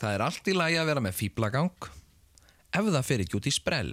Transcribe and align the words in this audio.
Það 0.00 0.14
er 0.16 0.22
allt 0.24 0.46
í 0.48 0.52
lagi 0.56 0.76
að 0.80 0.86
vera 0.88 1.00
með 1.04 1.16
fýblagang 1.18 1.88
ef 2.72 2.86
það 2.86 3.02
fer 3.04 3.22
ekki 3.26 3.36
út 3.36 3.48
í 3.50 3.52
sprell. 3.52 3.90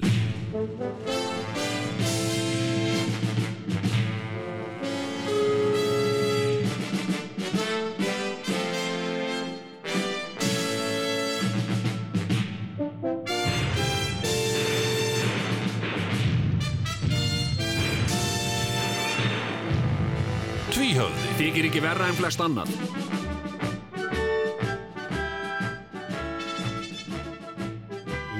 Tvíhöfði 20.72 21.36
þykir 21.42 21.68
ekki 21.68 21.84
verra 21.84 22.08
en 22.08 22.16
flest 22.16 22.40
annan. 22.48 23.27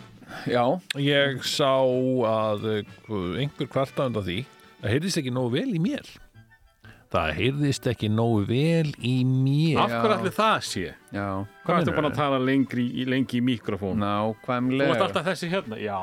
Já, 0.49 0.63
Ég 1.01 1.41
sá 1.49 1.71
að 2.29 2.65
eh, 2.75 2.95
einhver 3.41 3.69
kvarta 3.73 4.05
undan 4.09 4.25
því, 4.27 4.41
það 4.83 4.93
heyrðist 4.93 5.21
ekki 5.23 5.33
nógu 5.33 5.55
vel 5.57 5.69
í 5.73 5.81
mér. 5.81 6.09
Það 7.09 7.31
heyrðist 7.39 7.87
ekki 7.89 8.07
nógu 8.13 8.43
vel 8.51 8.91
í 9.01 9.15
mér. 9.25 9.79
Af 9.81 9.95
hverju 9.95 10.17
allir 10.19 10.35
það 10.35 10.59
sé? 10.67 10.83
já, 11.15 11.25
Hvað 11.65 11.79
ertu 11.81 11.95
búin 11.95 12.09
að 12.11 12.19
tala 12.19 12.37
lengri, 12.43 12.85
í- 13.01 13.07
lengi 13.09 13.39
í 13.39 13.41
mikrofón? 13.47 13.97
Þú 13.97 14.03
nákvæmlega 14.03 14.91
varst 14.93 15.05
alltaf 15.07 15.25
þessi 15.31 15.49
hérna? 15.49 15.79
Já. 15.81 15.97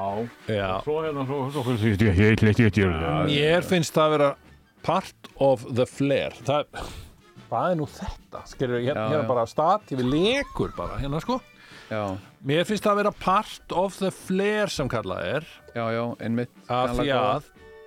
Já. 0.50 0.72
Svo 0.82 0.96
hérna, 1.06 1.22
svo, 1.30 1.38
svo, 1.54 1.62
svo, 1.68 1.76
svo, 1.78 2.10
ég 2.10 2.34
ætla 2.34 2.50
ekki 2.50 2.66
að 2.66 2.74
gera 2.80 2.98
það. 3.04 3.30
Mér 3.30 3.68
finnst 3.70 3.94
það 3.94 4.08
að 4.08 4.16
vera 4.16 4.32
part 4.86 5.30
of 5.42 5.66
the 5.76 5.86
flair. 5.90 6.34
Það, 6.46 6.80
hvað 7.50 7.72
er 7.72 7.76
nú 7.80 7.86
þetta? 7.90 8.44
Skerur, 8.52 8.78
hérna, 8.80 8.94
Já, 8.94 9.10
hérna 9.12 9.22
já. 9.24 9.28
bara 9.34 9.44
stati 9.50 9.98
við 9.98 10.10
lekur 10.14 10.72
bara, 10.78 10.96
hérna 11.02 11.20
sko. 11.24 11.40
Já, 11.90 12.02
Mér 12.46 12.64
finnst 12.66 12.84
það 12.86 12.92
að 12.92 13.00
vera 13.02 13.12
part 13.18 13.72
of 13.74 13.96
the 13.98 14.10
flair 14.14 14.70
sem 14.70 14.88
kallað 14.90 15.24
er. 15.36 15.46
já, 15.74 15.84
já, 15.94 16.02
einmitt 16.22 16.50
af 16.70 16.92
því 16.96 17.08
að 17.14 17.46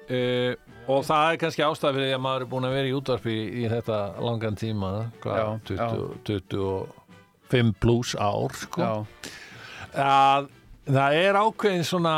uh, 0.09 0.53
og 0.89 1.03
það 1.05 1.25
er 1.31 1.37
kannski 1.43 1.63
ástæð 1.65 1.95
fyrir 1.97 2.07
því 2.09 2.15
að 2.17 2.23
maður 2.25 2.45
er 2.45 2.49
búin 2.53 2.67
að 2.67 2.75
vera 2.75 2.89
í 2.89 2.93
útvarpi 2.97 3.33
í, 3.35 3.43
í 3.61 3.65
þetta 3.71 3.97
langan 4.25 4.55
tíma 4.59 4.91
hvað, 5.23 5.39
Já, 5.39 5.47
20, 5.69 6.47
25 7.49 7.73
pluss 7.83 8.15
ár 8.19 8.55
sko. 8.57 8.81
Já, 8.83 8.93
að 10.05 10.49
það 10.87 11.17
er 11.19 11.39
ákveðin 11.39 11.85
svona 11.87 12.13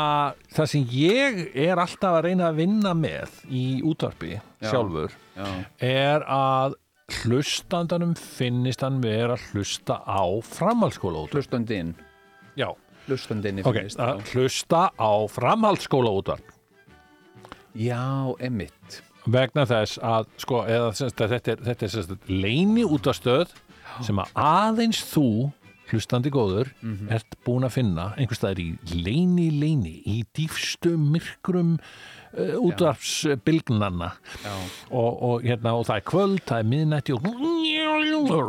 það 0.54 0.70
sem 0.74 0.86
ég 0.96 1.42
er 1.64 1.80
alltaf 1.82 2.18
að 2.18 2.24
reyna 2.28 2.48
að 2.50 2.60
vinna 2.62 2.94
með 2.96 3.42
í 3.50 3.64
útvarpi 3.86 4.36
Já. 4.36 4.70
sjálfur 4.70 5.16
já, 5.36 5.48
er 5.88 6.24
að 6.30 6.78
hlustandanum 7.22 8.14
finnist 8.16 8.84
hann 8.84 9.02
vera 9.04 9.36
að 9.36 9.50
hlusta 9.52 9.98
á 10.06 10.24
framhaldsskóla 10.46 11.26
útvarp 11.26 11.42
hlustandinn. 11.42 11.94
Já, 12.56 12.70
Hlustandinn 13.08 13.60
í 13.60 13.66
ok, 13.66 13.80
finnist 13.80 14.00
að 14.00 14.22
hlusta 14.32 14.88
á 14.96 15.12
framhaldsskóla 15.32 16.12
útvarp 16.22 16.52
Já, 17.72 18.28
einmitt. 18.36 19.00
Vegna 19.32 19.64
þess 19.64 19.96
að 20.04 20.26
sko, 20.42 20.58
eða, 20.68 20.90
þetta 20.92 21.54
er, 21.54 21.60
er 21.88 22.16
leini 22.28 22.84
útastöð 22.84 23.54
sem 24.04 24.18
að 24.20 24.32
aðeins 24.36 25.00
þú 25.08 25.28
hlustandi 25.92 26.30
góður 26.32 26.70
ert 27.12 27.36
búin 27.46 27.66
að 27.66 27.74
finna 27.76 28.04
einhvers 28.16 28.38
staðar 28.40 28.60
í 28.62 28.68
leini 28.92 29.50
leini 29.54 29.94
í 30.08 30.22
dýfstu 30.36 30.94
myrkrum 30.98 31.74
uh, 31.78 31.82
útvarpsbylgnanna 32.60 34.10
og, 34.90 35.22
og, 35.22 35.42
hérna, 35.46 35.74
og 35.78 35.86
það 35.88 35.96
er 36.00 36.06
kvöld, 36.08 36.40
það 36.48 36.58
er 36.62 36.70
miðnætti 36.72 37.16
og 37.16 37.20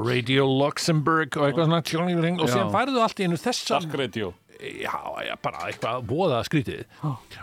Radio 0.08 0.44
Luxembourg 0.48 1.38
og 1.38 1.50
eitthvað 1.50 1.70
svona 1.70 1.84
og 2.44 2.50
Já. 2.54 2.64
færðu 2.74 3.04
allt 3.04 3.20
í 3.20 3.28
einu 3.28 3.38
þessa 3.42 3.80
Dark 3.80 4.00
Radio. 4.00 4.28
já, 4.64 4.96
já, 5.28 5.34
bara 5.44 5.66
eitthvað 5.68 6.06
voða 6.08 6.40
skrítið 6.48 6.86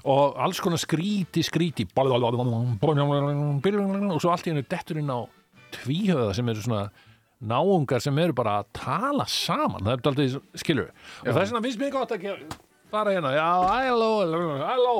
og 0.08 0.38
alls 0.40 0.60
konar 0.62 0.80
skríti, 0.80 1.42
skríti 1.44 1.84
og 1.94 2.00
svo 4.22 4.30
allt 4.32 4.46
í 4.48 4.54
hennu 4.54 4.64
dettur 4.64 4.96
inn 5.02 5.12
á 5.12 5.20
tvíhöða 5.74 6.32
sem 6.34 6.48
eru 6.48 6.62
svona 6.64 6.88
náungar 7.40 8.02
sem 8.04 8.18
eru 8.20 8.34
bara 8.36 8.58
að 8.60 8.68
tala 8.76 9.24
saman. 9.28 9.84
Það 9.86 9.92
er 9.94 10.10
aldrei, 10.10 10.26
skilur 10.60 10.90
og 10.90 11.30
það 11.30 11.40
er 11.42 11.48
svona 11.52 11.62
finnst 11.64 11.80
mér 11.80 11.94
gott 11.94 12.12
að 12.16 12.26
gera 12.26 12.58
bara 12.90 13.12
hérna, 13.14 13.30
já, 13.36 13.48
hello, 13.86 14.08
hello 14.66 14.94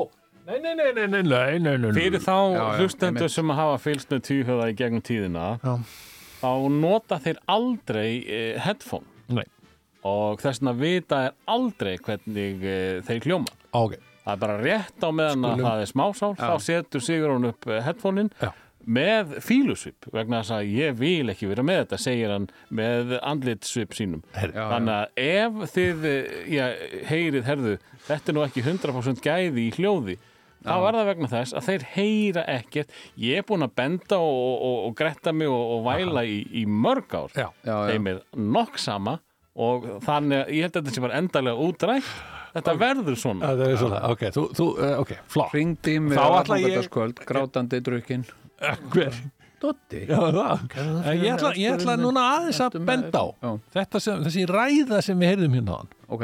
nei, 0.47 0.59
nei, 0.63 0.73
nei, 0.75 0.91
nei, 0.95 1.07
nei, 1.07 1.23
nei, 1.27 1.57
nei, 1.59 1.75
nei 1.77 1.91
Fyrir 1.97 2.21
þá 2.23 2.31
Já, 2.33 2.55
já, 2.55 2.67
hlustendur 2.79 3.29
sem 3.31 3.51
hafa 3.57 3.77
fylgst 3.83 4.13
með 4.13 4.21
tvíhöða 4.29 4.69
í 4.71 4.77
gegnum 4.79 5.03
tíðina, 5.05 5.47
Já. 5.61 5.73
þá 6.41 6.51
nota 6.73 7.19
þeir 7.21 7.41
aldrei 7.51 8.07
eh, 8.25 8.55
headphone. 8.63 9.05
Nei, 9.31 9.43
og 10.07 10.39
þess 10.41 10.63
vegna 10.63 10.73
vita 10.79 11.19
er 11.27 11.35
aldrei 11.51 11.97
hvernig 12.01 12.63
eh, 12.65 13.01
þeir 13.05 13.27
hljóma. 13.27 13.53
ok, 13.75 13.99
Það 14.21 14.33
er 14.35 14.41
bara 14.43 14.57
rétt 14.61 15.01
á 15.01 15.09
meðan 15.17 15.45
að 15.49 15.61
það 15.65 15.79
er 15.83 15.87
smásál, 15.89 16.35
þá 16.37 16.51
setur 16.61 17.01
sigur 17.01 17.31
hún 17.33 17.47
upp 17.49 17.65
headphonein 17.65 18.27
Já. 18.37 18.51
Með 18.87 19.35
fílusvip 19.45 20.07
vegna 20.13 20.39
þess 20.41 20.53
að 20.55 20.71
ég 20.73 20.97
vil 20.99 21.29
ekki 21.33 21.49
vera 21.51 21.63
með 21.67 21.79
þetta, 21.83 21.99
segir 22.01 22.31
hann 22.33 22.47
með 22.73 23.15
andlitsvip 23.21 23.93
sínum. 23.97 24.23
Herri. 24.33 24.55
Já, 24.57 24.65
Þannig 24.73 24.97
að 24.97 25.23
ef 25.27 25.75
þið 25.75 26.05
eh, 26.11 26.35
já, 26.55 26.65
heyrið, 27.11 27.45
herðu, 27.49 27.75
þetta 28.09 28.31
er 28.33 28.37
nú 28.39 28.43
ekki 28.47 28.65
100% 28.65 29.23
gæði 29.25 29.67
í 29.67 29.71
hljóði, 29.77 30.17
þá 30.61 30.73
er 30.77 30.97
það 30.99 31.07
vegna 31.11 31.31
þess 31.31 31.55
að 31.57 31.67
þeir 31.69 31.87
heyra 31.95 32.43
ekkert. 32.57 32.91
Ég 33.17 33.41
er 33.41 33.47
búin 33.49 33.65
að 33.65 33.73
benda 33.81 34.19
og, 34.21 34.51
og, 34.61 34.77
og 34.89 34.97
gretta 34.99 35.33
mig 35.33 35.49
og, 35.49 35.63
og 35.77 35.85
væla 35.89 36.25
í, 36.29 36.41
í 36.61 36.65
mörg 36.69 37.15
ár. 37.17 37.31
já, 37.33 37.47
já, 37.65 37.71
já. 37.73 37.79
Þeim 37.93 38.11
er 38.15 38.21
nokk 38.37 38.77
sama 38.81 39.17
og 39.61 39.87
þannig 40.05 40.45
að 40.45 40.53
ég 40.55 40.63
held 40.67 40.75
að 40.77 40.85
þetta 40.85 40.93
sé 40.95 41.01
bara 41.03 41.17
endalega 41.19 41.65
útrætt. 41.69 42.11
Þetta 42.51 42.73
verður 42.75 43.15
svona. 43.15 43.47
það 43.47 43.61
er 43.63 43.77
svona 43.79 43.99
ok, 44.11 44.23
þú, 44.35 44.41
þú, 44.57 44.65
uh, 44.75 44.93
ok, 44.99 45.11
flott 45.31 45.53
Ringdi 45.55 45.93
mig 46.03 46.17
Þá 46.17 46.23
á 46.23 46.31
ætla 46.41 46.57
ég- 46.59 46.65
aðfangadagskvöld, 46.67 47.21
grátandi 47.29 47.79
drukkin 47.87 48.25
hver, 48.95 49.15
Dotti 49.61 49.99
Já, 50.09 50.17
það. 50.33 50.65
Ég 51.21 51.27
ætla, 51.35 51.51
ég 51.59 51.75
ætla 51.77 51.95
núna 52.01 52.23
aðeins 52.37 52.59
að 52.65 52.79
benda 52.87 53.21
á 53.21 53.27
Já. 53.45 53.51
þetta 53.77 54.01
sem, 54.07 54.23
þessi 54.25 54.45
ræða 54.49 55.01
sem 55.05 55.19
við 55.21 55.33
heyrðum 55.35 55.57
hérna 55.59 55.75
áðan, 55.77 55.91
Ok, 56.11 56.23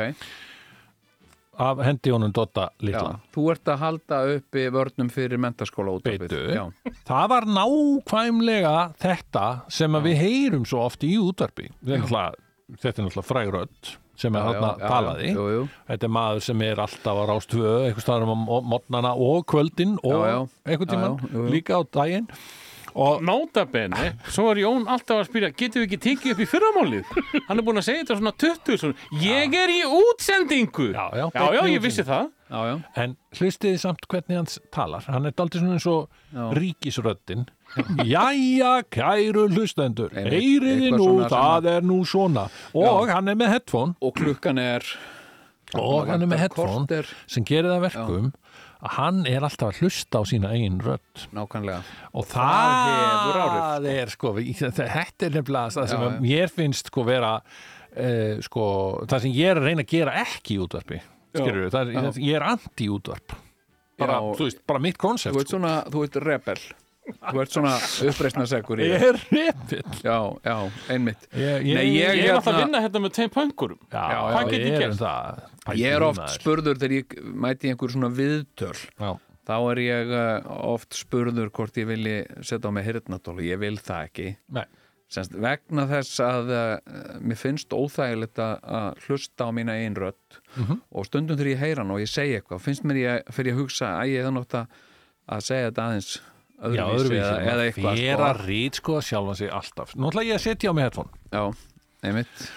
af 1.68 1.80
hendi 1.86 2.12
honum 2.14 2.34
Dotta 2.34 2.68
já, 2.70 2.86
litla. 2.90 3.14
þú 3.34 3.46
ert 3.54 3.70
að 3.74 3.80
halda 3.82 4.20
uppi 4.36 4.66
vörnum 4.74 5.08
fyrir 5.14 5.42
mentaskóla 5.42 5.96
Það 7.08 7.30
var 7.34 7.48
nákvæmlega 7.50 8.76
þetta 9.02 9.46
sem 9.70 9.98
að 9.98 10.10
við 10.12 10.20
heyrum 10.26 10.66
svo 10.70 10.84
oft 10.86 11.06
í 11.08 11.16
útvarpi. 11.22 11.70
Þetta 11.82 11.94
er 11.96 12.04
náttúrulega, 12.04 12.47
þetta 12.76 13.02
er 13.02 13.08
náttúrulega 13.08 13.28
frægrödd 13.32 13.92
sem 14.18 14.34
er 14.36 14.48
já, 14.50 14.62
talaði. 14.82 15.28
Jú, 15.36 15.44
jú, 15.54 15.66
Þetta 15.88 16.08
er 16.08 16.14
maður 16.18 16.40
sem 16.48 16.62
er 16.66 16.80
alltaf 16.82 17.20
á 17.22 17.24
rástvö, 17.30 17.74
eitthvað 17.86 18.06
staðar 18.08 18.32
um 18.34 18.48
mótnana 18.72 19.12
og 19.14 19.44
kvöldin 19.52 19.94
og 20.02 20.16
Já, 20.18 20.32
já. 20.32 20.40
eitthvað 20.66 20.90
tíman 20.96 21.12
Já, 21.12 21.22
já, 21.22 21.36
jú, 21.38 21.44
jú. 21.44 21.52
líka 21.54 21.78
á 21.78 21.82
daginn. 21.86 22.28
Og 22.98 23.22
Nótabenni, 23.22 24.08
svo 24.34 24.48
er 24.50 24.64
Jón 24.64 24.88
alltaf 24.90 25.20
að 25.22 25.28
spyrja 25.30 25.52
getum 25.54 25.84
við 25.84 25.86
ekki 25.86 26.00
tekið 26.02 26.32
upp 26.34 26.40
í 26.42 26.48
fyrramálið 26.50 27.12
hann 27.46 27.60
er 27.62 27.66
búin 27.68 27.78
að 27.78 27.86
segja 27.86 28.02
þetta 28.08 28.16
svona 28.18 28.34
20 28.42 28.80
svona, 28.82 28.96
ég 29.22 29.54
er 29.60 29.70
í 29.70 29.82
útsendingu 29.86 30.88
Já, 30.96 31.04
já, 31.14 31.28
já, 31.30 31.30
já 31.30 31.62
beinni 31.62 31.76
ég 31.76 31.84
vissi 31.84 32.06
það 32.08 32.32
já, 32.50 32.60
já, 32.70 32.76
En 33.04 33.16
hlustiði 33.38 33.80
samt 33.82 34.08
hvernig 34.08 34.38
hans 34.40 34.60
talar? 34.72 35.04
Hann 35.12 35.26
er 35.30 35.36
daldið 35.38 35.62
svona 35.64 35.78
eins 35.78 35.88
og 35.92 36.10
Já. 36.34 36.46
ríkisröddin. 36.58 37.46
Jæja, 38.08 38.72
kæru 38.94 39.48
hlustendur 39.52 40.14
eitthvað 40.16 40.96
nú, 40.96 41.04
svona 41.04 41.30
það 41.34 41.70
er 41.76 41.82
nú 41.88 41.98
svona. 42.08 42.48
Og 42.74 43.10
hann 43.12 43.28
er 43.28 43.36
með 43.40 43.52
headphone. 43.58 43.96
Og 44.02 44.16
klukkan 44.16 44.60
er 44.62 44.84
Og 45.76 46.08
hann 46.08 46.22
er 46.24 46.30
með 46.32 46.40
headphone 46.46 46.86
korter. 46.88 47.10
sem 47.28 47.44
gerir 47.44 47.68
það 47.68 47.78
að 47.82 47.86
verkum 47.90 48.30
að 48.78 48.92
hann 48.94 49.24
er 49.28 49.42
alltaf 49.44 49.74
að 49.74 49.80
hlusta 49.82 50.20
á 50.22 50.24
sína 50.30 50.52
eigin 50.54 50.78
rödd. 50.80 51.26
Nákvæmlega. 51.36 51.82
Og 52.14 52.26
Það 52.30 53.74
það 53.82 53.88
er 53.92 54.12
sko. 54.14 54.32
í- 54.40 54.54
þetta 54.60 55.26
er 55.28 55.36
nefnilega 55.36 55.74
það 55.76 55.90
sem 55.92 56.06
Já, 56.06 56.10
mér 56.24 56.54
finnst 56.54 56.88
sko 56.94 57.04
vera 57.04 57.34
uh, 57.42 58.40
sko, 58.46 58.66
það 59.10 59.26
sem 59.26 59.34
ég 59.36 59.52
er 59.52 59.60
að 59.60 59.68
reyna 59.72 59.84
að 59.84 59.92
gera 59.98 60.14
ekki 60.24 60.56
í 60.56 60.62
útvarpi 60.64 61.02
skilur 61.38 61.70
það 61.74 61.94
er, 61.94 61.94
já. 61.98 62.26
ég 62.28 62.40
er 62.40 62.46
anti-útvarp. 62.54 63.38
Bara, 63.98 64.20
Já. 64.22 64.36
þú 64.38 64.46
veist, 64.46 64.60
bara 64.70 64.82
mitt 64.84 64.98
Þú 65.00 65.02
konsept 65.08 65.40
ert 65.42 65.54
svona, 65.56 65.72
þú 65.90 66.04
ert 66.06 66.20
rebel. 66.22 66.60
Þú 67.08 67.40
ert 67.42 67.54
svona 67.56 67.72
uppreisnarsegur 68.10 68.82
í 68.84 68.88
ég 68.90 69.04
er 69.08 69.18
repill 69.32 70.02
Já, 70.04 70.18
já, 70.44 70.56
einmitt. 70.92 71.22
Ég, 71.32 71.64
ég, 71.64 71.78
Nei, 71.78 71.86
ég 71.96 72.18
ég, 72.20 72.26
er 72.28 72.34
alltaf 72.36 72.52
að 72.52 72.58
hérna, 72.58 72.66
vinna 72.66 72.82
hérna 72.84 73.02
með 73.06 73.14
tveim 73.16 73.32
pöngurum 73.32 73.80
já, 73.88 74.02
já, 74.12 74.18
hvað 74.34 74.50
get 74.52 74.58
ég 74.58 74.66
við 74.66 74.74
gert? 74.76 74.84
erum 74.90 75.00
það. 75.00 75.40
Ég 75.80 75.96
er 75.96 76.06
oft 76.10 76.34
spurður 76.36 76.82
þegar 76.82 76.96
ég 76.98 77.16
mæti 77.48 77.72
einhver 77.72 77.94
svona 77.96 78.10
viðtöl. 78.18 78.74
Já, 79.00 79.10
þá 79.48 79.56
er 79.72 79.82
ég 79.86 80.12
uh, 80.20 80.52
oft 80.74 81.00
spurður 81.00 81.54
hvort 81.56 81.80
ég 81.80 81.88
vilji 81.94 82.18
setja 82.52 82.68
á 82.68 82.76
mig 82.76 82.88
hirtnatólu 82.92 83.48
ég 83.48 83.64
vil 83.64 83.80
það 83.80 84.10
ekki. 84.12 84.28
Nei, 84.60 84.66
Semst, 85.08 85.32
vegna 85.40 85.86
þess 85.88 86.18
að 86.20 86.50
uh, 86.52 87.20
mér 87.24 87.38
finnst 87.40 87.72
óþægilegt 87.72 88.42
að 88.44 88.58
að 88.78 88.88
hlusta 89.08 89.48
á 89.48 89.50
mína 89.56 89.78
einn 89.80 89.96
rödd 89.96 90.40
Mhm. 90.58 90.82
og 90.92 91.06
stundum 91.08 91.38
þegar 91.38 91.52
ég 91.54 91.62
heyra 91.64 91.84
hann 91.86 91.92
og 91.96 92.02
ég 92.04 92.10
segi 92.12 92.36
eitthvað 92.42 92.60
finnst 92.66 92.84
mér 92.84 93.00
ég 93.00 93.30
fyrir 93.32 93.54
að 93.56 93.62
hugsa 93.62 93.94
að 94.02 94.12
ég 94.12 94.24
hefði 94.26 94.34
nátt 94.36 94.58
að 94.60 94.68
að 95.32 95.46
segja 95.48 95.70
þetta 95.72 95.86
aðeins 95.88 96.12
Já, 96.58 96.84
öðruvísi, 96.90 97.22
eða, 97.22 97.42
eða 97.54 97.66
eitthvað 97.70 97.98
Fyrir 98.00 98.18
sko. 98.18 98.28
að 98.28 98.40
rít 98.48 98.76
sko 98.82 98.94
sjálfa 99.06 99.36
sig 99.38 99.50
alltaf 99.54 99.92
ætla 99.96 100.24
ég 100.26 100.34
að 100.36 100.42
setja 100.48 100.72
á 100.72 100.74
mig 100.74 100.84
headphone 100.88 101.10
Já, 101.32 101.44
einmitt 102.04 102.48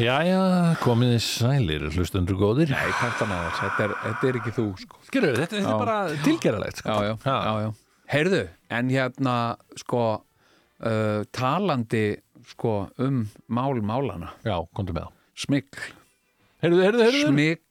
Jæja, 0.00 0.38
komið 0.80 1.10
þið 1.14 1.22
sælir, 1.26 1.82
hlustundur 1.92 2.38
góðir 2.40 2.70
Nei, 2.72 2.88
maður, 3.28 3.52
þetta 3.60 3.84
er, 3.84 3.94
þetta 4.06 4.28
er 4.30 4.38
ekki 4.40 4.52
þú 4.56 4.64
sko. 4.80 5.00
Skilur, 5.10 5.34
þetta, 5.36 5.58
þetta 5.58 5.68
Já. 5.68 5.74
er 5.74 5.82
bara 5.84 5.96
tilgeralegt 6.24 6.80
sko. 6.80 6.88
já, 6.96 7.10
já, 7.12 7.36
já, 7.44 7.52
já. 7.66 7.70
Heyrðu, 8.10 8.40
en 8.78 8.88
hérna 8.94 9.34
sko 9.78 10.00
uh, 10.82 11.24
talandi 11.36 12.04
sko 12.50 12.88
um 12.98 13.24
mál 13.48 13.80
málana 13.84 14.32
já, 14.44 14.56
komdu 14.74 14.92
með 14.96 15.06
það. 15.08 15.16
Smikl, 15.40 15.82
Heyrðu, 16.60 16.80
heyrðu, 16.84 17.04
heyrðu. 17.06 17.26
Smikl 17.30 17.66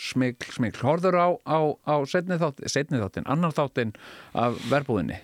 smikl, 0.00 0.46
smikl, 0.56 0.80
horfður 0.88 1.16
á, 1.20 1.28
á, 1.44 1.58
á 1.84 1.94
setni, 2.08 2.38
þátt, 2.40 2.62
setni 2.72 2.96
þáttin, 3.02 3.26
annar 3.28 3.52
þáttin 3.52 3.90
af 4.32 4.56
verbúðinni, 4.70 5.18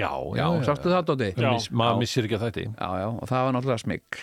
Já, 0.00 0.08
já, 0.34 0.46
sástu 0.66 0.88
það 0.90 1.04
Dóti? 1.10 1.26
Já, 1.38 1.50
maður 1.70 2.00
missir 2.00 2.24
ekki 2.26 2.34
að 2.38 2.46
þetta 2.48 2.62
Já, 2.64 2.88
já, 2.98 3.08
og 3.14 3.28
það 3.30 3.44
var 3.46 3.52
náttúrulega 3.54 3.82
smikl 3.84 4.22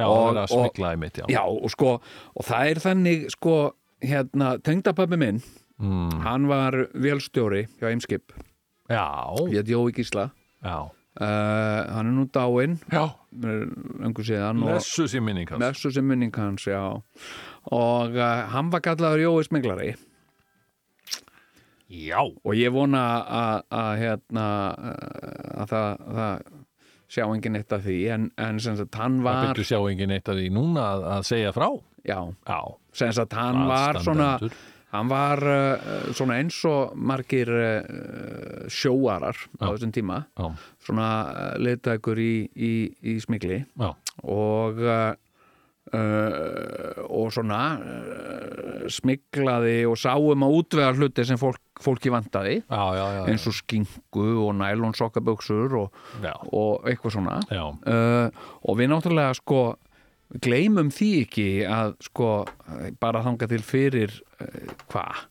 Já, 0.00 0.06
Og- 0.06 0.16
það 0.16 0.30
er 0.30 0.40
að 0.40 0.48
smikla 0.54 0.88
í 0.96 0.98
mitt, 0.98 1.20
já, 1.20 1.26
Já, 1.30 1.42
og 1.46 1.70
sko, 1.70 1.90
og 2.34 2.46
það 2.48 2.70
er 2.72 2.80
þannig 2.86 3.26
sko, 3.36 3.54
hérna, 4.02 4.52
tengdapöppi 4.66 5.18
minn 5.20 5.42
Mm. 5.80 6.18
hann 6.20 6.44
var 6.50 6.74
vélstjóri 6.92 7.62
hjá 7.80 7.86
Eimskip, 7.88 8.34
Já, 8.90 9.04
hétt 9.48 9.68
Jói 9.72 9.92
Gísla. 9.96 10.26
Já. 10.62 10.90
Uh, 11.20 11.86
hann 11.94 12.10
er 12.10 12.14
nú 12.16 12.26
dáinn. 12.32 12.78
Öngu 14.00 14.24
síðan 14.26 14.64
Lessu 14.66 15.06
sér 15.10 15.24
minning 15.24 15.50
hans. 15.52 15.62
Messu 15.62 15.92
sem 15.94 16.06
munning 16.06 16.34
hans, 16.36 16.66
já. 16.66 16.82
Og 17.70 18.16
uh, 18.16 18.30
hann 18.54 18.72
var 18.72 18.84
kallaður 18.84 19.26
Jói 19.26 19.48
Smiglari. 19.48 19.92
Já, 21.90 22.20
og 22.22 22.54
ég 22.54 22.70
vona 22.70 23.02
að, 23.26 23.88
hérna 23.98 24.46
að 25.58 25.72
það, 25.72 26.02
það 26.14 26.50
sjá 27.10 27.24
enginn 27.26 27.58
eitt 27.58 27.72
af 27.74 27.82
því. 27.82 27.96
En, 28.14 28.26
en 28.38 28.60
sem 28.62 28.76
sagt 28.78 28.98
hann 29.00 29.18
það 29.18 29.26
var 29.26 29.48
byrju 29.48 29.66
sjá 29.72 29.78
enginn 29.90 30.14
eitt 30.14 30.30
af 30.30 30.38
því 30.38 30.50
núna 30.54 30.84
að, 30.94 31.06
að 31.16 31.24
segja 31.32 31.54
frá? 31.56 31.66
Já, 32.06 32.20
Já, 32.46 32.60
sem 32.96 33.10
sagt 33.12 33.34
hann 33.36 33.64
var 33.68 33.98
svona 34.00 34.36
hann 34.90 35.10
var 35.10 35.42
uh, 35.46 36.12
svona 36.16 36.38
eins 36.40 36.56
og 36.66 36.94
margir 36.98 37.50
uh, 37.50 38.70
sjóarar 38.70 39.38
á 39.58 39.66
þessum 39.70 39.92
tíma. 39.94 40.22
Já, 40.38 40.48
svona 40.90 41.08
uh, 41.30 41.48
leitækur 41.62 42.20
í, 42.20 42.34
í, 42.52 42.74
í 43.14 43.18
smigli 43.22 43.62
já, 43.64 43.90
og 44.26 44.80
uh, 44.84 45.12
og 45.90 47.32
svona 47.34 47.60
uh, 47.80 48.86
smiklaði 48.92 49.82
og 49.90 49.98
sáum 49.98 50.44
að 50.46 50.56
útvega 50.60 50.94
hluti 50.94 51.24
sem 51.26 51.40
fólk, 51.40 51.60
fólki 51.82 52.12
vantaði. 52.12 52.60
Já, 52.62 52.82
já, 52.94 53.04
já, 53.16 53.22
eins 53.32 53.46
og 53.50 53.56
skingu 53.56 54.26
og 54.44 54.52
nælonsokkaböksur 54.60 55.78
og, 55.80 56.02
og 56.52 56.86
eitthvað 56.88 57.16
svona. 57.16 57.40
Uh, 57.50 58.28
og 58.62 58.78
við 58.78 58.92
náttúrulega 58.92 59.38
sko 59.40 59.62
gleymum 60.44 60.92
því 60.94 61.10
ekki 61.24 61.48
að 61.66 61.96
sko 62.06 62.28
bara 63.02 63.24
þanga 63.24 63.48
til 63.50 63.64
fyrir 63.66 64.14
hvað 64.92 65.24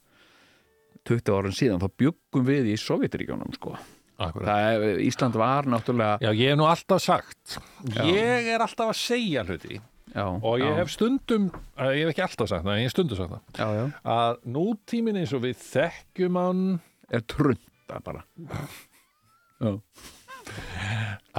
20 1.07 1.37
árum 1.37 1.55
síðan 1.55 1.79
þá 1.79 1.87
bjöggum 2.03 2.43
við 2.49 2.73
í 2.73 2.75
Sovjetiríkjónum 2.77 3.55
sko 3.55 3.77
er, 4.19 4.99
Ísland 5.05 5.37
var 5.39 5.69
náttúrulega 5.69 6.17
Já, 6.23 6.31
ég 6.33 6.51
hef 6.51 6.59
nú 6.59 6.67
alltaf 6.69 7.03
sagt 7.03 7.59
Já. 7.87 8.03
Ég 8.03 8.49
er 8.53 8.63
alltaf 8.65 8.91
að 8.91 8.99
segja 8.99 9.45
hluti. 9.47 9.79
Já, 10.09 10.25
og 10.25 10.59
ég 10.61 10.77
hef 10.79 10.89
stundum 10.89 11.49
eh, 11.77 11.91
ég 11.99 12.07
hef 12.07 12.13
ekki 12.15 12.23
alltaf 12.25 12.49
sagt 12.49 12.65
það, 12.65 12.79
ég 12.79 12.87
hef 12.87 12.95
stundum 12.95 13.19
sagt 13.19 13.33
það. 13.35 13.41
Já, 13.59 13.67
já, 13.77 13.83
að 14.15 14.39
nútíminn 14.55 15.19
eins 15.21 15.33
og 15.37 15.43
við 15.45 15.59
þekkjum 15.67 16.39
hann 16.39 16.63
er 17.13 17.25
trunda 17.29 18.01
bara. 18.05 18.23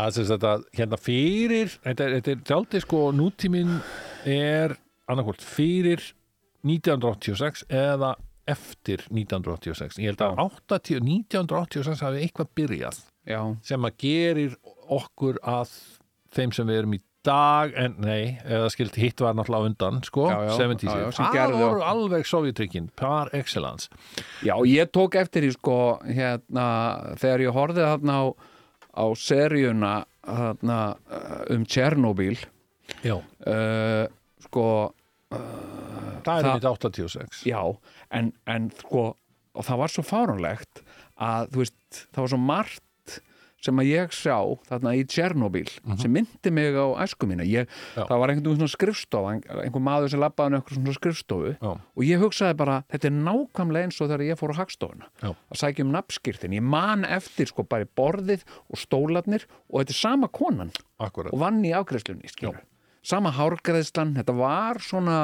Að 0.01 0.21
sagt 0.21 0.45
að 0.47 0.65
hérna 0.77 0.99
fyrir 1.01 1.73
þetta 1.83 2.07
er, 2.07 2.43
tjáldi 2.47 2.83
sko 2.85 3.09
nútíminn 3.17 3.81
er 4.29 4.77
annarkvort 5.11 5.43
fyrir 5.43 6.05
1986 6.63 7.65
eða 7.67 8.15
eftir 8.51 9.05
1986 9.09 10.01
ég 10.03 10.13
held 10.13 10.25
að 10.27 10.43
80, 10.47 11.01
1986 11.07 12.05
hafi 12.07 12.25
eitthvað 12.25 12.53
byrjað 12.59 13.01
já, 13.29 13.41
sem 13.67 13.87
að 13.89 13.97
gerir 14.05 14.59
okkur 14.91 15.41
að 15.47 15.73
þeim 16.35 16.55
sem 16.55 16.69
við 16.69 16.83
erum 16.83 16.99
í 16.99 17.03
dag 17.27 17.75
en 17.77 17.97
nei, 18.01 18.39
eða 18.49 18.71
skilt 18.73 18.97
hitt 19.01 19.21
var 19.21 19.35
náttúrulega 19.37 19.71
undan 19.71 19.99
sko, 20.07 20.29
Já, 20.31 20.39
já, 20.49 20.53
70s 20.57 20.89
já, 20.89 21.01
já, 21.03 21.09
sem 21.17 21.35
það 21.35 21.57
voru 21.61 21.83
alveg 21.85 22.29
sovjetrykkin 22.29 22.87
par 22.97 23.29
excellence. 23.37 23.91
Já, 24.47 24.55
ég 24.69 24.89
tók 24.95 25.19
eftir 25.21 25.45
því 25.45 25.51
sko 25.59 25.81
hérna, 26.07 26.69
þegar 27.21 27.45
ég 27.45 27.59
horfði 27.59 27.85
þarna 27.91 28.17
á, 28.17 28.25
á 28.97 29.07
seríuna 29.21 29.93
þarna 30.25 30.79
uh, 30.97 31.43
um 31.53 31.67
Tjernobyl 31.69 32.39
já, 33.05 33.19
uh, 33.21 34.07
sko 34.47 34.67
það 35.31 36.37
er 36.37 36.45
Það- 36.45 36.55
mitt 36.55 36.69
86 36.71 37.43
Já, 37.49 37.63
en, 38.11 38.33
en 38.47 38.71
sko 38.83 39.17
og 39.55 39.67
það 39.67 39.81
var 39.83 39.89
svo 39.97 40.05
fáránlegt 40.07 40.85
að 41.21 41.51
þú 41.53 41.65
veist, 41.65 42.07
það 42.15 42.23
var 42.25 42.29
svo 42.35 42.39
margt 42.41 42.83
sem 43.61 43.77
að 43.77 43.89
ég 43.91 44.13
sá 44.17 44.37
þarna 44.71 44.93
í 44.97 45.03
Tjernobyl 45.05 45.67
sem 46.01 46.09
myndi 46.15 46.49
mig 46.55 46.73
á 46.73 46.97
æsku 47.05 47.27
mína 47.29 47.45
ég, 47.45 47.67
Mhm. 47.69 47.99
Já. 47.99 48.07
það 48.09 48.19
var 48.23 48.29
einhvern 48.31 48.47
veginn 48.47 48.57
svona 48.63 48.73
skrifstofa 48.73 49.33
ein- 49.35 49.43
einhver 49.67 49.83
maður 49.85 50.09
sem 50.11 50.21
labbaði 50.21 50.47
um 50.47 50.55
einhver 50.63 50.77
svona 50.79 50.95
skrifstofu 50.97 51.51
Já. 51.61 51.73
og 51.77 52.03
ég 52.09 52.19
hugsaði 52.23 52.57
bara, 52.57 52.85
þetta 52.89 53.05
er 53.05 53.17
nákvæmlega 53.21 53.85
eins 53.85 54.01
og 54.01 54.09
þegar 54.09 54.25
ég 54.31 54.39
fór 54.41 54.55
á 54.55 54.61
hagstofuna 54.63 55.07
Já. 55.23 55.29
að 55.53 55.61
sækja 55.61 55.85
um 55.85 55.93
nafnskirtin, 55.93 56.55
ég 56.57 56.63
man 56.63 57.05
eftir 57.05 57.47
sko 57.49 57.63
bara 57.65 57.85
borðið 57.85 58.43
og 58.71 58.79
stólarnir 58.81 59.45
og 59.69 59.85
þetta 59.85 59.91
er 59.91 60.01
sama 60.09 60.29
konan 60.29 60.73
akkurat, 60.99 61.33
og 61.35 61.39
vann 61.39 61.61
í 61.63 61.73
afgreiðslunni 61.77 62.31
skilur. 62.33 62.63
Sama 63.07 63.33
hárgreðslan, 63.37 64.15
þetta 64.19 64.37
var 64.37 64.81
svona 64.85 65.19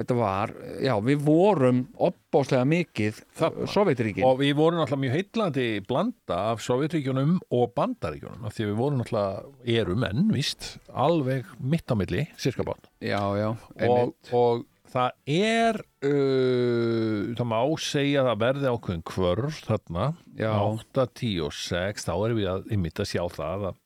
þetta 0.00 0.16
var, 0.16 0.52
já 0.80 0.92
við 1.04 1.22
vorum 1.26 1.80
opbáslega 2.00 2.64
mikið 2.68 3.20
Þarna. 3.36 3.68
Sovjetríkin 3.72 4.26
og 4.26 4.38
við 4.40 4.54
vorum 4.58 4.80
náttúrulega 4.80 5.02
mjög 5.04 5.16
heitlandi 5.18 5.66
blanda 5.88 6.38
af 6.52 6.62
sovjetríkjunum 6.64 7.36
og 7.56 7.72
bandaríkjunum 7.76 8.46
af 8.48 8.56
því 8.56 8.68
við 8.70 8.78
vorum 8.80 9.02
náttúrulega 9.02 9.78
erum 9.82 10.06
enn, 10.06 10.28
víst, 10.34 10.74
alveg 10.94 11.48
mitt 11.58 11.90
á 11.90 11.94
milli, 11.98 12.26
cirka 12.40 12.66
bát 12.66 12.88
já, 13.02 13.20
já, 13.36 13.50
og, 13.50 13.82
einmitt 13.82 14.32
og 14.36 14.64
það 14.90 15.36
er 15.36 15.80
uh, 16.06 17.30
það 17.38 17.46
má 17.50 17.60
segja 17.82 18.22
að 18.22 18.30
það 18.30 18.42
verði 18.46 18.72
ákveðin 18.72 19.06
kvörf 19.10 19.60
þarna, 19.68 20.08
Já. 20.38 20.50
8, 20.54 21.06
10 21.20 21.46
og 21.46 21.54
6 21.60 22.08
þá 22.08 22.12
erum 22.16 22.40
við 22.40 22.50
að 22.54 22.74
ymmit 22.76 23.02
að 23.02 23.10
sjá 23.12 23.22
það 23.36 23.70
að 23.70 23.78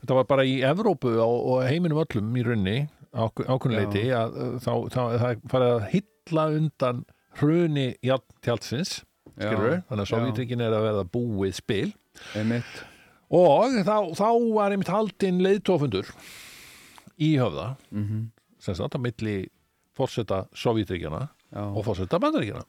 þetta 0.00 0.18
var 0.18 0.28
bara 0.30 0.46
í 0.48 0.58
Evrópu 0.66 1.14
og, 1.24 1.36
heiminum 1.68 2.02
öllum 2.04 2.36
í 2.38 2.44
runni 2.46 2.76
ákveðinleiti 3.18 4.04
að 4.14 4.36
uh, 4.36 4.56
þá, 4.62 4.72
þá 4.92 5.00
það 5.22 5.44
farið 5.52 5.74
að 5.74 5.86
hylla 5.94 6.46
undan 6.58 7.04
hruni 7.40 7.86
Já, 9.38 9.52
þannig 9.86 10.02
að 10.02 10.04
já. 10.04 10.10
Sovjetrygin 10.10 10.62
er 10.66 10.74
að 10.74 10.86
verða 10.88 11.04
búið 11.14 11.52
spil. 11.54 11.92
Einmitt, 12.34 12.80
og 13.30 13.76
þá, 13.86 13.96
þá 14.18 14.28
var 14.56 14.74
einmitt 14.74 14.90
haldinn 14.90 15.38
leiðtófundur 15.44 16.10
í 17.22 17.36
höfða 17.38 17.76
mm 17.92 18.26
sem 18.58 18.74
sagt 18.74 18.94
á 18.94 18.98
milli 18.98 19.48
fórseta 19.94 20.48
Sovjetríkjana 20.50 21.28
já, 21.54 21.62
og 21.62 21.84
fórseta 21.86 22.18
bandaríkjana 22.18 22.64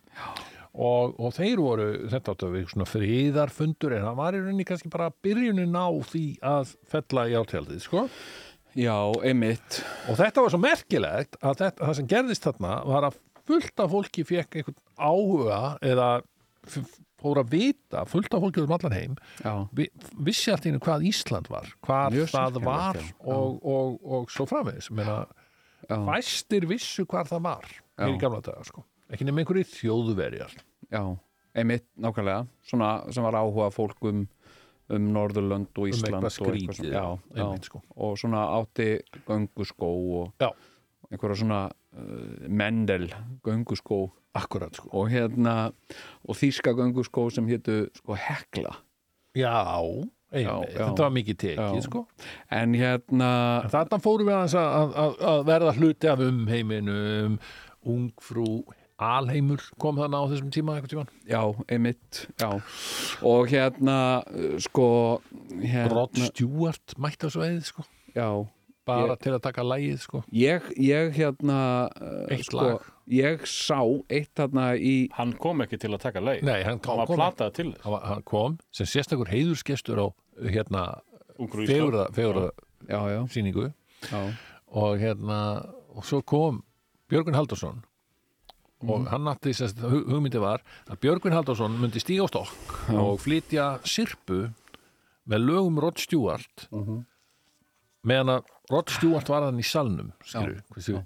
og, 0.73 1.15
og 1.17 1.33
þeir 1.33 1.61
voru, 1.63 1.87
þetta 2.11 2.35
áttu 2.35 2.51
við 2.53 2.67
svona 2.73 2.87
friðarfundur 2.89 3.95
en 3.97 4.05
það 4.05 4.19
var 4.19 4.37
í 4.37 4.43
rauninni 4.43 4.67
kannski 4.69 4.91
bara 4.93 5.09
byrjunin 5.25 5.73
á 5.73 5.89
því 6.11 6.25
að 6.45 6.75
fella 6.91 7.25
í 7.29 7.35
átjaldið, 7.39 7.81
sko. 7.85 8.05
Já, 8.77 8.95
einmitt. 9.25 9.79
Og 10.11 10.19
þetta 10.19 10.43
var 10.45 10.53
svo 10.53 10.61
merkilegt 10.61 11.39
að 11.41 11.63
þetta, 11.63 11.87
það 11.87 11.95
sem 11.97 12.09
gerðist 12.11 12.45
þarna 12.45 12.75
var 12.85 13.07
að 13.09 13.17
fullt 13.49 13.81
af 13.81 13.93
fólki 13.95 14.25
fekk 14.29 14.59
einhvern 14.59 14.77
áhuga 14.99 15.61
eða 15.81 16.09
fór 17.19 17.41
að 17.41 17.55
vita, 17.55 18.05
fullt 18.07 18.35
af 18.35 18.43
fólki 18.45 18.61
um 18.61 18.75
allan 18.75 18.95
heim 18.95 19.15
vi, 19.75 19.89
vissi 20.21 20.53
allt 20.53 20.67
í 20.67 20.71
einu 20.71 20.81
hvað 20.83 21.07
Ísland 21.09 21.49
var 21.51 21.67
hvað 21.83 22.15
Mjög 22.15 22.29
það 22.35 22.59
var 22.67 22.99
já. 22.99 23.07
og, 23.25 23.57
og, 23.65 23.97
og 24.05 24.29
svo 24.31 24.45
framvegis. 24.47 24.91
Fæstir 25.89 26.69
vissu 26.69 27.07
hvað 27.09 27.33
það 27.33 27.45
var 27.49 27.67
í 28.05 28.13
gamla 28.21 28.43
daga 28.45 28.63
sko 28.69 28.85
ekki 29.09 29.25
nefnir 29.25 29.43
einhverju 29.45 29.69
þjóðverjar. 29.75 30.53
Já 30.93 31.03
einmitt, 31.59 31.85
nákvæmlega. 31.99 32.45
Svona 32.65 32.89
sem 33.13 33.23
var 33.25 33.37
áhuga 33.39 33.71
fólk 33.73 34.03
um 34.09 34.27
um 34.89 35.03
Norðurlönd 35.13 35.69
og 35.77 35.83
um 35.85 35.91
Ísland 35.91 36.15
eitthvað 36.15 36.47
og 36.47 36.55
eitthvað 36.55 36.73
skrítið 36.73 36.77
svona- 36.79 36.93
já, 36.97 37.43
einmitt, 37.43 37.65
sko. 37.67 37.81
og 37.95 38.15
svona 38.17 38.39
átti 38.57 38.87
gönguskó 39.27 39.89
og 40.21 40.33
Já. 40.41 40.49
einhverja 41.11 41.35
svona 41.37 41.59
uh, 41.69 42.47
Mendel 42.49 43.09
gönguskó. 43.43 44.11
Akkurat 44.33 44.73
sko. 44.73 44.89
Og 44.93 45.09
hérna 45.09 45.71
og 46.27 46.35
þýska 46.35 46.73
gönguskó 46.73 47.31
sem 47.31 47.45
hétu 47.47 47.89
sko 47.95 48.15
Hekla. 48.15 48.75
Já, 49.35 49.85
einmitt, 50.33 50.73
Já, 50.73 50.85
þetta 50.89 50.97
var 51.05 51.11
mikið 51.11 51.37
tekið 51.37 51.81
sko. 51.83 52.07
En 52.49 52.73
hérna 52.73 53.63
en 53.63 53.69
þarna 53.69 54.01
fórum 54.01 54.25
við 54.25 54.57
að, 54.57 54.57
að, 54.95 55.21
að 55.21 55.45
verða 55.45 55.73
hluti 55.77 56.07
af 56.09 56.19
umheiminum 56.19 57.39
ungfrú 57.85 58.63
Alheimur 58.99 59.61
kom 59.79 59.95
þarna 59.95 60.19
á 60.19 60.25
þessum 60.27 60.49
tíma 60.51 60.73
eitthvað 60.75 60.91
tíman 60.93 61.09
já, 61.29 61.41
einmitt 61.71 62.25
já. 62.41 62.49
og 63.23 63.47
hérna 63.51 63.97
sko 64.59 64.87
hérna, 65.61 65.89
Rod 65.93 66.19
Stewart 66.29 66.95
mætti 66.99 67.27
á 67.27 67.29
sveið 67.31 67.61
sko. 67.69 67.85
Já, 68.15 68.27
bara 68.89 69.13
Ég- 69.15 69.21
til 69.23 69.33
að 69.37 69.41
taka 69.45 69.63
lægið 69.63 69.99
sko. 70.03 70.23
Ég, 70.33 70.67
ég 70.75 71.13
hérna 71.15 71.59
uh, 71.95 72.27
Eitt 72.33 72.45
sko, 72.49 72.57
lag. 72.59 72.87
ég 73.07 73.45
sá 73.47 73.79
eitt 74.09 74.33
þarna 74.35 74.73
í 74.75 75.07
Hann 75.15 75.33
kom 75.39 75.61
ekki 75.63 75.79
til 75.79 75.93
að 75.95 76.01
taka 76.03 76.19
Nei, 76.19 76.41
hann 76.63 76.65
Hann 76.65 76.79
kom, 76.83 76.97
var 76.97 77.07
kom, 77.07 77.19
platað 77.21 77.53
til 77.55 77.71
þess. 77.73 77.83
hann, 77.85 78.01
hann 78.03 78.23
kom 78.23 78.57
sem 78.71 78.85
sérstakur 78.89 79.29
heiðursgestur 79.31 80.01
á 80.03 80.07
hérna 80.43 80.87
fegurða, 81.39 82.09
fegurða 82.11 82.49
já, 82.89 82.99
já, 83.15 83.21
sýningu. 83.31 83.69
Já, 84.11 84.33
og 84.75 84.97
hérna 84.99 85.39
og 85.95 86.03
svo 86.03 86.19
kom 86.21 86.63
Björgun 87.09 87.33
Haldursson 87.35 87.79
og 88.87 89.07
hann 89.11 89.27
átti 89.27 89.51
sérst, 89.53 89.79
hu- 89.83 90.05
hugmyndi 90.07 90.39
var 90.39 90.61
að 90.87 90.99
Björgun 91.03 91.33
Haldursson 91.35 91.75
myndi 91.81 91.99
stíga 91.99 92.23
á 92.23 92.27
stokk 92.31 92.89
og 92.95 93.19
flytja 93.19 93.65
sirpu 93.83 94.49
með 95.29 95.43
lögum 95.49 95.79
Rod 95.83 95.99
Stewart 95.99 96.67
meðan 98.07 98.29
að 98.37 98.53
Rod 98.71 98.89
Stewart 98.93 99.27
var 99.29 99.43
hann 99.49 99.59
í 99.59 99.65
salnum 99.65 100.11
skilur, 100.23 100.61
hversu 100.71 101.01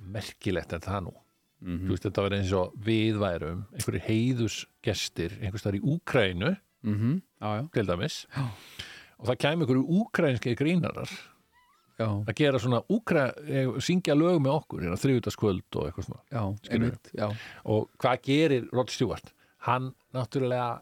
merkilegt 0.00 0.72
er 0.72 0.80
það 0.84 1.02
nú? 1.08 1.12
Þú 1.60 1.90
veist 1.92 2.04
þetta 2.06 2.22
verið 2.24 2.38
eins 2.40 2.52
og 2.56 2.76
við 2.86 3.18
værum 3.20 3.58
einhverjir 3.76 4.04
heiðusgestir 4.06 5.34
einhvers 5.42 5.62
þar 5.66 5.76
í 5.76 5.80
Úkrænu 5.84 6.54
mhm, 6.82 7.18
til 7.74 7.84
dæmis. 7.90 8.22
Og 9.20 9.26
það 9.28 9.36
kæmi 9.44 9.66
einhverju 9.66 9.84
úkrænski 10.00 10.54
grínarar 10.56 11.10
já, 12.00 12.06
að 12.08 12.34
gera 12.40 12.60
svona 12.62 12.80
úkra, 12.96 13.26
eh, 13.46 13.68
syngja 13.84 14.16
lög 14.16 14.40
með 14.40 14.56
okkur 14.56 14.84
hérna 14.86 14.98
þriðutaskvöld 15.04 15.78
og 15.80 15.86
eitthvað 15.90 16.08
svona. 16.08 16.22
Já, 16.32 16.42
einmitt, 16.72 17.12
já, 17.20 17.28
og 17.68 17.90
hvað 18.00 18.22
gerir 18.30 18.68
Rod 18.72 18.90
Stewart? 18.94 19.32
Hann 19.68 19.92
náttúrulega 20.16 20.80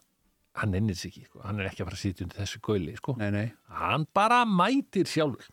hann 0.58 0.74
ennir 0.74 0.96
sig 0.98 1.12
ekki, 1.12 1.26
sko. 1.28 1.42
hann 1.44 1.60
er 1.60 1.68
ekki 1.68 1.82
að 1.84 1.90
fara 1.90 1.98
að 1.98 2.02
sitja 2.06 2.24
undir 2.26 2.40
þessu 2.40 2.60
gauli, 2.66 2.96
sko. 2.98 3.14
nei, 3.18 3.30
nei, 3.34 3.46
hann 3.82 4.06
bara 4.14 4.44
mætir 4.46 5.06
sjálfur. 5.10 5.46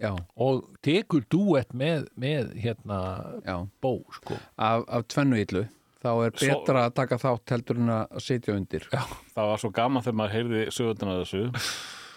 Já, 0.00 0.14
og 0.40 0.62
tekur 0.80 1.26
duett 1.28 1.74
með, 1.76 2.06
með 2.16 2.54
hérna 2.56 3.00
bó, 3.84 3.98
sko. 4.16 4.38
af, 4.56 4.84
af 4.88 5.04
tvennu 5.12 5.36
illu 5.42 5.66
þá 6.00 6.08
er 6.24 6.30
Svo- 6.40 6.54
betra 6.64 6.86
að 6.88 6.94
taka 6.96 7.18
þátt 7.20 7.52
heldur 7.52 7.76
en 7.82 7.90
að 7.92 8.20
sitja 8.24 8.54
undir. 8.56 8.86
Já, 8.88 9.02
Það 9.34 9.50
var 9.50 9.58
svo 9.60 9.70
gaman 9.76 10.02
þegar 10.06 10.16
maður 10.22 10.36
heyrði 10.38 10.62
sögundina 10.72 11.16
af 11.18 11.26
þessu 11.28 11.42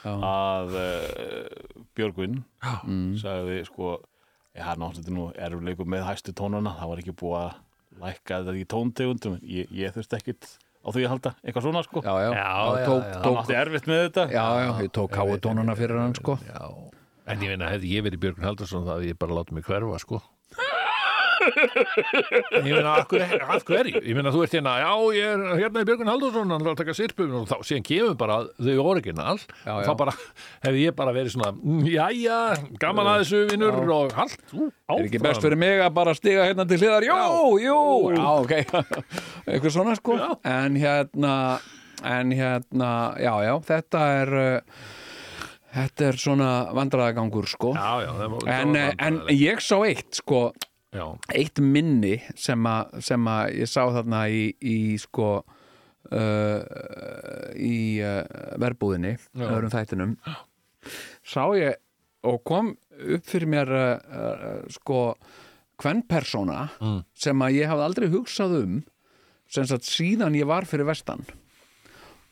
já, 0.03 0.13
að 0.29 0.75
uh, 0.79 1.85
Björgvin 1.97 2.41
mm, 2.83 3.07
sagði 3.21 3.61
sko 3.69 3.93
já, 4.53 4.67
náttúrulega 4.75 5.15
nú 5.15 5.29
erfleikur 5.47 5.89
með 5.89 6.05
hæstu 6.09 6.35
tónana 6.37 6.75
það 6.79 6.91
var 6.93 7.01
ekki 7.03 7.15
búið 7.23 7.39
að 7.39 7.55
lækka 8.03 8.41
þetta 8.43 8.59
í 8.59 8.67
tóntegundum 8.73 9.39
ég, 9.45 9.71
ég 9.73 9.93
þurfti 9.95 10.19
ekkit 10.19 10.49
á 10.83 10.87
því 10.91 11.03
að 11.05 11.11
halda 11.13 11.31
eitthvað 11.43 11.63
svona 11.67 11.81
sko. 11.85 12.01
Já, 12.03 12.13
já, 12.19 12.29
Já, 12.35 12.47
Það 12.59 12.79
já, 12.79 12.85
tók, 12.89 13.03
já. 13.07 13.19
hann 13.23 13.37
átti 13.39 13.55
erfitt 13.55 13.85
með 13.87 14.01
þetta. 14.03 14.23
Já, 14.33 14.45
já, 14.59 14.71
ég 14.83 14.89
tók 14.97 15.13
káutónuna 15.15 15.75
fyrir 15.79 16.01
hann 16.01 16.15
sko. 16.17 16.35
Já. 16.43 16.65
En 17.23 17.39
ég 17.45 17.53
meina, 17.53 17.69
hefði 17.71 17.91
ég 17.93 18.03
verið 18.03 18.19
Björgun 18.25 18.47
Haldursson 18.49 18.83
þá 18.83 18.91
hefði 18.97 19.13
ég 19.13 19.19
bara 19.21 19.37
látið 19.37 19.55
mig 19.55 19.67
hverfa, 19.69 19.99
sko. 20.03 20.19
Ég 21.43 22.69
meina, 22.73 22.93
af 22.99 23.07
hverju 23.11 23.39
af 23.43 23.63
hverju 23.67 23.79
er 23.81 23.89
ég? 23.91 24.07
Meina, 24.15 24.31
þú 24.33 24.43
ert 24.45 24.55
hérna, 24.55 24.73
já, 24.83 24.91
ég 25.17 25.33
er 25.33 25.43
hérna 25.61 25.81
er 25.83 25.87
Björgun 25.89 26.11
Haldursson, 26.11 26.53
hann 26.53 26.63
er 26.65 26.71
að 26.73 26.79
taka 26.81 26.95
sirpum 26.97 27.33
og 27.41 27.47
þá 27.49 27.55
síðan 27.67 27.85
kemur 27.89 28.15
bara 28.19 28.37
þau 28.57 28.85
original 28.93 29.37
Já, 29.41 29.73
já. 29.73 29.83
þá 29.87 29.91
bara 30.03 30.15
hefði 30.67 30.85
ég 30.87 30.95
bara 30.99 31.13
verið 31.15 31.35
svona, 31.35 31.51
"Mm, 31.57 31.83
jæja, 31.93 32.39
gaman 32.79 33.11
að 33.11 33.19
þessu 33.23 33.43
vinnur 33.51 33.77
Já. 33.83 33.93
og 33.97 34.17
allt, 34.23 34.39
þú, 34.51 34.71
áfram. 34.89 34.99
Er 34.99 35.05
ekki 35.09 35.23
best 35.27 35.41
fyrir 35.41 35.57
mig 35.57 35.79
að 35.83 35.93
bara 35.93 36.13
stiga 36.17 36.47
hérna 36.47 36.67
til 36.67 36.77
hliðar? 36.79 37.07
Jú, 37.09 37.59
jú, 37.59 37.79
já, 38.15 38.27
ok 38.39 38.51
Eitthvað 39.47 39.71
svona 39.71 39.95
sko 39.99 40.17
Já. 40.17 40.29
En 40.45 40.75
hérna 40.75 41.37
En 42.03 42.31
hérna, 42.35 43.15
já, 43.15 43.31
já, 43.47 43.53
þetta 43.63 43.99
er 44.21 44.33
uh, 44.33 44.59
Þetta 45.73 46.05
er 46.09 46.17
svona 46.21 46.49
vandræðagangur 46.75 47.47
sko 47.49 47.71
Já, 47.73 48.03
já, 48.03 48.11
en, 48.61 48.73
var 48.75 48.93
en 49.07 49.21
ég 49.31 49.61
sá 49.63 49.77
eitt 49.87 50.19
sko 50.19 50.51
Já, 50.93 51.05
Eitt 51.33 51.57
minni 51.59 52.19
sem 52.37 52.65
að 52.69 52.99
sem 53.01 53.27
að 53.31 53.53
ég 53.63 53.69
sá 53.71 53.81
þarna 53.95 54.23
í, 54.29 54.43
í 54.61 54.77
sko 55.01 55.29
uh, 55.41 56.59
í 57.57 57.77
uh, 58.03 58.21
verbúðinni 58.61 59.15
öðrum 59.37 59.71
þættinum 59.73 60.13
sá 61.25 61.43
ég 61.57 61.79
og 62.23 62.43
kom 62.47 62.73
upp 62.93 63.25
fyrir 63.27 63.49
mér 63.51 63.71
uh, 63.73 63.85
uh, 63.97 64.59
sko 64.71 64.99
kvennpersóna 65.81 66.67
Mm. 66.79 66.99
sem 67.17 67.41
að 67.41 67.55
ég 67.57 67.71
hafði 67.71 67.87
aldrei 67.89 68.09
hugsað 68.13 68.53
um 68.61 68.75
síðan 69.53 70.33
ég 70.37 70.45
var 70.49 70.65
fyrir 70.65 70.85
vestan. 70.87 71.19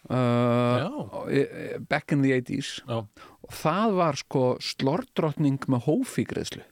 Uh, 0.10 0.82
Já. 0.82 1.80
back 1.90 2.12
in 2.12 2.24
the 2.24 2.32
80s 2.34 2.82
já, 2.90 2.98
og 3.06 3.52
það 3.54 3.92
var 4.00 4.18
sko 4.18 4.42
slordrottning 4.60 5.60
með 5.70 5.84
hófígreðslu 5.86 6.64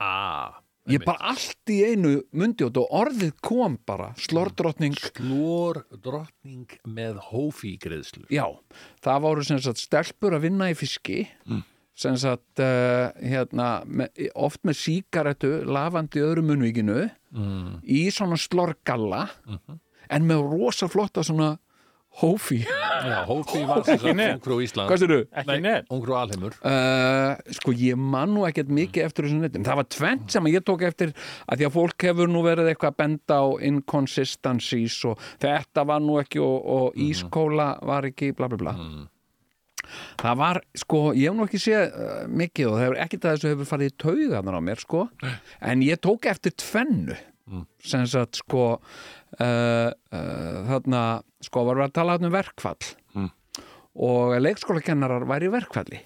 að 0.00 0.58
ég 0.90 1.04
bara 1.04 1.32
allt 1.32 1.70
í 1.72 1.78
einu 1.92 2.12
mundi 2.36 2.66
og 2.66 2.78
orðið 2.80 3.34
kom 3.44 3.76
bara 3.86 4.10
slordrottning 4.20 4.96
Slór 4.98 5.82
drottning 6.02 6.72
með 6.88 7.20
hófi 7.30 7.76
greiðslu 7.82 8.26
já, 8.32 8.46
það 9.04 9.26
voru 9.26 9.46
sem 9.46 9.60
sagt 9.62 9.82
stelpur 9.82 10.38
að 10.38 10.48
vinna 10.48 10.70
í 10.72 10.78
fiski 10.78 11.26
sem 12.00 12.16
sagt 12.16 12.62
uh, 12.64 13.10
hérna, 13.20 13.82
með, 13.84 14.30
oft 14.34 14.64
með 14.64 14.78
síkaretu 14.80 15.52
lafandi 15.68 16.22
öðru 16.24 16.46
munvíkinu 16.48 17.02
mm. 17.06 17.80
í 17.84 18.06
svona 18.14 18.40
slorgalla 18.40 19.26
en 20.10 20.26
með 20.26 20.46
rosa 20.54 20.88
flotta 20.90 21.24
svona 21.26 21.58
hófi. 22.20 22.64
Já, 22.66 23.22
hófi 23.24 23.62
var 23.68 23.84
þess 23.86 24.02
að 24.04 24.16
net. 24.18 24.32
ungfrú 24.38 24.58
Ísland 24.64 24.90
hvað 24.90 25.00
styrir? 25.00 25.22
ekki 25.40 25.58
net. 25.64 25.86
Ungfrú 25.94 26.16
alheimur. 26.18 26.56
Uh, 26.60 27.38
sko 27.56 27.74
ég 27.76 28.00
man 28.00 28.34
nú 28.34 28.42
ekkert 28.48 28.72
mikið 28.74 29.06
eftir 29.06 29.28
þessum 29.28 29.44
netum, 29.46 29.64
það 29.64 29.78
var 29.80 29.88
tvent 29.94 30.34
sem 30.34 30.50
ég 30.50 30.66
tók 30.66 30.84
eftir 30.88 31.14
að 31.46 31.62
því 31.62 31.68
að 31.68 31.76
fólk 31.78 32.08
hefur 32.10 32.32
nú 32.32 32.42
verið 32.44 32.72
eitthvað 32.72 32.92
að 32.92 32.98
benda 33.04 33.38
á 33.40 33.46
inconsistencies 33.70 34.98
og 35.08 35.24
þetta 35.40 35.86
var 35.88 36.04
nú 36.04 36.18
ekki 36.20 36.42
og, 36.44 36.58
og 36.76 37.00
ískóla 37.08 37.70
var 37.86 38.10
ekki 38.10 38.34
bla 38.36 38.50
bla 38.52 38.60
bla. 38.60 38.76
Það 40.20 40.36
var 40.38 40.60
sko, 40.76 40.98
ég 41.16 41.30
hef 41.30 41.38
nú 41.38 41.46
ekki 41.48 41.58
séð 41.62 41.88
uh, 41.88 42.28
mikið 42.28 42.68
og 42.68 42.76
það 42.76 42.84
hefur 42.84 43.00
ekkert 43.06 43.24
að 43.24 43.36
þessu 43.38 43.52
hefur 43.54 43.70
farið 43.70 43.88
í 43.88 43.96
tauganar 44.04 44.60
á 44.60 44.62
mér 44.62 44.82
sko. 44.82 45.06
En 45.64 45.82
ég 45.86 46.02
tók 46.04 46.28
eftir 46.30 46.52
tvennu 46.60 47.16
sem 47.82 48.06
sagt 48.10 48.40
sko 48.42 48.64
uh, 48.76 49.40
uh, 49.40 50.58
þarna 50.70 51.02
sko 51.44 51.64
við 51.68 51.84
að 51.86 51.96
tala 51.96 52.18
um 52.20 52.32
verkfall. 52.34 52.92
Og 54.00 54.36
leikskólakennarar 54.38 55.26
væri 55.28 55.48
verkfalli. 55.50 55.98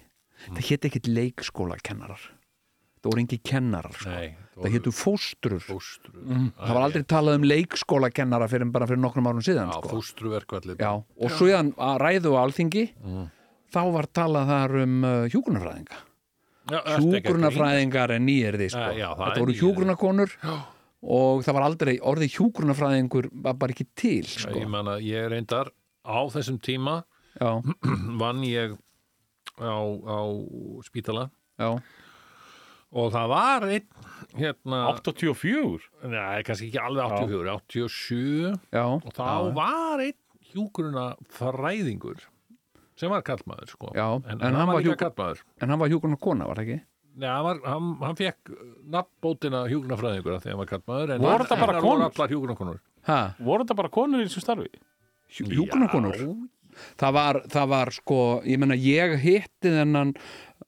Það 0.47 0.65
hétt 0.69 0.87
ekkit 0.89 1.07
leikskólakennarar. 1.07 2.23
Það 3.05 3.11
voru 3.11 3.21
engi 3.21 3.37
kennarar 3.45 3.93
sko. 3.93 4.09
Nei, 4.09 4.31
það 4.57 4.73
héttu 4.73 4.91
fóstrur. 4.97 5.61
fóstru 5.61 6.13
það 6.57 6.71
var 6.73 6.85
aldrei 6.87 7.03
talað 7.05 7.37
um 7.37 7.45
leikskólakennara 7.51 8.47
fyrir 8.49 8.71
bara 8.73 8.87
fyrir 8.89 9.01
nokkrum 9.03 9.27
árum 9.29 9.43
síðan 9.45 9.69
Já, 9.69 9.75
sko. 9.77 9.91
Já, 10.81 10.89
og 10.97 11.35
síðan 11.37 11.69
að 11.77 11.99
ræðu 12.01 12.33
á 12.33 12.39
alþingi 12.41 12.85
þá 13.75 13.81
var 13.93 14.09
talað 14.17 14.49
þar 14.49 14.75
um 14.81 14.95
uh, 15.05 15.13
hjúgrunafræðinga 15.29 16.01
hjúgrunafræðingar 16.95 18.15
er 18.15 18.23
nýjerði 18.25 18.71
sko. 18.73 18.87
Já, 18.95 18.97
já, 19.03 19.09
þetta 19.21 19.43
voru 19.43 19.57
hjúgrunakonur 19.59 20.33
og 21.03 21.43
það 21.45 21.57
var 21.57 21.65
aldrei 21.67 21.93
orðið 21.99 22.37
hjúgrunafræðingur 22.37 23.29
var 23.45 23.57
bara 23.59 23.75
ekki 23.75 23.87
til 23.97 24.23
sko. 24.29 24.53
Ég 24.57 24.69
man 24.71 24.89
að 24.95 25.05
ég 25.09 25.27
reyndar 25.33 25.71
á 26.05 26.19
þessum 26.33 26.59
tíma 26.63 27.01
já, 27.39 27.49
vann 28.21 28.43
ég 28.47 28.77
á, 29.59 29.75
á 29.75 30.19
spítala. 30.87 31.29
Já, 31.59 31.75
og 32.95 33.11
það 33.11 33.31
var 33.31 33.65
einn 33.67 33.87
hérna, 34.35 34.79
84 34.95 35.89
nei, 36.11 36.43
kannski 36.47 36.69
ekki 36.69 36.81
alveg 36.83 37.17
84, 37.19 37.57
87 37.71 38.55
já. 38.71 38.85
Og 38.85 39.11
þá 39.15 39.51
var 39.55 40.03
einn 40.05 40.19
hjúgruna 40.51 41.09
fræðingur 41.35 42.23
sem 42.95 43.11
var 43.11 43.23
kallmaður 43.27 43.71
sko. 43.73 43.91
En, 43.91 44.27
en 44.31 44.43
en 44.43 44.55
hann 44.55 44.69
var 44.71 44.79
var 45.81 45.91
hjúgrunarkona, 45.91 46.47
var 46.47 46.61
það 46.61 46.69
ekki? 46.69 46.83
Nei, 47.15 47.29
hann, 47.31 47.43
var, 47.47 47.59
hann, 47.63 47.91
hann 48.03 48.17
fekk 48.19 48.51
nafnbótina 48.91 49.61
hjúgrunafræðingur 49.71 50.39
þegar 50.43 50.51
hann 50.55 50.61
var 50.63 50.71
kallmaður 50.73 51.13
en 51.15 51.23
Voru 51.23 51.45
þetta 51.45 51.59
bara 51.61 51.83
konur? 51.85 52.81
voru 53.39 53.63
þetta 53.63 53.77
bara 53.79 53.93
konur 53.99 54.23
í 54.23 54.27
þessu 54.27 54.43
starfi 54.43 54.67
hjúgrunarkonur? 55.39 56.19
Það 56.99 57.13
var, 57.15 57.37
það 57.53 57.69
var 57.71 57.91
sko, 57.95 58.17
ég 58.43 58.59
menna 58.59 58.75
ég 58.75 59.13
hitti 59.23 59.71
þennan 59.71 60.09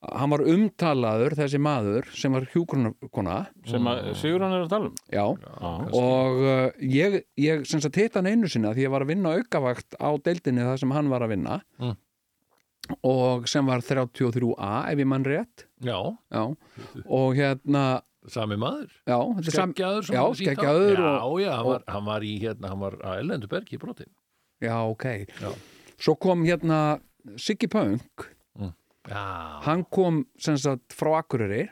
hann 0.07 0.31
var 0.31 0.43
umtalaður, 0.47 1.33
þessi 1.35 1.59
maður 1.59 2.07
sem 2.15 2.31
var 2.35 2.45
hjúgrunarkona 2.53 3.37
sem 3.67 3.89
að 3.91 4.01
Sigurðan 4.19 4.55
er 4.55 4.63
að 4.67 4.71
tala 4.71 4.87
um 4.87 4.95
já, 5.11 5.25
Já. 5.25 5.71
og 5.99 6.39
uh, 6.45 6.67
ég, 6.79 7.17
ég 7.41 7.65
hitt 7.67 8.15
hann 8.15 8.29
einu 8.29 8.47
sinni 8.51 8.69
að 8.69 8.77
því 8.79 8.85
ég 8.87 8.93
var 8.93 9.03
að 9.03 9.11
vinna 9.11 9.33
aukavakt 9.35 9.97
á 9.99 10.09
deildinni 10.23 10.63
það 10.67 10.79
sem 10.83 10.95
hann 10.95 11.11
var 11.11 11.25
að 11.27 11.33
vinna 11.35 11.59
Mm. 11.81 11.95
Og 13.05 13.47
sem 13.49 13.67
var 13.67 13.83
33A 13.85 14.73
ef 14.91 15.01
ég 15.01 15.09
mann 15.09 15.25
rétt. 15.27 15.67
Já, 15.83 15.99
já. 16.33 16.43
og 17.05 17.35
hérna 17.37 18.01
sami 18.31 18.57
maður. 18.59 18.91
Skeggjaður 19.47 20.11
já, 20.11 20.23
skeggjaður 20.41 20.99
já, 20.99 21.11
og, 21.23 21.37
já, 21.41 21.51
hann 21.55 21.69
var, 21.69 21.83
hann 21.87 22.07
var 22.07 22.25
í 22.27 22.33
hérna, 22.41 22.71
hann 22.73 22.83
var 22.83 22.97
að 23.01 23.23
Ellendu 23.23 23.49
Bergi 23.51 23.79
brotin. 23.81 24.11
Já, 24.63 24.77
ok. 24.83 25.05
Já. 25.37 25.51
svo 26.01 26.17
kom 26.19 26.43
hérna 26.47 26.99
Siggi 27.37 27.69
Punk. 27.71 28.31
Já. 29.07 29.61
hann 29.63 29.85
kom 29.87 30.25
sem 30.39 30.57
sagt 30.59 30.95
frá 30.95 31.21
Akureyri. 31.21 31.69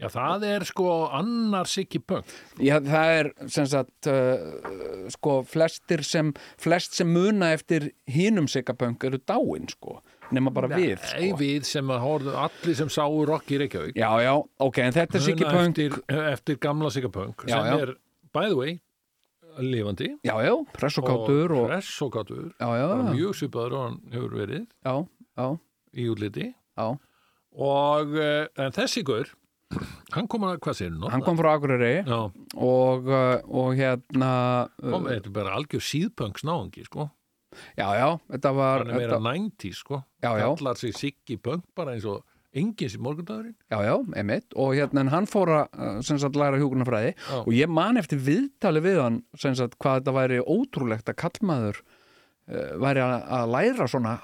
Já, 0.00 0.06
það 0.08 0.44
er 0.48 0.64
sko 0.64 0.86
annar 1.12 1.68
Siggi 1.68 2.00
Punk. 2.00 2.30
Já, 2.56 2.78
það 2.80 3.16
er 3.18 3.28
sem 3.52 3.66
sagt 3.68 4.08
uh, 4.08 5.10
sko 5.12 5.40
flestir 5.44 6.04
sem 6.06 6.32
flest 6.60 6.96
sem 6.96 7.10
muna 7.12 7.52
eftir 7.52 7.90
hínum 8.08 8.48
Sigapunk 8.48 9.04
eru 9.04 9.20
dáin 9.20 9.68
sko 9.68 9.98
nema 10.36 10.52
bara 10.54 10.70
við 10.70 10.94
Nei, 10.96 11.30
sko. 11.30 11.38
við 11.40 11.66
sem 11.68 11.90
að 11.94 12.04
horfðu 12.04 12.36
allir 12.44 12.78
sem 12.78 12.92
sáu 12.92 13.18
rock 13.28 13.50
í 13.50 13.58
Reykjavík. 13.64 13.98
Já, 13.98 14.10
já, 14.24 14.32
ok, 14.66 14.78
en 14.84 14.94
þetta 14.96 15.18
er 15.18 15.24
Muna 15.24 15.26
Sigapunk 15.30 15.82
eftir, 15.82 15.98
eftir 16.34 16.60
gamla 16.62 16.92
Sigga 16.94 17.10
Punk 17.14 17.44
Já, 17.48 17.56
sem 17.56 17.68
já. 17.70 17.82
er, 17.86 17.94
by 18.34 18.46
the 18.48 18.58
way 18.58 18.78
lifandi. 19.60 20.12
Já, 20.24 20.36
já, 20.44 20.54
press 20.72 20.98
og 20.98 21.10
og, 21.10 21.68
hress 21.68 22.02
og 22.02 22.12
kátur. 22.14 22.52
Já, 22.60 22.68
já, 22.78 22.86
bara 22.88 23.02
já, 23.02 23.12
mjög 23.14 23.34
svipaður 23.36 23.76
og 23.76 23.84
hann 23.84 24.00
hefur 24.12 24.36
verið 24.38 24.64
já, 24.86 24.94
já, 25.36 25.46
í 25.94 26.08
útliti. 26.12 26.46
Já. 26.78 26.86
Og 27.50 28.14
uh, 28.14 28.46
en 28.62 28.72
þessi 28.76 29.02
gaur 29.04 29.34
hann 30.14 30.26
kom 30.30 30.46
að, 30.48 30.58
hvað 30.64 30.78
segir 30.78 30.94
nú? 30.96 31.10
Hann 31.10 31.22
kom 31.22 31.38
frá 31.38 31.52
Akureyri 31.54 32.02
og, 32.10 33.06
uh, 33.06 33.38
og 33.46 33.74
hérna 33.78 34.32
kom, 34.78 35.06
uh, 35.06 35.10
þetta 35.10 35.30
er 35.30 35.34
bara 35.34 35.56
algjör 35.58 35.84
síðpönks 35.84 36.46
náungi, 36.46 36.86
sko 36.86 37.10
Já, 37.78 37.86
já, 37.98 38.08
þetta 38.34 38.52
var 38.56 38.84
hann 38.84 38.90
er 38.94 39.00
meira 39.00 39.18
þetta, 39.18 39.36
90, 39.38 39.78
sko 39.80 40.02
Já, 40.22 40.30
já. 40.40 40.48
kallar 40.56 40.80
sig 40.80 40.96
Siggi 40.96 41.36
Punk 41.40 41.64
bara 41.76 41.94
eins 41.96 42.06
og 42.08 42.24
engin 42.56 42.90
sem 42.90 43.02
morgundagurinn 43.04 43.54
Já, 43.70 43.78
já, 43.86 43.94
emitt 44.18 44.56
og 44.58 44.74
hérna 44.74 45.04
hann 45.12 45.28
fór 45.30 45.52
að 45.54 45.78
uh, 45.78 46.00
sem 46.02 46.18
sagt 46.18 46.38
læra 46.38 46.58
hjúgrunafræði 46.58 47.12
Já. 47.14 47.38
og 47.44 47.52
ég 47.54 47.70
man 47.70 48.00
eftir 48.00 48.18
viðtali 48.26 48.82
við 48.82 48.98
hann 49.04 49.20
sem 49.38 49.54
sagt 49.58 49.78
hvað 49.78 50.00
þetta 50.00 50.16
væri 50.18 50.40
ótrúlegt 50.42 51.12
að 51.12 51.20
kallmaður 51.22 51.82
væri 52.82 53.02
að, 53.04 53.44
læra 53.54 53.86
svona 53.90 54.16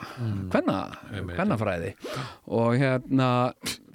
hvennafræði 0.51 1.93
og 2.51 2.77
hérna 2.81 3.29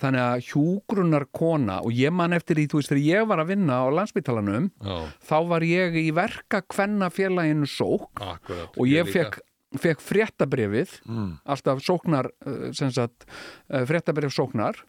þannig 0.01 0.23
að 0.23 0.43
hjúgrunar 0.49 1.27
kona 1.35 1.79
og 1.85 1.95
ég 1.95 2.13
man 2.15 2.35
eftir 2.35 2.61
í, 2.61 2.67
þú 2.69 2.79
veist, 2.79 2.91
þegar 2.91 3.07
ég 3.07 3.29
var 3.29 3.43
að 3.43 3.53
vinna 3.53 3.81
á 3.83 3.87
landsbytalanum 3.99 4.69
Já, 4.81 4.97
þá 5.29 5.37
var 5.51 5.65
ég 5.67 5.97
í 6.01 6.07
verka 6.15 6.61
hvennafélaginu 6.71 7.69
sók 7.69 8.21
akkurat. 8.23 8.77
Og 8.77 8.89
ég 8.89 9.09
fekk, 9.11 9.41
fekk 9.81 10.03
fréttabrifið 10.03 10.95
mm. 11.05 11.29
alltaf 11.53 11.83
sóknar 11.85 12.31
uh, 12.31 12.69
sem 12.77 12.91
sagt, 12.93 13.27
uh, 13.69 13.83
fréttabrif 13.89 14.33
sóknar 14.35 14.81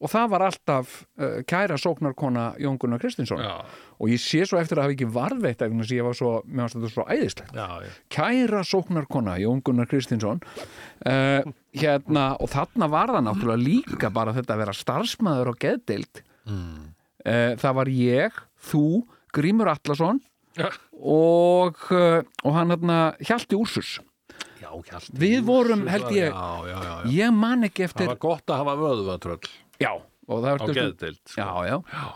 og 0.00 0.08
það 0.08 0.30
var 0.32 0.44
alltaf 0.46 0.92
uh, 1.20 1.40
kæra 1.48 1.76
sóknarkona 1.80 2.46
Jón 2.62 2.78
Gunnar 2.80 3.00
Kristinsson. 3.02 3.42
Já, 3.44 3.58
og 4.00 4.08
ég 4.12 4.22
sé 4.22 4.42
svo 4.48 4.56
eftir 4.60 4.80
að 4.80 4.86
hafa 4.86 4.94
ekki 4.96 5.08
varðveitt 5.12 5.64
ef 5.66 5.74
ég 5.92 6.06
var 6.06 6.16
svo, 6.16 6.30
mér 6.48 6.64
varst 6.64 6.78
þetta 6.78 6.92
svo 6.94 7.04
æðislegt. 7.12 7.52
Já, 7.56 7.66
já, 7.84 7.92
kæra 8.16 8.62
sóknarkona 8.64 9.36
Jón 9.42 9.60
Gunnar 9.66 9.90
Kristinsson 9.90 10.40
uh, 10.40 11.52
hérna 11.76 12.26
og 12.40 12.50
þarna 12.54 12.88
var 12.92 13.12
það 13.12 13.26
náttúrulega 13.28 13.64
líka 13.66 14.12
bara 14.14 14.34
þetta 14.36 14.56
að 14.56 14.62
vera 14.64 14.76
starfsmæður 14.80 15.52
og 15.52 15.60
geðdeild. 15.66 16.22
Mm. 16.48 16.90
uh, 17.28 17.54
það 17.60 17.78
var 17.82 17.92
ég, 18.00 18.42
þú 18.72 18.84
Grímur 19.36 19.68
Já. 20.58 20.66
og, 20.98 21.76
og 21.92 22.54
hann 22.56 22.72
hérna 22.74 22.96
Hjalti 23.22 23.54
Úrsus 23.54 24.00
Hjalti 24.60 25.14
Við 25.20 25.44
vorum, 25.46 25.84
held 25.86 26.10
ég- 26.10 26.34
ég 27.14 27.32
man 27.34 27.62
ekki 27.68 27.84
Það 27.84 27.88
eftir 27.88 28.10
var 28.10 28.18
gott 28.24 28.50
að 28.50 28.58
hafa 28.64 28.74
vöðvatröll 28.80 29.50
já, 29.80 29.92
og 30.28 30.44
það 30.44 30.60
stundum- 30.60 30.78
geðdeild 30.80 31.20
sko. 31.24 31.40
já, 31.40 31.70
já. 31.70 32.10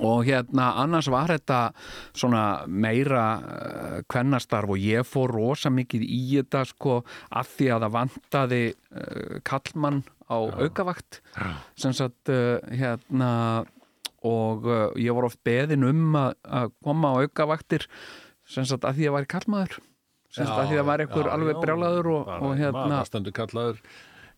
og 0.00 0.24
hérna 0.24 0.70
annars 0.80 1.10
var 1.12 1.28
þetta 1.34 1.58
svona 2.16 2.44
meira 2.66 3.24
uh, 3.42 3.98
kvennastarf 4.08 4.72
og 4.72 4.80
ég 4.80 5.04
fór 5.04 5.34
rosa 5.36 5.70
mikið 5.70 6.06
í 6.06 6.22
þetta 6.38 6.64
sko 6.70 7.02
af 7.30 7.52
því 7.58 7.70
að 7.74 7.86
það 7.86 7.94
vantaði 7.98 8.62
uh, 8.72 9.38
kallmann 9.44 10.02
á 10.32 10.38
aukavakt 10.64 11.20
sem 11.76 11.92
sagt 11.92 12.32
uh, 12.32 12.56
hérna 12.72 13.30
og 14.22 14.68
ég 15.02 15.10
var 15.16 15.26
oft 15.26 15.40
beðin 15.42 15.82
um 15.82 16.12
að, 16.14 16.36
að 16.46 16.68
koma 16.86 17.10
á 17.10 17.26
aukavaktir 17.26 17.88
sem 18.46 18.62
sagt 18.64 18.84
að 18.86 19.00
því 19.00 19.02
að 19.02 19.08
ég 19.08 19.16
væri 19.16 19.30
kallmaður 19.34 19.80
sem 20.32 20.46
sagt 20.46 20.60
að 20.62 20.70
því 20.70 20.76
að 20.76 20.80
það 20.80 20.88
var 20.88 21.02
einhver 21.04 21.26
Já, 21.26 21.32
alveg 21.34 21.56
já, 21.56 21.60
brjálaður 21.64 22.08
og, 22.12 22.30
og 22.38 22.54
hérna 22.56 22.84
maður 22.86 23.10
stendur 23.10 23.34
kallaður 23.36 23.82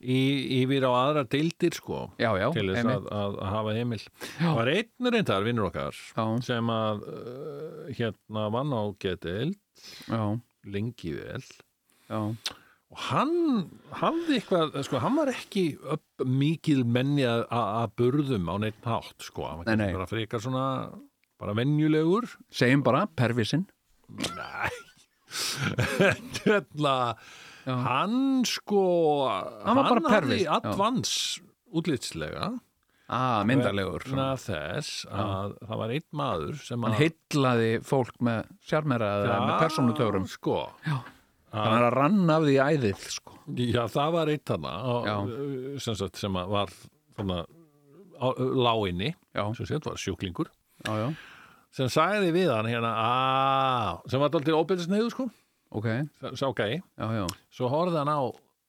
í, 0.04 0.20
yfir 0.60 0.86
á 0.86 0.92
aðra 0.92 1.24
deildir 1.32 1.76
sko 1.76 2.06
já, 2.20 2.30
já, 2.40 2.48
til 2.54 2.66
þess 2.70 2.90
að, 2.92 3.06
að, 3.08 3.38
að 3.40 3.52
hafa 3.54 3.76
heimil 3.78 4.00
það 4.22 4.58
var 4.60 4.72
einn 4.74 5.12
reyndar 5.16 5.46
vinnur 5.48 5.68
okkar 5.70 6.00
sem 6.44 6.74
að 6.74 7.06
uh, 7.08 7.86
hérna 7.96 8.48
vann 8.54 8.76
á 8.76 8.82
getild 9.00 9.56
já, 10.08 10.22
lengi 10.70 11.14
vel. 11.16 11.42
Já, 12.08 12.20
og 12.94 13.00
hann 13.08 13.34
hafði 13.98 14.38
eitthvað, 14.38 14.76
sko, 14.86 15.00
hann 15.02 15.16
var 15.18 15.32
ekki 15.32 15.64
upp 15.96 16.24
mikil 16.28 16.84
menni 16.86 17.24
að, 17.26 17.46
að 17.50 17.94
burðum 18.00 18.50
á 18.52 18.54
neitt 18.62 18.86
hátt, 18.86 19.16
sko. 19.24 19.48
Hann 19.48 19.64
var 19.64 19.72
ekki 19.74 19.98
bara 19.98 20.10
frekar 20.10 20.44
svona 20.44 20.66
bara 21.40 21.56
venjulegur. 21.58 22.28
Segjum 22.54 22.84
bara 22.86 23.06
pervisinn. 23.18 23.66
Nei. 24.36 24.70
Hérna 26.44 26.94
Já. 27.64 27.74
Hann 27.86 28.44
sko 28.44 28.80
Hann 29.64 29.76
var 29.78 29.88
bara 29.88 30.00
pervís, 30.04 30.44
hafði 30.44 30.44
já. 30.44 30.54
advans 30.60 31.12
útlitslega. 31.74 32.52
Ah, 33.08 33.42
myndarlegur. 33.44 34.04
Þess 34.08 35.04
að 35.12 35.56
það 35.60 35.80
var 35.82 35.92
einn 35.92 36.06
maður 36.16 36.54
sem 36.64 36.82
hann 36.86 36.94
að 36.94 37.02
heillaði 37.02 37.70
fólk 37.84 38.14
með 38.24 38.46
sjarmera 38.64 39.10
eða 39.24 39.40
með 39.44 39.58
persónutöfrum. 39.64 40.26
sko. 40.28 40.56
Hann 41.54 41.76
er 41.78 41.84
að 41.90 41.94
ranna 41.94 42.36
af 42.40 42.46
því 42.48 42.54
æðið 42.64 43.04
sko. 43.14 43.36
Já, 43.54 43.82
það 43.92 44.12
var 44.16 44.32
þarna 44.48 44.72
Já. 45.04 45.14
á- 45.20 45.80
sem, 45.84 45.94
sagt, 45.94 46.16
sem 46.16 46.32
var 46.32 46.72
já, 49.36 49.44
sem 49.54 49.66
sett 49.66 49.84
var 49.84 49.96
sjúklingur. 50.00 50.48
Já, 50.86 50.92
já, 51.04 51.08
sem 51.74 51.86
sagði 51.92 52.32
við 52.32 52.50
hann 52.54 52.66
hérna 52.72 52.92
að 53.04 54.10
sem 54.10 54.20
var 54.20 54.30
daldið 54.30 54.58
óbyrðisneiðu 54.64 55.10
sko 55.12 55.28
ok. 55.74 55.88
Sá 56.38 56.46
gæi 56.56 56.78
já, 56.80 57.26
svo 57.54 57.68
horfði 57.72 58.00
hann 58.02 58.12
á 58.14 58.20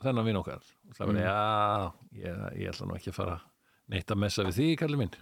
þennan 0.05 0.25
vinn 0.27 0.39
okkar. 0.41 0.61
Og 0.89 0.97
það 0.97 1.05
var, 1.07 1.13
Mm. 1.15 1.21
já, 1.23 1.93
ég, 2.25 2.43
ég 2.61 2.69
ætla 2.73 2.87
nú 2.89 2.95
ekki 2.97 3.11
að 3.13 3.17
fara 3.21 3.37
neitt 3.89 4.11
að 4.11 4.21
messa 4.25 4.43
við 4.43 4.57
því, 4.59 4.67
kalli 4.81 4.97
minn. 4.97 5.15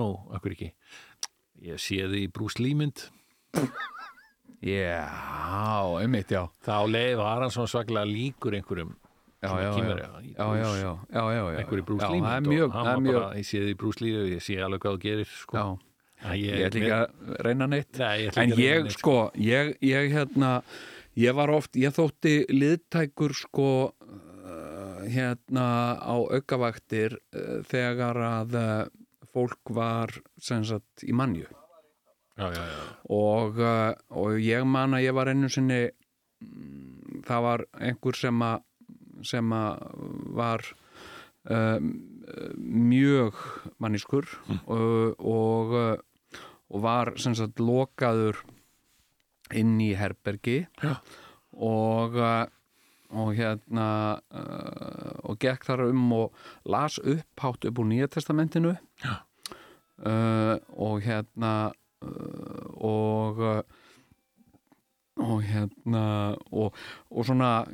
Nú, 0.00 0.08
akkur 0.34 0.52
ekki? 0.56 0.72
Ég 1.62 1.80
sé 1.82 2.00
þið 2.08 2.20
í 2.24 2.32
Bruce 2.32 2.58
Lee 2.62 2.74
mynd. 2.74 3.08
Já, 4.60 5.08
einmitt, 6.02 6.28
já. 6.34 6.42
Þá 6.66 6.74
leið 6.92 7.14
var 7.16 7.40
hann 7.40 7.52
svona 7.54 7.70
svaklega 7.72 8.04
líkur 8.04 8.56
einhverjum 8.58 8.90
já, 9.40 9.48
já, 9.56 9.70
já, 11.08 11.44
einhverju 11.56 11.84
Bruce. 11.88 12.04
Já, 12.04 12.10
Lee 12.12 12.20
það 12.20 12.34
er 12.34 12.42
mynd 12.44 12.50
mjög, 12.52 12.66
og 12.66 12.74
hann 12.74 12.84
það 12.84 12.90
er 12.90 12.98
var 12.98 13.04
mjög 13.06 13.16
bara, 13.20 13.30
ég 13.40 13.46
sé 13.48 13.62
þið 13.62 13.70
í 13.72 13.76
Bruce 13.80 14.04
Lee 14.04 14.18
og 14.20 14.28
ég 14.34 14.44
sé 14.44 14.58
alveg 14.66 14.82
hvað 14.84 14.96
þú 14.98 15.02
gerir 15.06 15.30
sko. 15.32 15.62
Að 16.20 16.36
ég 16.42 16.64
ætla 16.66 16.80
ekki 16.82 16.92
að 16.98 17.38
reyna 17.46 17.68
neitt. 17.72 18.00
Nei, 18.02 18.16
ég 18.26 18.36
en 18.42 18.52
ég 18.60 18.82
neitt, 18.84 18.98
sko, 18.98 19.14
ég, 19.40 19.72
ég 19.88 20.12
hérna 20.12 20.50
ég 21.20 21.36
var 21.36 21.52
oft, 21.52 21.76
ég 21.76 21.94
þótti 21.94 22.34
liðtækur 22.52 23.34
sko 23.36 23.70
uh, 23.90 25.00
hérna 25.10 25.66
á 26.00 26.16
aukavaktir 26.16 27.18
uh, 27.18 27.60
þegar 27.68 28.20
að 28.24 28.58
uh, 28.60 28.84
fólk 29.30 29.72
var 29.76 30.14
sem 30.40 30.64
sagt 30.66 31.04
í 31.06 31.14
mannju 31.14 31.46
já, 31.46 32.46
já, 32.50 32.64
já. 32.64 32.82
og, 33.14 33.60
og 34.16 34.40
ég 34.42 34.66
man 34.66 34.96
að 34.96 35.06
ég 35.06 35.16
var 35.16 35.30
einu 35.30 35.50
sinni 35.52 35.82
mm, 35.86 37.22
það 37.28 37.46
var 37.46 37.66
einhver 37.78 38.18
sem 38.18 38.44
að 38.46 38.66
sem 39.26 39.52
að 39.52 39.82
var 40.38 40.64
um, 41.52 41.90
mjög 42.56 43.36
manniskur 43.82 44.28
og, 44.64 45.20
og, 45.20 45.74
uh, 45.76 46.38
og 46.70 46.84
var 46.86 47.12
sem 47.20 47.36
sagt 47.36 47.60
lokaður 47.60 48.40
inn 49.56 49.80
í 49.82 49.92
herbergi 49.98 50.62
Já. 50.82 50.94
og 51.52 52.16
uh, 52.18 52.46
og 53.10 53.32
hérna 53.34 53.88
uh, 54.30 55.16
og 55.26 55.38
gekk 55.42 55.64
þar 55.66 55.88
um 55.88 56.12
og 56.14 56.34
las 56.70 56.98
upp 57.02 57.42
hátt 57.42 57.66
upp 57.66 57.78
úr 57.82 57.88
Nýja 57.90 58.06
testamentinu 58.06 58.76
uh, 58.76 60.56
og 60.78 61.02
hérna 61.02 61.72
uh, 62.02 62.66
og 62.78 63.64
og 65.20 65.42
hérna 65.44 66.04
og, 66.48 66.72
og 67.10 67.26
svona 67.28 67.66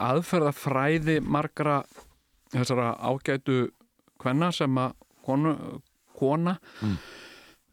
aðferðafræði 0.00 1.18
margra 1.20 1.82
þessara 2.54 2.94
ágætu 3.04 3.66
kvenna 4.22 4.48
sem 4.54 4.78
að 4.80 4.94
konu, 5.26 5.56
kona 6.16 6.56
Mm. 6.80 6.96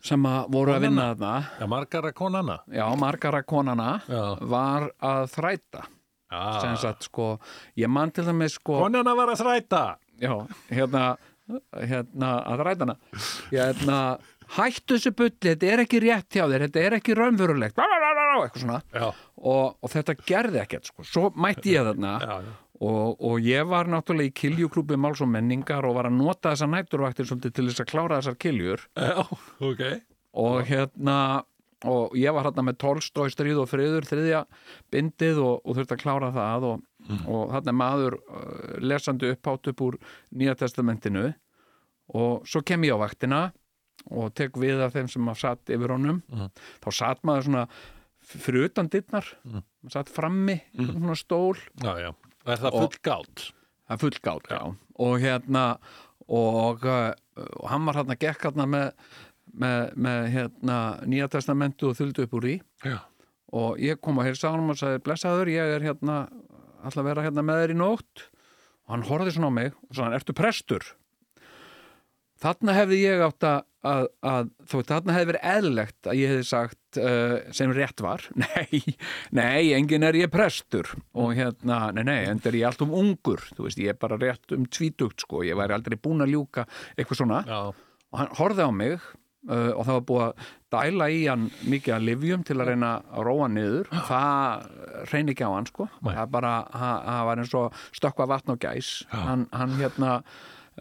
Sem 0.05 0.27
að 0.27 0.51
voru 0.53 0.73
að 0.75 0.85
vinna 0.87 1.07
þarna. 1.11 1.31
Já 1.61 1.65
margara 1.71 2.11
konana 2.17 2.59
já, 2.71 2.85
margara 2.99 3.41
konana 3.47 3.89
já. 4.09 4.21
var 4.53 4.89
að 4.97 5.25
þræta. 5.35 5.87
Sem 6.31 6.75
Já. 6.77 6.79
sagt 6.79 7.09
sko, 7.09 7.33
ég 7.75 7.91
man 7.91 8.11
til 8.15 8.23
dæmis 8.23 8.55
sko 8.55 8.79
konana 8.85 9.15
var 9.19 9.33
að 9.33 9.41
þræta. 9.43 9.81
Já, 10.21 10.31
hérna, 10.71 11.05
hérna, 11.75 12.29
að 12.47 12.63
ræta 12.67 12.85
hana. 12.85 12.95
Hérna, 13.51 13.97
hættu 14.55 14.95
þessu 14.95 15.11
bulli, 15.17 15.35
þetta 15.43 15.71
er 15.73 15.83
ekki 15.83 16.01
rétt 16.05 16.37
hjá 16.37 16.45
þér 16.45 16.67
þetta 16.67 16.85
er 16.85 16.97
ekki 16.99 17.17
raunverulegt. 17.19 17.81
Og, 19.41 19.75
og 19.81 19.91
þetta 19.91 20.15
gerði 20.23 20.61
ekkert 20.63 20.91
sko. 20.91 21.03
svo 21.07 21.29
mætti 21.35 21.75
ég 21.75 21.87
þarna. 21.89 22.15
Já, 22.23 22.35
já. 22.47 22.53
Og, 22.81 23.21
og 23.21 23.45
ég 23.45 23.67
var 23.69 23.89
náttúrulega 23.91 24.31
í 24.31 24.35
kiljuklúbi 24.41 24.97
máls 24.99 25.21
og 25.21 25.29
menningar 25.29 25.85
og 25.85 25.99
var 25.99 26.09
að 26.09 26.17
nota 26.17 26.53
þessar 26.53 26.71
nætturvaktir 26.73 27.29
svolítið 27.29 27.55
til 27.57 27.67
þess 27.69 27.83
að 27.83 27.91
klára 27.93 28.19
þessar 28.19 28.37
kiljur. 28.41 28.85
Já, 28.97 29.21
ok. 29.69 29.83
og 30.41 30.61
hérna 30.69 31.17
og 31.89 32.13
ég 32.17 32.33
var 32.33 32.45
hérna 32.45 32.65
með 32.67 32.79
Tolstói 32.83 33.29
stríð 33.33 33.63
og 33.63 33.69
friður 33.69 34.05
þriðja 34.05 34.41
bindið 34.93 35.39
og, 35.41 35.61
og 35.65 35.77
þurfti 35.77 35.95
að 35.97 36.03
klára 36.03 36.33
það 36.35 36.67
og, 36.69 36.83
og 37.25 37.55
þarna 37.55 37.77
maður 37.77 38.19
uh, 38.19 38.75
lesandi 38.81 39.31
upphátt 39.33 39.71
upp 39.71 39.81
úr 39.87 39.97
Nýja 40.37 40.57
testamentinu. 40.59 41.31
Og 42.17 42.45
svo 42.49 42.61
kem 42.65 42.85
ég 42.85 42.97
á 42.97 43.01
vaktina 43.01 43.41
og 44.09 44.33
tek 44.37 44.57
við 44.59 44.81
af 44.83 44.93
þeim 44.95 45.09
sem 45.09 45.29
að 45.29 45.41
satt 45.41 45.73
yfir 45.73 45.93
honum. 45.93 46.21
Þá 46.81 46.89
satt 46.97 47.25
maður 47.25 47.47
svona 47.47 47.65
fyrir 48.21 48.67
utan 48.69 48.89
dittnar 48.91 49.25
maður 49.45 49.93
satt 49.95 50.11
frammi 50.13 50.59
svona 50.77 51.17
stól. 51.17 51.57
Já, 51.81 51.93
já. 52.01 52.11
Er 52.47 52.57
það 52.57 52.71
Og- 52.73 52.81
full 52.85 53.01
gátt? 53.05 53.43
Það 53.87 53.95
er 53.97 54.01
fullgátt, 54.05 54.47
já. 54.49 54.61
Og 55.01 55.19
hérna, 55.19 55.63
og, 56.27 56.85
uh, 56.85 57.13
og 57.59 57.67
hann 57.69 57.85
var 57.85 57.95
hérna 57.99 58.15
gekk 58.17 58.45
hérna 58.47 58.65
með, 58.69 58.91
með, 59.53 59.93
með 59.95 60.29
hérna 60.35 60.77
nýja 61.05 61.27
testamentu 61.33 61.89
og 61.89 61.97
þuldu 61.99 62.23
upp 62.23 62.33
úr 62.39 62.47
í 62.47 62.61
Já. 62.85 62.99
og 63.51 63.77
ég 63.83 63.99
kom 64.01 64.17
að 64.21 64.29
heilsa 64.29 64.51
honum 64.53 64.69
og 64.71 64.77
sagði, 64.79 65.01
blessaður, 65.03 65.51
ég 65.51 65.75
er 65.75 65.81
hérna 65.89 66.21
alltaf 66.83 67.01
að 67.03 67.09
vera 67.11 67.25
hérna 67.27 67.43
með 67.43 67.59
þér 67.65 67.73
í 67.75 67.79
nótt 67.81 68.23
og 68.87 68.93
hann 68.95 69.03
horfði 69.09 69.33
svona 69.35 69.51
á 69.51 69.57
mig 69.59 69.73
og 69.89 69.95
sagði, 69.99 70.15
ertu 70.21 70.33
prestur? 70.37 70.87
Þarna 72.41 72.73
hefði 72.79 73.01
ég 73.03 73.21
átt 73.27 73.45
að, 73.45 73.59
að, 73.87 74.07
að 74.25 74.49
þú 74.69 74.79
veit, 74.79 74.89
þarna 74.91 75.15
hefði 75.15 75.29
verið 75.31 75.47
eðlegt 75.51 76.09
að 76.09 76.19
ég 76.19 76.33
hefði 76.33 76.47
sagt 76.49 76.99
uh, 77.01 77.37
sem 77.57 77.73
rétt 77.75 78.03
var, 78.05 78.25
nei, 78.43 78.81
nei, 79.37 79.71
engin 79.77 80.07
er 80.07 80.19
ég 80.19 80.33
prestur. 80.33 80.91
Og 81.17 81.33
hérna, 81.37 81.79
nei, 81.95 82.03
nei, 82.07 82.19
en 82.29 82.43
er 82.45 82.59
ég 82.59 82.69
allt 82.69 82.83
um 82.85 82.93
ungur, 82.97 83.43
þú 83.55 83.67
veist, 83.67 83.81
ég 83.81 83.95
er 83.95 84.01
bara 84.01 84.19
rétt 84.21 84.55
um 84.55 84.67
tvítugt, 84.69 85.25
sko, 85.25 85.45
ég 85.47 85.57
væri 85.59 85.77
aldrei 85.77 85.97
búin 86.01 86.25
að 86.25 86.35
ljúka 86.35 86.67
eitthvað 86.95 87.23
svona. 87.23 87.41
Já. 87.47 87.73
og 88.11 88.19
hann 88.19 88.33
horfði 88.37 88.67
á 88.67 88.71
mig 88.75 88.95
uh, 89.49 89.71
og 89.71 89.85
það 89.87 89.93
var 89.95 90.07
búið 90.09 90.23
að 90.25 90.47
dæla 90.71 91.09
í 91.11 91.19
hann 91.25 91.45
mikið 91.71 91.95
að 91.95 92.07
livjum 92.07 92.45
til 92.47 92.57
að 92.59 92.71
reyna 92.71 92.93
að 93.09 93.27
róa 93.27 93.51
niður. 93.51 93.91
Það 94.07 94.65
reyni 95.11 95.35
ekki 95.35 95.47
á 95.47 95.55
hann 95.55 95.69
sko. 95.69 95.87
Nei. 95.99 96.13
það 96.15 96.33
bara, 96.37 96.55
hann 96.75 97.27
var 97.29 97.43
eins 97.43 97.55
og 97.57 97.77
stökkva 97.97 98.29
vatn 98.31 98.55
og 98.55 98.61
gæs. 98.61 98.91
Hann, 99.11 99.47
hann 99.55 99.77
hérna 99.79 100.17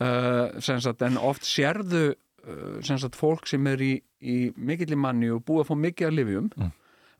uh, 0.00 1.06
en 1.06 1.22
oft 1.22 1.46
sérðu 1.48 2.10
sem 2.86 2.98
sagt, 2.98 3.16
fólk 3.18 3.46
sem 3.50 3.66
er 3.70 3.82
í, 3.84 3.92
í 4.22 4.36
mikill 4.56 4.92
í 4.94 4.98
manni 4.98 5.28
og 5.34 5.42
búið 5.48 5.64
að 5.64 5.68
fá 5.70 5.76
mikið 5.86 6.06
að 6.10 6.16
livjum 6.20 6.50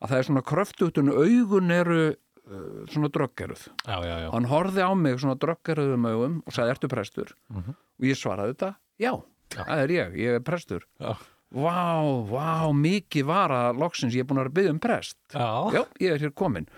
að 0.00 0.08
það 0.08 0.18
er 0.18 0.28
svona 0.30 0.42
kröftutun 0.48 1.10
augun 1.12 1.70
eru 1.76 1.98
uh, 2.10 2.86
svona 2.88 3.10
dröggeruð 3.12 3.66
Já, 3.86 3.96
já, 4.06 4.14
já. 4.24 4.28
hann 4.32 4.48
horfði 4.48 4.86
á 4.86 4.90
mig 4.96 5.18
svona 5.20 5.36
dröggeruðum 5.42 6.06
augum 6.08 6.38
og 6.46 6.52
sagði, 6.56 6.70
ertu 6.76 6.88
prestur? 6.92 7.34
og 7.52 8.06
ég 8.08 8.16
svaraði 8.16 8.54
þetta, 8.54 8.70
já, 9.02 9.12
það 9.52 9.82
er 9.84 9.94
ég, 9.98 10.16
ég 10.24 10.38
er 10.40 10.44
prestur 10.46 10.86
Já. 11.02 11.12
Vá, 11.50 11.98
vá, 12.30 12.70
mikið 12.70 13.24
var 13.26 13.50
að 13.50 13.80
loksins. 13.82 14.14
Ég 14.14 14.22
er 14.22 14.26
búin 14.28 14.38
að 14.38 14.44
vera 14.44 14.52
að 14.52 14.58
byggja 14.58 14.74
um 14.74 14.80
prest. 14.82 15.16
Já. 15.34 15.48
Já, 15.74 15.80
ég 15.98 16.12
er 16.14 16.22
hér 16.22 16.32
komin 16.38 16.68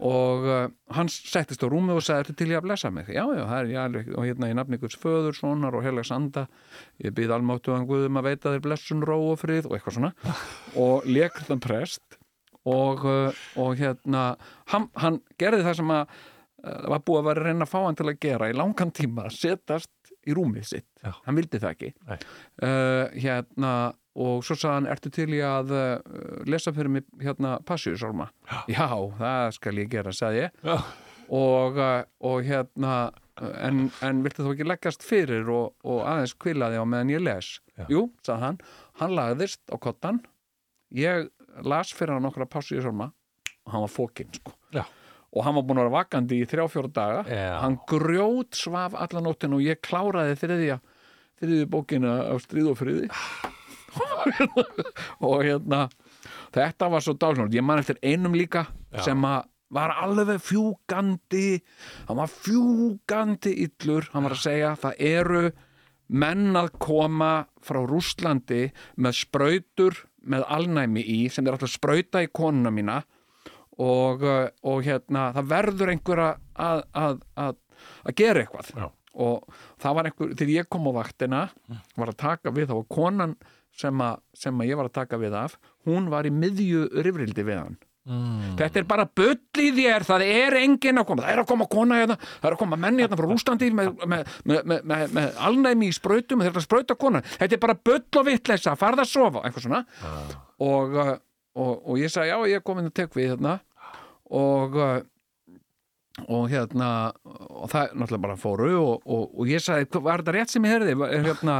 og 0.00 0.46
uh, 0.48 0.62
hann 0.96 1.10
settist 1.12 1.60
á 1.60 1.68
rúmi 1.68 1.92
og 1.92 2.04
sagði 2.04 2.32
til 2.38 2.48
ég 2.48 2.62
að 2.62 2.64
blessa 2.64 2.90
mig? 2.94 3.10
Já, 3.12 3.26
já, 3.36 3.42
það 3.42 3.58
er 3.58 3.72
ég 3.74 3.80
alveg 3.82 4.08
og 4.16 4.24
hérna 4.24 4.48
í 4.48 4.56
nafni 4.56 4.78
ykkur 4.78 4.96
föður, 5.02 5.36
sonar 5.36 5.76
og 5.76 5.84
heilags 5.84 6.12
anda 6.16 6.46
ég 7.04 7.12
býð 7.16 7.34
almáttuðan 7.36 7.84
Guðum 7.90 8.20
að 8.20 8.30
veita 8.30 8.54
þér 8.54 8.64
blessun, 8.64 9.04
ró 9.04 9.18
og 9.34 9.42
frið 9.42 9.68
og 9.68 9.76
eitthvað 9.76 9.98
svona. 9.98 10.12
Og 10.80 11.04
leik 11.10 11.36
þann 11.50 11.64
prest 11.66 12.18
og, 12.64 13.04
uh, 13.04 13.44
og 13.60 13.76
hérna 13.76 14.24
hann, 14.72 14.88
hann 14.96 15.20
gerði 15.36 15.68
það 15.68 15.78
sem 15.82 15.92
að 15.92 16.06
uh, 16.08 16.88
var 16.94 17.04
búið 17.04 17.20
að 17.20 17.28
vera 17.28 17.44
að 17.44 17.50
reyna 17.50 17.68
að 17.68 17.74
fá 17.74 17.78
hann 17.84 18.00
til 18.00 18.08
að 18.08 18.20
gera 18.24 18.48
í 18.48 18.56
langan 18.56 18.96
tíma, 18.96 19.28
að 19.28 19.38
setast 19.42 19.92
í 20.26 20.34
rúmið 20.36 20.68
sitt, 20.70 20.86
Já. 21.02 21.12
hann 21.26 21.38
vildi 21.38 21.60
það 21.62 21.74
ekki. 21.76 21.92
Uh, 22.08 23.06
hérna 23.14 23.72
og 24.16 24.40
svo 24.46 24.56
sagði 24.56 24.74
hann, 24.74 24.88
ertu 24.94 25.12
til 25.12 25.28
í 25.36 25.42
að 25.44 25.74
uh, 25.76 26.14
lesa 26.48 26.72
fyrir 26.76 26.92
mig 26.96 27.06
hérna 27.22 27.56
passíusálma? 27.68 28.30
Já, 28.72 28.88
það 29.18 29.50
skal 29.58 29.76
ég 29.82 29.92
gera, 29.92 30.14
sagði 30.16 30.46
ég. 30.46 30.58
Já. 30.66 30.76
og, 31.36 31.78
uh, 31.80 32.02
og 32.30 32.42
hérna 32.46 32.96
en, 33.36 33.86
en 34.04 34.22
viltu 34.24 34.44
þú 34.44 34.54
ekki 34.54 34.66
leggast 34.66 35.04
fyrir 35.06 35.48
og, 35.52 35.74
og 35.84 36.04
aðeins 36.08 36.36
kvilaði 36.40 36.80
á 36.80 36.84
meðan 36.88 37.12
ég 37.12 37.24
les? 37.26 37.50
Já. 37.76 37.84
jú, 37.92 38.06
sagði 38.24 38.46
hann, 38.46 38.60
hann 39.02 39.16
lagðist 39.18 39.62
á 39.68 39.76
kottan 39.76 40.22
ég 40.96 41.28
las 41.66 41.92
fyrir 41.96 42.16
hann 42.16 42.24
nokkra 42.26 42.48
passíusálma 42.48 43.10
og 43.66 43.74
hann 43.74 43.84
var 43.84 43.92
fókinn 43.92 44.32
sko. 44.36 44.54
Já. 44.74 44.84
Og 45.32 45.44
hann 45.46 45.56
var 45.58 45.66
búin 45.66 45.80
að 45.80 45.88
vera 45.88 45.96
vakandi 45.96 46.40
í 46.42 46.48
þrjá 46.48 46.66
fjóra 46.72 46.92
daga. 46.98 47.24
Já. 47.30 47.48
hann 47.62 47.78
grjót 47.88 48.58
svaf 48.58 48.94
alla 48.94 49.24
nóttin 49.24 49.56
og 49.56 49.64
ég 49.64 49.82
kláraði 49.84 50.38
þriðja 50.42 50.78
þriðju 51.40 51.66
bókina 51.72 52.14
af 52.30 52.44
stríð 52.46 52.72
og 52.72 52.78
friði. 52.80 53.10
Og 55.24 55.38
hérna 55.44 55.86
þetta 56.52 56.88
var 56.92 57.04
svo 57.04 57.14
dáslunum, 57.16 57.52
ég 57.52 57.64
man 57.64 57.80
eftir 57.80 57.96
einum 58.04 58.34
líka 58.36 58.66
sem 59.04 59.22
að 59.24 59.46
var 59.72 59.90
alveg 59.98 60.38
fjúgandi 60.46 61.58
hann 62.06 62.20
var 62.20 62.30
fjúgandi 62.30 63.54
illur. 63.64 64.06
Hann 64.12 64.28
var 64.28 64.36
að 64.36 64.44
segja 64.44 64.74
það 64.78 65.00
eru 65.08 65.42
menn 66.06 66.54
að 66.54 66.70
koma 66.78 67.32
frá 67.66 67.80
Rússlandi 67.82 68.68
með 69.02 69.18
sprautur 69.24 70.04
með 70.26 70.46
alnæmi 70.54 71.02
í 71.02 71.18
sem 71.30 71.46
er 71.46 71.56
alltaf 71.56 71.72
sprauta 71.74 72.22
í 72.22 72.30
konuna 72.30 72.70
mína 72.74 73.00
og, 73.82 74.24
uh, 74.24 74.46
og 74.66 74.86
hérna 74.86 75.30
það 75.36 75.50
verður 75.52 75.92
einhver 75.92 76.22
að, 76.26 76.44
að, 76.68 76.84
að, 76.96 77.18
að, 77.46 78.14
gera 78.16 78.44
eitthvað. 78.44 78.72
Já. 78.76 78.86
og 79.26 79.60
það 79.82 79.98
var 79.98 80.10
einhver, 80.10 80.32
þegar 80.36 80.54
ég 80.54 80.70
kom 80.72 80.88
á 80.88 80.92
vaktina 81.00 81.42
var 81.96 82.12
að 82.12 82.20
taka 82.20 82.52
við, 82.52 82.70
það 82.70 82.82
var 82.82 82.88
konan 82.96 83.36
sem 83.76 84.06
sem 84.36 84.62
ég 84.64 84.78
var 84.78 84.88
að 84.88 84.96
taka 85.02 85.20
við 85.20 85.36
af 85.36 85.58
hún 85.88 86.08
var 86.12 86.28
í 86.28 86.32
miðju 86.32 86.88
rifrildi 87.04 87.44
við 87.44 87.60
hann. 87.60 87.76
Þetta 88.06 88.78
er 88.78 88.84
bara 88.86 89.04
bull 89.18 89.34
í 89.58 89.70
þér 89.74 90.04
það 90.06 90.24
er 90.28 90.56
enginn 90.60 91.00
að 91.00 91.08
koma, 91.08 91.24
það 91.24 91.32
er 91.32 91.40
að 91.42 91.48
koma 91.50 91.66
kona 91.66 91.96
hérna, 91.98 92.16
það 92.22 92.48
er 92.48 92.54
að 92.54 92.60
koma 92.60 92.76
menni 92.78 93.02
hérna 93.02 93.18
frá 93.18 93.26
Rústandi 93.26 93.70
með, 93.74 93.88
með, 94.06 94.28
með, 94.46 94.84
með, 95.16 95.40
alnæmi 95.48 95.88
í 95.90 95.96
sprautum 95.96 96.44
þetta 96.44 96.52
er 96.52 96.60
að 96.60 96.66
sprauta 96.68 96.96
kona, 97.00 97.22
þetta 97.26 97.56
er 97.56 97.62
bara 97.64 97.74
bull 97.88 98.20
og 98.20 98.28
vitleisa, 98.28 98.76
farða 98.78 99.02
að 99.02 99.10
sofa, 99.10 99.42
eitthvað 99.42 99.66
svona. 99.66 99.82
Og, 100.62 100.94
uh, 100.94 101.10
og, 101.58 101.72
og 101.82 101.98
ég 101.98 102.14
sagði 102.14 102.30
já, 102.30 102.38
ég 102.52 102.60
er 102.60 102.66
komin 102.70 102.86
að 102.92 102.94
tek 103.00 103.18
við 103.18 103.32
hérna 103.32 103.56
og 104.30 104.76
uh, 104.76 105.00
og 106.32 106.46
hérna 106.48 106.86
og 107.28 107.68
það 107.68 107.90
náttúrulega 107.92 108.22
bara 108.24 108.36
fóru 108.40 108.70
og, 108.80 109.02
og, 109.04 109.34
og 109.36 109.50
ég 109.52 109.60
sagði, 109.60 109.84
"Hva- 109.92 110.02
var 110.06 110.22
þetta 110.22 110.32
rétt 110.38 110.48
sem 110.54 110.64
ég 110.64 110.72
heyrði? 110.72 110.94
Hérna, 111.26 111.56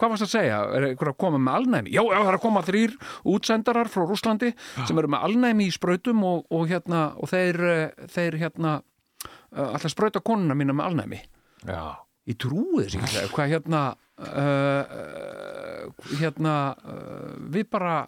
hvað 0.00 0.08
varst 0.14 0.24
að 0.24 0.30
segja, 0.32 0.60
er 0.78 0.86
einhver 0.88 1.10
að 1.12 1.18
koma 1.20 1.38
með 1.38 1.58
alnæmi? 1.58 1.90
Já, 1.92 2.00
já, 2.08 2.16
það 2.22 2.28
er 2.30 2.38
að 2.38 2.44
koma 2.46 2.62
þrýr 2.64 2.94
útsendarar 3.34 3.90
frá 3.92 4.06
Rúslandi 4.08 4.54
sem 4.86 4.98
eru 4.98 5.08
með 5.12 5.26
alnæmi 5.28 5.66
í 5.68 5.74
sprautum 5.76 6.24
og, 6.24 6.46
og 6.50 6.64
hérna, 6.72 7.02
og 7.20 7.28
þeir 7.28 7.60
eh, 7.68 8.06
þeir 8.08 8.38
hérna 8.40 8.72
uh, 8.80 9.74
alltaf 9.74 9.92
sprauta 9.92 10.20
konuna 10.24 10.54
mína 10.56 10.72
með 10.72 10.88
alnæmi. 10.88 11.20
Já. 11.68 11.96
ég 12.28 12.36
trúi 12.40 12.84
þess 12.88 12.96
ekki 12.96 13.28
hvað 13.34 13.52
hérna 13.52 13.82
uh, 14.20 15.92
hérna 16.20 16.54
uh, 16.80 17.36
við 17.52 17.68
bara 17.72 18.06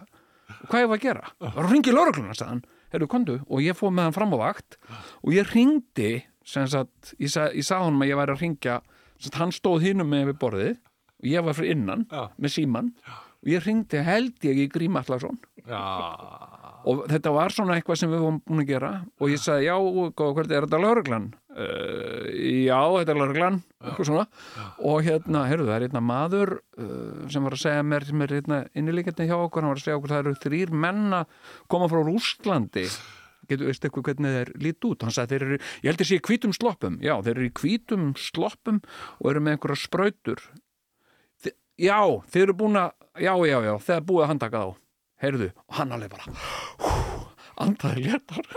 hvað 0.71 0.89
var 0.91 0.99
að 0.99 1.05
gera? 1.05 1.31
Ringi 1.71 1.93
laurugluna, 1.95 2.35
sagði 2.37 2.63
heyrðu, 2.93 3.09
kondu, 3.11 3.39
og 3.49 3.63
ég 3.65 3.77
fóð 3.79 3.95
með 3.97 4.09
hann 4.09 4.17
fram 4.17 4.35
á 4.35 4.39
vakt 4.41 4.79
og 5.23 5.35
ég 5.35 5.51
ringdi 5.55 6.13
sem 6.47 6.67
sagt, 6.71 7.15
ég, 7.21 7.31
sa, 7.31 7.49
ég 7.55 7.67
sagði 7.67 7.89
honum 7.91 8.05
að 8.05 8.11
ég 8.13 8.21
væri 8.21 8.35
að 8.35 8.45
ringja 8.45 8.79
sem 9.17 9.27
sagt, 9.29 9.41
hann 9.41 9.53
stóð 9.55 9.85
hinum 9.89 10.09
með 10.11 10.31
við 10.33 10.39
borðið 10.43 10.79
og 11.21 11.29
ég 11.29 11.45
var 11.47 11.59
fyrir 11.59 11.77
innan 11.77 12.07
Já. 12.11 12.23
með 12.41 12.55
síman 12.57 12.93
og 13.11 13.53
ég 13.53 13.65
ringdi 13.67 14.03
held 14.05 14.49
ég 14.49 14.63
í 14.65 14.69
Grím 14.73 14.99
Allarsson 15.01 15.39
Já. 15.69 15.83
Og 16.89 17.05
þetta 17.11 17.33
var 17.35 17.53
svona 17.53 17.77
eitthvað 17.77 17.99
sem 18.01 18.11
við 18.13 18.23
vorum 18.25 18.41
búin 18.47 18.63
að 18.63 18.71
gera. 18.71 18.91
Og 19.21 19.33
ég 19.33 19.41
sagði, 19.43 19.69
já, 19.69 19.75
góða 20.17 20.37
kvöldi, 20.39 20.57
er 20.57 20.67
þetta 20.67 20.81
lauruglan? 20.81 21.29
Uh, 21.51 22.27
já, 22.65 22.79
þetta 22.97 23.15
er 23.15 23.21
lauruglan 23.21 23.61
eitthvað 23.85 24.09
svona. 24.09 24.27
Og 24.89 25.05
hérna, 25.07 25.45
heyrðu, 25.51 25.69
það 25.69 25.77
er 25.77 25.87
hérna 25.87 26.03
maður 26.05 26.53
uh, 26.57 27.23
sem 27.33 27.47
var 27.47 27.57
að 27.57 27.63
segja 27.65 27.87
mér, 27.87 28.07
sem 28.09 28.25
er 28.25 28.35
hérna 28.39 28.61
innilíkjandi 28.81 29.29
hjá 29.29 29.37
okkur, 29.39 29.65
hann 29.65 29.75
var 29.75 29.81
að 29.83 29.87
segja 29.87 30.01
okkur 30.01 30.15
það 30.15 30.23
eru 30.25 30.35
þrýr 30.47 30.75
menn 30.87 31.17
að 31.21 31.39
koma 31.73 31.91
frá 31.93 32.03
Rússlandi. 32.07 32.87
Getur 33.51 33.67
veist 33.67 33.85
eitthvað 33.85 34.07
hvernig 34.11 34.37
þeir 34.37 34.53
lít 34.63 34.87
út? 34.87 35.05
Hann 35.05 35.15
sagði 35.15 35.35
þeir 35.35 35.47
eru, 35.47 35.63
ég 35.83 35.89
held 35.91 36.05
að 36.05 36.11
sé 36.11 36.21
í 36.21 36.27
hvítum 36.29 36.53
sloppum. 36.55 37.01
Já, 37.03 37.17
þeir 37.27 37.35
eru 37.35 37.49
í 37.49 37.55
hvítum 37.61 38.11
sloppum 38.21 38.83
og 39.19 39.33
eru 39.33 39.43
með 39.43 39.57
einhverja 39.57 39.81
sprautur. 39.85 40.45
Þi, 41.43 41.57
já, 41.83 41.99
þeir 42.31 42.45
eru 42.47 42.59
búin 42.63 42.79
að 42.79 42.95
já, 43.19 43.35
já, 43.51 43.59
já, 43.67 43.75
þeir 43.89 44.07
þá 45.21 45.25
heyrðu, 45.25 45.51
og 45.69 45.79
hann 45.79 45.95
alveg 45.97 46.13
bara 46.15 46.27
hú, 46.27 46.35
andaði 47.61 48.07
léttar. 48.09 48.51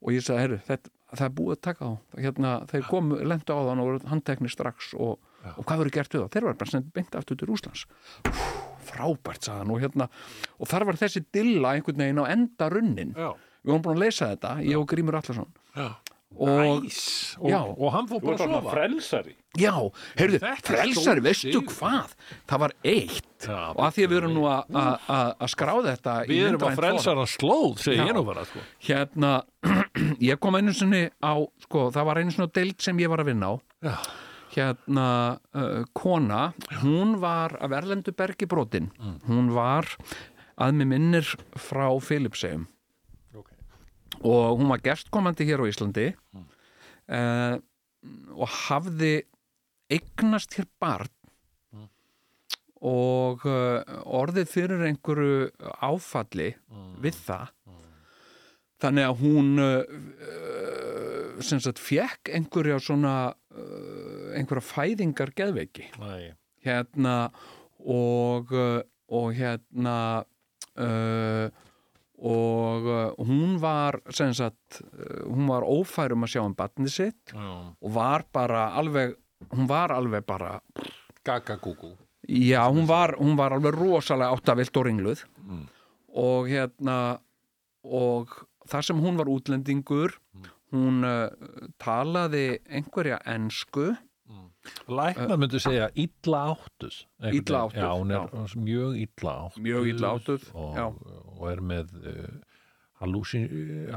Og 0.00 0.14
ég 0.14 0.24
sagði, 0.24 0.40
heyrðu, 0.44 0.60
þetta, 0.68 0.92
það 1.14 1.26
er 1.26 1.34
búið 1.36 1.56
að 1.56 1.62
taka 1.66 1.88
þá. 1.90 2.20
Hérna, 2.24 2.52
þeir 2.70 2.86
komu, 2.88 3.20
lendu 3.20 3.56
á 3.56 3.60
þann 3.68 3.82
og 3.82 3.90
voru 3.90 4.02
handtekni 4.12 4.52
strax 4.52 4.94
og, 4.96 5.18
og 5.56 5.64
hvað 5.64 5.82
verður 5.84 5.96
gert 5.98 6.14
við 6.16 6.22
það? 6.24 6.32
Þeir 6.36 6.48
var 6.48 6.60
bara 6.62 6.74
sendt 6.74 6.92
beint 6.96 7.16
aftur 7.20 7.40
til 7.40 7.50
Rúslands 7.50 7.86
frábært 8.90 9.46
sagði 9.46 9.62
hann 9.62 9.72
og 9.74 9.82
hérna 9.82 10.06
og 10.58 10.70
þar 10.70 10.86
var 10.88 10.98
þessi 11.00 11.22
dilla 11.34 11.74
einhvern 11.76 12.02
veginn 12.02 12.22
á 12.22 12.32
enda 12.32 12.70
runnin 12.72 13.12
Já. 13.16 13.30
við 13.62 13.72
vorum 13.72 13.84
búin 13.86 13.98
að 13.98 14.04
leysa 14.06 14.30
þetta, 14.32 14.54
ég 14.66 14.80
og 14.80 14.88
Grímur 14.90 15.18
Allarsson 15.20 15.50
Já. 15.76 15.88
Og 16.38 16.84
Næs. 16.84 17.36
Og, 17.40 17.50
Já. 17.50 17.58
og 17.76 17.92
hann 17.92 18.06
fór 18.08 18.20
bara 18.22 18.36
að 18.36 18.52
sofa. 18.54 18.70
frelsari 18.70 19.34
Já, 19.58 19.72
heyrðu, 20.16 20.38
frelsari, 20.62 21.20
veistu 21.24 21.60
hvað? 21.66 22.12
Það 22.46 22.58
var 22.62 22.72
eitt 22.84 23.46
Já, 23.48 23.58
og 23.74 23.80
að 23.82 23.92
því 23.96 24.04
að 24.06 24.10
við 24.12 24.16
erum 24.20 24.34
nú 24.36 24.44
að- 24.46 24.70
að 24.70 24.98
að- 25.08 25.34
að 25.40 25.48
skrá 25.50 25.72
þetta 25.88 26.14
Við 26.28 26.46
erum 26.48 26.60
að 26.68 26.76
frelsara 26.78 27.26
slóð, 27.26 27.82
Já. 27.82 28.06
ég 28.06 28.14
nú 28.14 28.24
bara, 28.24 28.44
sko. 28.44 28.60
Hérna, 28.86 29.42
ég 30.30 30.38
kom 30.40 30.54
einu 30.54 30.72
sinni 30.72 31.10
á, 31.22 31.34
sko, 31.66 31.90
það 31.90 32.04
var 32.04 32.16
einu 32.22 32.30
sinni 32.30 32.46
á 32.46 32.52
deild 32.54 32.80
sem 32.80 32.96
ég 32.98 33.08
var 33.10 33.18
að 33.18 33.26
vinna 33.34 33.46
á 33.50 33.54
Já. 33.82 33.96
hérna, 34.54 35.38
uh, 35.54 35.84
kona 35.94 36.52
hún 36.82 37.18
var 37.20 37.58
af 37.60 37.70
Erlendu 37.70 38.12
bergi 38.12 38.46
brotin 38.46 38.90
hún 39.28 39.50
var 39.54 39.84
að 40.58 40.74
mig 40.74 40.86
minnir 40.86 41.26
frá 41.56 41.90
Filipsegjum 42.00 42.66
Ok. 42.66 42.76
Og 44.20 44.60
hún 44.60 44.68
var 44.68 44.82
gerstkomandi 44.84 45.46
hér 45.48 45.62
á 45.64 45.70
Íslandi 45.70 46.10
uh, 46.36 47.56
og 48.36 48.48
hafði 48.66 49.14
eignast 49.90 50.54
hér 50.58 50.68
barn 50.80 51.08
og 52.80 53.44
uh, 53.44 53.80
orðið 54.08 54.48
fyrir 54.48 54.84
einhverju 54.88 55.50
áfalli 55.84 56.54
við 57.04 57.18
það. 57.26 57.50
Þannig 58.80 59.04
að 59.04 59.18
hún 59.20 59.48
uh, 59.60 59.82
sem 61.44 61.60
sagt 61.60 61.80
fekk 61.80 62.32
einhverja 62.32 62.78
svona 62.80 63.14
einhverja 64.36 64.64
fæðingar 64.64 65.34
geðveiki. 65.36 65.90
Hérna 66.64 67.16
og, 67.80 68.52
og 69.10 69.32
hérna 69.36 69.96
uh, 70.80 71.48
og 72.20 72.84
uh, 72.84 73.24
hún 73.24 73.56
var 73.62 73.96
sem 74.12 74.32
sagt, 74.36 74.82
uh, 74.84 75.24
hún 75.30 75.46
var 75.48 75.64
ófærum 75.64 76.26
að 76.26 76.34
sjá 76.34 76.42
um 76.44 76.54
batnið 76.58 76.92
sitt 76.92 77.32
Já. 77.32 77.72
og 77.80 77.90
var 77.96 78.24
bara 78.32 78.66
alveg 78.76 79.14
hún 79.54 79.66
var 79.70 79.90
alveg 79.96 80.26
bara 80.28 80.60
Gagagúgú. 81.24 81.94
já, 82.28 82.62
hún 82.68 82.86
var, 82.86 83.14
hún 83.18 83.36
var 83.36 83.52
alveg 83.56 83.74
rosalega 83.74 84.34
áttavilt 84.36 84.76
og 84.76 84.86
ringluð 84.86 85.24
Mm. 85.40 85.64
og 86.14 86.46
hérna 86.48 87.18
og 87.84 88.28
þar 88.68 88.82
sem 88.84 89.00
hún 89.00 89.16
var 89.16 89.26
útlendingur 89.26 90.12
hún 90.72 91.00
uh, 91.02 91.30
talaði 91.82 92.60
einhverja 92.68 93.18
ensku 93.26 93.96
Læknar 94.90 95.38
myndu 95.40 95.58
segja 95.62 95.88
illa 95.94 96.40
áttus. 96.52 97.06
Illa 97.32 97.62
áttuð, 97.64 97.80
Já, 97.80 97.90
hún 97.96 98.10
er 98.12 98.54
mjög 98.60 98.98
illa 99.00 99.32
áttus. 99.46 99.62
Mjög 99.64 99.88
illa 99.94 100.10
áttuð, 100.18 100.46
Og, 100.54 100.76
já. 100.76 100.86
og 101.38 101.50
er 101.50 101.62
með 101.64 101.94
uh, 102.02 102.28
hallusin, 103.00 103.48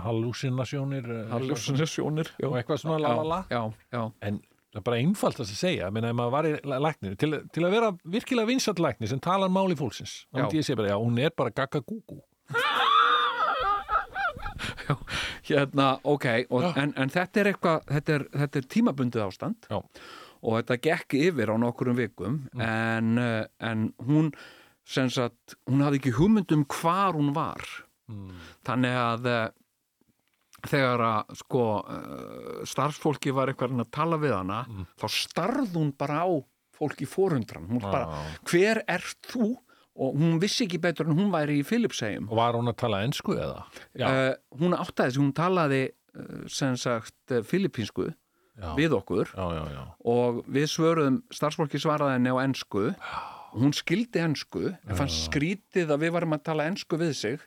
hallusinasjónir. 0.06 1.10
uh, 1.12 1.30
hallusinasjónir 1.34 2.32
já. 2.40 2.48
Og 2.48 2.58
eitthvað 2.62 2.84
svona 2.86 3.00
lalala. 3.04 3.42
já, 3.52 3.62
já, 3.92 4.04
En 4.22 4.40
það 4.74 4.80
er 4.80 4.86
bara 4.88 4.98
einfalt 5.04 5.40
að 5.44 5.52
segja, 5.54 5.92
menn 5.92 6.08
ef 6.08 6.16
maður 6.18 6.32
var 6.38 6.48
í 6.50 6.54
læknir, 6.88 7.18
til, 7.20 7.42
til 7.54 7.66
að 7.68 7.76
vera 7.76 7.92
virkilega 8.16 8.48
vinsall 8.50 8.80
læknir 8.82 9.12
sem 9.12 9.20
talar 9.22 9.52
máli 9.52 9.76
fólksins, 9.78 10.24
Já. 10.34 10.48
bara, 10.76 10.88
já, 10.90 10.96
hún 10.98 11.20
er 11.20 11.30
bara 11.38 11.52
gagagúgú. 11.52 12.22
hérna, 15.44 16.00
ok 16.04 16.26
og, 16.50 16.66
en, 16.78 16.94
en 16.98 17.10
þetta 17.12 17.42
er 17.42 17.50
eitthvað 17.52 17.86
þetta 17.90 18.14
er, 18.18 18.26
þetta 18.44 18.60
er 18.62 18.68
tímabundið 18.76 19.24
ástand 19.26 19.68
Já. 19.70 19.80
Og 20.44 20.60
þetta 20.60 20.80
gekk 20.84 21.18
yfir 21.30 21.54
á 21.54 21.56
nokkurum 21.60 21.98
vikum 21.98 22.38
en, 22.60 23.16
uh, 23.18 23.44
en 23.64 23.90
hún 24.04 24.32
sagt, 24.84 25.56
hún 25.70 25.84
hafði 25.86 26.02
ekki 26.02 26.16
hugmynd 26.18 26.52
um 26.52 26.66
hvar 26.68 27.16
hún 27.16 27.32
var. 27.36 27.64
Þannig 28.68 28.98
að 29.00 29.30
uh, 29.32 29.44
þegar 30.68 31.04
að 31.08 31.36
sko 31.40 31.66
uh, 31.82 32.64
starfsfólki 32.68 33.34
var 33.36 33.52
eitthvað 33.52 33.78
að 33.80 33.94
tala 33.96 34.20
við 34.22 34.36
hana 34.36 34.64
þá 35.00 35.08
starð 35.12 35.78
hún 35.80 35.94
bara 36.00 36.24
á 36.28 36.32
fólki 36.74 37.08
fórundran, 37.08 37.70
hún 37.70 37.84
bara 37.84 38.24
hver 38.50 38.84
ert 38.90 39.20
þú? 39.30 39.54
og 39.94 40.16
hún 40.18 40.40
vissi 40.42 40.66
ekki 40.66 40.80
betur 40.82 41.06
en 41.06 41.20
hún 41.20 41.30
væri 41.34 41.60
í 41.62 41.66
Filipsegjum 41.68 42.26
Og 42.32 42.40
var 42.40 42.56
hún 42.58 42.72
að 42.72 42.80
tala 42.82 43.04
ensku 43.06 43.36
eða? 43.38 43.60
Uh, 43.94 44.32
hún 44.58 44.74
áttaði 44.74 45.14
sig, 45.14 45.22
hún 45.22 45.36
talaði 45.38 45.82
uh, 45.92 46.48
sem 46.50 46.78
sagt 46.82 47.36
filipínsku 47.46 48.08
já. 48.60 48.70
við 48.78 48.96
okkur 48.98 49.32
Já, 49.34 49.46
já, 49.58 49.64
já. 49.74 49.84
og 50.14 50.42
við 50.48 50.68
svöruðum, 50.72 51.22
starfsfólki 51.34 51.82
svaraði 51.82 52.18
henni 52.18 52.34
á 52.34 52.38
ensku. 52.44 52.92
Hún 53.54 53.74
skildi 53.78 54.22
ensku 54.24 54.72
en 54.74 54.98
fannst 54.98 55.28
skrítið 55.28 55.92
að 55.94 56.06
við 56.06 56.16
varum 56.16 56.34
að 56.38 56.46
tala 56.48 56.66
ensku 56.72 56.98
við 56.98 57.14
sig. 57.18 57.44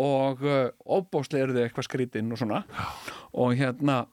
Og 0.00 0.42
uh, 0.46 0.70
óbóðslega 0.86 1.46
eru 1.46 1.54
þau 1.56 1.62
eitthvað 1.66 1.86
skrítin 1.86 2.32
og 2.34 2.40
svona. 2.40 2.64
Og 3.38 3.54
hérna, 3.58 4.04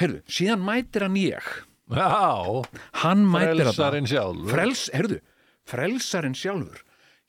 heyrðu, 0.00 0.22
síðan 0.28 0.64
mætir 0.64 1.06
hann 1.06 1.16
ég. 1.20 1.48
Já, 1.88 2.64
hann 3.00 3.24
mætir 3.24 3.62
frelsarinn 3.62 4.08
sjálfur. 4.08 4.50
Frels, 4.52 4.82
heyrðu, 4.92 5.20
frelsarinn 5.68 6.36
sjálfur. 6.36 6.82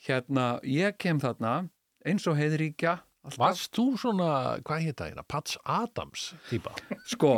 Hérna, 0.04 0.49
ég 0.67 0.97
kem 0.99 1.19
þarna 1.23 1.69
eins 2.08 2.28
og 2.28 2.39
heiðríkja. 2.39 2.97
Varst 3.39 3.75
þú 3.75 3.93
svona, 3.99 4.30
hvað 4.65 4.86
hétt 4.88 4.99
það 4.99 5.10
hérna, 5.12 5.25
Pats 5.28 5.58
Adams 5.67 6.30
típa? 6.49 6.71
Sko 7.12 7.34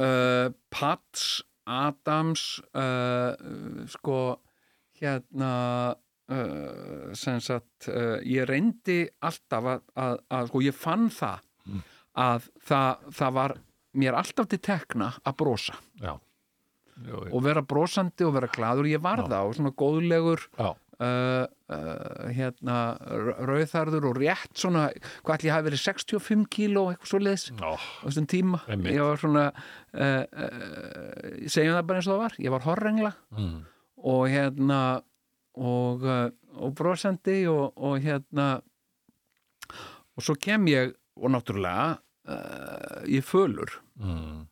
uh, 0.00 0.50
Pats 0.72 1.40
Adams 1.70 2.44
uh, 2.74 3.34
sko 3.90 4.20
hérna 5.00 5.52
uh, 5.94 7.12
sem 7.16 7.40
sagt 7.42 7.88
ég 8.26 8.48
reyndi 8.48 9.04
alltaf 9.24 9.70
að, 9.74 9.84
að, 9.94 10.18
að 10.36 10.50
sko 10.50 10.64
ég 10.66 10.76
fann 10.76 11.08
það 11.14 11.46
að 12.20 12.50
það, 12.66 13.06
það 13.16 13.36
var 13.38 13.56
mér 14.00 14.18
alltaf 14.18 14.50
til 14.50 14.60
tekna 14.62 15.12
að 15.24 15.38
brosa. 15.40 15.76
Já. 16.02 16.14
Og 17.30 17.40
vera 17.44 17.62
brosandi 17.64 18.26
og 18.26 18.34
vera 18.36 18.50
glaður. 18.52 18.88
Ég 18.90 19.00
var 19.02 19.22
það 19.24 19.48
og 19.48 19.56
svona 19.56 19.72
góðlegur 19.78 20.42
Já. 20.58 20.74
Uh, 21.00 21.44
uh, 21.72 22.28
hérna 22.36 22.76
rauðarður 23.48 24.06
og 24.10 24.18
rétt 24.20 24.52
svona 24.60 24.86
hvað 25.24 25.34
ætli 25.38 25.48
ég 25.50 25.54
hafi 25.56 25.68
verið 25.70 25.82
65 25.86 26.46
kíló 26.52 26.82
eitthvað 26.92 27.12
svo 27.12 27.20
leiðis 27.24 27.46
á 27.56 27.70
þessum 28.04 28.28
tíma 28.30 28.60
Einmitt. 28.68 28.94
ég 28.96 29.04
var 29.08 29.20
svona 29.22 29.44
uh, 29.50 30.24
segjum 31.50 31.76
það 31.78 31.86
bara 31.90 32.00
eins 32.02 32.08
og 32.10 32.14
það 32.16 32.22
var 32.24 32.38
ég 32.46 32.54
var 32.56 32.66
horrengla 32.68 33.12
Mm. 33.36 33.56
og 34.04 34.22
hérna 34.32 34.80
og, 35.60 36.04
og 36.56 36.74
brosandi 36.78 37.42
og, 37.50 37.72
og 37.76 37.98
hérna 38.04 38.46
og 40.16 40.24
svo 40.24 40.34
kem 40.40 40.66
ég 40.70 40.94
og 41.16 41.30
náttúrulega 41.34 41.98
ég 43.10 43.24
fölur 43.26 43.78
Mm. 44.00 44.46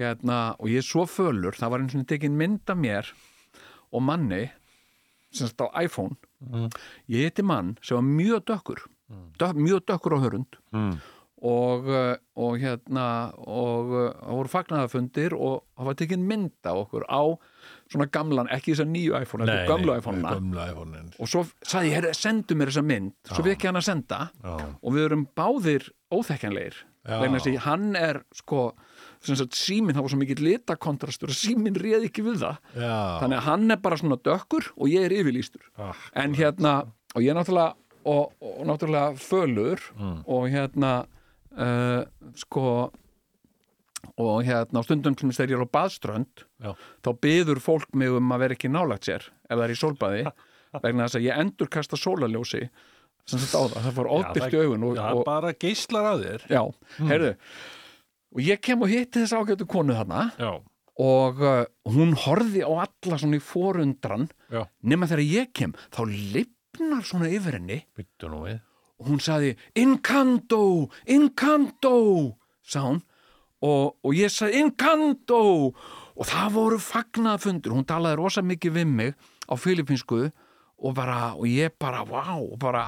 hérna, 0.00 0.54
og 0.58 0.68
ég 0.72 0.78
er 0.80 0.86
svo 0.86 1.04
fölur 1.08 1.52
það 1.56 1.70
var 1.72 1.82
eins 1.82 1.94
og 1.98 2.06
tekin 2.08 2.36
mynd 2.38 2.70
af 2.72 2.78
mér 2.80 3.10
og 3.92 4.02
manni 4.02 4.46
sem 5.36 5.50
sagt 5.50 5.64
á 5.64 5.68
iPhone. 5.82 6.16
Mm. 6.46 6.70
ég 7.12 7.28
heiti 7.28 7.44
mann 7.46 7.76
sem 7.82 7.96
var 7.98 8.06
mjög 8.06 8.46
dökkur. 8.50 8.86
Dök, 9.38 9.54
mjög 9.54 9.84
dökkur 9.86 10.16
á 10.16 10.24
hörund. 10.24 10.58
Mm. 10.72 10.96
og, 11.46 11.84
uh, 11.92 12.14
og 12.40 12.56
hérna 12.58 13.30
og 13.36 13.90
uh, 13.92 14.06
það 14.16 14.38
voru 14.38 14.50
fagnaðafundir 14.50 15.34
og 15.36 15.66
það 15.76 15.88
var 15.90 15.96
tekin 16.00 16.24
mynd 16.24 16.68
af 16.70 16.78
okkur 16.86 17.04
á 17.12 17.22
svona 17.92 18.06
gamlan, 18.10 18.48
ekki 18.50 18.72
þess 18.72 18.84
að 18.86 18.94
nýju 18.94 19.18
iPhone 19.20 19.46
gamlu 19.68 19.98
iPhone-una 19.98 20.32
Gamla 20.32 20.64
iPhone 20.72 21.02
og 21.20 21.30
svo 21.30 21.44
sagði 21.60 21.92
ég, 21.92 22.08
sendu 22.16 22.56
mér 22.56 22.72
þessa 22.72 22.86
mynd. 22.88 23.14
Svo 23.28 23.44
við 23.44 23.56
ekki 23.56 23.68
hann 23.70 23.80
að 23.82 23.88
senda. 23.90 24.20
Já. 24.42 24.56
og 24.80 24.96
við 24.96 25.08
erum 25.10 25.26
báðir 25.36 25.90
að 26.10 27.60
hann 27.62 27.94
er 27.98 28.22
sko, 28.34 28.70
síminn, 29.34 29.96
það 29.96 30.02
var 30.06 30.12
svo 30.12 30.18
mikill 30.20 30.44
litakontrastur 30.46 31.28
að 31.32 31.38
síminn 31.40 31.74
réði 31.80 32.06
ekki 32.10 32.22
við 32.26 32.38
það 32.44 32.56
Já. 32.78 32.92
þannig 33.22 33.38
að 33.40 33.46
hann 33.48 33.70
er 33.70 33.80
bara 33.82 33.96
svona 34.00 34.16
dökkur 34.22 34.68
og 34.76 34.86
ég 34.92 35.04
er 35.08 35.16
yfirlýstur 35.18 35.66
Ah, 35.78 35.94
en 36.14 36.34
hérna, 36.38 36.76
og 37.14 37.22
ég 37.24 37.32
er 37.34 37.38
náttúrulega 37.40 37.74
og, 38.06 38.32
og 38.40 38.62
náttúrulega 38.70 39.16
fölur 39.18 39.80
Mm. 39.98 40.22
og 40.26 40.48
hérna 40.52 40.92
uh, 41.58 42.04
sko 42.38 42.92
og 44.16 44.44
hérna 44.46 44.80
á 44.80 44.86
stundum 44.86 45.16
sem 45.18 45.30
þegar 45.34 45.50
ég 45.50 45.58
er 45.58 45.66
á 45.66 45.74
baðströnd 45.76 46.44
Já. 46.62 46.70
þá 47.02 47.08
byður 47.20 47.58
fólk 47.60 47.88
mig 47.98 48.08
um 48.14 48.30
að 48.32 48.38
vera 48.44 48.54
ekki 48.56 48.70
nálægt 48.70 49.08
sér 49.08 49.26
ef 49.50 49.56
það 49.56 49.64
er 49.66 49.74
í 49.74 49.80
sólbaði 49.80 50.22
vegna 50.84 51.06
þess 51.08 51.18
að 51.18 51.26
ég 51.26 51.40
endur 51.42 51.68
kasta 51.72 51.96
sólaljósi 51.98 52.68
sem 53.26 53.40
þetta 53.42 53.58
á 53.58 53.64
það, 53.66 53.80
það 53.88 53.96
fór 53.98 54.08
óbyrgt 54.14 54.54
í 54.54 54.60
augun 54.62 54.84
og, 54.86 54.94
Já, 55.00 55.06
og, 55.10 55.24
bara 55.26 55.50
geislar 55.58 56.04
að 56.12 56.20
þér. 56.26 56.44
já, 56.46 56.62
heyrðu 57.10 57.32
og 58.34 58.42
ég 58.42 58.60
kem 58.62 58.82
og 58.82 58.90
hitti 58.90 59.22
þess 59.22 59.36
ágætu 59.36 59.66
konu 59.68 59.96
þarna. 59.96 60.30
Já. 60.40 60.52
og 60.96 61.40
uh, 61.44 61.66
hún 61.92 62.14
horfði 62.16 62.62
á 62.64 62.72
alla 62.86 63.18
svona 63.20 63.36
í 63.36 63.44
forundran. 63.44 64.30
Já. 64.48 64.64
nema 64.80 65.08
þegar 65.10 65.24
ég 65.28 65.52
kem 65.52 65.74
þá 65.92 66.00
lifnar 66.08 67.04
svona 67.04 67.28
yfir 67.28 67.58
henni. 67.58 67.82
Byttu 67.96 68.30
nú 68.32 68.46
við. 68.46 68.62
og 68.96 69.10
hún 69.10 69.20
saði 69.20 69.56
Incanto, 69.76 70.88
Incanto 71.06 72.36
sá 72.64 72.80
hún. 72.86 73.02
Og, 73.60 73.96
og 74.04 74.12
ég 74.16 74.32
saði 74.32 74.62
Incanto 74.64 75.42
og 76.16 76.24
það 76.24 76.52
voru 76.54 76.80
fagnaðfundur 76.80 77.74
hún 77.76 77.86
talaði 77.88 78.16
rosa 78.20 78.42
mikið 78.44 78.76
við 78.78 78.86
mig 78.88 79.14
á 79.48 79.54
filipinsku 79.60 80.26
og 80.76 80.94
bara 80.96 81.34
og 81.34 81.44
ég 81.48 81.72
bara, 81.80 82.04
vá, 82.08 82.40
bara 82.60 82.86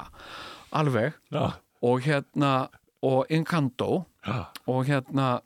alveg. 0.73 1.13
Já, 1.33 1.57
og 1.81 2.01
hérna 2.05 2.69
og 3.05 3.29
Encanto 3.29 3.89
já, 3.93 4.08
og 4.69 4.83
hérna 4.89 5.39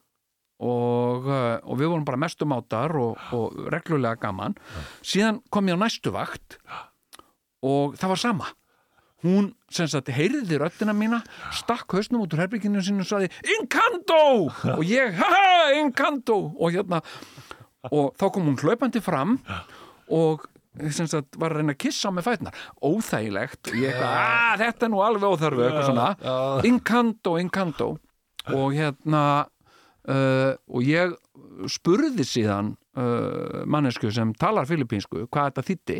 og, 0.64 1.28
uh, 1.28 1.60
og 1.66 1.80
við 1.80 1.92
vorum 1.92 2.06
bara 2.08 2.20
mestu 2.22 2.48
mátar 2.48 2.94
og, 3.00 3.20
og 3.36 3.56
reglulega 3.74 4.20
gaman. 4.22 4.56
Síðan 5.04 5.42
kom 5.52 5.70
ég 5.70 5.80
á 5.80 5.84
næstu 5.84 6.14
vakt 6.16 6.60
og 7.64 7.98
það 8.00 8.14
var 8.14 8.22
sama. 8.22 8.52
Hún 9.24 9.54
sem 9.72 9.88
sagt 9.88 10.12
heyrði 10.12 10.60
röddina 10.60 10.96
mína 10.96 11.22
stakk 11.56 11.96
hausnum 11.96 12.26
út 12.26 12.34
úr 12.36 12.44
herbygginu 12.44 12.82
sinu 12.84 13.06
og 13.06 13.08
saði 13.08 13.30
Encanto 13.56 14.24
og 14.78 14.84
ég, 14.88 15.16
haha, 15.16 15.70
Encanto 15.80 16.40
og 16.58 16.74
hérna 16.76 17.00
og 17.92 18.12
þá 18.20 18.26
kom 18.32 18.50
hún 18.50 18.60
hlaupandi 18.60 19.04
fram 19.04 19.38
og 20.12 20.44
sem 20.92 21.08
sagt 21.08 21.38
var 21.38 21.54
að 21.54 21.62
reyna 21.62 21.76
að 21.76 21.82
kissa 21.86 22.10
með 22.10 22.26
fætnar 22.26 22.62
óþægilegt. 22.82 23.70
Og 23.70 23.78
ég 23.78 23.92
eitthvað, 23.94 24.16
að 24.18 24.64
þetta 24.64 24.88
er 24.88 24.92
nú 24.92 25.02
alveg 25.06 25.36
óþörfu 25.36 25.66
eitthvað 25.68 25.90
svona. 25.92 26.08
Encanto, 26.66 27.36
Encanto 27.38 27.90
og 28.52 28.74
hérna 28.76 29.24
uh, 30.10 30.54
og 30.68 30.82
ég 30.84 31.14
spurði 31.70 32.26
síðan 32.28 32.74
uh, 32.98 33.62
mannesku 33.70 34.10
sem 34.12 34.34
talar 34.36 34.66
filipínsku 34.68 35.28
hvað 35.32 35.52
þetta 35.52 35.64
þýtti 35.70 35.98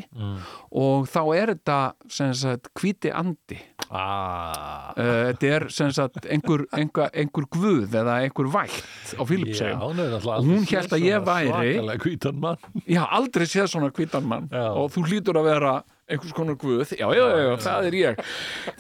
og 0.76 1.06
þá 1.08 1.20
er 1.38 1.52
þetta 1.54 1.78
sem 2.12 2.34
sagt 2.36 2.68
hvíti 2.80 3.12
andi. 3.16 3.60
Ah, 3.94 4.90
uh, 4.98 5.32
þetta 5.32 5.50
er 5.56 5.66
sem 5.74 5.92
sagt 5.94 6.26
einhver, 6.26 6.66
einhver, 6.74 7.12
einhver 7.14 7.46
guð 7.54 7.94
eða 8.00 8.16
einhver 8.26 8.50
vætt 8.54 9.14
á 9.14 9.22
Já, 9.22 9.28
Filipsheim 9.30 9.78
Og 10.42 10.48
hún 10.50 10.66
séð 10.68 10.96
að 10.98 11.06
ég 11.06 11.24
væri- 11.28 11.78
ég 12.88 12.98
haf 13.00 13.14
aldrei 13.20 13.46
séð 13.46 13.70
svona 13.70 13.92
hvítan 13.94 14.26
mann. 14.26 14.50
Já. 14.52 14.68
og 14.74 14.90
þú 14.96 15.06
hlýtur 15.08 15.38
að 15.40 15.48
vera 15.52 15.74
einhvers 16.10 16.34
konar 16.36 16.56
guð. 16.60 16.90
Já, 16.98 17.08
já, 17.16 17.24
já, 17.30 17.38
já, 17.48 17.56
það 17.64 17.86
er 17.88 17.94
ég. 18.02 18.20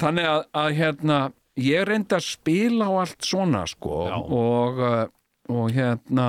Þannig 0.02 0.26
að, 0.34 0.42
að 0.54 0.74
hérna 0.82 1.20
ég 1.62 1.86
reyndi 1.88 2.18
að 2.18 2.26
spila 2.26 2.90
á 2.90 2.94
allt 3.04 3.28
svona 3.28 3.66
sko 3.70 4.00
og, 4.10 4.82
uh, 4.82 5.06
og 5.54 5.70
hérna 5.76 6.28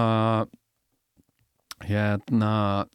hérna 1.85 2.51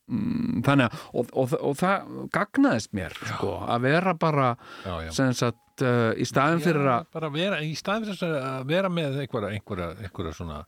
mm, 0.10 0.62
þannig 0.66 0.90
að 0.90 1.08
og, 1.14 1.32
og, 1.38 1.56
og 1.62 1.78
það 1.80 2.12
gagnaðist 2.34 2.94
mér 2.98 3.16
sko, 3.22 3.56
að 3.70 3.86
vera 3.86 4.14
bara 4.18 4.52
Já, 4.86 4.94
já. 5.06 5.12
sem 5.16 5.34
sagt 5.38 5.84
uh, 5.86 6.12
í 6.18 6.26
staðin 6.28 6.64
fyrir 6.64 6.90
að 6.90 7.10
bara 7.14 7.32
vera, 7.34 7.62
í 7.66 7.76
staðin 7.78 8.10
fyrir 8.10 8.38
að 8.42 8.70
vera 8.72 8.92
með 8.94 9.22
einhverja, 9.26 9.54
einhverja, 9.58 9.90
einhverja 10.04 10.36
svona 10.38 10.62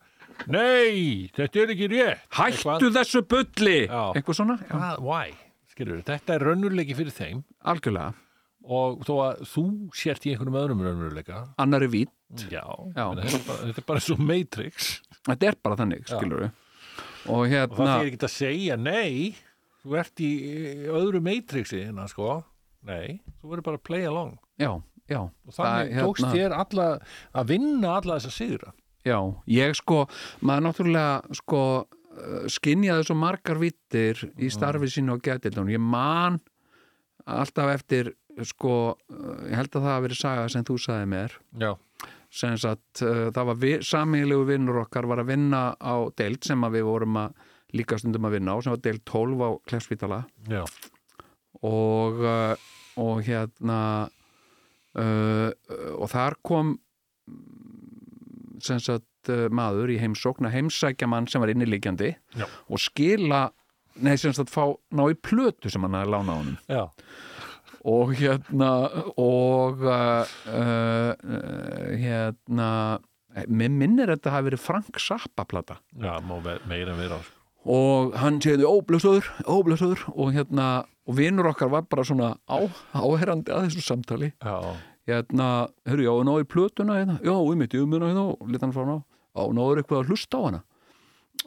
Nei, 0.50 1.30
þetta 1.36 1.60
er 1.62 1.71
ekki 1.76 1.88
rétt. 1.91 2.21
Hættu 2.34 2.88
þessu 2.95 3.19
bulli! 3.30 3.84
Eitthvað 3.86 4.38
svona, 4.39 4.56
why? 5.04 5.36
Skilur, 5.69 6.00
þetta 6.08 6.34
er 6.34 6.45
raunurleiki 6.47 6.95
fyrir 6.97 7.13
þeim. 7.13 7.43
Algjörlega 7.69 8.15
og 8.63 9.06
þó 9.08 9.13
að 9.26 9.45
þú 9.52 9.63
sért 9.97 10.26
í 10.28 10.34
einhverjum 10.34 10.58
öðrum 10.62 10.84
raunurleika 10.86 11.43
annari 11.62 11.89
vít, 11.91 12.12
Já, 12.47 12.63
Já. 12.95 13.06
Þetta, 13.17 13.24
er 13.28 13.45
bara, 13.47 13.62
þetta 13.67 13.82
er 13.82 13.88
bara 13.89 14.04
svo 14.06 14.15
Matrix. 14.21 14.91
Þetta 15.28 15.50
er 15.50 15.58
bara 15.63 15.80
þannig 15.82 16.06
skilur 16.08 16.45
við 16.45 16.52
og 17.30 17.38
og 17.38 17.41
það 17.45 17.52
hérna 17.54 17.95
er 18.00 18.08
ekki 18.10 18.26
að 18.26 18.34
segja 18.34 18.78
nei 18.82 19.36
þú 19.84 19.97
ert 20.02 20.21
í 20.24 20.32
öðru 20.89 21.21
Matrixi 21.26 21.84
hérna, 21.84 22.08
sko. 22.10 22.39
nei, 22.88 23.19
þú 23.41 23.52
verður 23.52 23.67
bara 23.67 23.78
að 23.82 23.86
play 23.86 24.06
along. 24.10 24.38
Já, 24.58 24.71
já. 25.10 25.19
Og 25.21 25.54
þannig 25.54 25.91
Það, 25.93 26.06
tókst 26.06 26.30
þér 26.34 26.56
alla 26.58 26.88
að 27.38 27.52
vinna 27.54 27.95
alla 27.97 28.17
þessa 28.17 28.34
sigra. 28.34 28.74
Já, 29.06 29.17
ég 29.50 29.76
sko, 29.78 30.04
maður 30.45 30.67
náttúrulega 30.67 31.38
sko 31.41 31.62
skinjaði 32.52 33.06
svo 33.08 33.15
margar 33.17 33.60
vittir 33.62 34.19
í 34.38 34.50
starfi 34.54 34.89
sínu 34.91 35.15
og 35.15 35.24
getildun. 35.26 35.71
Ég 35.71 35.82
man 35.82 36.39
alltaf 37.30 37.69
eftir 37.76 38.13
sko, 38.48 38.76
uh, 38.96 39.32
ég 39.50 39.56
held 39.60 39.72
að 39.76 39.82
það 39.82 39.91
hafi 39.91 40.06
verið 40.08 40.20
saga 40.22 40.50
sem 40.54 40.65
þú 40.67 40.78
sagði 40.82 41.10
mér, 41.13 41.36
Já, 41.62 41.72
sem 42.41 42.58
sagt 42.62 43.04
uh, 43.06 43.28
það 43.36 43.50
var 43.52 43.60
vi, 43.62 43.72
samílegu 43.86 44.48
vinnur 44.48 44.82
okkar 44.86 45.08
var 45.10 45.24
að 45.24 45.34
vinna 45.34 45.63
á 45.76 45.96
deild 46.17 46.48
sem 46.48 46.63
að 46.67 46.80
við 46.80 46.88
vorum 46.88 47.20
að 47.26 47.36
líka 47.76 48.00
stundum 48.00 48.28
að 48.28 48.38
vinna 48.38 48.56
á, 48.56 48.58
sem 48.63 48.74
var 48.76 48.84
deild 48.84 49.04
12 49.08 49.44
á 49.44 49.50
Klefsvítala 49.70 50.22
og, 51.62 52.24
uh, 52.24 52.56
og 53.04 53.22
hérna 53.28 53.80
uh, 55.00 55.50
og 55.96 56.08
þar 56.12 56.39
kom 56.44 56.76
sem 58.62 58.80
sagt 58.82 59.08
maður 59.54 59.91
í 59.94 60.00
heimsókn 60.02 60.48
að 60.50 60.56
heimsækja 60.56 61.08
mann 61.10 61.28
sem 61.30 61.41
var 61.44 61.52
inniliggjandi 61.54 62.08
Já. 62.39 62.46
og 62.50 62.82
skila 62.82 63.52
nei 64.02 64.15
sem 64.17 64.34
sagt 64.34 64.52
fá 64.52 64.63
ná 64.96 65.04
í 65.12 65.17
plötu 65.17 65.70
sem 65.72 65.84
hann 65.86 65.98
hafði 65.98 66.13
lánað 66.13 66.39
honum. 66.39 66.58
Já, 66.72 66.84
og 67.88 68.13
hérna 68.17 68.72
og 69.17 69.82
uh, 69.82 70.26
uh, 70.48 71.12
hérna 71.98 72.70
mér 73.48 73.72
minnir 73.72 74.12
þetta 74.12 74.34
hafi 74.34 74.50
verið 74.50 74.63
Frank 74.63 74.98
Zappa 75.00 75.46
plata. 75.48 75.80
Já, 75.96 76.20
má 76.20 76.36
meira 76.67 76.96
vera 76.98 77.22
sko. 77.24 77.38
og 77.63 78.15
hann 78.17 78.39
segði 78.41 78.65
óblöðsöður, 78.65 79.28
óblöðsöður 79.46 80.08
og 80.15 80.32
hérna, 80.34 80.67
og 81.06 81.17
vinur 81.17 81.52
okkar 81.52 81.70
var 81.70 81.86
bara 81.89 82.04
svona 82.04 82.34
á, 82.50 82.58
áherrandi 82.98 83.54
að 83.54 83.70
þessu 83.70 83.86
samtali. 83.86 84.32
Já, 84.41 84.76
hérna, 85.08 85.70
hörru, 85.86 86.08
já, 86.08 86.13
ná 86.26 86.34
í 86.41 86.48
plötuna 86.50 86.98
hérna, 86.98 87.20
já, 87.22 87.36
ég 87.38 87.62
mitt, 87.62 87.78
ég 87.78 87.88
minna 87.88 88.10
hérna 88.10 88.26
og 88.34 88.50
leta 88.50 88.65
hann 88.67 88.76
fara 88.76 88.98
ná, 88.98 89.04
á, 89.38 89.44
náður 89.54 89.84
eitthvað 89.84 90.04
að 90.04 90.12
hlusta 90.12 90.41
á 90.41 90.46
hana 90.50 90.63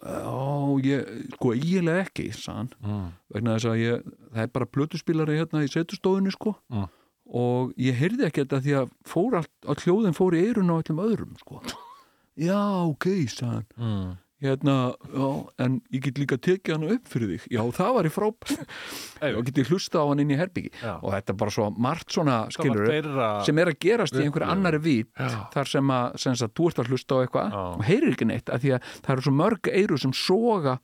já, 0.05 0.81
ég, 0.85 1.09
sko, 1.37 1.53
eiginlega 1.55 2.05
ekki 2.07 2.27
hann, 2.47 2.71
mm. 2.83 3.07
vegna 3.35 3.55
þess 3.57 3.69
að 3.71 3.81
ég 3.83 4.05
það 4.35 4.43
er 4.47 4.53
bara 4.59 4.71
plötuspilari 4.77 5.39
hérna 5.39 5.65
í 5.65 5.71
setustofunni 5.73 6.33
sko, 6.35 6.55
Mm. 6.73 6.89
og 7.35 7.73
ég 7.81 7.95
heyrði 8.01 8.27
ekki 8.29 8.45
þetta 8.45 8.61
því 8.65 8.75
að 8.83 8.91
fór 9.09 9.39
allt, 9.41 9.53
all 9.67 9.81
hljóðin 9.85 10.17
fór 10.19 10.37
í 10.37 10.43
eirun 10.49 10.73
á 10.73 10.77
öllum 10.81 11.03
öðrum, 11.07 11.37
sko 11.41 11.61
já, 12.49 12.59
ok, 12.91 13.07
hann 13.31 13.65
Mm. 13.79 14.17
Hérna, 14.45 14.75
já, 15.15 15.27
en 15.65 15.79
ég 15.95 16.05
get 16.05 16.19
líka 16.21 16.39
tekið 16.41 16.75
hann 16.77 16.87
upp 16.95 17.11
fyrir 17.11 17.33
þig, 17.35 17.47
já, 17.55 17.61
það 17.79 17.93
var 17.97 18.09
í 18.09 18.13
frábært 18.15 18.65
og 19.39 19.43
get 19.49 19.61
ég 19.63 19.71
hlusta 19.73 20.03
á 20.03 20.05
hann 20.11 20.23
inn 20.25 20.33
í 20.35 20.39
herbyggi 20.39 20.73
Já. 20.81 20.95
og 21.01 21.15
þetta 21.15 21.35
er 21.35 21.39
bara 21.45 21.55
svo 21.57 21.69
margt 21.87 22.15
svona 22.15 22.37
skilur 22.55 22.89
þeirra 22.91 23.29
sem 23.47 23.61
er 23.63 23.73
að 23.73 23.79
gerast 23.85 24.17
í 24.19 24.25
upplifun. 24.27 24.51
annari 24.55 24.81
vít 24.85 25.11
þar 25.55 25.71
sem 25.71 25.95
að, 25.97 26.19
sem 26.25 26.37
sagt, 26.41 26.55
þú 26.59 26.69
ert 26.71 26.83
að 26.85 26.93
hlusta 26.93 27.17
á 27.17 27.23
eitthvað 27.25 27.57
og 27.65 27.85
heyrir 27.89 28.13
ekki 28.15 28.29
neitt, 28.31 28.53
af 28.53 28.63
því 28.65 28.75
að 28.77 28.93
það 28.99 29.13
eru 29.17 29.27
svo 29.29 29.35
mörg 29.41 29.73
eiru 29.73 30.01
sem 30.05 30.15
soga 30.17 30.79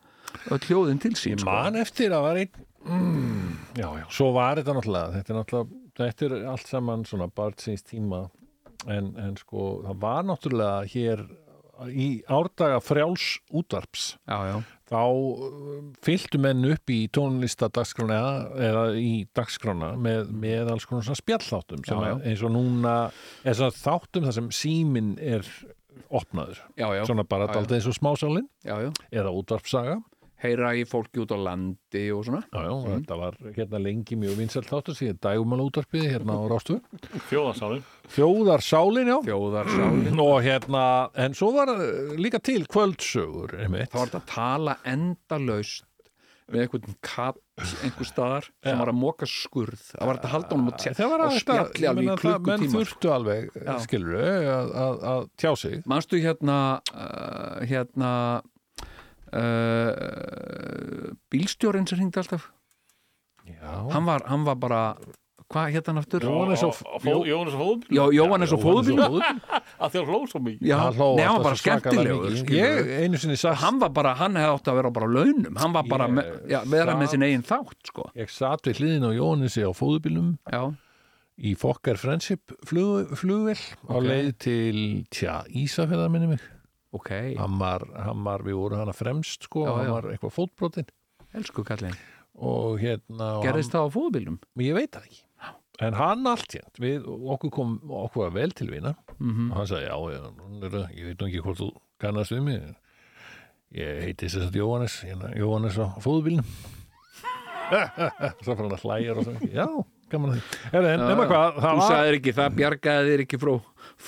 hljóðin 0.50 1.00
til 1.02 1.14
sín 1.18 1.36
Ég 1.36 1.42
sko. 1.44 1.50
man 1.50 1.78
eftir 1.80 2.14
að 2.14 2.26
var 2.26 2.40
einn 2.40 2.66
mm, 2.86 3.54
Já, 3.80 3.88
já, 3.98 4.04
svo 4.14 4.30
var 4.36 4.60
þetta 4.60 4.76
náttúrulega 4.76 5.14
Þetta 5.18 5.32
er 5.34 5.38
náttúrulega, 5.40 5.80
þetta 6.00 6.28
er 6.28 6.36
allt 6.52 6.70
saman 6.70 7.06
svona 7.08 7.26
barnsins 7.34 7.82
tíma 7.86 8.24
en, 8.88 9.10
en 9.20 9.34
sko, 9.36 9.82
það 9.84 9.98
var 10.00 10.28
náttúrulega 10.28 10.86
hér 10.94 11.24
í 11.88 12.08
árdaga 12.28 12.80
frjáls 12.84 13.38
útvarps. 13.56 14.14
Já, 14.28 14.38
já, 14.50 14.56
þá 14.90 15.02
uh, 15.06 15.80
fylgdu 16.04 16.40
menn 16.42 16.66
upp 16.72 16.92
í 16.92 17.00
tónlista 17.14 17.70
dagskrána 17.72 18.20
eða 18.58 18.84
í 18.98 19.10
dagskrána 19.36 19.92
með, 20.00 20.32
með 20.34 20.72
alls 20.74 20.86
konar 20.90 21.18
spjallþáttum 21.18 21.84
Já, 21.86 22.16
eins 22.18 22.42
og 22.46 22.54
núna 22.56 22.94
er 23.44 23.58
svona 23.58 23.76
þáttum 23.76 24.26
þar 24.26 24.38
sem 24.40 24.50
síminn 24.54 25.12
er 25.22 25.46
opnaður, 26.10 26.58
svona 27.06 27.26
bara 27.28 27.46
daldið 27.52 27.78
eins 27.78 27.90
og 27.90 27.98
smásálin 27.98 28.48
já, 28.66 28.74
já. 28.82 28.90
eða 29.14 29.34
útvarpsaga 29.38 30.00
heyra 30.40 30.72
í 30.78 30.84
fólki 30.88 31.22
út 31.22 31.34
á 31.34 31.38
landi 31.40 32.04
og 32.14 32.24
svona. 32.26 32.42
Já, 32.48 32.60
já, 32.64 32.74
þetta 32.88 33.18
var 33.20 33.38
hérna 33.56 33.82
lengi 33.82 34.18
mjög 34.20 34.38
vinsælt 34.40 34.70
þáttur 34.70 34.96
síðan 34.98 35.20
dægumal 35.26 35.60
útvarpið 35.66 36.06
hérna 36.14 36.38
á 36.38 36.42
Rástu 36.50 36.78
Fjóðarsálin 37.28 37.84
Þjóðarsálin, 38.10 39.12
já. 39.12 39.18
Þjóðarsálin. 39.28 40.24
Og 40.24 40.40
hérna, 40.42 40.84
en 41.14 41.36
svo 41.38 41.52
var 41.54 41.70
eh, 41.76 42.16
líka 42.18 42.40
til 42.42 42.64
kvöldsögur 42.70 43.54
einmitt. 43.60 43.92
þá 43.92 44.00
var 44.00 44.10
þetta 44.10 44.20
að 44.24 44.32
tala 44.34 44.76
endalaust 44.88 45.86
með 46.50 46.64
einhvern 46.64 46.96
kall 47.04 47.36
einhver 47.84 48.08
staðar 48.08 48.46
sem 48.64 48.80
var 48.80 48.90
að 48.90 48.98
móka 48.98 49.28
skurð. 49.30 49.82
Það 49.92 50.08
var 50.08 50.18
þetta 50.18 50.28
að 50.28 50.34
halda 50.34 50.56
honum 50.56 50.70
og, 50.70 50.86
það 50.98 51.26
og 51.26 51.36
spjalli 51.36 51.90
alveg 51.90 52.02
í 52.02 52.08
menn 52.08 52.22
klukkutíma 52.22 52.70
sko. 52.70 52.78
þurftu 52.78 53.12
alveg, 53.14 53.50
skilur 53.84 54.16
að, 54.18 54.72
að, 54.84 55.04
að 55.12 55.28
tjá 55.42 55.50
sig. 55.60 55.76
Manstu 55.90 56.22
hérna 56.24 56.56
uh, 56.90 57.60
hérna 57.70 58.10
uh, 59.32 61.10
bílstjórin 61.32 61.86
sem 61.88 62.00
hringdi 62.00 62.20
alltaf. 62.22 62.50
Hann 63.90 64.06
var, 64.06 64.24
hann 64.30 64.44
var 64.46 64.58
bara 64.60 64.82
hvað 65.50 65.72
hérna 65.74 65.90
hann 65.90 66.00
aftur? 66.00 66.24
Jóhannes 66.26 66.62
fóðbíl 67.58 67.96
Jó, 67.96 68.04
Jóhannes 68.14 68.52
og 68.54 68.60
fóðbíl 68.62 69.00
að 69.82 69.96
þér 69.96 70.10
hlóð 70.10 70.26
svo 70.30 70.42
mikið. 70.44 70.68
Hann 70.70 71.00
var 71.00 71.46
bara 71.46 71.58
skemmtilegur. 71.58 72.36
hann 73.64 73.80
var 73.82 73.94
bara, 73.96 74.12
hann 74.20 74.38
hefði 74.38 74.52
átt 74.58 74.70
að 74.70 74.78
vera 74.80 74.92
bara 75.00 75.10
launum. 75.16 75.58
Hann 75.58 75.74
var 75.74 75.90
bara, 75.90 76.06
með, 76.20 76.30
já, 76.52 76.60
vera 76.70 76.94
með 76.98 77.08
sat- 77.10 77.16
sin 77.16 77.26
eigin 77.26 77.46
þátt 77.50 77.90
sko. 77.90 78.06
Ég 78.20 78.30
satt 78.34 78.70
við 78.70 78.82
hliðin 78.84 79.08
á 79.08 79.12
Jóhannesi 79.18 79.66
á 79.66 79.70
já, 80.54 80.62
í 81.40 81.56
Fokker 81.58 81.98
Friendship 81.98 82.54
flug, 82.68 83.10
flugvél 83.18 83.58
á 83.90 83.96
leið 84.04 84.32
til, 84.46 84.80
tja, 85.10 85.40
Ísafjörðar 85.50 86.14
minni 86.14 86.34
mig 86.36 86.46
ok, 86.96 87.10
hann 87.38 87.58
var, 87.60 87.84
hann 88.06 88.24
var, 88.26 88.42
við 88.46 88.58
vorum 88.58 88.82
hana 88.82 88.94
fremst 88.96 89.46
sko, 89.46 89.66
Já, 89.66 89.74
hann 89.76 89.86
já. 89.88 89.92
var 89.96 90.08
eitthvað 90.12 90.34
fótbrotin 90.36 90.88
elsku 91.38 91.64
kallinn. 91.66 91.96
Og 92.40 92.78
hérna 92.80 93.34
gerðist 93.44 93.74
það 93.74 93.86
á 93.86 93.94
fóðbílum 93.94 94.38
ég 94.64 94.76
veit 94.78 94.94
það 94.94 95.10
ekki. 95.10 95.22
En 95.80 95.96
hann 95.96 96.26
allt 96.28 96.52
hérnt, 96.52 96.76
við 96.82 97.06
okkur 97.08 97.52
kom 97.54 97.76
okkur 98.02 98.32
vel 98.34 98.50
til 98.52 98.68
vina. 98.68 98.92
Mm 99.16 99.46
og 99.50 99.60
hann 99.60 99.70
sagði, 99.70 99.86
já, 99.88 99.96
það, 100.66 100.90
ég 100.98 101.06
veit 101.08 101.24
ekki 101.28 101.44
hvort 101.46 101.60
þú 101.62 101.70
kannast 102.02 102.34
við 102.34 102.42
mig. 102.48 102.66
Ég 103.78 104.02
heiti 104.04 104.26
þess 104.26 104.50
að 104.50 104.58
Jóhannes 104.60 104.98
hérna, 105.06 105.30
Jóhannes 105.38 105.78
á 105.78 105.86
fóðubílnum 106.02 106.46
svo 108.42 108.56
fyrir 108.56 108.64
hann 108.64 108.74
að 108.74 108.82
hlæja 108.82 109.14
og 109.14 109.26
svo, 109.28 109.34
já, 109.46 109.66
gaman 110.10 110.32
að 110.32 110.40
því. 110.40 110.80
Nema 110.98 111.26
hvað, 111.30 111.52
þú 111.54 111.62
það 111.64 111.78
var 111.78 111.92
sagðir 111.92 112.16
ekki, 112.18 112.34
það 112.40 112.56
bjargaði 112.58 113.12
þér 113.12 113.22
ekki 113.24 113.40
frá 113.44 113.52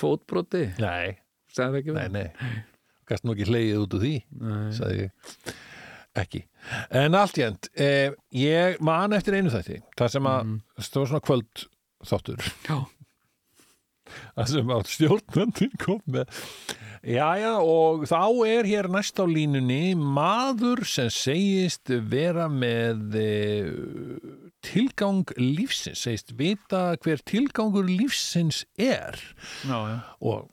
fótbroti? 0.01 0.63
Nei, 0.83 1.13
sagði 1.55 1.79
ekki 1.79 1.95
nei, 1.95 2.07
nei 2.11 2.27
gæst 3.09 3.23
nú 3.25 3.35
ekki 3.35 3.47
hlegið 3.51 3.83
út 3.83 3.93
úr 3.97 4.03
því 4.05 4.13
sagði 4.79 4.97
ég. 5.05 5.11
Ekki. 6.23 6.43
En 6.93 7.15
allt 7.17 7.37
jænt, 7.41 7.69
eh, 7.75 8.11
ég 8.37 8.79
man 8.85 9.13
eftir 9.17 9.33
einu 9.39 9.49
þætti, 9.49 9.79
það 9.97 10.09
sem 10.13 10.23
að 10.29 10.43
Mhm. 10.43 10.59
stóð 10.79 11.07
svona 11.09 11.25
kvöld 11.25 11.65
þáttur 12.05 12.43
Já. 12.69 12.85
það 14.37 14.47
sem 14.51 14.67
að 14.67 14.83
stjórnandinn 14.93 15.77
kom 15.79 16.01
með 16.07 16.27
Jæja, 17.03 17.57
og 17.59 18.05
þá 18.07 18.47
er 18.47 18.63
hér 18.63 18.87
næst 18.87 19.17
á 19.19 19.27
línunni 19.27 19.91
maður 19.93 20.85
sem 20.87 21.09
segist 21.11 21.89
vera 21.89 22.45
með 22.47 23.15
e, 23.19 24.47
tilgang 24.63 25.25
lífsins, 25.35 25.99
segist 25.99 26.31
vita 26.39 26.95
hver 27.03 27.19
tilgangur 27.27 27.83
lífsins 27.89 28.63
er. 28.79 29.19
Já, 29.67 29.75
já, 29.91 29.97
og 30.21 30.47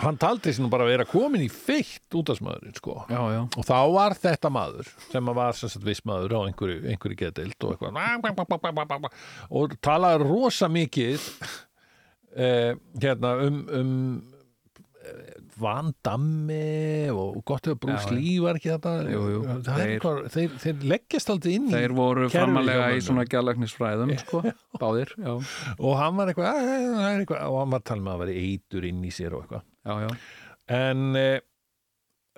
hann 0.00 0.16
taldi 0.20 0.52
sér 0.54 0.64
nú 0.64 0.70
bara 0.72 0.86
að 0.86 0.92
vera 0.94 1.06
komin 1.08 1.42
í 1.44 1.48
feitt 1.52 2.16
útastmaðurinn 2.16 2.76
sko. 2.78 2.94
Já, 3.12 3.20
já. 3.34 3.40
og 3.44 3.66
þá 3.68 3.76
var 3.92 4.16
þetta 4.16 4.50
maður 4.52 4.88
sem 5.12 5.32
var 5.36 5.58
sem 5.58 5.72
sagt 5.72 5.84
viss 5.86 6.04
maður 6.08 6.36
á 6.38 6.40
einhverju, 6.48 6.78
einhverju 6.92 7.18
getild 7.20 7.66
og 7.68 7.84
og 9.52 9.76
talaði 9.84 10.24
rosa 10.24 10.68
mikið 10.72 11.26
eh, 12.36 12.72
hérna 13.02 13.34
um, 13.44 13.58
um 13.68 13.92
eh, 15.02 15.40
Van 15.60 15.90
Damme 16.00 17.10
og 17.12 17.42
gott 17.44 17.68
ef 17.68 17.76
Bruce 17.82 18.06
Já, 18.08 18.14
já. 18.14 18.16
Lee 18.16 18.38
var 18.40 18.56
ekki 18.56 18.70
þetta 18.72 18.94
Jú, 19.12 19.24
jú. 19.34 19.42
Þeir- 19.66 19.82
eitthvað, 19.90 20.22
þeir, 20.32 20.54
þeir 20.64 20.86
leggjast 20.94 21.34
aldrei 21.34 21.52
inn 21.58 21.68
þeir 21.74 21.96
voru 21.98 22.30
framalega 22.32 22.86
í 22.96 23.02
svona 23.04 23.26
gælæknisfræðum 23.28 24.14
sko, 24.24 24.40
báðir, 24.80 25.12
já, 25.20 25.34
og 25.76 25.92
hann 26.00 26.16
var 26.16 26.32
eitthvað, 26.32 26.48
"Æ, 26.48 26.64
það 26.64 27.04
er 27.10 27.20
eitthvað. 27.26 27.44
Og 27.50 27.60
hann 27.60 27.76
var 27.76 27.84
að 27.84 27.90
tala 27.92 28.06
með 28.08 28.16
að 28.16 28.24
vera 28.24 28.40
eitur 28.46 28.88
inn 28.88 29.04
í 29.04 29.12
sér 29.12 29.36
og 29.36 29.44
eitthvað 29.44 29.68
já, 29.86 29.94
já. 30.04 30.10
En 30.72 31.16
eh, 31.18 31.40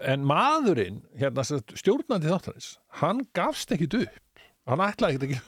en 0.02 0.24
maðurinn 0.26 1.02
hérna 1.20 1.44
stjórnandi 1.46 2.30
þáttarins 2.32 2.72
hann 3.00 3.22
gafst 3.36 3.70
ekkit 3.74 3.98
upp. 4.00 4.42
Hann 4.68 4.82
ætlaði 4.82 5.18
ekkit 5.18 5.28
ekki 5.28 5.42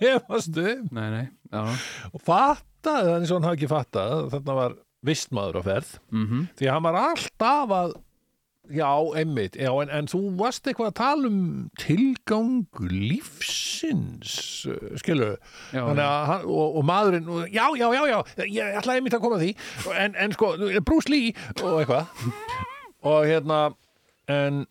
hefast 0.00 0.58
upp. 0.64 0.88
Nei, 0.96 1.06
nei, 1.14 1.26
já, 1.52 1.62
og 2.10 2.24
fattaði 2.24 3.12
þannig 3.12 3.30
svo 3.30 3.38
hann 3.38 3.48
hafi 3.50 3.60
ekki 3.60 3.70
fattað 3.70 4.16
að 4.16 4.32
þarna 4.34 4.56
var 4.60 4.76
vistmaður 5.04 5.60
á 5.60 5.62
ferð. 5.68 5.94
Mhm. 6.14 6.42
Því 6.58 6.68
að 6.68 6.74
hann 6.78 6.86
var 6.88 7.00
alltaf 7.02 7.76
að 7.78 7.94
já, 8.72 8.90
einmitt, 9.18 9.56
já, 9.60 9.70
en, 9.82 9.90
en 9.92 10.06
þú 10.08 10.20
varst 10.38 10.66
eitthvað 10.68 10.90
að 10.90 10.96
tala 11.00 11.28
um 11.28 11.40
tilgang 11.80 12.64
lífsins 12.90 14.34
eh, 14.70 14.94
skilur 15.00 15.34
já, 15.74 15.82
að 15.84 16.46
og, 16.48 16.78
og 16.80 16.86
maðurinn, 16.88 17.28
og, 17.28 17.48
já, 17.52 17.66
já, 17.78 17.88
já, 17.92 18.02
já, 18.08 18.18
ég 18.48 18.78
ætlaði 18.80 19.02
einmitt 19.02 19.16
að 19.18 19.24
koma 19.24 19.38
að 19.40 19.44
því, 19.46 19.50
en, 20.04 20.16
en 20.24 20.36
sko, 20.36 20.52
Bruce 20.86 21.12
Lee 21.12 21.34
og 21.60 21.82
eitthvað, 21.82 22.22
og 23.04 23.26
hérna, 23.28 23.58
en, 24.32 24.62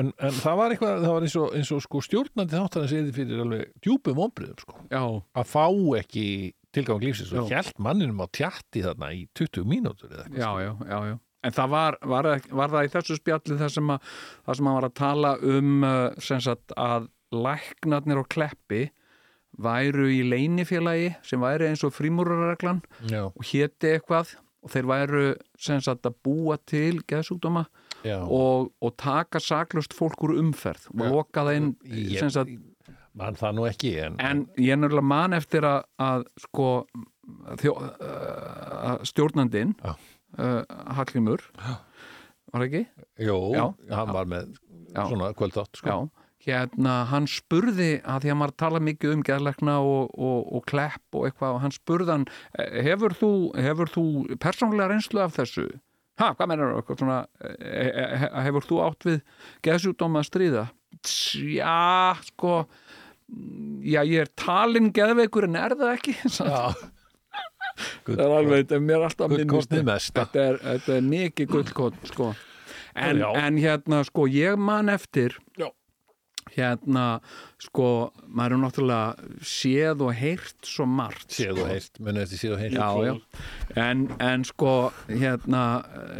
en, 0.00 0.12
en 0.16 0.40
það 0.40 0.58
var 0.62 0.74
eitthvað, 0.76 1.04
það 1.04 1.14
var 1.18 1.28
eins 1.28 1.36
og, 1.42 1.52
eins 1.58 1.74
og 1.76 1.84
sko 1.84 2.02
stjórnandi 2.06 2.58
þáttarins 2.58 2.96
eða 3.02 3.16
fyrir 3.18 3.44
alveg 3.44 3.68
djúpum 3.84 4.24
ombriðum, 4.28 4.64
sko, 4.64 4.78
já, 4.88 5.02
að 5.42 5.52
fá 5.52 5.66
ekki 6.00 6.26
tilgang 6.72 7.02
lífsins. 7.04 7.34
Og 7.36 7.50
hjælt 7.52 7.76
manninum 7.82 8.22
á 8.24 8.26
tjatti 8.32 8.80
þarna 8.84 9.12
í 9.12 9.26
20 9.36 9.68
mínútur 9.68 10.08
eða 10.08 10.24
eitthvað. 10.24 10.40
já, 10.40 10.50
já, 10.64 10.72
já, 10.88 11.12
já. 11.12 11.18
En 11.42 11.54
það 11.54 11.72
var, 11.72 11.98
var, 12.06 12.28
var 12.54 12.70
það 12.70 12.86
í 12.86 12.90
þessu 12.92 13.16
spjalli 13.18 13.58
þar 13.58 13.72
sem, 13.74 13.88
að, 13.90 14.10
þar 14.46 14.58
sem 14.60 14.68
að 14.70 14.76
var 14.78 14.88
að 14.88 14.96
tala 15.00 15.32
um 15.42 15.86
sem 16.22 16.42
sagt 16.44 16.74
að 16.78 17.08
læknarnir 17.32 18.20
á 18.22 18.24
kleppi 18.30 18.82
væru 19.62 20.06
í 20.08 20.22
leinifélagi 20.24 21.10
sem 21.26 21.42
væri 21.42 21.68
eins 21.68 21.82
og 21.84 21.92
frímúrarreglan 21.96 22.80
og 23.36 23.44
héti 23.50 23.90
eitthvað 23.96 24.36
og 24.62 24.70
þeir 24.70 24.86
væru 24.86 25.24
sem 25.58 25.80
sagt 25.82 26.06
að 26.06 26.14
búa 26.24 26.56
til 26.70 27.02
geðsúkdóma 27.10 27.64
og, 28.22 28.70
og 28.80 28.94
taka 28.98 29.40
saklust 29.42 29.92
fólk 29.98 30.22
úr 30.24 30.36
umferð 30.40 30.86
og 30.94 31.02
loka 31.10 31.44
það 31.48 31.58
inn 31.58 31.72
sagt, 32.30 32.54
Man 33.12 33.36
það 33.36 33.56
nú 33.58 33.66
ekki, 33.68 33.90
en, 34.06 34.14
en 34.24 34.38
ég 34.56 34.72
er 34.72 34.78
nörgulega 34.80 35.04
man 35.04 35.34
eftir 35.36 35.66
að, 35.68 35.82
að 36.00 36.22
sko 36.46 36.68
þjó, 37.60 37.74
uh, 37.76 38.94
stjórnandinn. 39.04 39.74
Uh, 40.38 40.62
Hallgrímur 40.96 41.44
var 42.52 42.62
það 42.62 42.66
ekki? 42.68 42.82
jú, 43.26 43.38
Já. 43.56 43.64
hann 43.96 44.12
var 44.12 44.28
með 44.28 44.52
Já. 44.92 45.06
svona 45.08 45.30
kvöldtátt, 45.36 45.80
sko. 45.80 45.88
Já, 45.88 46.22
hérna 46.46 46.96
hann 47.10 47.28
spurði 47.30 47.92
að 48.02 48.24
því 48.26 48.32
að 48.34 48.38
maður 48.40 48.56
tala 48.64 48.82
mikið 48.82 49.14
um 49.16 49.22
geðleikna 49.26 49.78
og, 49.86 50.12
og, 50.18 50.50
og 50.58 50.66
klepp 50.68 51.16
og 51.16 51.28
eitthvað 51.28 51.56
og 51.56 51.62
hann 51.64 51.74
spurði 51.74 52.14
hann 52.16 52.26
eh, 52.58 52.82
hefur 52.88 53.16
þú, 53.16 53.32
hefur 53.68 53.92
þú 53.92 54.04
persónlega 54.42 54.90
reynslu 54.92 55.22
af 55.24 55.36
þessu? 55.38 55.68
Ha, 56.20 56.32
hvað? 56.36 56.56
Svona, 56.98 57.22
eh, 57.40 57.88
eh, 57.88 58.26
hefur 58.46 58.66
þú 58.68 58.80
átt 58.84 59.06
við 59.08 59.20
geðsjúdóma 59.64 60.20
að 60.22 60.28
stríða? 60.28 60.64
Já, 61.02 62.18
sko 62.28 62.64
mm, 62.66 63.78
já, 63.88 64.02
ég 64.04 64.26
er 64.26 64.32
talin 64.36 64.92
geðveikur 64.94 65.48
en 65.48 65.56
er 65.62 65.76
það 65.78 65.94
ekki? 65.96 66.18
Já. 66.36 66.91
Það 68.06 68.24
er 68.26 68.34
alveg, 68.38 68.56
þetta 68.64 68.78
er 68.78 68.86
mér 68.88 69.06
alltaf 69.08 69.30
minnist 69.36 70.16
þetta 70.18 70.46
er, 70.48 70.58
þetta 70.64 70.96
er 70.96 71.06
mikið 71.12 71.52
gullkort 71.54 72.10
sko. 72.12 72.32
en, 72.94 73.22
en 73.22 73.56
hérna 73.62 74.02
sko 74.04 74.26
ég 74.30 74.58
man 74.60 74.88
eftir 74.92 75.38
Já. 75.58 75.68
hérna 76.52 77.06
sko 77.62 77.86
maður 78.28 78.56
er 78.58 78.62
náttúrulega 78.66 79.36
séð 79.46 80.02
og 80.08 80.12
heyrt 80.18 80.68
svo 80.68 80.84
margt 80.90 81.32
Séð 81.32 81.62
og 81.62 81.70
heyrt, 81.72 82.00
munið 82.02 82.26
eftir 82.26 82.42
séð 82.42 82.56
og 82.56 82.62
heyrt. 82.64 82.76
já, 82.76 82.88
já. 83.08 83.14
En, 83.88 84.06
en 84.20 84.44
sko 84.44 84.72
hérna 85.08 85.62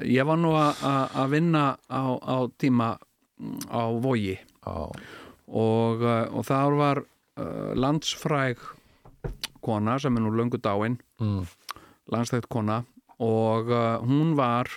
ég 0.09 0.25
var 0.29 0.41
nú 0.41 0.55
að- 0.57 1.29
vinna 1.35 1.65
á, 1.91 2.03
á 2.17 2.37
tíma 2.59 2.95
á 3.69 3.83
vogi 4.01 4.39
og, 4.65 4.95
uh, 6.01 6.29
og 6.33 6.45
það 6.47 6.77
var 6.79 7.03
uh, 7.03 7.73
landsfræg 7.75 8.57
kona 9.63 9.99
sem 10.03 10.17
er 10.17 10.25
nú 10.25 10.35
löngu 10.35 10.59
dáin. 10.59 10.99
Mm. 11.21 11.47
landstækt 12.13 12.49
kona. 12.51 12.83
Og 13.23 13.71
uh, 13.71 14.03
hún 14.03 14.35
var 14.37 14.69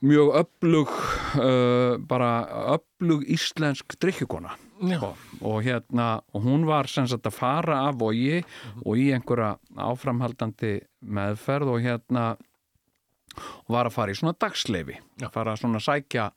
mjög 0.00 0.32
öflug 0.40 0.88
uh, 0.88 1.98
bara 1.98 2.46
öflug 2.76 3.24
íslensk 3.28 3.98
drikkjukona 4.00 4.56
Já. 4.80 5.12
og 5.40 5.62
hérna 5.62 6.22
og 6.32 6.44
hún 6.44 6.64
var 6.64 6.88
sem 6.88 7.06
sagt 7.08 7.26
að 7.28 7.36
fara 7.36 7.82
af 7.88 7.98
vogi 8.00 8.40
og 8.86 8.96
í 8.96 9.10
einhverja 9.12 9.58
áframhaldandi 9.76 10.78
meðferð 11.04 11.74
og 11.74 11.84
hérna 11.84 12.24
og 13.66 13.74
var 13.76 13.90
að 13.90 13.96
fara 13.98 14.14
í 14.14 14.16
svona 14.16 14.38
dagsleifi 14.40 14.96
fara 15.34 15.56
svona 15.60 15.82
að 15.82 15.88
sækja 15.90 16.30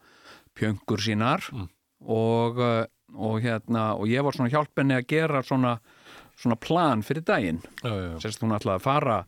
pjöngur 0.60 1.00
sínar 1.00 1.48
og, 2.04 2.60
uh, 2.60 2.84
og 3.16 3.40
hérna 3.40 3.94
og 3.96 4.12
ég 4.12 4.28
var 4.28 4.36
svona 4.36 4.52
hjálpenni 4.52 5.00
að 5.00 5.08
gera 5.08 5.44
svona 5.44 5.78
svona 6.40 6.58
plan 6.60 7.04
fyrir 7.06 7.26
daginn. 7.28 7.62
Já, 7.84 7.90
já, 7.90 8.10
já. 8.14 8.18
semst 8.24 8.44
hún 8.44 8.56
ætlaði 8.56 8.80
að 8.80 8.88
fara 8.88 9.20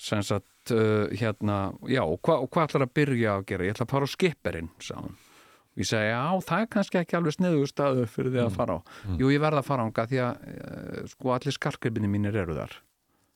sem 0.00 0.22
sagt 0.24 0.72
uh, 0.74 1.08
hérna 1.12 1.58
já 1.88 2.02
og, 2.04 2.20
hva, 2.24 2.40
hvað 2.46 2.68
ætlar 2.68 2.86
að 2.86 2.94
byrja 3.00 3.34
að 3.36 3.48
gera? 3.50 3.66
Ég 3.68 3.76
ætla 3.76 3.86
að 3.88 3.94
fara 3.94 4.08
á 4.08 4.14
skipperinn 4.14 4.70
og 4.96 5.80
ég 5.80 5.88
segi 5.88 6.10
já 6.10 6.22
það 6.46 6.64
er 6.64 6.70
kannski 6.74 7.00
ekki 7.00 7.18
alveg 7.18 7.36
sniðu 7.36 7.66
staðu 7.70 8.06
fyrir 8.10 8.34
því 8.34 8.44
að 8.44 8.54
fara 8.56 8.78
á. 8.80 8.80
jú 9.20 9.32
ég 9.32 9.42
verð 9.42 9.60
að 9.60 9.68
fara 9.70 9.86
ánga 9.86 10.06
því 10.10 10.22
að 10.26 10.46
uh, 10.50 11.02
sko 11.14 11.34
allir 11.36 11.56
skarkripinni 11.56 12.10
mínir 12.10 12.36
eru 12.44 12.56
þar. 12.58 12.76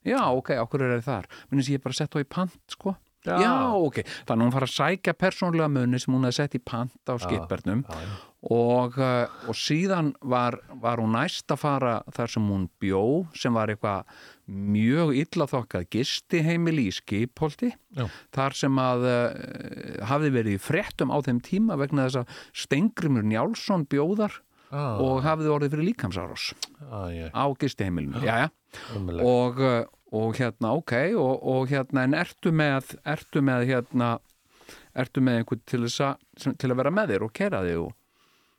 Já 0.05 0.20
ok, 0.29 0.55
okkur 0.61 0.85
eru 0.85 1.01
þar? 1.05 1.29
Minnst 1.51 1.72
ég 1.72 1.83
bara 1.85 1.97
sett 1.97 2.12
á 2.12 2.18
í 2.20 2.29
pant 2.29 2.61
sko. 2.72 2.97
Já. 3.25 3.72
ok, 3.72 4.03
þannig 4.29 4.35
að 4.35 4.45
hún 4.45 4.53
fara 4.53 4.66
að 4.68 4.75
sækja 4.75 5.14
persónlega 5.16 5.70
muni 5.72 5.97
sem 6.01 6.12
hún 6.12 6.27
hefði 6.29 6.37
sett 6.37 6.57
í 6.59 6.61
pant 6.61 7.09
á 7.09 7.16
skipbernum 7.22 7.81
og, 7.89 7.95
uh, 7.97 8.18
og 9.49 9.57
síðan 9.57 10.13
var, 10.21 10.59
var 10.83 11.01
hún 11.01 11.15
næst 11.17 11.53
að 11.55 11.63
fara 11.63 11.95
þar 12.13 12.33
sem 12.35 12.49
hún 12.53 12.67
bjó 12.83 13.05
sem 13.37 13.55
var 13.57 13.73
eitthvað 13.73 14.11
mjög 14.45 15.15
illa 15.17 15.47
þokkað 15.49 15.87
gistiheimili 15.95 16.89
í 16.91 16.93
skipholti 16.93 17.71
Já. 17.97 18.05
þar 18.37 18.59
sem 18.59 18.81
að 18.83 19.07
uh, 19.09 19.29
hafði 20.11 20.35
verið 20.35 20.59
í 20.59 20.61
fréttum 20.61 21.15
á 21.15 21.19
þeim 21.25 21.41
tíma 21.47 21.79
vegna 21.81 22.05
þess 22.09 22.21
að 22.21 22.43
Stengrimur 22.65 23.25
Njálsson 23.25 23.89
bjóðar 23.89 24.43
Ah, 24.75 24.99
og 24.99 25.21
hafði 25.23 25.51
orðið 25.55 25.75
fyrir 25.75 25.87
líkamsárós 25.93 26.45
ah, 26.89 27.07
á 27.07 27.07
já. 27.13 27.27
Ömurlegt. 28.97 29.27
og, 29.29 29.61
uh, 29.63 29.85
og 30.19 30.39
hérna 30.41 30.73
ok 30.75 30.95
og, 31.21 31.45
og 31.47 31.69
hérna 31.71 32.07
en 32.09 32.17
ertu 32.19 32.51
með 32.51 32.97
ertu 33.07 33.43
með 33.45 33.69
hérna 33.71 34.09
ertu 34.99 35.23
með 35.23 35.43
einhvern 35.43 35.63
til, 35.69 35.85
til 36.59 36.73
að 36.73 36.81
vera 36.81 36.95
með 36.95 37.15
þér 37.15 37.27
og 37.29 37.35
kera 37.39 37.63
þig 37.67 37.85
og 37.85 37.93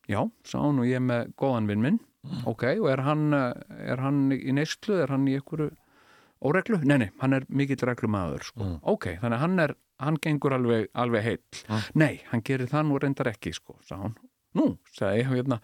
já, 0.09 0.21
sá 0.43 0.59
hann 0.61 0.79
og 0.79 0.85
ég 0.89 1.01
með 1.01 1.33
góðan 1.39 1.67
vinn 1.67 1.81
minn. 1.81 1.99
Ok, 2.49 2.63
og 2.81 2.87
er 2.89 3.01
hann, 3.05 3.33
eh, 3.33 3.53
er 3.93 3.97
hann 4.01 4.31
í 4.33 4.51
neyslu, 4.53 4.95
er 5.03 5.11
hann 5.13 5.27
í 5.29 5.35
einhverju 5.37 5.71
óreglu? 6.45 6.79
Nei, 6.83 6.97
nei, 6.97 7.09
hann 7.21 7.33
er 7.37 7.45
mikill 7.49 7.77
reglumaður 7.85 8.43
sko. 8.47 8.69
ok, 8.83 9.05
þannig 9.21 9.37
að 9.37 9.43
hann 9.45 9.59
er 9.59 9.75
hann 9.99 10.17
gengur 10.19 10.51
alveg, 10.57 10.87
alveg 10.93 11.23
heill. 11.23 11.81
Nei, 11.95 12.21
hann 12.31 12.41
gerir 12.41 12.67
það 12.67 12.87
nú 12.89 12.97
reyndar 12.99 13.29
ekki 13.31 13.53
sko, 13.55 13.77
sá 13.87 13.95
hann, 14.01 14.15
nú, 14.57 14.77
ég 14.99 15.29
hérna, 15.29 15.59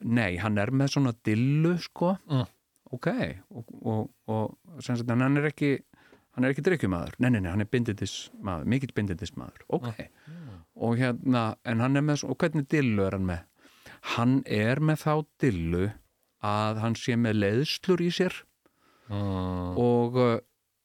nei, 0.00 0.36
hann 0.38 0.56
er 0.58 0.70
með 0.70 0.94
svona 0.94 1.12
dillu 1.24 1.74
sko, 1.82 2.16
Mm. 2.30 2.46
ok 2.92 3.06
og, 3.54 3.64
og, 3.84 4.10
og 4.28 4.56
sem 4.80 4.96
sagt, 4.96 5.10
hann 5.10 5.36
er 5.36 5.50
ekki 5.50 5.82
hann 6.34 6.44
er 6.46 6.54
ekki 6.54 6.62
drikkjumadur, 6.62 7.16
nei, 7.18 7.28
nei, 7.34 7.40
nei, 7.40 7.50
hann 7.50 7.60
er 7.60 7.66
bindindismadur, 7.68 8.64
mikill 8.70 8.92
bindindismadur, 8.94 9.64
ok. 9.68 9.88
Og 10.78 10.96
hérna, 10.96 11.56
en 11.66 11.80
hann 11.82 11.96
er 11.98 12.02
með 12.06 12.20
svo- 12.22 12.30
og 12.30 12.38
hvernig 12.38 12.68
dillu 12.70 13.02
er 13.04 13.16
hann 13.18 13.26
með? 13.26 13.40
Hann 14.16 14.42
er 14.44 14.82
með 14.84 15.02
þá 15.04 15.14
dillu 15.42 15.88
að 16.44 16.82
hann 16.84 16.94
sé 16.98 17.16
með 17.18 17.42
leiðslur 17.42 18.04
í 18.04 18.12
sér. 18.14 18.44
Mm. 19.08 19.72
og, 19.80 20.16
uh, 20.20 20.34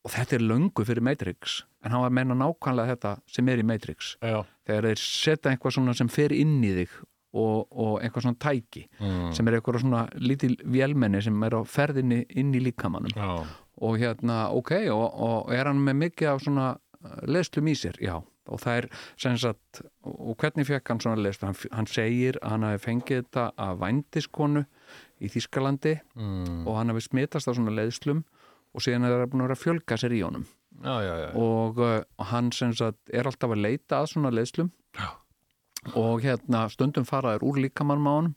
og 0.08 0.12
þetta 0.14 0.38
er 0.38 0.46
löngu 0.48 0.86
fyrir 0.88 1.04
Matrix. 1.04 1.64
En 1.84 1.92
hann 1.92 2.06
var 2.06 2.12
að 2.14 2.16
menna 2.22 2.38
nákvæmlega 2.40 2.94
þetta 2.94 3.18
sem 3.28 3.50
er 3.52 3.60
í 3.60 3.66
Matrix. 3.68 4.14
Já, 4.24 4.46
þegar 4.64 4.88
þeir 4.88 5.02
setja 5.02 5.52
eitthvað 5.52 5.76
svona 5.76 5.96
sem 5.98 6.12
fer 6.12 6.32
inn 6.36 6.62
í 6.64 6.72
þig 6.78 6.94
og, 7.34 7.66
og 7.72 7.94
eitthvað 8.00 8.28
svona 8.28 8.40
tæki 8.42 8.86
mm. 9.00 9.32
sem 9.36 9.48
er 9.50 9.58
eitthvað 9.58 9.82
svona 9.84 10.04
lítil 10.22 10.54
vélmenni 10.64 11.22
sem 11.26 11.46
er 11.48 11.58
á 11.58 11.62
ferðinni 11.66 12.22
inn 12.40 12.54
í 12.54 12.62
líkamannum 12.64 13.16
já. 13.18 13.32
og 13.84 13.98
hérna, 14.02 14.46
ok, 14.54 14.76
og, 14.94 15.08
og 15.28 15.54
er 15.56 15.70
hann 15.70 15.82
með 15.84 16.00
mikið 16.06 16.30
af 16.30 16.44
svona 16.46 16.68
uh, 16.78 17.18
leðslum 17.26 17.72
í 17.72 17.76
sér, 17.80 17.98
já 18.04 18.16
og 18.52 18.60
það 18.60 18.78
er 18.82 18.88
sem 19.20 19.38
sagt, 19.40 19.82
og 20.04 20.36
hvernig 20.42 20.68
fekk 20.68 20.92
hann 20.92 21.02
svona 21.04 21.22
leðslu, 21.24 21.48
hann, 21.50 21.60
hann 21.78 21.90
segir 21.90 22.40
að 22.42 22.56
hann 22.56 22.68
hafi 22.68 22.84
fengið 22.88 23.22
þetta 23.22 23.46
af 23.68 23.80
vændiskonu 23.84 24.66
í 25.24 25.32
Þískalandi 25.32 25.96
Mm. 26.16 26.68
og 26.68 26.78
hann 26.78 26.92
hafi 26.92 27.06
smitast 27.08 27.48
af 27.48 27.56
svona 27.58 27.74
leðslum 27.76 28.24
og 28.74 28.82
síðan 28.84 29.08
er 29.08 29.16
það 29.16 29.32
búin 29.32 29.44
að 29.44 29.48
vera 29.48 29.58
að 29.58 29.64
fjölga 29.64 30.00
sér 30.02 30.16
í 30.18 30.22
honum 30.26 30.46
já, 30.84 30.96
já, 31.06 31.14
já. 31.24 31.30
og, 31.40 31.78
uh, 31.80 32.00
og 32.20 32.32
hann 32.34 32.52
sem 32.56 32.74
sagt 32.74 33.14
er 33.14 33.30
alltaf 33.30 33.54
að 33.54 33.64
leita 33.64 34.02
að 34.02 34.10
svona 34.14 34.34
leðslum 34.34 34.72
og 36.00 36.24
hérna 36.24 36.66
stundum 36.72 37.06
fara 37.08 37.36
þær 37.36 37.46
úr 37.50 37.60
líkamann 37.66 38.08
á 38.08 38.14
honum 38.14 38.34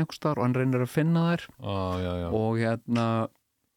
einhverstar 0.00 0.38
og 0.38 0.46
hann 0.46 0.56
reynir 0.56 0.84
að 0.84 0.92
finna 0.92 1.28
þær 1.32 1.46
já, 1.46 1.78
já, 2.02 2.12
já. 2.22 2.28
og 2.32 2.58
hérna 2.60 3.06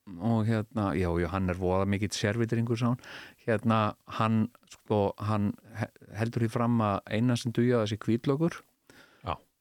og 0.05 0.45
hérna, 0.45 0.91
já, 0.93 1.09
já, 1.17 1.27
hann 1.33 1.49
er 1.49 1.57
voða 1.57 1.85
mikill 1.89 2.13
servitringur 2.13 2.77
sá 2.77 2.91
hann 2.91 2.99
hérna, 3.45 3.79
hann, 4.19 4.49
sko, 4.73 5.13
hann 5.21 5.51
he- 5.79 5.91
heldur 6.17 6.45
því 6.45 6.49
fram 6.55 6.79
að 6.81 6.99
eina 7.17 7.35
sem 7.37 7.51
duja 7.55 7.83
þessi 7.83 7.99
kvítlögur 8.05 8.61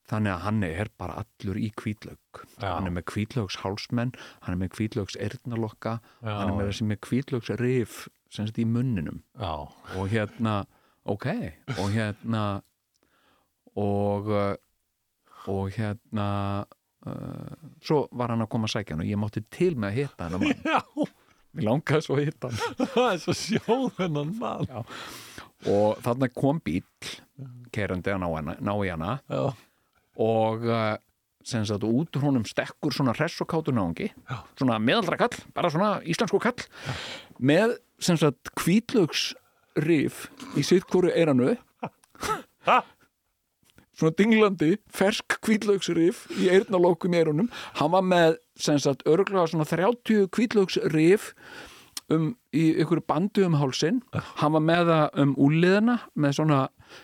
þannig 0.05 0.35
að 0.35 0.43
hann 0.45 0.59
er 0.66 0.89
bara 1.01 1.14
allur 1.22 1.57
í 1.57 1.70
kvítlög 1.80 2.41
hann 2.61 2.85
er 2.91 2.93
með 2.93 3.07
kvítlögs 3.09 3.57
hálsmenn 3.62 4.11
hann 4.45 4.53
er 4.53 4.59
með 4.61 4.74
kvítlögs 4.74 5.16
eyrnalokka 5.16 5.95
Já. 6.20 6.28
hann 6.28 6.51
er 6.51 6.59
með 6.59 6.68
þessi 6.68 6.89
með 6.91 6.99
kvítlögs 7.07 7.53
rif 7.57 7.95
sem 8.28 8.45
sagt 8.51 8.61
í 8.61 8.66
munninum 8.68 9.22
já. 9.41 9.64
og 9.97 10.05
hérna, 10.12 10.66
ok 11.09 11.24
og 11.78 11.89
hérna 11.97 12.43
og 13.80 14.28
og 15.49 15.72
hérna 15.76 16.28
uh, 17.09 17.57
svo 17.85 18.05
var 18.12 18.32
hann 18.32 18.45
að 18.45 18.51
koma 18.53 18.68
að 18.68 18.74
sækja 18.76 18.95
hann 18.99 19.05
og 19.07 19.11
ég 19.11 19.20
mátti 19.24 19.43
til 19.53 19.72
með 19.76 19.89
að 19.89 19.99
hitta 20.03 20.28
hann. 20.28 21.09
mér 21.55 21.68
langaði 21.68 22.07
svo 22.07 22.18
að 22.18 22.28
hitta 22.28 22.50
hann. 22.50 22.88
Það 22.94 23.09
er 23.11 23.22
svo 23.22 23.36
sjóðunan 23.38 24.34
mann 24.40 24.68
já, 24.70 24.80
og 25.74 26.02
þarna 26.05 26.30
kom 26.34 26.61
bíl 26.64 26.82
kerandi 27.74 28.14
að 28.14 28.22
ná, 28.24 28.74
í 28.74 28.92
hana. 28.92 29.16
Já, 29.30 29.44
og 30.24 30.66
uh, 30.68 30.94
sem 31.44 31.64
sagt 31.68 31.84
út 31.86 32.18
úr 32.18 32.28
honum 32.28 32.46
stekkur 32.48 32.94
svona 32.94 33.14
hress 33.16 33.42
og 33.44 33.50
kátur 33.50 33.76
náungi. 33.76 34.11
Já. 34.30 34.36
svona 34.59 34.78
meðaldra 34.80 35.18
kall, 35.20 35.38
bara 35.57 35.72
svona 35.72 35.96
íslensku 36.09 36.40
kall. 36.42 36.66
Með 37.38 37.78
sem 38.02 38.18
sagt 38.20 38.52
kvítlögs 38.59 39.32
rif 39.84 40.28
í 40.55 40.62
sitt 40.66 40.86
hvoru 40.90 41.11
eiranu 41.11 41.57
Ha? 42.64 42.78
Svona 43.99 44.16
dinglandi 44.18 44.74
fersk 44.92 45.38
kvítlögs 45.45 45.90
rif 45.97 46.24
í 46.38 46.49
eirnalókum 46.53 47.14
í 47.14 47.20
eirunum 47.22 47.53
hann 47.78 47.95
var 47.95 48.05
með 48.07 48.40
sem 48.61 48.78
sagt 48.82 49.07
örgulega 49.09 49.51
svona 49.51 49.68
30 49.68 50.28
kvítlögs 50.34 50.78
rif 50.95 51.32
um, 52.12 52.32
í 52.55 52.66
ykkur 52.82 53.03
bandu 53.07 53.47
um 53.47 53.57
hálsin 53.59 54.01
hann 54.40 54.55
var 54.57 54.64
með 54.64 54.92
það 54.92 55.20
um 55.24 55.34
úliðina 55.47 55.99
með 56.14 56.38
svona 56.38 56.61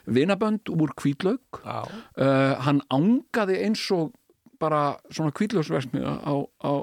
vinabönd 0.07 0.71
úr 0.75 0.95
kvítlög 0.99 1.63
já. 1.65 1.81
uh, 1.87 2.55
hann 2.67 2.83
ángaði 2.93 3.61
eins 3.65 3.87
og 3.95 4.15
bara 4.61 4.99
svona 5.09 5.33
á, 5.33 6.75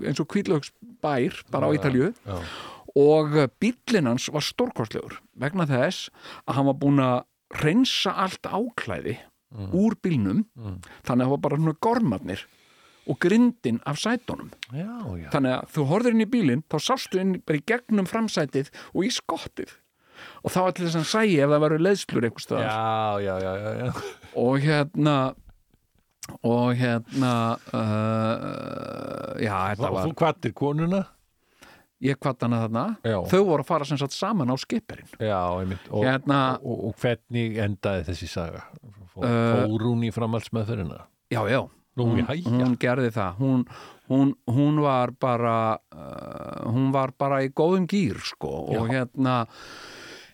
eins 0.00 0.20
og 0.20 0.28
kvítlögsbær 0.32 1.44
bara 1.52 1.70
á 1.70 1.74
Ítalju 1.76 2.12
og 2.98 3.36
bíllinn 3.62 4.10
hans 4.10 4.26
var 4.34 4.44
stórkostlegur 4.44 5.20
vegna 5.38 5.68
þess 5.70 6.10
að 6.46 6.56
hann 6.58 6.70
var 6.72 6.80
búin 6.80 7.02
að 7.04 7.18
reynsa 7.62 8.14
allt 8.18 8.46
áklæði 8.46 9.16
úr 9.50 9.96
bílnum 10.02 10.44
þannig 10.54 11.24
að 11.24 11.26
það 11.26 11.34
var 11.34 11.44
bara 11.46 11.60
svona 11.60 11.78
gormarnir 11.86 12.46
og 13.10 13.18
grindin 13.18 13.80
af 13.86 13.98
sætunum. 13.98 14.50
Já, 14.72 14.92
já. 15.18 15.28
þannig 15.32 15.54
að 15.56 15.70
þú 15.74 15.84
horfður 15.90 16.16
inn 16.16 16.24
í 16.24 16.30
bílinn 16.30 16.64
þá 16.70 16.78
sástu 16.84 17.20
inn 17.20 17.36
bara 17.46 17.58
í 17.58 17.64
gegnum 17.66 18.08
framsætið 18.08 18.70
og 18.94 19.06
í 19.06 19.12
skottið. 19.14 19.76
Og 20.44 20.52
var 20.66 20.74
til 20.76 20.86
þess 20.86 20.98
að 21.00 21.06
sæi 21.08 21.38
ef 21.40 21.52
það 21.52 21.62
varu 21.64 21.78
já, 23.40 23.52
já, 23.56 23.70
já. 23.80 24.02
og 24.42 24.58
hérna 24.60 25.14
og 26.46 26.74
hérna 26.78 27.32
uh, 27.72 29.32
já, 29.40 29.54
þetta 29.72 29.88
og 29.88 29.96
var 29.96 30.04
þú 30.04 30.18
kvattir 30.20 30.54
konuna? 30.56 31.02
Ég 32.00 32.16
kvatt 32.16 32.46
hana 32.46 32.62
þarna. 32.62 32.84
Já. 33.04 33.18
þau 33.28 33.40
voru 33.48 33.64
að 33.64 33.68
fara 33.68 33.88
sem 33.88 33.98
sagt 34.00 34.14
saman 34.16 34.48
á 34.48 34.56
skipperinn. 34.60 35.08
Já, 35.20 35.40
einmitt. 35.60 35.88
Og, 35.90 36.06
Hérna- 36.06 36.56
og, 36.60 36.70
og, 36.72 36.84
og 36.92 37.02
hvernig 37.02 37.58
endaði 37.60 38.06
þessi 38.08 38.28
saga 38.30 38.64
Fó, 39.20 39.28
Uh, 39.28 39.68
fór 39.68 39.84
hún 39.90 40.04
í 40.06 40.10
framhaldsmeðferðina? 40.14 41.02
Já, 41.30 41.42
já, 41.50 41.60
hún, 42.00 42.18
já, 42.22 42.26
já. 42.34 42.48
hún 42.48 42.76
gerði 42.80 43.10
það. 43.14 43.38
Hún, 43.40 43.64
hún, 44.10 44.34
hún 44.48 44.80
var 44.82 45.12
bara 45.20 45.56
uh, 45.94 46.70
hún 46.72 46.90
var 46.94 47.12
bara 47.20 47.42
í 47.44 47.52
góðum 47.52 47.86
gýr 47.90 48.18
sko. 48.24 48.50
Og 48.74 48.88
hérna 48.90 49.44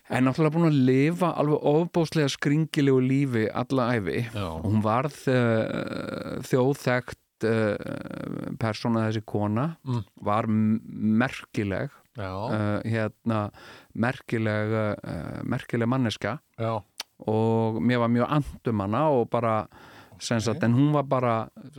en 0.07 0.23
náttúrulega 0.23 0.55
búin 0.55 0.69
að 0.69 0.81
lifa 0.87 1.33
alveg 1.35 1.65
ofbóðslega 1.67 2.31
skringilegu 2.31 3.01
lífi 3.03 3.45
alla 3.51 3.89
æfi 3.97 4.21
Já. 4.31 4.45
og 4.47 4.63
hún 4.69 4.79
varð 4.85 5.17
uh, 5.33 6.37
þjóðþekkt 6.47 7.47
uh, 7.51 8.53
persóna 8.61 9.09
þessi 9.09 9.25
kona. 9.27 9.73
Mm. 9.83 10.03
var 10.31 10.47
merkileg. 10.47 11.91
Já, 12.17 12.31
hérna 12.81 13.51
merkileg 13.93 14.71
merkileg 15.45 15.85
manneska 15.85 16.31
já, 16.57 16.71
og 17.25 17.79
mér 17.81 18.01
var 18.03 18.11
mjög 18.13 18.29
andum 18.37 18.79
hana 18.83 19.03
og 19.09 19.29
bara 19.33 19.55
sagt, 20.19 20.63
en 20.63 20.73
hún 20.77 20.91
var 20.93 21.03
bara 21.09 21.35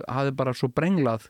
hafði 0.08 0.32
bara 0.38 0.54
svo 0.54 0.68
brenglað 0.74 1.28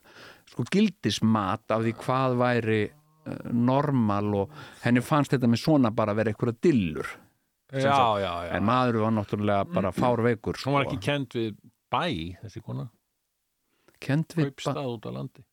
sko 0.48 0.64
gildismat 0.72 1.68
af 1.72 1.82
því 1.84 1.92
hvað 2.00 2.36
væri 2.40 2.78
uh, 2.88 3.50
normal 3.52 4.34
og 4.42 4.52
henni 4.84 5.00
fannst 5.04 5.32
þetta 5.36 5.48
með 5.52 5.62
svona 5.64 5.90
bara 5.92 6.14
vera 6.16 6.32
eitthvað 6.32 6.56
dillur 6.64 7.08
já, 7.72 7.92
já, 8.20 8.32
já. 8.48 8.52
en 8.56 8.64
maður 8.64 9.02
var 9.04 9.12
náttúrulega 9.18 9.64
bara 9.74 9.92
fárveikur 9.92 10.56
hún 10.64 10.78
var 10.78 10.86
ekki 10.88 11.00
kend 11.04 11.36
við 11.36 11.58
bæ 11.92 12.04
þessi 12.44 12.62
kona, 12.64 12.88
kent 14.00 14.32
við 14.36 14.48
ba- 14.48 14.50
kaupstað 14.56 14.92
út 14.94 15.08
á 15.08 15.10
landi 15.12 15.44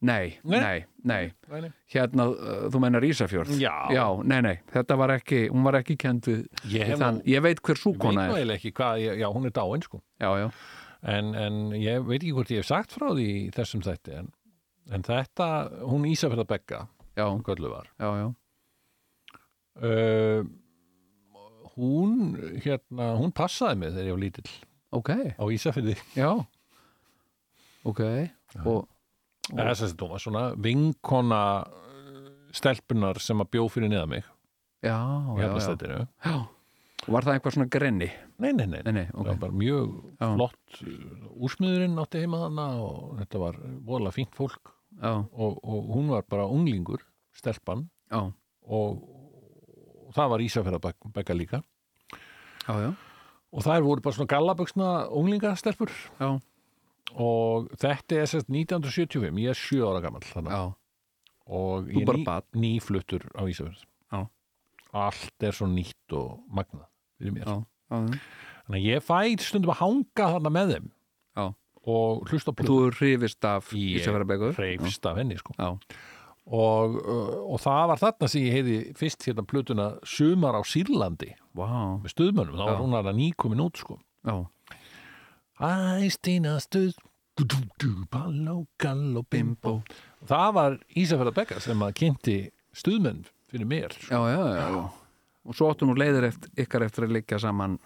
nei, 0.00 0.38
Nei. 0.44 0.58
nei, 1.04 1.32
nei. 1.50 1.70
Hérna, 1.90 2.28
uh, 2.30 2.66
þú 2.70 2.80
mennar 2.84 3.02
Ísafjörð? 3.02 3.54
Já. 3.58 3.72
nei, 4.22 4.40
nei, 4.44 4.56
þetta 4.72 4.96
var 5.00 5.10
ekki 5.16 5.48
hún 5.50 5.64
var 5.66 5.78
ekki 5.80 5.96
við 6.28 6.44
ég 6.70 6.92
þann, 7.00 7.22
ég 7.26 7.42
veit 7.42 7.62
hver 7.62 7.80
súkona 7.80 8.26
er. 8.28 8.34
hvað, 8.76 9.00
ég- 9.02 9.18
já, 9.18 9.26
hún 9.34 9.46
er 9.46 9.54
dáin 9.56 9.82
sko. 9.82 10.02
Já, 10.20 10.30
já, 10.38 10.50
en, 11.02 11.34
en 11.34 11.58
ég 11.78 12.04
veit 12.06 12.20
ekki 12.22 12.32
hvort 12.36 12.50
ég 12.54 12.62
hef 12.62 12.66
sagt 12.70 12.94
frá 12.94 13.08
því 13.14 13.28
þessum 13.56 13.82
þætti 13.82 14.14
en, 14.20 14.30
en 14.94 15.02
þetta, 15.02 15.48
hún 15.90 16.06
Ísafjörða 16.12 16.46
Begga 16.46 16.84
já, 17.18 17.24
hún 17.26 17.42
göllu 17.42 17.70
var. 17.74 17.90
Já, 17.98 18.12
já. 18.22 18.28
Uh, 19.78 20.44
hún 21.76 22.14
hérna, 22.64 23.12
hún 23.20 23.30
passaði 23.34 23.78
mig 23.82 23.92
þegar 23.94 24.08
ég 24.08 24.14
var 24.16 24.22
lítill. 24.22 24.54
Ok, 24.94 25.10
á 25.38 25.44
Ísafjörði 25.54 25.94
já. 26.16 26.30
Ok, 27.86 28.00
og 28.66 28.86
eða 29.54 29.74
þess 29.74 29.94
að 29.94 30.02
hún 30.04 30.12
var 30.12 30.22
svona 30.24 30.44
vinkona 30.68 31.40
uh, 31.64 32.28
stelpunar 32.54 33.20
sem 33.22 33.40
að 33.44 33.50
bjó 33.56 33.66
fyrir 33.72 33.90
niða 33.92 34.06
mig. 34.10 34.24
Já, 34.84 34.94
já, 34.94 35.42
já, 35.42 35.48
Hafnastættinu 35.48 35.98
já. 36.06 36.36
Og 37.08 37.14
var 37.14 37.24
það 37.24 37.36
eitthvað 37.38 37.54
svona 37.56 37.70
grenni? 37.72 38.08
nei, 38.42 38.50
nei, 38.52 38.66
nei, 38.68 38.80
Nei, 38.84 38.92
nei, 38.92 39.04
það 39.08 39.20
ok. 39.22 39.26
var 39.30 39.38
bara 39.42 39.56
mjög 39.58 39.92
Já. 40.20 40.26
flott 40.34 40.80
uh, 40.82 41.28
úrsmiðurinn 41.46 42.00
átti 42.02 42.20
heima 42.22 42.40
þarna 42.44 42.66
og 42.84 43.14
þetta 43.22 43.40
var 43.42 43.58
voðalega 43.86 44.16
fínt 44.18 44.34
fólk. 44.36 44.72
Já, 44.98 45.12
og, 45.14 45.58
og 45.62 45.88
hún 45.94 46.10
var 46.12 46.26
bara 46.28 46.46
unglingur 46.50 47.02
stelpan. 47.38 47.86
Já, 48.10 48.20
og, 48.68 49.00
og 50.08 50.14
það 50.16 50.30
var 50.34 50.44
Ísafjörða 50.44 50.92
Begga 51.14 51.36
líka. 51.38 51.62
Já, 52.68 52.74
já, 52.82 52.90
og 53.54 53.64
þær 53.64 53.86
voru 53.86 54.04
bara 54.04 54.18
svona 54.18 54.30
gallabuxna 54.34 54.88
unglingastelpur. 55.16 55.92
Já, 56.20 56.30
og 57.14 57.70
þetta 57.80 58.20
er 58.22 58.28
sérst 58.30 58.50
1975 58.52 59.40
ég 59.42 59.54
er 59.54 59.58
sjö 59.58 59.86
ára 59.88 60.02
gammal 60.04 60.24
og 61.48 61.88
ég 61.88 62.04
er 62.04 62.18
ný, 62.20 62.26
nýfluttur 62.60 63.24
á 63.32 63.42
Ísafjörð 63.48 63.86
allt 64.96 65.44
er 65.44 65.54
svo 65.54 65.68
nýtt 65.68 66.16
og 66.16 66.38
mér. 66.54 67.44
Já, 67.44 67.56
já. 67.92 67.98
þannig 68.66 68.78
að 68.78 68.86
ég 68.86 69.04
fæ 69.04 69.18
stundum 69.42 69.72
að 69.74 69.80
hanga 69.82 70.28
þarna 70.34 70.52
með 70.54 70.74
þeim 70.74 70.90
Já. 71.36 71.46
og 71.94 72.28
hlusta 72.30 72.52
Og 72.54 72.68
þú 72.68 72.78
hrifist 72.96 73.44
af 73.48 73.72
Ég 73.72 74.00
Ísafjörðarbekkur 74.00 74.56
reyfst 74.58 75.08
af 75.08 75.18
henni 75.20 75.38
sko. 75.40 75.56
Og, 76.48 76.94
uh, 76.96 77.32
og 77.52 77.58
það 77.60 77.82
var 77.90 78.00
þarna 78.00 78.28
sem 78.32 78.46
ég 78.46 78.54
heiði 78.56 78.76
fyrst 78.96 79.26
hérna 79.28 79.44
plötuna 79.44 79.88
Sumar 80.08 80.56
á 80.56 80.64
Sýrlandi 80.64 81.34
vá, 81.52 82.00
með 82.00 82.14
stuðmönnum, 82.14 82.56
þá 82.56 82.64
var 82.64 82.80
hún 82.80 82.96
að 82.96 83.10
nýkomin 83.18 83.64
út 83.66 83.76
sko. 83.76 83.98
já, 84.24 84.46
Æstina 85.58 86.58
stuð 86.62 86.94
Balló, 88.10 88.64
galló, 88.82 89.22
bimbo 89.30 89.76
það 90.26 90.48
var 90.56 90.78
Ísafjörða 90.98 91.34
Bekka 91.36 91.60
sem 91.62 91.82
að 91.86 91.92
kynnti 92.00 92.36
stuðmenn 92.74 93.20
fyrir 93.50 93.68
mér 93.70 93.94
já, 94.08 94.18
já, 94.18 94.40
já, 94.58 94.64
já. 94.74 94.80
Og 95.48 95.56
svo 95.56 95.68
áttu 95.70 95.86
nú 95.88 95.94
leiðir 95.96 96.26
eftir, 96.32 96.50
ykkar 96.58 96.84
eftir 96.88 97.06
að 97.06 97.14
liggja 97.14 97.38
saman 97.46 97.78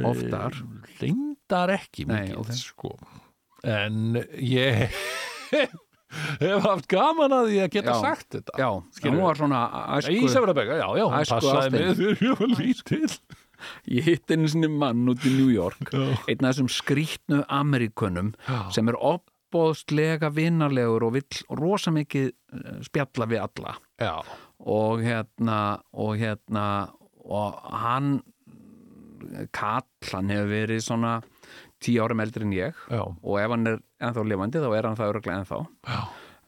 oftar 0.00 0.56
reyndar 1.00 1.72
ekki 1.76 2.06
Nei, 2.08 2.22
mikið 2.32 2.40
ok. 2.40 2.54
sko. 2.56 2.94
en 3.68 4.16
ég 4.40 4.96
hef 6.40 6.64
haft 6.64 6.88
gaman 6.90 7.34
að 7.36 7.50
því 7.50 7.60
að 7.66 7.72
geta 7.76 7.94
Já. 7.94 8.00
sagt 8.00 8.38
þetta 8.38 8.60
Já, 8.60 8.68
hún 9.10 9.20
var 9.22 9.40
svona 9.40 9.60
æsku 9.98 10.16
Ísafjörðabekka, 10.24 10.78
já, 10.80 10.88
já, 11.00 11.04
hún 11.04 11.30
passaði 11.32 11.72
mig 11.76 11.92
þegar 12.00 12.24
ég 12.30 12.40
var 12.40 12.54
lítill 12.56 13.18
Ég 13.90 14.06
hitt 14.10 14.30
einu 14.32 14.50
sinni 14.50 14.70
mann 14.72 15.06
út 15.12 15.24
í 15.26 15.32
New 15.36 15.50
York 15.52 15.92
einn 15.94 16.44
af 16.44 16.52
þessum 16.52 16.70
skrýtnu 16.72 17.42
Amerikunum 17.52 18.34
sem 18.74 18.88
er 18.92 18.98
opbóðslega 18.98 20.30
vinnarlegur 20.34 21.06
og 21.08 21.16
vill 21.18 21.42
rosa 21.58 21.92
mikið 21.94 22.30
eh, 22.30 22.78
spjalla 22.86 23.28
við 23.30 23.44
alla. 23.46 23.76
Já, 24.02 24.14
og 24.66 25.04
hérna 25.04 25.60
og 25.92 26.16
hérna 26.20 26.66
og 27.26 27.60
hann 27.82 28.18
Kall, 29.50 29.82
hann 30.12 30.28
hefur 30.30 30.46
verið 30.52 30.84
svona 30.84 31.16
tíu 31.82 32.04
árum 32.04 32.20
eldri 32.22 32.46
en 32.46 32.52
ég. 32.54 32.76
Já, 32.92 33.02
og 33.02 33.40
ef 33.40 33.50
hann 33.52 33.66
er 33.66 33.80
ennþá 34.04 34.24
lifandi 34.28 34.62
þá 34.62 34.68
er 34.70 34.86
hann 34.88 34.98
það 35.00 35.10
öruglega 35.12 35.40
ennþá. 35.42 35.58
Já. 35.88 35.98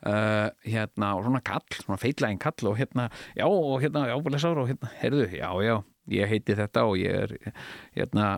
uh, 0.06 0.48
hérna 0.62 1.12
og 1.18 1.24
svona 1.26 1.42
kall, 1.44 1.66
svona 1.74 1.98
feitlægin 2.00 2.40
kall 2.42 2.70
og 2.70 2.78
hérna, 2.78 3.08
já 3.36 3.46
og 3.48 3.82
hérna, 3.82 4.06
já, 4.10 4.14
og 4.14 4.68
hérna, 4.68 4.92
heyrðu, 5.00 5.26
já, 5.34 5.50
já, 5.64 5.76
ég 6.12 6.30
heiti 6.30 6.56
þetta 6.58 6.84
og 6.88 6.98
ég 7.00 7.14
er 7.24 7.54
hérna 7.96 8.28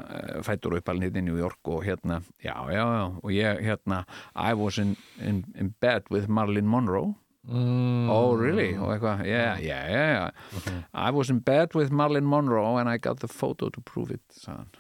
fættur 0.47 0.79
uppalinn 0.79 1.09
hérna 1.09 1.23
í 1.23 1.27
New 1.29 1.39
York 1.41 1.71
og 1.71 1.85
hérna, 1.87 2.21
já, 2.43 2.55
já, 2.73 2.85
já 2.85 3.05
og 3.23 3.31
ég, 3.35 3.65
hérna, 3.67 4.05
I 4.35 4.55
was 4.55 4.79
in, 4.79 4.97
in, 5.19 5.45
in 5.55 5.75
bed 5.81 6.11
with 6.11 6.29
Marilyn 6.29 6.67
Monroe. 6.67 7.15
Mm, 7.49 8.11
oh, 8.13 8.37
really? 8.37 8.75
og 8.77 8.93
eitthvað, 8.93 9.25
yeah, 9.25 9.57
yeah, 9.59 9.89
yeah, 9.89 10.31
yeah. 10.67 10.83
I 10.93 11.11
was 11.11 11.31
in 11.31 11.41
bed 11.41 11.75
with 11.75 11.91
Marilyn 11.91 12.27
Monroe 12.29 12.77
and 12.77 12.89
I 12.89 12.99
got 12.99 13.21
the 13.21 13.29
photo 13.29 13.71
to 13.71 13.81
prove 13.81 14.11
it 14.11 14.23
sagði 14.35 14.59
hann. 14.59 14.77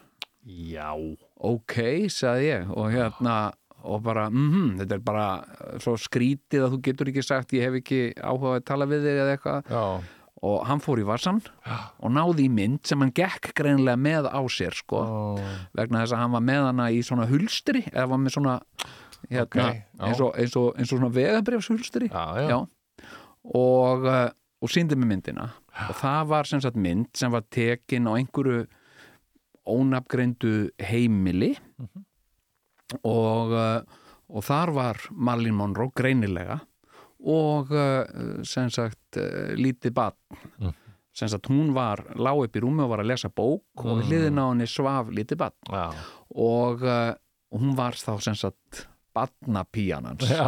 Já, 0.50 0.92
ok, 1.36 1.74
sagði 2.08 2.46
ég 2.48 2.70
og 2.72 2.92
hérna 2.92 3.34
og 3.80 4.02
bara, 4.04 4.28
mhm, 4.28 4.76
þetta 4.80 4.96
er 4.96 5.02
bara 5.04 5.26
svo 5.80 5.96
skrítið 6.00 6.66
að 6.66 6.74
þú 6.74 6.80
getur 6.84 7.10
ekki 7.12 7.24
sagt 7.24 7.54
ég 7.56 7.64
hef 7.64 7.78
ekki 7.80 8.00
áhuga 8.16 8.58
að 8.58 8.66
tala 8.68 8.88
við 8.88 9.06
þig 9.06 9.20
eða 9.22 9.36
eitthvað. 9.36 9.70
Já, 9.72 9.84
og 10.46 10.64
hann 10.68 10.80
fór 10.80 11.02
í 11.02 11.04
varsan 11.04 11.42
og 12.00 12.12
náði 12.14 12.46
í 12.46 12.52
mynd 12.52 12.80
sem 12.88 13.02
hann 13.02 13.12
gekk 13.16 13.52
greinlega 13.58 14.00
með 14.00 14.30
á 14.32 14.40
sér 14.48 14.76
sko, 14.76 15.02
já. 15.36 15.50
vegna 15.76 16.02
þess 16.04 16.16
að 16.16 16.22
hann 16.24 16.34
var 16.36 16.44
með 16.48 16.66
hana 16.70 16.88
í 16.96 17.02
svona 17.04 17.28
hulstri 17.28 17.82
eða 17.92 18.06
var 18.14 18.22
með 18.22 18.36
svona 18.38 18.54
hérna, 19.28 19.44
Ok, 19.44 19.56
já. 19.60 19.72
eins, 20.06 20.20
og, 20.24 20.30
eins, 20.40 20.56
og, 20.56 20.70
eins 20.78 20.92
og 20.92 20.96
svona 20.96 21.12
vegabrefshulstri 21.12 22.08
og, 23.44 24.06
uh, 24.08 24.28
og 24.60 24.72
síndi 24.72 24.96
með 24.98 25.12
myndina. 25.14 25.50
Og 25.88 25.96
það 26.00 26.30
var 26.32 26.48
sem 26.48 26.60
sagt 26.64 26.76
mynd 26.80 27.08
sem 27.16 27.32
var 27.32 27.44
tekin 27.52 28.08
á 28.08 28.12
einhverju 28.16 28.64
ónafgreindu 29.70 30.70
heimili. 30.82 31.54
Og, 33.06 33.52
uh, 33.54 33.80
og 34.28 34.44
þar 34.44 34.72
var 34.76 35.00
Marlene 35.12 35.56
Monroe 35.56 35.92
greinilega. 35.96 36.60
Og 37.20 37.72
uh, 37.72 38.40
sem 38.48 38.68
sagt 38.72 38.99
uh, 39.18 39.50
lítið 39.58 39.94
batn 39.96 40.70
sem 41.12 41.26
sagt 41.28 41.48
hún 41.50 41.72
var 41.74 42.04
lág 42.14 42.44
upp 42.44 42.54
í 42.56 42.60
rúmi 42.62 42.84
og 42.84 42.92
var 42.92 43.02
að 43.02 43.10
lesa 43.10 43.28
bók 43.34 43.82
og 43.82 43.98
við 43.98 44.12
hliðin 44.12 44.38
á 44.38 44.44
henni 44.52 44.68
svaf 44.70 45.10
lítið 45.10 45.40
batn 45.42 45.74
Já, 45.74 45.88
og, 46.38 46.84
uh, 46.86 47.12
hún 47.50 47.74
var 47.78 47.98
þá 47.98 48.12
sem 48.22 48.38
sagt 48.38 48.86
batnapíjanans 49.10 50.22
já, 50.30 50.46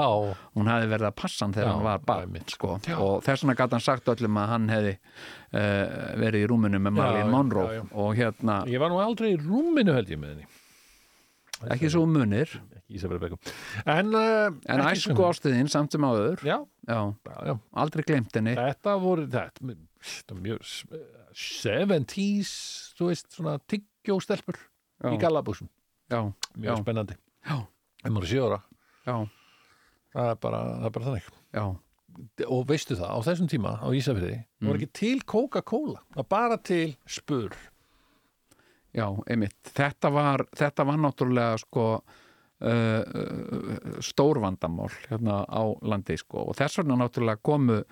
hún 0.55 0.69
hefði 0.71 0.91
verið 0.93 1.09
að 1.09 1.17
passa 1.19 1.45
hann 1.45 1.55
þegar 1.57 1.67
Já, 1.67 1.73
hann 1.75 1.87
var 2.07 2.21
einmitt, 2.23 2.53
sko. 2.55 2.77
Og 2.95 3.17
þess 3.27 3.43
vegna 3.43 3.57
gæti 3.59 3.75
hann 3.75 3.85
sagt 3.89 4.11
öllum 4.13 4.39
að 4.39 4.51
hann 4.53 4.69
hefði 4.71 4.93
uh, 4.95 6.17
verið 6.23 6.45
í 6.45 6.49
rúminu 6.53 6.79
með 6.79 6.95
Marlene 7.01 7.33
Monroe. 7.33 7.73
já, 7.75 7.81
já. 7.81 7.87
og 8.05 8.13
hérna, 8.21 8.61
Ég 8.71 8.83
var 8.83 8.93
nú 8.95 9.01
aldrei 9.03 9.33
í 9.35 9.41
rúminu 9.41 9.97
held 9.97 10.15
ég 10.15 10.23
með 10.23 10.37
henni 10.37 10.47
ekki 11.71 11.91
svo 11.93 12.05
munir. 12.09 12.51
En, 13.87 14.11
uh, 14.15 14.51
en 14.69 14.83
æsku 14.91 15.15
sem- 15.15 15.23
ástuðin 15.29 15.71
samt 15.71 15.93
sem 15.93 16.05
áður. 16.05 16.43
Já, 16.45 16.59
já, 16.89 16.99
já, 17.47 17.55
aldrei 17.85 18.05
glemt 18.09 18.35
henni. 18.37 18.55
Þetta 18.59 18.97
voru 19.01 19.27
þetta, 19.27 19.77
þetta 20.03 20.41
mjög 20.41 20.67
s- 20.67 20.85
70s, 21.33 22.53
þú 22.99 23.09
veist, 23.09 23.31
svona 23.33 23.59
tyggjóstelpur 23.71 24.59
í 25.09 25.17
já, 26.11 26.21
Mjög 26.59 26.83
spennandi. 26.83 27.17
Sjö 28.29 28.45
ára. 28.51 28.63
Já, 29.07 29.17
Það 30.13 30.29
er 30.29 30.35
bara, 30.45 30.61
það 30.77 30.85
er 30.85 30.95
bara 30.95 31.07
þannig. 31.09 31.29
Og 32.53 32.67
veistu 32.69 32.97
það, 32.99 33.09
á 33.09 33.19
þessum 33.25 33.49
tíma 33.49 33.71
á 33.81 33.89
Ísafjörði 33.97 34.35
mm. 34.37 34.67
voru 34.69 34.81
ekki 34.83 34.89
til 34.93 35.23
Coca-Cola 35.25 36.03
bara 36.29 36.59
til 36.61 36.93
spur 37.09 37.55
já, 38.93 39.07
einmitt. 39.31 39.59
Þetta 39.75 40.11
var, 40.13 40.47
þetta 40.57 40.87
var 40.89 41.01
náttúrulega 41.01 41.59
sko 41.63 41.87
uh, 41.99 42.71
uh, 42.71 44.01
stórvandamál 44.05 44.91
hérna 45.09 45.43
á 45.49 45.63
landi 45.83 46.19
sko 46.21 46.49
og 46.51 46.59
þess 46.59 46.83
vegna 46.83 47.01
náttúrulega 47.03 47.43
komu 47.43 47.83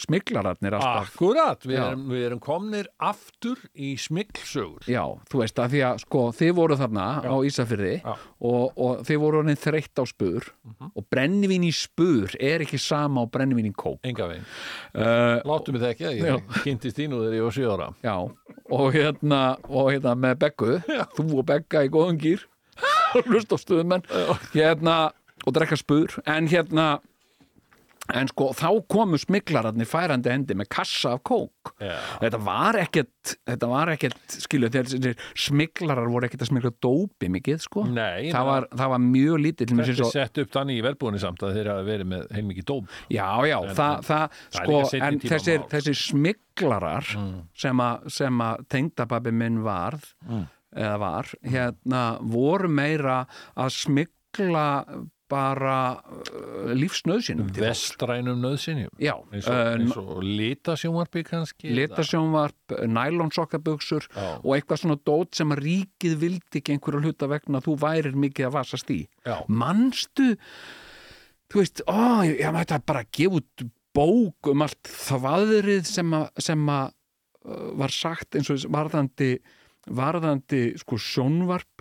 smiklararnir 0.00 0.76
alltaf. 0.76 1.10
Akkurat, 1.10 1.66
við 1.66 1.76
Já. 1.78 1.82
erum, 1.88 2.04
við 2.12 2.24
erum 2.28 2.40
komnir 2.42 2.88
aftur 3.02 3.60
í 3.72 3.94
smikksögur 4.00 4.86
Já, 4.90 5.02
þú 5.30 5.42
veist 5.42 5.60
að 5.62 5.74
því 5.74 5.82
að 5.88 6.00
sko 6.04 6.22
þið 6.36 6.52
voru 6.58 6.78
þarna 6.80 7.06
á 7.24 7.34
Ísafyrði 7.48 7.94
Já. 8.00 8.12
og, 8.50 8.64
og 8.76 9.04
þið 9.08 9.20
voru 9.24 9.40
orðin 9.42 9.60
þreytt 9.62 10.02
á 10.02 10.04
spur 10.08 10.48
og 10.92 11.06
brennivín 11.12 11.66
í 11.66 11.72
spur 11.74 12.36
er 12.40 12.64
ekki 12.66 12.80
sama 12.82 13.24
á 13.24 13.30
brennivín 13.30 13.70
í 13.70 13.74
kók. 13.76 14.00
Enga 14.06 14.28
veginn, 14.30 14.46
uh, 14.96 15.40
láttu 15.48 15.74
mig 15.74 15.84
það 15.84 15.94
ekki 15.94 16.08
að 16.10 16.20
ég 16.20 16.56
kynntist 16.66 17.00
þínu 17.00 17.22
þegar 17.24 17.38
ég 17.38 17.46
var 17.48 17.56
sjö 17.56 17.72
ára. 17.72 17.88
Já, 18.04 18.16
og 18.76 18.88
hérna 18.96 19.42
og 19.68 19.92
hérna 19.92 20.16
með 20.18 20.38
Beggu 20.46 20.78
þú 21.16 21.28
og 21.40 21.46
Begga 21.48 21.84
í 21.86 21.92
góðum 21.92 22.20
gýr 22.20 22.46
og 23.16 23.30
hlust 23.30 23.52
á 23.54 23.56
stuðmenn 23.60 24.04
hérna 24.52 24.96
og 25.46 25.54
drekka 25.56 25.78
spur 25.78 26.18
en 26.26 26.48
hérna 26.50 26.96
en 28.14 28.30
sko 28.30 28.50
þá 28.56 28.68
komu 28.92 29.18
smiklararnir 29.20 29.88
færandi 29.88 30.30
hendi 30.32 30.56
með 30.58 30.70
kassa 30.76 31.16
af 31.16 31.22
kók. 31.26 31.72
Já. 31.82 31.96
þetta 32.22 32.40
var 32.46 32.78
ekkert 32.78 33.32
þetta 33.48 33.68
var 33.70 33.90
ekkert, 33.94 34.36
skilu, 34.44 34.70
smiklarar 35.46 36.10
voru 36.10 36.28
ekkert 36.28 36.44
að 36.46 36.50
smikla 36.52 36.72
dópi 36.84 37.30
mikið 37.36 37.62
sko. 37.64 37.86
Nei, 37.90 38.30
það 38.34 38.50
var, 38.50 38.68
það 38.70 38.92
var 38.94 39.02
mjög 39.06 39.40
lítið 39.46 39.72
Þetta 39.76 39.88
er 39.92 39.98
svo, 39.98 40.10
sett 40.14 40.42
upp 40.42 40.52
þannig 40.54 40.80
í 40.80 40.84
verbúinni 40.86 41.22
samt 41.22 41.42
að 41.42 41.56
þeir 41.58 41.70
hafa 41.72 41.86
verið 41.86 42.10
með 42.12 42.26
heilmikið 42.36 42.68
dóm. 42.70 42.90
Já, 43.12 43.28
já, 43.50 43.56
það, 43.78 43.96
það, 44.10 44.36
það 44.36 44.60
sko, 44.60 44.82
seinni 44.92 45.08
en 45.08 45.22
þessir, 45.26 45.64
þessir 45.72 45.98
smiklarar 46.02 47.10
að, 47.16 48.06
sem 48.18 48.44
að 48.46 48.68
tengdababbi 48.76 49.34
minn 49.34 49.62
varð 49.66 50.06
eða 50.76 50.96
var, 51.00 51.32
hérna 51.46 52.04
voru 52.20 52.70
meira 52.70 53.22
að 53.56 53.74
smikla 53.80 54.66
bara 55.30 55.76
uh, 55.98 56.72
lífsnöðsynum 56.76 57.50
vestrænum 57.56 58.40
nöðsynjum 58.44 58.92
já, 59.02 59.14
eins 59.34 59.48
og, 59.50 60.06
uh, 60.06 60.10
og 60.16 60.24
litasjónvarpi 60.26 61.24
kannski 61.26 61.72
litasjónvarp, 61.74 62.76
nælonsokkabuxur 62.86 64.06
Já. 64.06 64.26
og 64.38 64.50
eitthvað 64.56 64.82
svona 64.82 64.98
dót 65.08 65.38
sem 65.38 65.54
að 65.54 65.62
ríkið 65.66 66.18
vildi 66.22 66.60
ekki 66.60 66.76
einhverju 66.76 67.02
hluta 67.06 67.30
vegna 67.30 67.62
þú 67.64 67.78
værir 67.82 68.18
mikið 68.26 68.50
að 68.50 68.56
vasast 68.58 68.92
í 68.94 69.00
Já. 69.26 69.40
manstu 69.48 70.32
þú 71.50 71.62
veist, 71.62 71.82
ó, 71.90 72.22
ég, 72.26 72.38
ég 72.42 72.54
mætti 72.54 72.78
að 72.78 72.86
bara 72.92 73.06
gefa 73.10 73.40
út 73.40 73.66
bók 73.96 74.50
um 74.52 74.64
allt 74.66 74.90
þvaðrið 74.92 75.86
sem 75.88 76.16
að, 76.16 76.26
sem 76.46 76.66
að 76.70 76.90
uh, 77.46 77.70
var 77.82 77.94
sagt 77.94 78.38
eins 78.38 78.52
og 78.52 78.66
varðandi 78.72 79.36
varðandi 79.86 80.72
sko 80.80 80.98
sjónvarp 80.98 81.75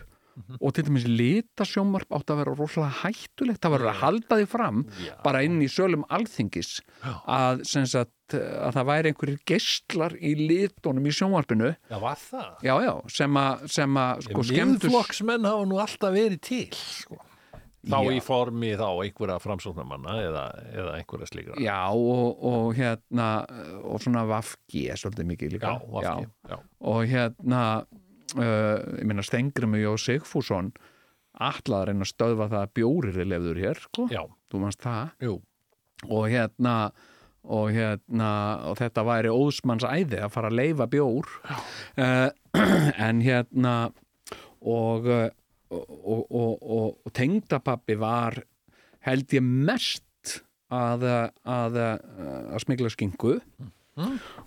og 0.59 0.73
til 0.75 0.85
dæmis 0.87 1.05
litasjómarp 1.07 2.11
átt 2.15 2.31
að 2.33 2.41
vera 2.41 2.55
rosalega 2.57 3.01
hættulegt 3.03 3.61
það 3.63 3.75
verður 3.75 3.91
að 3.91 4.01
halda 4.01 4.39
því 4.39 4.47
fram 4.51 4.81
bara 5.23 5.43
inn 5.47 5.61
í 5.63 5.69
sölum 5.71 6.03
alþingis 6.13 6.79
að, 7.03 7.63
sagt, 7.67 8.35
að 8.35 8.75
það 8.75 8.89
væri 8.89 9.13
einhverjir 9.13 9.43
geistlar 9.47 10.17
í 10.19 10.33
litunum 10.39 11.07
í 11.07 11.13
sjómarpinu 11.15 11.71
Já, 11.75 11.99
var 12.01 12.19
það? 12.19 12.49
já, 12.65 12.73
já, 12.87 12.93
sem 13.19 13.39
að, 13.41 13.69
sem 13.77 14.01
að 14.01 14.25
sko, 14.27 14.49
skemmtu 14.49 14.89
Miðflokksmenn 14.89 15.47
hafa 15.47 15.69
nú 15.69 15.79
alltaf 15.83 16.15
verið 16.15 16.43
til 16.45 16.67
sko. 16.75 17.21
Þá 17.85 17.99
Já. 18.01 18.13
í 18.15 18.21
formi 18.25 18.71
þá 18.79 18.87
einhverja 18.89 19.35
framsóknarmanna 19.43 20.15
eða, 20.23 20.45
eða 20.73 20.93
einhverja 20.97 21.27
slíkra 21.29 21.59
já, 21.61 21.77
og, 21.93 22.39
og 22.49 22.71
hérna 22.73 23.27
og 23.85 24.01
svona 24.01 24.23
vafki 24.25 24.87
er 24.89 24.97
svolítið 24.97 25.29
mikið 25.29 25.53
líka 25.53 25.75
já, 25.75 25.83
vafki, 25.93 26.31
já. 26.49 26.57
og 26.89 27.03
hérna 27.11 27.61
ég 28.33 29.05
meina 29.05 29.23
Stengrim 29.25 29.75
og 29.85 29.99
Sigfússon 30.01 30.71
ætlaði 31.35 31.81
að 31.81 31.89
reyna 31.89 32.05
að 32.05 32.11
stöðva 32.11 32.47
það 32.51 32.61
að 32.61 32.73
bjórir 32.79 33.19
er 33.19 33.29
lefður 33.29 33.59
hér, 33.59 33.81
sko, 33.83 34.07
já, 34.11 34.21
þú 34.51 34.61
manst 34.63 34.85
það? 34.85 35.11
Jú, 35.25 35.35
og 36.07 36.29
hérna 36.31 36.75
og 37.45 37.69
hérna 37.75 38.29
og 38.71 38.79
þetta 38.79 39.03
væri 39.05 39.33
óðsmanns 39.33 39.85
æði 39.85 40.21
að 40.25 40.33
fara 40.33 40.49
að 40.49 40.59
leifa 40.59 40.87
bjór. 40.89 41.29
Uh, 41.99 42.29
en 43.07 43.21
hérna 43.21 43.75
og 44.65 45.09
uh, 45.09 45.27
og, 45.75 45.85
og, 45.89 46.25
og, 46.29 46.51
og, 46.61 46.89
og 47.05 47.13
tengdapappi 47.15 47.97
var 47.99 48.37
held 49.05 49.33
ég 49.33 49.43
mest 49.43 50.03
að 50.73 51.05
að, 51.05 51.77
að 51.77 52.61
smigla 52.63 52.91
skinku. 52.93 53.37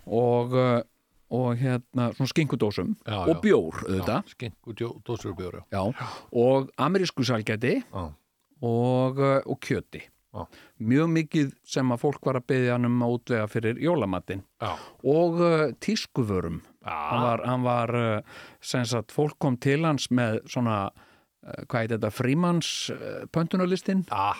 Og 0.05 0.55
uh, 0.55 0.79
og 1.29 1.57
hérna 1.59 2.09
svona 2.17 2.31
skinkudósum 2.31 2.95
Já, 3.05 3.17
og 3.21 3.35
já. 3.35 3.41
bjór 3.43 3.81
auðvitað. 3.85 4.31
Skinku 4.33 4.73
dósur 5.05 5.35
bjóra 5.37 5.63
já. 5.71 5.81
og 6.31 6.69
amerísku 6.77 7.23
salgæti 7.25 7.83
Já, 7.83 8.13
og, 8.61 9.19
uh, 9.19 9.41
og 9.45 9.59
kjöti. 9.61 10.01
Já. 10.33 10.45
mjög 10.77 11.07
mikið 11.09 11.53
sem 11.65 11.89
að 11.89 12.01
fólk 12.03 12.25
var 12.25 12.37
að 12.37 12.47
byggja 12.51 12.73
hann 12.75 12.85
um 12.85 12.99
að 13.01 13.13
útvega 13.15 13.47
fyrir 13.49 13.79
jólamatinn. 13.81 14.43
Já, 14.61 14.75
og 15.03 15.39
uh, 15.41 15.71
tískuvörum. 15.81 16.61
Hann 16.85 17.23
var, 17.23 17.41
hann 17.45 17.63
var 17.65 17.95
uh, 17.97 18.21
sem 18.61 18.85
sagt, 18.85 19.11
fólk 19.11 19.37
kom 19.39 19.57
til 19.57 19.85
hans 19.85 20.09
með 20.11 20.39
svona 20.49 20.89
uh, 20.89 21.65
hvað 21.65 21.81
heit 21.81 21.93
þetta, 21.95 22.13
frímanns 22.13 22.69
uh, 22.93 23.25
pöntunarlistin 23.33 24.05
ah, 24.13 24.37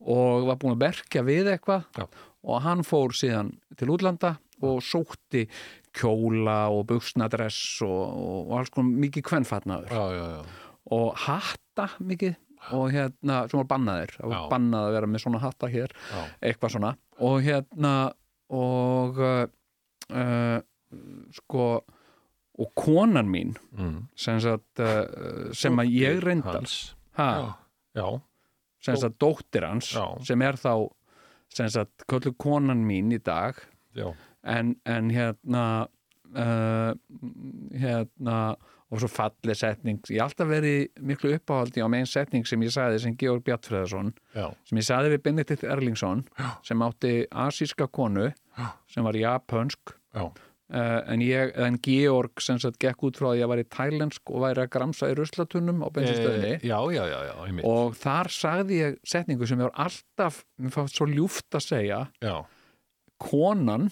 og 0.00 0.46
var 0.48 0.60
búin 0.60 0.76
að 0.76 0.84
berkja 0.84 1.24
við 1.24 1.52
eitthvað. 1.54 1.88
Já. 1.96 2.08
og 2.44 2.60
hann 2.60 2.84
fór 2.84 3.16
síðan 3.16 3.54
til 3.76 3.88
útlanda 3.94 4.36
og 4.64 4.82
sótti 4.84 5.46
kjóla 5.94 6.56
og 6.74 6.86
buksnadress 6.90 7.82
og, 7.86 8.02
og, 8.14 8.38
og 8.50 8.54
alls 8.60 8.72
konar 8.74 8.98
mikið 9.04 9.26
kvenfatnaður. 9.30 9.92
Já, 9.94 10.04
já, 10.18 10.24
já. 10.38 10.72
og 10.98 11.20
hatta 11.26 11.88
mikið 12.02 12.34
og 12.74 12.86
hérna, 12.94 13.42
sem 13.50 13.60
var 13.60 13.66
bannaðir 13.74 14.14
bannað 14.48 14.86
að 14.88 14.94
vera 14.96 15.08
með 15.12 15.22
svona 15.26 15.40
hatta 15.42 15.68
hér 15.68 15.92
eitthvað 16.40 16.72
svona. 16.76 16.94
Og 17.20 17.42
hérna 17.44 17.94
og 18.54 19.18
uh, 19.20 20.60
sko 21.34 21.66
og 22.54 22.70
konan 22.78 23.26
mín 23.26 23.56
Mm. 23.74 24.04
sem, 24.16 24.38
sagt, 24.40 24.78
uh, 24.78 25.50
sem 25.52 25.74
að 25.82 25.90
ég 25.90 26.20
reyndar 26.22 26.62
sem 28.84 28.96
sagt 29.00 29.18
dóttir 29.18 29.66
hans 29.66 29.90
sem 30.26 30.42
er 30.42 30.54
þá 30.60 30.88
sem 31.50 31.66
köllu 32.10 32.32
konan 32.38 32.84
mín 32.86 33.10
í 33.14 33.18
dag 33.22 33.58
já, 33.94 34.12
en, 34.44 34.76
en 34.84 35.10
hérna 35.14 35.64
uh, 36.36 36.92
hérna 37.74 38.38
og 38.94 39.00
svo 39.02 39.10
fallið 39.10 39.58
setning. 39.58 40.00
Ég 40.12 40.20
hef 40.20 40.28
alltaf 40.28 40.48
verið 40.50 41.02
miklu 41.02 41.34
uppáhaldi 41.34 41.82
á 41.82 41.88
megin 41.90 42.08
setning 42.08 42.46
sem 42.46 42.62
ég 42.62 42.72
sagði 42.74 43.02
sem 43.02 43.18
Georg 43.18 43.44
Bjartfreðarsson 43.46 44.12
já, 44.36 44.48
sem 44.68 44.80
ég 44.80 44.86
sagði 44.86 45.14
við 45.14 45.22
Benedikt 45.24 45.66
Erlingsson 45.66 46.24
sem 46.66 46.84
átti 46.86 47.14
asíska 47.44 47.88
konu 47.90 48.28
sem 48.90 49.06
var 49.06 49.18
japansk 49.18 49.96
já, 50.14 50.28
uh, 50.28 51.00
en, 51.10 51.24
ég, 51.24 51.54
en 51.58 51.80
Georg 51.82 52.44
sem 52.44 52.60
sagt 52.62 52.78
gekk 52.82 53.08
út 53.08 53.18
frá 53.18 53.32
að 53.32 53.40
ég 53.40 53.50
var 53.50 53.64
í 53.64 53.66
tælensk 53.72 54.30
og 54.30 54.44
væri 54.44 54.66
að 54.66 54.72
gramsa 54.76 55.10
í 55.10 55.18
ruslatunum 55.18 55.82
á 55.82 55.88
bensinstöðinni. 55.96 56.54
Já, 56.62 56.78
já, 56.94 57.02
já, 57.10 57.18
já, 57.32 57.34
einmitt. 57.48 57.66
og 57.66 57.98
þar 57.98 58.32
sagði 58.36 58.80
ég 58.82 59.02
setningu 59.16 59.48
sem 59.50 59.58
ég 59.58 59.72
var 59.72 59.88
alltaf 59.88 60.44
mér 60.60 60.76
fannst 60.76 61.00
svo 61.00 61.10
ljúft 61.10 61.50
að 61.56 61.66
segja 61.72 62.02
já, 62.22 62.36
konan 63.18 63.90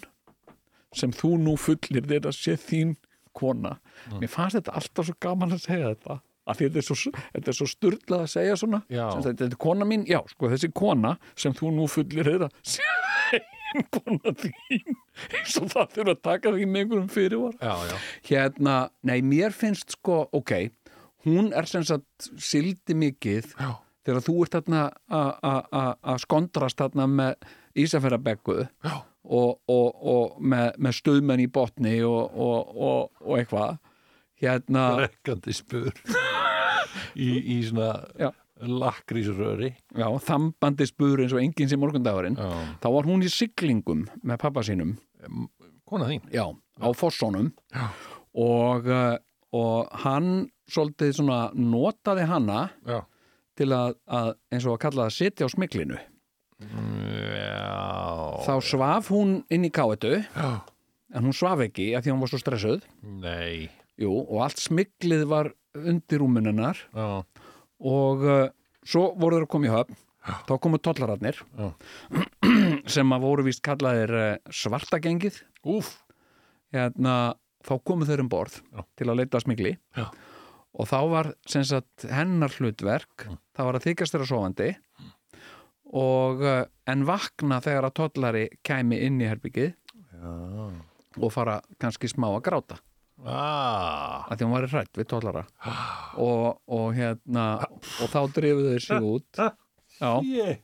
sem 0.96 1.12
þú 1.16 1.30
nú 1.42 1.56
fullir 1.60 2.06
þér 2.10 2.28
að 2.30 2.36
sé 2.38 2.56
þín 2.60 2.96
kona. 3.36 3.78
Mér 4.18 4.28
fannst 4.32 4.58
þetta 4.58 4.74
alltaf 4.80 5.08
svo 5.08 5.16
gaman 5.24 5.56
að 5.56 5.64
segja 5.66 5.94
þetta 5.94 6.18
af 6.42 6.58
því 6.58 6.66
þetta 6.68 6.80
er 6.82 6.86
svo, 6.88 7.12
þetta 7.36 7.52
er 7.52 7.56
svo 7.56 7.66
sturlað 7.70 8.24
að 8.26 8.30
segja 8.32 8.56
svona. 8.58 8.82
Þetta, 8.90 9.22
þetta 9.30 9.46
er 9.46 9.60
kona 9.62 9.86
mín, 9.88 10.04
já, 10.10 10.18
sko 10.32 10.50
þessi 10.52 10.72
kona 10.74 11.14
sem 11.38 11.54
þú 11.54 11.70
nú 11.76 11.86
fullir 11.90 12.28
þér 12.32 12.46
að 12.48 12.56
sé 12.66 12.88
þín 13.30 13.86
kona 13.94 14.32
þín. 14.42 14.96
Eins 15.32 15.54
og 15.60 15.70
það 15.72 15.94
þurfa 15.94 16.12
að 16.16 16.22
taka 16.26 16.52
því 16.52 16.66
með 16.68 16.82
einhverjum 16.82 17.08
fyrirvar 17.14 17.54
já, 17.62 17.72
já, 17.88 17.96
hérna, 18.28 18.74
nei, 19.08 19.20
mér 19.24 19.54
finnst 19.56 19.94
sko, 19.96 20.18
ok 20.34 20.52
hún 21.24 21.52
er 21.56 21.68
sem 21.70 21.84
sagt 21.86 22.28
sildi 22.42 22.96
mikið 22.98 23.52
já, 23.54 23.70
þegar 24.04 24.24
þú 24.26 24.34
ert 24.42 24.58
að 24.58 26.18
skondrast 26.24 26.80
þarna 26.82 27.06
með 27.08 27.48
Ísafjörðabekku 27.78 28.58
já, 28.66 28.94
og, 29.24 29.60
og, 29.70 29.88
og 30.02 30.36
með, 30.42 30.76
með 30.82 30.98
stuðmenn 30.98 31.44
í 31.44 31.48
botni 31.52 31.96
og, 32.06 32.22
og, 32.34 32.76
og, 32.76 33.24
og 33.24 33.38
eitthvað. 33.38 33.80
Hérna, 34.42 34.86
rekkandi 35.04 35.54
spur. 35.54 35.92
Í, 37.14 37.28
í 37.54 37.58
svona 37.64 38.32
lakrísröri 38.62 39.72
já, 39.96 40.06
þambandi 40.26 40.86
spur 40.86 41.22
eins 41.22 41.34
og 41.34 41.42
enginn 41.42 41.70
sem 41.70 41.80
morgundagurinn. 41.82 42.38
Já, 42.38 42.76
þá 42.82 42.88
var 42.96 43.08
hún 43.08 43.24
í 43.24 43.30
siglingum 43.32 44.04
með 44.22 44.40
pappa 44.42 44.64
sínum. 44.66 44.96
Kona 45.88 46.08
þín? 46.10 46.24
Já, 46.32 46.44
á 46.52 46.88
fossónum 46.96 47.52
og, 48.32 48.86
uh, 48.88 49.16
og 49.52 49.90
hann 50.04 50.48
svolítið 50.70 51.16
svona 51.18 51.40
notaði 51.54 52.26
hana 52.30 52.62
já, 52.88 53.02
til 53.58 53.68
að, 53.76 53.98
að 54.08 54.32
eins 54.52 54.66
og 54.66 54.76
að 54.76 54.82
kalla 54.86 55.08
það 55.08 55.16
sitja 55.18 55.48
á 55.48 55.54
smiklinu 55.54 56.00
já. 56.70 57.64
Þá 58.46 58.54
svaf 58.66 59.10
hún 59.14 59.40
inn 59.52 59.66
í 59.68 59.72
káetu. 59.74 60.14
Já, 60.22 60.50
en 61.12 61.28
hún 61.28 61.36
svaf 61.36 61.64
ekki 61.66 61.90
að 61.96 62.06
því 62.06 62.14
hún 62.14 62.22
var 62.24 62.32
svo 62.32 62.40
stressuð. 62.42 62.86
Nei. 63.22 63.68
Jú, 64.00 64.12
og 64.22 64.40
allt 64.46 64.62
smiklið 64.62 65.26
var 65.30 65.52
undir 65.78 66.20
rúmunennar 66.22 66.78
já, 66.92 67.08
og 67.82 68.24
uh, 68.24 68.46
svo 68.84 69.10
voru 69.20 69.38
þeir 69.38 69.46
að 69.46 69.52
koma 69.54 69.68
í 69.68 69.72
höfn. 69.72 70.00
Þá 70.46 70.52
komu 70.62 70.78
tollararnir 70.78 71.40
Já. 71.58 71.68
sem 72.94 73.10
að 73.10 73.24
voru 73.24 73.42
víst 73.48 73.62
kallaðir 73.66 74.12
uh, 74.14 74.52
svartagengið. 74.54 75.40
Hérna, 76.72 77.14
þá 77.66 77.74
komu 77.86 78.06
þeir 78.08 78.22
um 78.24 78.30
borð 78.32 78.60
Já. 78.70 78.84
til 78.98 79.08
að 79.10 79.18
leita 79.22 79.40
smikli 79.42 79.74
Já. 79.96 80.06
og 80.72 80.88
þá 80.90 80.98
var 81.12 81.30
sagt 81.46 82.06
hennar 82.10 82.54
hlutverk 82.56 83.26
það 83.28 83.68
var 83.68 83.78
að 83.78 83.86
þykast 83.88 84.16
þeirra 84.16 84.28
sofandi 84.30 84.70
og 85.92 86.40
uh, 86.40 86.62
en 86.88 87.04
vakna 87.08 87.60
þegar 87.64 87.88
að 87.88 87.96
tollari 88.00 88.46
kæmi 88.64 88.98
inn 89.06 89.20
í 89.20 89.28
herbyggið 89.28 89.70
já. 89.72 90.32
og 91.20 91.32
fara 91.34 91.60
kannski 91.80 92.10
smá 92.10 92.30
að 92.32 92.42
gráta. 92.48 92.78
Ah, 93.22 94.24
að 94.32 94.40
því 94.40 94.46
hún 94.46 94.54
var 94.56 94.64
hrætt 94.72 94.98
við 94.98 95.08
tollara. 95.12 95.42
Og, 96.18 96.46
og 96.74 96.86
hérna 96.96 97.44
og 97.62 98.10
þá 98.10 98.20
drifuðu 98.34 98.72
þeir 98.72 98.86
sig 98.86 99.06
út. 99.12 99.42
Já, 100.00 100.12
yeah. 100.26 100.56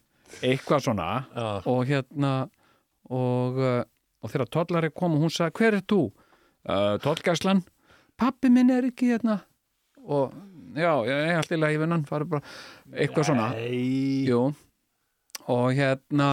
eitthvað 0.43 0.89
svona. 0.89 1.11
Já, 1.37 1.51
og 1.71 1.85
hérna 1.87 2.33
og, 3.15 3.61
uh, 3.61 3.83
og 4.25 4.33
þegar 4.33 4.51
tollari 4.57 4.91
kom 4.91 5.15
og 5.15 5.27
hún 5.27 5.35
sagði 5.35 5.61
hver 5.61 5.79
er 5.79 5.85
þú? 5.87 6.01
Uh, 6.69 6.97
tollgæslan. 7.05 7.63
Pappi 8.19 8.51
minn 8.51 8.73
er 8.75 8.89
ekki 8.89 9.13
hérna. 9.13 9.39
Og 10.09 10.33
já, 10.75 10.91
ég 11.07 11.15
er 11.15 11.39
alltaf 11.39 11.55
í 11.55 12.25
bara. 12.33 12.43
Eitthvað 12.97 13.29
svona. 13.31 13.53
Jú. 14.27 14.49
Og 15.49 15.73
hérna 15.77 16.31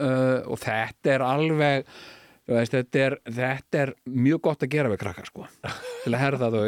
uh, 0.00 0.40
og 0.46 0.60
þetta 0.62 1.14
er 1.16 1.24
alveg 1.26 1.90
veist, 2.46 2.74
þetta 2.74 3.02
er, 3.02 3.18
þetta 3.38 3.82
er 3.84 3.94
mjög 4.06 4.44
gott 4.48 4.64
að 4.66 4.72
gera 4.76 4.92
við 4.92 5.02
krakka 5.02 5.26
sko 5.28 5.46
til 6.04 6.14
að 6.14 6.22
herða 6.22 6.50
þau 6.54 6.66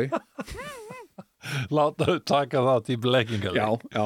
láta 1.76 2.08
þau 2.08 2.18
taka 2.26 2.64
það 2.66 2.84
til 2.88 2.98
blekkingal 3.04 3.54
já, 3.56 3.68
já. 3.94 4.04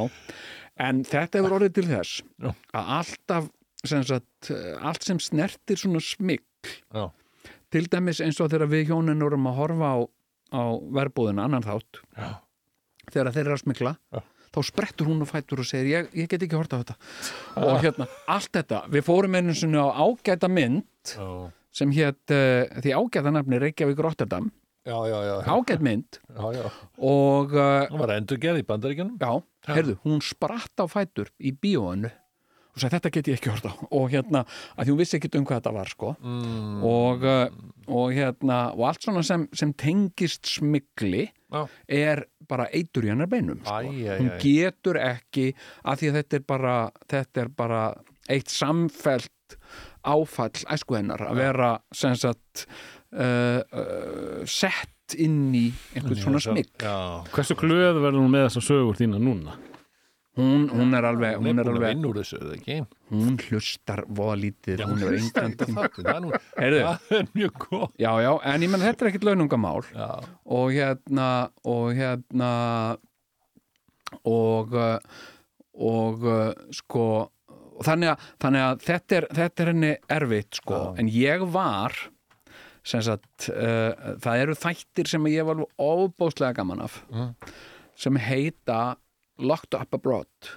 en 0.87 1.03
þetta 1.09 1.41
hefur 1.41 1.59
orðið 1.59 1.75
til 1.79 1.89
þess 1.91 2.23
að 2.43 2.95
alltaf 2.99 3.51
sem 3.83 4.05
sagt, 4.07 4.53
eh, 4.55 4.77
allt 4.79 5.03
sem 5.03 5.19
snertir 5.19 5.81
svona 5.81 6.03
smikk 6.05 6.71
já, 6.95 7.09
til 7.73 7.89
dæmis 7.91 8.21
eins 8.23 8.39
og 8.43 8.53
þegar 8.53 8.71
við 8.71 8.93
hjónin 8.93 9.25
vorum 9.25 9.49
að 9.51 9.59
horfa 9.59 9.91
á, 9.91 9.99
á 10.55 10.63
verbúðina 10.95 11.49
annan 11.49 11.67
þátt 11.67 12.03
Já. 12.15 12.29
þegar 13.09 13.33
þeir 13.35 13.45
eru 13.47 13.57
að 13.57 13.65
smikla 13.65 13.95
Já. 14.13 14.23
Þá 14.53 14.61
sprettur 14.69 15.11
hún 15.11 15.25
og 15.25 15.31
fætur 15.31 15.63
og 15.63 15.69
segir 15.69 15.91
ég, 15.91 16.09
ég 16.23 16.31
get 16.31 16.45
ekki 16.47 16.59
horta 16.59 16.79
á 16.79 16.81
þetta. 16.83 16.97
Og 17.63 17.77
hérna, 17.83 18.09
allt 18.31 18.53
þetta, 18.55 18.83
við 18.93 19.07
fórum 19.09 19.39
einu 19.39 19.57
sinni 19.57 19.81
á 19.81 19.89
ágæta 19.91 20.51
mynd 20.53 21.15
já, 21.17 21.29
sem 21.73 21.95
hétt 21.97 22.35
uh, 22.35 22.81
því 22.83 22.97
ágæta 22.99 23.33
nafni 23.35 23.63
Reykjavík 23.63 24.03
Rotterdam. 24.05 24.51
Já, 24.83 24.97
já, 25.07 25.19
já, 25.29 25.35
ágætt 25.47 25.85
mynd. 25.87 26.19
Já, 26.27 26.47
já. 26.59 26.65
og 26.99 27.55
uh, 27.55 27.87
Hún 27.93 28.03
var 28.03 28.17
endur 28.17 28.41
gerð 28.43 28.65
í 28.65 28.67
bandaríkjunum. 28.67 29.21
Já, 29.23 29.33
heyrðu, 29.71 29.99
hún 30.07 30.25
spratt 30.27 30.83
á 30.83 30.87
fætur 30.91 31.31
í 31.39 31.55
bíóinu 31.55 32.11
og 32.73 32.81
sagði 32.81 32.97
þetta 32.97 33.13
get 33.17 33.31
ég 33.31 33.39
ekki 33.39 33.53
hort 33.53 33.69
á 33.69 33.73
og 33.85 34.07
hérna, 34.13 34.45
að 34.77 34.87
því 34.87 34.95
hún 34.95 35.01
vissi 35.03 35.19
ekki 35.19 35.33
um 35.39 35.47
hvað 35.49 35.61
þetta 35.61 35.75
var 35.77 35.93
sko 35.93 36.13
mm. 36.19 36.79
og, 36.89 37.27
uh, 37.29 37.93
og 37.93 38.15
hérna 38.17 38.61
og 38.77 38.87
allt 38.89 39.07
svona 39.07 39.25
sem, 39.27 39.47
sem 39.57 39.75
tengist 39.77 40.49
smigli 40.49 41.27
Já. 41.53 41.67
er 41.87 42.25
bara 42.49 42.69
eitur 42.73 43.05
í 43.07 43.13
hennar 43.13 43.29
beinum 43.31 43.61
sko. 43.61 43.77
Æ, 43.77 44.09
æ, 44.09 44.17
hún 44.23 44.33
getur 44.41 44.99
ekki 45.01 45.51
að 45.85 46.01
því 46.01 46.11
að 46.11 46.19
þetta 46.21 46.39
er 46.39 46.47
bara 46.55 46.77
þetta 47.13 47.45
er 47.45 47.53
bara 47.61 47.83
eitt 48.33 48.53
samfelt 48.53 49.59
áfall 50.09 50.65
æsku 50.73 50.97
hennar 50.97 51.23
að 51.29 51.43
vera 51.43 51.75
sem 51.95 52.17
sagt 52.19 52.65
uh, 53.13 53.61
uh, 53.61 54.41
sett 54.49 55.17
inn 55.21 55.53
í 55.53 55.67
einhvern 55.93 56.23
svona 56.23 56.41
smigl 56.41 56.73
Já, 56.81 57.21
Hversu 57.35 57.59
glöð 57.61 58.01
verður 58.01 58.23
hún 58.23 58.33
með 58.33 58.49
þessar 58.49 58.67
sögur 58.71 58.99
þína 58.99 59.21
núna? 59.21 59.59
Hún, 60.39 60.69
hún 60.73 60.95
er 60.97 61.09
alveg, 61.09 61.37
hún 61.41 61.51
er 61.51 61.53
hún 61.53 61.63
er 61.63 61.71
alveg 61.73 62.87
hún 63.13 63.37
hlustar 63.49 64.05
voða 64.09 64.39
lítið 64.43 64.85
hún 64.89 65.05
er 65.05 65.19
engan 65.19 65.53
Þetta 65.53 65.69
þáttu, 65.77 66.07
það 66.07 67.19
er 67.19 67.29
mjög 67.35 67.59
góð 67.67 67.87
já, 68.01 68.13
já, 68.25 68.33
en 68.53 68.67
ég 68.67 68.73
menn 68.73 68.87
þetta 68.87 69.05
er 69.05 69.13
ekkit 69.13 69.29
launungamál 69.29 69.83
Já, 69.93 70.09
og 70.59 70.73
hérna 70.73 71.29
og 71.69 71.93
hérna 71.99 72.51
og 74.29 74.75
og 75.73 76.27
sko 76.77 77.07
og 77.83 77.87
þannig 77.87 78.13
að, 78.13 78.25
þannig 78.43 78.65
að 78.67 78.83
þetta, 78.87 79.17
er, 79.19 79.27
þetta 79.39 79.63
er 79.63 79.71
henni 79.73 79.93
erfitt 80.17 80.59
sko. 80.61 80.81
En 81.01 81.09
ég 81.13 81.45
var 81.55 81.97
sem 82.87 83.03
sagt 83.07 83.49
uh, 83.53 84.17
það 84.23 84.43
eru 84.45 84.57
þættir 84.59 85.11
sem 85.13 85.29
ég 85.31 85.47
var 85.47 85.57
alveg 85.57 85.77
óbóðslega 85.79 86.57
gaman 86.59 86.83
af 86.83 86.97
sem 88.03 88.17
heita 88.19 88.97
Locked 89.39 89.79
Up 89.79 89.95
Abroad. 89.97 90.53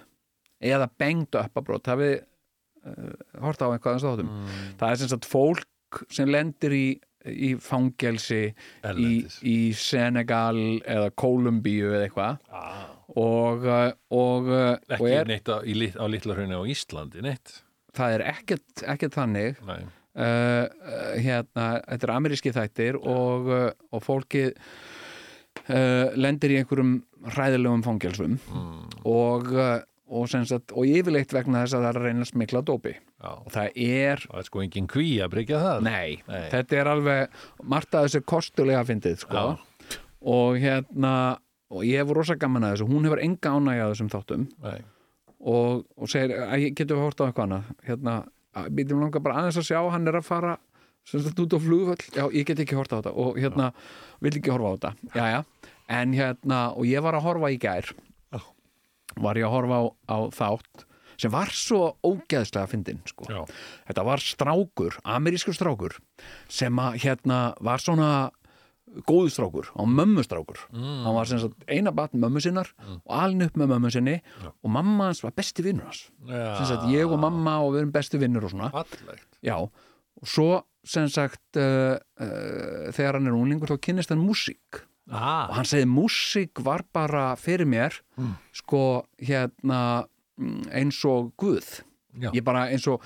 Eða 0.63 0.89
Banged 0.99 1.37
Up 1.39 1.57
Abroad. 1.59 1.85
Hafið 1.87 2.15
uh, 2.19 3.11
hort 3.43 3.63
á 3.63 3.67
eitthvað 3.71 3.97
að 3.97 4.03
stóðum 4.03 4.31
það 4.79 4.89
er 4.89 5.01
sem 5.01 5.11
sagt 5.11 5.27
fólk 5.29 6.01
sem 6.11 6.29
lendir 6.31 6.75
í, 6.75 6.85
í 7.25 7.53
fangelsi 7.61 8.41
í, 8.99 9.11
í 9.47 9.57
Senegal 9.79 10.81
eða 10.81 11.11
Kólumbíu 11.17 11.93
eða 11.93 12.07
eitthvað. 12.09 12.41
Og, 13.15 13.67
uh, 13.69 13.91
og, 14.11 14.49
uh, 14.49 14.71
og 14.75 14.95
ekki 14.97 15.11
er, 15.13 15.29
neitt 15.29 15.51
á, 15.51 15.61
í, 15.61 15.75
á 15.93 16.05
litla 16.09 16.35
hraunni 16.35 16.57
á 16.57 16.63
Íslandi, 16.67 17.21
neitt? 17.23 17.59
Það 17.95 18.17
er 18.17 18.23
ekkert, 18.33 18.83
ekkert 18.91 19.15
þannig. 19.15 19.61
Uh, 20.15 20.65
hérna, 21.19 21.67
þetta 21.85 22.07
er 22.07 22.13
ameríski 22.15 22.51
þættir 22.55 22.97
og, 22.99 23.49
uh, 23.51 23.69
og 23.91 24.03
fólki 24.03 24.45
uh, 25.69 26.13
lendir 26.19 26.53
í 26.55 26.61
einhverjum 26.61 26.95
hræðilegum 27.35 27.83
fangelsum. 27.85 28.39
Og, 29.05 29.51
uh, 29.53 29.77
og, 30.09 30.27
sem 30.31 30.45
sagt, 30.49 30.73
og 30.75 30.89
yfirleitt 30.89 31.33
vegna 31.33 31.63
þess 31.63 31.77
að 31.77 31.85
það 31.85 31.89
er 31.91 31.99
að 32.01 32.09
reyna 32.09 32.25
að 32.25 32.31
smikla 32.31 32.63
dópi. 32.65 32.95
Já. 32.95 33.31
Og 33.33 33.47
það 33.53 33.79
er 33.87 34.25
Það 34.27 34.41
er 34.41 34.49
sko 34.49 34.65
engin 34.65 34.89
kví 34.91 35.07
að 35.25 35.31
bryggja 35.33 35.61
það. 35.63 35.85
Nei, 35.87 36.17
Nei. 36.29 36.43
þetta 36.53 36.81
er 36.81 36.91
alveg 36.91 37.39
margt 37.63 37.97
að 37.97 38.09
þessu 38.09 38.25
kostulega 38.33 38.83
fyndið 38.85 39.23
sko. 39.23 39.47
og 40.25 40.59
hérna 40.61 41.15
og 41.73 41.81
ég 41.85 42.01
hef 42.01 42.13
rosa 42.13 42.35
gaman 42.39 42.67
að 42.67 42.75
þessu, 42.75 42.89
hún 42.91 43.07
hefur 43.07 43.21
enga 43.25 43.55
ánægja 43.57 43.85
að 43.87 43.91
þessum 43.95 44.11
þáttum. 44.13 44.45
Nei. 44.63 44.77
og, 45.45 45.83
og 45.97 46.09
segir, 46.09 46.37
að 46.45 46.69
getur 46.77 46.97
við 46.99 47.03
hort 47.03 47.21
á 47.21 47.25
eitthvað 47.25 47.45
annað? 47.47 47.71
Hérna, 47.89 48.13
býtum 48.71 49.01
langar 49.03 49.23
bara 49.25 49.41
aðeins 49.41 49.59
að 49.59 49.67
sjá 49.67 49.79
hann 49.91 50.07
er 50.07 50.19
að 50.19 50.27
fara 50.29 50.55
sem 51.05 51.21
sagt 51.21 51.39
út 51.39 51.53
á 51.53 51.59
flugvöll. 51.61 52.01
Já, 52.15 52.25
ég 52.33 52.47
get 52.49 52.63
ekki 52.63 52.77
hort 52.77 52.93
á 52.93 52.99
þetta 52.99 53.13
og 53.13 53.37
hérna, 53.41 53.71
vil 54.25 54.33
ekki 54.33 54.53
horfa 54.53 54.73
á 54.73 54.75
þetta. 54.75 54.91
Já, 55.13 55.25
já, 55.35 55.71
en 55.99 56.17
hérna 56.17 56.59
og 56.73 56.89
ég 56.89 57.05
var 57.05 57.17
að 57.17 57.27
horfa 57.29 57.53
í 57.53 57.61
gær. 57.61 57.93
Var 59.15 59.39
ég 59.39 59.47
að 59.47 59.53
horfa 59.53 59.77
á, 59.79 59.83
á 60.11 60.17
þátt 60.35 60.85
sem 61.21 61.31
var 61.31 61.51
svo 61.55 61.95
ógeðslega 62.03 62.69
fyndin 62.69 63.03
sko. 63.07 63.27
Já. 63.31 63.43
þetta 63.89 64.03
var 64.07 64.23
strákur, 64.23 64.97
amerískur 65.07 65.55
strákur 65.55 65.95
sem 66.51 66.81
að 66.81 66.99
hérna 67.05 67.39
var 67.63 67.83
svona 67.83 68.09
góðu 69.07 69.31
strákur, 69.33 69.71
á 69.75 69.83
mömmu 69.83 70.23
strákur 70.23 70.59
mm. 70.71 71.01
hann 71.05 71.17
var 71.17 71.29
sem 71.29 71.41
sagt 71.41 71.65
eina 71.71 71.91
batn 71.95 72.21
mömmu 72.21 72.43
sinnar 72.43 72.69
og 72.97 73.15
alin 73.17 73.47
upp 73.47 73.57
með 73.59 73.73
mömmu 73.73 73.91
sinni 73.95 74.19
og 74.45 74.69
mamma 74.71 75.09
hans 75.09 75.23
var 75.25 75.35
besti 75.35 75.65
vinnur 75.65 75.89
hans. 75.89 76.05
Já. 76.27 76.45
sem 76.59 76.69
sagt 76.73 76.87
ég 76.91 77.09
og 77.09 77.19
mamma 77.21 77.57
og 77.63 77.75
við 77.75 77.83
erum 77.83 77.95
besti 77.95 78.21
vinnur 78.21 78.47
og 78.47 78.55
svona. 78.55 78.71
Fallegt. 78.75 79.27
Já, 79.45 79.57
og 79.63 80.29
svo 80.29 80.49
sem 80.85 81.07
sagt 81.11 81.59
uh, 81.59 81.95
uh, 82.21 82.89
þegar 82.95 83.19
hann 83.19 83.29
er 83.29 83.37
unglingur 83.37 83.73
þá 83.73 83.79
kynnist 83.89 84.13
hann 84.13 84.23
músík. 84.23 84.83
Og 85.11 85.19
ah. 85.19 85.51
hann 85.53 85.67
segði 85.69 85.89
músík 85.91 86.63
var 86.65 86.81
bara 86.95 87.27
fyrir 87.37 87.67
mér 87.69 87.99
sko 88.57 89.05
hérna 89.21 89.79
mm, 90.39 90.65
eins 90.73 91.03
og 91.05 91.33
Guð. 91.37 91.81
Já. 92.15 92.31
ég 92.31 92.45
bara 92.47 92.69
eins 92.71 92.87
og 92.89 93.03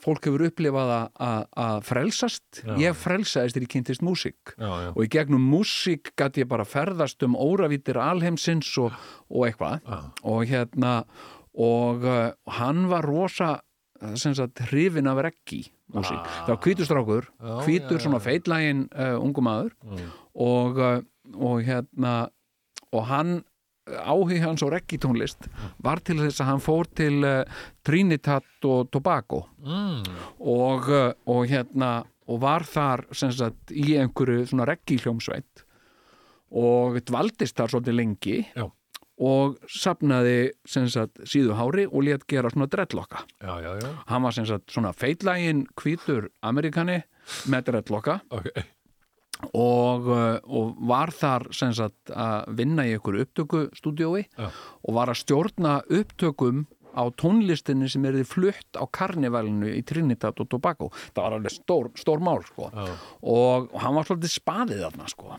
fólk 0.00 0.26
hefur 0.26 0.46
upplifað 0.48 0.90
að- 1.20 1.82
frelsast. 1.86 2.62
Já. 2.64 2.74
ég 2.80 2.96
frelsaðist 2.96 3.56
þegar 3.56 3.66
ég 3.66 3.72
kynntist 3.74 4.04
músík. 4.04 4.54
Já, 4.56 4.92
og 4.92 5.00
í 5.04 5.08
gegnum 5.12 5.44
músík 5.52 6.12
gæti 6.16 6.44
ég 6.44 6.48
bara 6.48 6.64
ferðast 6.64 7.22
um 7.22 7.36
óravítir 7.36 8.00
alheimsins 8.00 8.70
og, 8.80 8.96
og 9.28 9.48
eitthvað. 9.48 9.84
Og 10.24 10.48
hérna 10.48 11.04
og 11.60 12.04
uh, 12.06 12.30
hann 12.46 12.86
var 12.90 13.04
rosa 13.04 13.58
sem 14.20 14.34
sagt 14.36 14.62
hrifin 14.70 15.10
af 15.10 15.20
reggi 15.26 15.64
músík, 15.92 16.18
það 16.46 16.52
var 16.52 16.60
hvítustrákur 16.64 17.28
Já, 17.28 17.54
hvítur 17.66 17.98
já, 17.98 18.02
svona 18.06 18.20
feitlægin 18.22 18.84
uh, 18.94 19.16
ungu 19.20 19.44
maður. 19.44 19.72
Mm. 19.84 20.10
og, 20.34 20.78
uh, 20.78 21.00
og 21.36 21.62
hérna 21.66 22.14
og 22.90 23.06
hann 23.10 23.40
áhug 23.90 24.38
hans 24.42 24.62
á 24.62 24.68
reggitónlist 24.70 25.48
var 25.82 26.02
til 26.04 26.20
þess 26.20 26.42
að 26.42 26.50
hann 26.52 26.62
fór 26.62 26.88
til 26.94 27.24
uh, 27.26 27.42
Trinidad 27.86 28.46
og 28.64 28.90
Tobago. 28.92 29.44
Mm. 29.64 30.04
og, 30.38 30.88
uh, 30.88 31.12
og 31.26 31.46
hérna 31.50 32.00
og 32.30 32.42
var 32.44 32.62
þar 32.62 33.08
sem 33.16 33.32
sagt 33.34 33.72
í 33.74 33.96
einhverju 33.98 34.46
svona 34.46 34.68
reggi 34.68 35.00
hljómsveit 35.02 35.64
og 36.50 36.98
dvaldist 37.06 37.58
þar 37.58 37.74
svolítið 37.74 37.98
lengi. 37.98 38.36
Já. 38.54 38.66
Og 39.20 39.60
sapnaði 39.68 40.50
sagt 40.64 41.22
síðu 41.28 41.56
hári 41.58 41.86
og 41.90 42.04
létt 42.06 42.26
gera 42.30 42.50
svona 42.52 42.70
dreadlocka. 42.72 43.24
Já, 43.40 43.54
já, 43.60 43.72
já. 43.82 43.90
Hann 44.08 44.26
var 44.26 44.36
sagt 44.38 44.72
svona 44.72 44.92
feitlægin 44.96 45.66
hvítur 45.76 46.30
amerikani 46.42 47.02
með 47.52 47.70
dreadlocka. 47.70 48.20
Ok, 48.32 48.48
og, 49.56 50.08
uh, 50.08 50.36
og 50.44 50.80
var 50.88 51.12
þar 51.16 51.48
sagt 51.52 52.12
að 52.12 52.50
vinna 52.58 52.84
í 52.88 52.94
einhverju 52.96 53.24
upptökustúdiói 53.26 54.26
og 54.40 54.94
var 54.96 55.12
að 55.12 55.22
stjórna 55.22 55.80
upptökum 55.88 56.66
á 56.90 57.06
tónlistinni 57.14 57.88
sem 57.90 58.04
er 58.08 58.18
þið 58.18 58.26
flutt 58.26 58.78
á 58.80 58.84
karnivalinu 58.90 59.70
í 59.70 59.82
Trinidad 59.86 60.40
og 60.42 60.48
Tobago. 60.50 60.90
Það 61.14 61.22
var 61.22 61.36
alveg 61.36 61.54
stór, 61.54 61.90
stór 61.98 62.24
mál 62.24 62.42
sko. 62.48 62.66
Og, 63.22 63.70
og 63.70 63.78
hann 63.84 63.94
var 63.94 64.08
svolítið 64.08 64.34
spaðið 64.34 64.82
þarna 64.88 65.06
sko. 65.12 65.36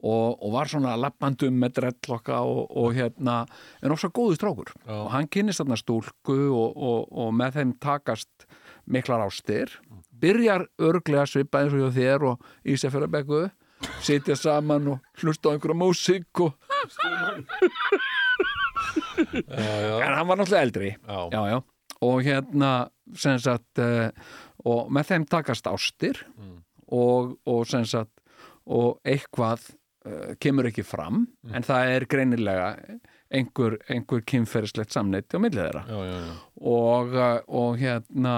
Og, 0.00 0.40
og 0.40 0.52
var 0.54 0.70
svona 0.70 0.96
lappandum 1.00 1.56
með 1.60 1.76
dreadlocka 1.78 2.40
og, 2.46 2.62
og 2.76 2.94
hérna 2.96 3.42
en 3.82 3.94
ofsa 3.94 4.08
góðu 4.08 4.38
strákur. 4.38 4.72
Já. 4.86 4.96
og 4.96 5.10
hann 5.14 5.28
kynnist 5.28 5.62
þarna 5.62 5.78
stúlku 5.80 6.38
og, 6.48 6.76
og, 6.76 7.08
og 7.12 7.32
með 7.36 7.60
þeim 7.60 7.74
takast 7.82 8.46
miklar 8.90 9.26
ástir 9.26 9.76
byrjar 10.20 10.66
örglega 10.80 11.26
svipað 11.28 11.68
eins 11.68 11.76
og 11.88 11.96
þér 11.96 12.26
og 12.32 12.46
Ísafjörðabekku 12.68 13.48
sitja 14.04 14.36
saman 14.36 14.94
og 14.94 15.20
hlusta 15.20 15.52
á 15.52 15.54
einhverja 15.54 15.80
músík 15.80 16.44
og 16.44 16.56
en 19.20 20.16
hann 20.16 20.28
var 20.28 20.36
náttúrulega 20.40 20.62
eldri. 20.64 20.90
Já, 21.06 21.28
já, 21.32 21.42
já. 21.50 21.62
og 22.00 22.22
hérna 22.24 22.72
sagt 23.38 23.78
uh, 23.78 24.08
og 24.64 24.90
með 24.92 25.12
þeim 25.12 25.26
takast 25.28 25.68
ástir 25.68 26.22
og, 26.88 27.36
og 27.46 27.66
sem 27.68 27.84
sagt 27.84 28.12
og 28.66 29.00
eitthvað 29.04 29.70
uh, 30.06 30.32
kemur 30.42 30.68
ekki 30.70 30.84
fram 30.86 31.24
en 31.52 31.66
það 31.66 31.92
er 31.94 32.06
greinilega 32.10 32.70
einhver, 33.30 33.78
einhver 33.92 34.24
kynferðislegt 34.26 34.94
samneyti 34.94 35.38
á 35.38 35.42
millið 35.42 35.62
þeirra. 35.62 35.84
Já, 35.86 35.98
já, 36.08 36.18
já. 36.26 36.34
og, 36.72 37.14
uh, 37.14 37.38
og 37.60 37.80
hérna 37.80 38.36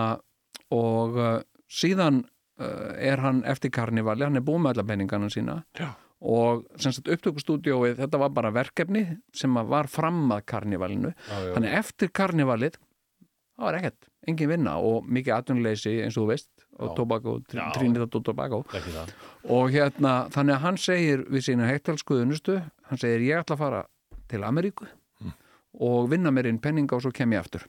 og 0.73 1.19
uh, 1.19 1.35
síðan 1.71 2.25
er 2.63 3.19
hann 3.19 3.41
eftir 3.49 3.73
karnivali, 3.75 4.23
hann 4.23 4.39
er 4.39 4.45
búið 4.47 4.61
með 4.63 4.75
alla 4.75 4.83
peningana 4.87 5.29
sína. 5.33 5.55
Já. 5.75 5.89
og 6.23 6.61
sem 6.79 6.93
sagt 6.95 7.09
upptökustúdíóið, 7.11 7.97
þetta 7.99 8.21
var 8.23 8.31
bara 8.37 8.53
verkefni 8.55 9.01
sem 9.35 9.57
var 9.67 9.89
fram 9.91 10.29
að 10.31 10.45
karnivalinu 10.53 11.11
þannig 11.27 11.75
eftir 11.81 12.13
karnivalið 12.15 12.77
það 13.57 13.67
var 13.67 13.79
ekkert, 13.81 14.11
engin 14.29 14.53
vinna 14.53 14.77
og 14.79 15.09
mikið 15.11 15.35
atvinnuleysi 15.37 15.97
eins 16.05 16.17
og 16.17 16.27
þú 16.27 16.31
veist 16.31 16.62
og 16.79 16.95
Já. 17.53 17.73
Trinidad 17.77 18.15
og 18.17 18.25
það 18.25 19.13
og 19.45 19.71
hérna, 19.75 20.13
þannig 20.33 20.55
að 20.57 20.63
hann 20.65 20.77
segir 20.81 21.25
við 21.29 21.45
sína 21.49 21.69
heittalskuðunustu, 21.69 22.63
hann 22.89 22.99
segir 22.99 23.21
ég 23.27 23.43
ætla 23.43 23.57
að 23.57 23.59
fara 23.67 23.85
til 24.29 24.41
Ameríku 24.49 24.87
Mm. 25.23 25.33
og 25.81 26.09
vinna 26.11 26.31
mér 26.33 26.47
inn 26.49 26.59
penninga 26.59 26.97
og 26.97 27.03
svo 27.03 27.13
kem 27.13 27.31
ég 27.31 27.39
aftur 27.45 27.67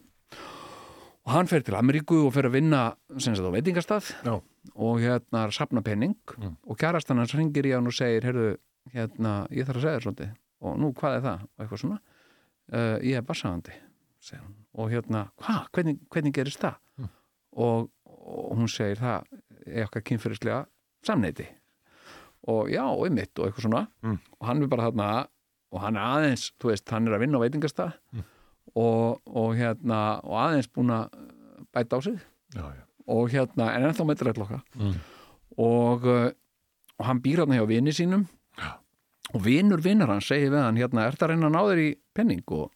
og 1.26 1.32
hann 1.32 1.48
fer 1.48 1.62
til 1.64 1.76
Ameríku 1.78 2.26
og 2.26 2.34
fer 2.36 2.48
að 2.50 2.56
vinna 2.58 2.82
sem 3.18 3.36
sagt 3.36 3.46
á 3.48 3.52
veitingastað 3.54 4.10
Já. 4.26 4.42
og 4.76 5.00
hérna 5.00 5.46
safna 5.52 5.82
penning 5.84 6.16
Mm. 6.38 6.56
og 6.68 6.78
kærastan 6.78 7.18
hans 7.18 7.34
ringir 7.36 7.66
í 7.66 7.74
hann 7.76 7.88
og 7.88 7.94
segir 7.94 8.24
heyrðu, 8.24 8.58
hérna, 8.94 9.48
ég 9.52 9.66
þarf 9.68 9.78
að 9.78 9.82
segja 9.86 10.00
þér 10.00 10.06
svolítið 10.08 10.32
og 10.64 10.78
nú, 10.80 10.94
hvað 10.94 11.16
er 11.18 11.22
það? 11.22 11.40
og 11.44 11.64
eitthvað 11.66 11.80
svona 11.84 12.00
uh, 12.74 12.98
ég 13.04 13.18
er 13.18 13.22
hann. 14.42 14.56
og 14.74 14.90
hérna, 14.92 15.30
hvað, 15.38 15.68
hvernig, 15.74 16.00
hvernig 16.10 16.34
gerist 16.34 16.60
það? 16.64 16.76
Mm. 17.00 17.10
og, 17.58 17.90
og 18.24 18.56
hún 18.58 18.70
segir 18.72 18.98
það 19.02 19.24
er 19.68 19.86
okkar 19.88 20.04
kynfyrirslega 20.08 20.66
samneiti 21.06 21.48
og 22.48 22.68
já, 22.72 22.84
og 22.84 23.06
einmitt 23.08 23.40
og 23.40 23.48
eitthvað 23.50 23.66
svona 23.68 23.88
Mm. 24.04 24.20
og 24.40 24.48
hann 24.48 24.64
er 24.64 24.68
bara 24.68 24.88
þarna 24.92 25.28
og 25.74 25.80
hann 25.82 25.96
er 25.98 26.02
aðeins, 26.04 26.52
þú 26.60 26.70
veist, 26.70 26.90
hann 26.92 27.08
er 27.08 27.14
að 27.18 27.20
vinna 27.24 27.38
á 27.40 27.44
veitingastað 27.44 27.94
Mm. 28.14 28.24
og, 28.76 29.22
og 29.28 29.56
hérna 29.56 30.00
og 30.24 30.38
aðeins 30.44 30.68
búin 30.72 30.92
að 30.92 31.10
bæta 31.74 31.98
á 31.98 32.00
sig 32.04 32.20
já, 32.56 32.62
já. 32.64 32.84
og 33.08 33.30
hérna, 33.32 33.72
en 33.76 33.84
ennþá 33.90 34.06
með 34.06 34.20
drellokka 34.24 34.62
Mm. 34.76 34.96
og, 35.58 36.06
uh, 36.06 36.32
og 37.00 37.06
hann 37.06 37.22
býr 37.22 37.40
hann 37.46 37.56
hjá 37.58 37.66
vini 37.68 37.92
sínum 37.92 38.28
Já. 38.58 38.78
og 39.34 39.42
vinur 39.44 39.82
vinar 39.82 40.08
hann 40.08 40.22
segir 40.22 40.52
við 40.52 40.62
hann 40.64 40.76
hérna, 40.78 41.08
er 41.08 41.12
það 41.16 41.28
að 41.28 41.30
reyna 41.34 41.48
að 41.50 41.56
ná 41.56 41.62
þér 41.70 41.80
í 41.84 41.96
penning 42.14 42.44
og, 42.52 42.72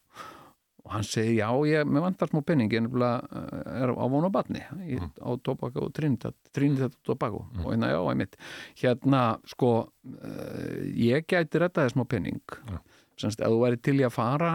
og 0.88 0.94
hann 0.96 1.04
segir, 1.04 1.34
já, 1.42 1.50
ég, 1.68 1.84
mér 1.92 2.06
vantar 2.06 2.30
smá 2.32 2.40
penning 2.48 2.72
ég 2.72 2.86
er 2.88 3.92
á 3.92 4.06
vonu 4.08 4.30
batni 4.32 4.62
í, 4.88 4.96
Mm. 4.98 5.10
á 5.20 5.30
Tobacco 5.44 5.84
og 5.86 5.94
Trinidad 5.94 6.34
Trinidad 6.56 6.94
og 6.96 7.04
Tobago 7.04 7.42
og 7.60 7.74
hérna, 7.74 7.90
já, 7.92 8.00
einmitt 8.10 8.38
hérna, 8.80 9.22
sko 9.46 9.72
uh, 9.84 10.80
ég 10.96 11.28
gæti 11.28 11.60
rettaði 11.60 11.92
smá 11.92 12.06
penning 12.08 12.40
Já. 12.72 12.80
semst, 13.20 13.42
ef 13.44 13.52
þú 13.52 13.60
væri 13.66 13.82
til 13.84 13.98
í 14.00 14.06
að 14.08 14.16
fara 14.16 14.54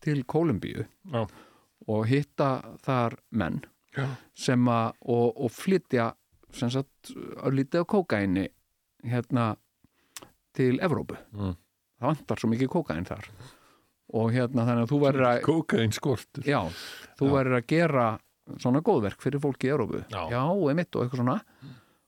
til 0.00 0.22
Kólumbíu 0.24 0.86
Já. 1.10 1.26
og 1.88 2.06
hitta 2.06 2.62
þar 2.86 3.18
menn 3.32 3.60
Já. 3.96 4.06
sem 4.34 4.64
að 4.70 4.92
og, 5.02 5.34
og 5.36 5.50
flytja 5.50 6.12
sem 6.52 6.70
sagt 6.70 7.10
að 7.42 7.58
lítið 7.58 7.82
á 7.82 7.90
kókaini 7.90 8.46
hérna 9.02 9.56
til 10.54 10.78
Evrópu 10.78 11.16
Mm. 11.32 11.56
það 11.98 12.06
vantar 12.12 12.38
svo 12.38 12.48
mikið 12.52 12.68
kókain 12.70 13.06
þar 13.08 13.26
og 14.12 14.32
hérna 14.34 14.66
þannig 14.68 14.86
að 14.86 14.90
þú 14.92 14.98
verður 15.06 15.28
að 15.30 15.38
Kókain 15.46 15.94
skortur 15.96 16.44
já, 16.48 16.60
þú 17.18 17.28
Já. 17.30 17.32
verður 17.36 17.58
að 17.60 17.66
gera 17.72 18.06
svona 18.60 18.82
góðverk 18.84 19.22
fyrir 19.24 19.40
fólki 19.40 19.68
í 19.70 19.72
Evrópu 19.72 20.02
Já. 20.12 20.42
emitt 20.72 20.96
og 20.98 21.04
eitthvað 21.06 21.22
svona 21.22 21.38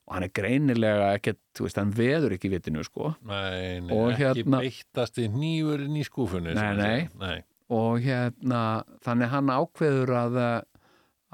og 0.04 0.12
hann 0.18 0.26
er 0.26 0.32
greinilega 0.36 1.06
ekkert, 1.16 1.38
þú 1.56 1.64
veist, 1.64 1.78
hann 1.80 1.92
veður 1.96 2.34
ekki 2.36 2.50
í 2.50 2.52
vitinu 2.52 2.82
sko 2.84 3.14
Nei, 3.24 3.80
nei, 3.80 3.94
Og 3.96 4.10
ekki 4.12 4.42
hérna- 4.44 4.60
beittasti 4.60 5.28
nýfurinn 5.32 5.96
í 5.96 6.04
skúfunni 6.04 6.52
Nei, 6.54 6.74
nei. 6.76 7.08
nei. 7.22 7.38
og 7.72 8.02
hérna 8.04 8.84
þannig 9.06 9.32
hann 9.32 9.48
ákveður 9.54 10.12
að 10.20 10.36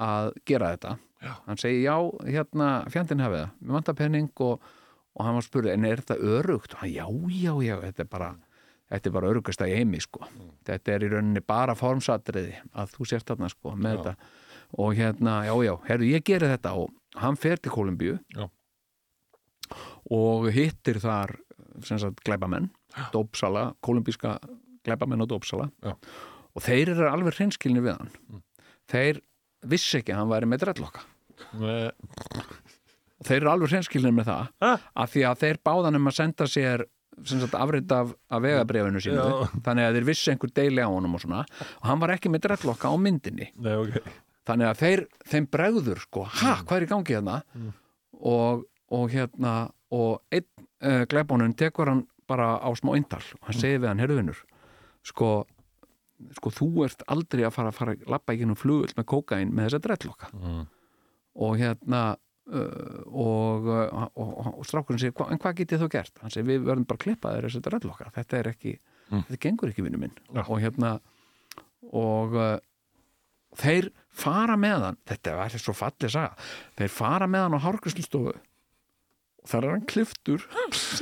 að 0.01 0.31
gera 0.47 0.71
þetta 0.77 0.93
Já. 1.21 1.33
hann 1.45 1.59
segir 1.61 1.83
já, 1.83 1.97
hérna, 2.31 2.69
fjandinn 2.89 3.19
hafið 3.21 3.43
það 3.43 3.51
mér 3.61 3.75
vantar 3.77 3.97
penning 3.99 4.31
og, 4.41 4.63
og 5.13 5.25
hann 5.27 5.35
var 5.37 5.45
spurði 5.45 5.73
en 5.75 5.85
er 5.85 5.99
þetta 6.01 6.17
örugt? 6.39 6.73
Og 6.73 6.79
hann, 6.81 6.93
já, 6.95 7.05
já, 7.29 7.53
já, 7.67 7.75
þetta 7.83 8.05
er 8.05 8.09
bara 8.15 8.31
þetta 8.91 9.09
er 9.09 9.13
bara 9.15 9.29
örugast 9.31 9.61
að 9.63 9.71
ég 9.73 9.81
heimi 9.81 10.01
sko 10.03 10.25
þetta 10.67 10.93
er 10.97 11.05
í 11.07 11.11
rauninni 11.13 11.41
bara 11.47 11.75
formsatriði 11.79 12.55
að 12.75 12.91
þú 12.97 13.07
sért 13.13 13.29
þarna 13.31 13.49
sko 13.53 13.73
með 13.75 13.95
Já. 13.95 14.01
þetta 14.03 14.15
og 14.81 14.93
hérna, 14.95 15.33
já, 15.47 15.53
já, 15.67 15.73
herru, 15.89 16.05
ég 16.07 16.23
geri 16.27 16.47
þetta 16.53 16.73
og 16.79 16.91
hann 17.19 17.35
fer 17.39 17.57
til 17.59 17.71
Kolumbíu 17.75 18.17
Já. 18.37 18.45
og 20.11 20.49
hittir 20.55 20.99
þar 21.03 21.33
sem 21.87 21.99
sagt 21.99 22.21
glæpamenn 22.27 22.69
dópsala, 23.13 23.71
kolumbíska 23.83 24.37
glæpamenn 24.85 25.23
og 25.23 25.29
dópsala 25.31 25.69
Já. 25.83 25.95
og 26.55 26.63
þeir 26.65 26.91
eru 26.95 27.07
alveg 27.11 27.37
hreinskilni 27.39 27.83
við 27.83 27.97
hann 27.97 28.11
Mm. 28.31 28.41
þeir 28.91 29.21
vissi 29.71 29.99
ekki 30.01 30.11
að 30.13 30.17
hann 30.21 30.31
væri 30.31 30.47
með 30.51 30.63
drellokka 30.65 31.01
og 33.21 33.27
þeir 33.27 33.37
eru 33.41 33.51
alveg 33.51 33.71
hreinskilni 33.71 34.11
með 34.15 34.27
það 34.31 34.47
Ha? 34.63 34.71
af 34.95 35.11
því 35.13 35.23
að 35.29 35.39
þeir 35.43 35.59
báðan 35.67 35.95
um 35.99 36.07
að 36.11 36.17
senda 36.17 36.47
sér 36.49 36.83
sagt 37.27 37.55
afrit 37.59 37.91
af, 37.95 38.15
af 38.31 38.41
vegabrefinu 38.43 39.01
sínu 39.03 39.21
Já. 39.21 39.51
þannig 39.67 39.87
að 39.87 39.97
þeir 39.97 40.07
vissi 40.09 40.33
einhver 40.33 40.53
deili 40.57 40.83
á 40.85 40.89
honum 40.89 41.15
og 41.17 41.23
svona. 41.23 41.43
Og 41.81 41.87
hann 41.89 42.01
var 42.01 42.15
ekki 42.15 42.31
með 42.33 42.47
drellokka 42.47 42.91
á 42.91 42.95
myndinni. 42.99 43.51
Nei, 43.61 43.75
ok. 43.77 44.11
Þannig 44.49 44.71
að 44.71 44.81
þeir, 44.81 45.03
þeim 45.31 45.47
bregður 45.53 46.01
sko, 46.01 46.25
ha, 46.41 46.55
hvað 46.65 46.79
er 46.79 46.85
í 46.87 46.89
gangi 46.89 47.15
hérna? 47.15 47.37
Mm. 47.53 47.71
og, 48.31 48.65
og 48.93 49.13
hérna 49.13 49.53
og 49.91 50.21
einn 50.31 50.47
uh, 50.83 51.03
glæbónun 51.09 51.55
tekur 51.57 51.91
hann 51.91 52.05
bara 52.29 52.55
á 52.63 52.69
smá 52.77 52.93
eintal 52.95 53.23
og 53.39 53.49
hann 53.49 53.59
segir 53.59 53.81
við 53.81 53.91
hann, 53.91 54.01
herruvinur 54.01 54.39
sko, 55.07 55.31
sko 56.37 56.53
þú 56.55 56.69
ert 56.87 57.03
aldrei 57.11 57.43
að 57.47 57.55
fara 57.57 57.73
að 57.73 57.79
fara 57.79 57.95
að 57.97 58.11
lappa 58.13 58.35
ekki 58.35 58.47
nú 58.47 58.57
flugull 58.59 58.93
með 58.97 59.07
kókain 59.13 59.51
með 59.51 59.69
þessa 59.69 59.83
drellokka 59.87 60.31
mm. 60.37 60.61
og 61.47 61.57
hérna 61.59 62.03
og, 62.51 63.67
uh, 63.69 64.07
og, 64.15 64.15
og, 64.17 64.47
og 64.57 64.65
strákurinn 64.67 64.99
segir, 64.99 65.13
en 65.29 65.39
hvað 65.39 65.59
get 65.61 65.75
ég 65.75 65.81
þá 65.83 65.89
gert? 65.93 66.17
hann 66.23 66.33
segir, 66.33 66.47
við 66.49 66.65
verðum 66.67 66.87
bara 66.89 66.97
að 66.99 67.03
klippa 67.05 67.35
þér 67.35 67.47
þessa 67.49 67.61
drellokka 67.69 68.11
þetta 68.17 68.39
er 68.43 68.51
ekki, 68.55 68.77
Mm. 69.11 69.25
þetta 69.27 69.37
gengur 69.43 69.67
ekki 69.73 69.83
vinnu 69.83 69.97
minn 69.99 70.13
Já. 70.31 70.39
og 70.47 70.61
hérna 70.63 70.89
og 71.91 72.31
uh, 72.39 72.53
þeir 73.59 73.89
fara 74.15 74.55
með 74.55 74.85
hann 74.85 74.97
þetta 75.11 75.33
var 75.35 75.55
svo 75.59 75.73
fallið 75.75 76.13
saga 76.13 76.45
þeir 76.79 76.93
fara 76.95 77.27
með 77.27 77.43
hann 77.43 77.57
á 77.59 77.65
hárgræslustofu 77.65 78.31
og 78.31 79.49
þar 79.51 79.67
er 79.67 79.73
hann 79.75 79.83
kliftur 79.91 80.45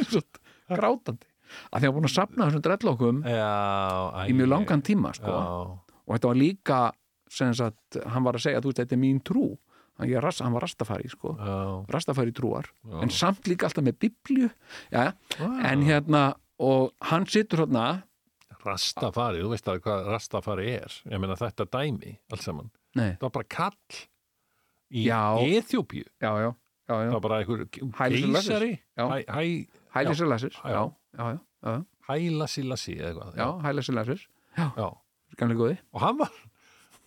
grátandi 0.74 1.30
að 1.70 1.76
því 1.76 1.84
að 1.84 1.86
hann 1.86 1.96
búin 2.00 2.10
að 2.10 2.16
sapna 2.16 2.48
þessum 2.50 2.66
drellokkum 2.66 3.22
í 3.30 4.36
mjög 4.38 4.50
langan 4.56 4.84
tíma 4.86 5.14
sko. 5.18 5.38
Og 6.10 6.10
þetta 6.16 6.30
var 6.34 6.38
líka 6.42 6.80
sem 7.30 7.54
sagt, 7.58 7.98
hann 8.10 8.26
var 8.26 8.38
að 8.38 8.46
segja 8.48 8.58
að 8.62 8.72
þetta 8.74 8.96
er 8.98 9.02
mín 9.02 9.22
trú 9.26 9.52
hann, 10.00 10.10
ég, 10.10 10.18
er 10.18 10.24
ras- 10.24 10.39
hann 10.41 10.54
var 10.56 10.64
rastafari 10.66 11.10
sko. 11.12 11.36
já, 11.38 11.86
rastafari 11.93 12.32
trúar. 12.34 12.66
Já. 12.88 13.02
en 13.04 13.10
samt 13.10 13.43
líka 13.47 13.68
alltaf 13.68 13.84
með 13.84 13.97
biblju 14.00 14.50
ja, 14.91 15.12
Já. 15.38 15.72
en 15.72 15.84
hérna 15.84 16.34
og 16.60 16.93
hann 17.12 17.26
situr 17.28 17.66
hérna. 17.66 18.04
Rastafari, 18.66 19.39
þú 19.43 19.50
veist 19.54 19.68
alveg 19.72 19.86
hvað 19.86 20.08
Rastafari 20.12 20.72
er. 20.76 20.95
Ég 21.08 21.20
meina 21.22 21.36
þetta 21.39 21.66
dæmi, 21.72 22.18
alls 22.32 22.43
saman. 22.43 22.72
Það 22.97 23.22
var 23.22 23.30
bara 23.38 23.47
kall 23.47 24.00
í 24.91 25.06
Já. 25.06 25.22
Eþjópíu 25.39 26.04
já, 26.20 26.32
já, 26.43 26.50
já, 26.89 26.95
það 26.95 27.14
var 27.14 27.22
bara 27.22 27.38
einhver 27.39 27.64
Hæli 28.00 28.22
Selassie. 28.26 28.34
keisari. 28.34 28.72
Já. 28.97 29.06
hæ, 29.08 29.26
hæ, 29.30 29.68
Hæli 29.95 30.10
Já. 30.10 30.18
sér 30.20 30.28
læsir 30.34 30.52
Já. 30.58 30.70
já, 30.74 30.84
já, 31.18 31.30
já, 31.30 31.72
já, 31.72 31.86
hæla 32.10 32.47
Silasi 32.47 32.97
eða 32.97 33.12
eitthvað 35.30 35.54
góði. 35.56 35.78
Og 35.93 36.02
hann 36.02 36.18
var 36.18 36.32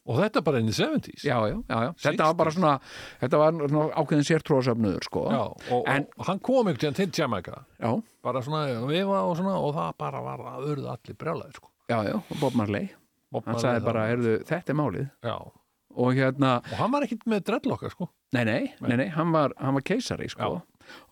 og 0.07 0.19
þetta 0.19 0.43
bara 0.43 0.59
inn 0.63 0.71
í 0.71 0.75
70s 0.75 1.23
já, 1.27 1.37
já, 1.47 1.57
já, 1.69 1.93
þetta 2.07 2.27
var 2.31 2.35
bara 2.41 2.53
svona 2.55 2.73
þetta 3.21 3.39
var 3.43 3.59
svona 3.61 3.85
ákveðin 4.03 4.27
sértróðsöfnuður 4.31 5.07
sko. 5.07 5.23
Já, 5.31 5.43
og, 5.77 5.85
En- 5.93 6.09
og 6.19 6.27
hann 6.27 6.41
kom 6.43 6.67
tíðan 6.75 6.97
til 6.99 7.11
Jamaica. 7.15 7.65
Já, 7.79 7.93
bara 8.23 8.43
svona 8.43 8.65
vifa 8.89 9.23
og 9.29 9.37
svona 9.39 9.55
og 9.63 9.75
það 9.79 9.93
bara 10.03 10.23
var 10.27 10.45
að 10.57 10.69
urðu 10.73 10.91
allir 10.91 11.19
brjálæður 11.23 11.55
sko. 11.61 11.69
já, 11.93 11.99
já, 12.09 12.17
Bob 12.41 12.55
Marley. 12.59 12.91
Bob 13.33 13.45
hann 13.47 13.55
Marley 13.55 13.69
sagði 13.69 13.85
bara, 13.85 14.07
heyrðu, 14.11 14.35
þetta 14.49 14.73
er 14.75 14.81
málið. 14.83 15.11
Já. 15.23 15.37
og 15.93 16.15
hérna, 16.17 16.51
og 16.73 16.77
hann 16.81 16.91
var 16.93 17.03
ekkit 17.05 17.27
með 17.29 17.43
dreadlocka 17.45 17.91
sko. 17.93 18.09
nei, 18.33 18.45
nei, 18.49 18.73
nei, 18.81 18.97
nei 18.97 19.09
hann 19.13 19.31
var, 19.31 19.53
hann 19.61 19.75
var 19.77 19.83
keisari, 19.85 20.29
sko 20.33 20.63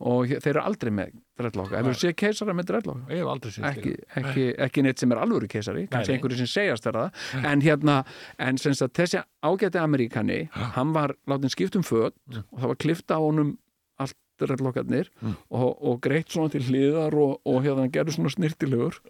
og 0.01 0.33
þeir 0.33 0.53
eru 0.55 0.62
aldrei 0.64 0.93
með 0.95 1.14
dreadlocka 1.41 1.81
ef 1.81 1.89
þú 1.89 1.95
sé 2.01 2.12
keisara 2.18 2.55
með 2.57 2.70
dreadlocka 2.72 3.14
ég 3.14 3.22
hef 3.22 3.33
aldrei 3.35 3.55
séð 3.55 3.68
ekki, 3.70 3.95
ekki, 4.20 4.47
ekki 4.66 4.85
neitt 4.87 5.03
sem 5.03 5.14
er 5.14 5.22
alvöru 5.22 5.49
keisari. 5.51 5.87
Kannski 5.91 6.16
einhverju 6.16 6.41
sem 6.43 6.51
segjast 6.51 6.87
er 6.91 6.99
það. 6.99 7.24
En 7.53 7.64
hérna, 7.64 7.97
en 8.43 8.61
sem 8.61 8.76
sagt 8.76 8.99
þessi 8.99 9.22
ágæti 9.47 9.81
Ameríkani, 9.81 10.41
hann 10.76 10.95
var 10.97 11.16
látin 11.31 11.53
skipt 11.53 11.78
um 11.78 11.87
föt 11.87 12.16
og 12.51 12.59
það 12.59 12.70
var 12.72 12.81
klifta 12.85 13.18
á 13.18 13.20
honum 13.20 13.57
allt 14.01 14.16
reddlokkarnir 14.41 15.11
og, 15.26 15.70
og 15.76 15.99
greitt 16.05 16.33
svona 16.33 16.53
til 16.53 16.64
hliðar 16.68 17.16
og, 17.16 17.41
og 17.45 17.61
hérna 17.64 17.85
hann 17.85 17.95
gerði 17.95 18.16
svona 18.16 18.33
snirtilegur 18.33 19.01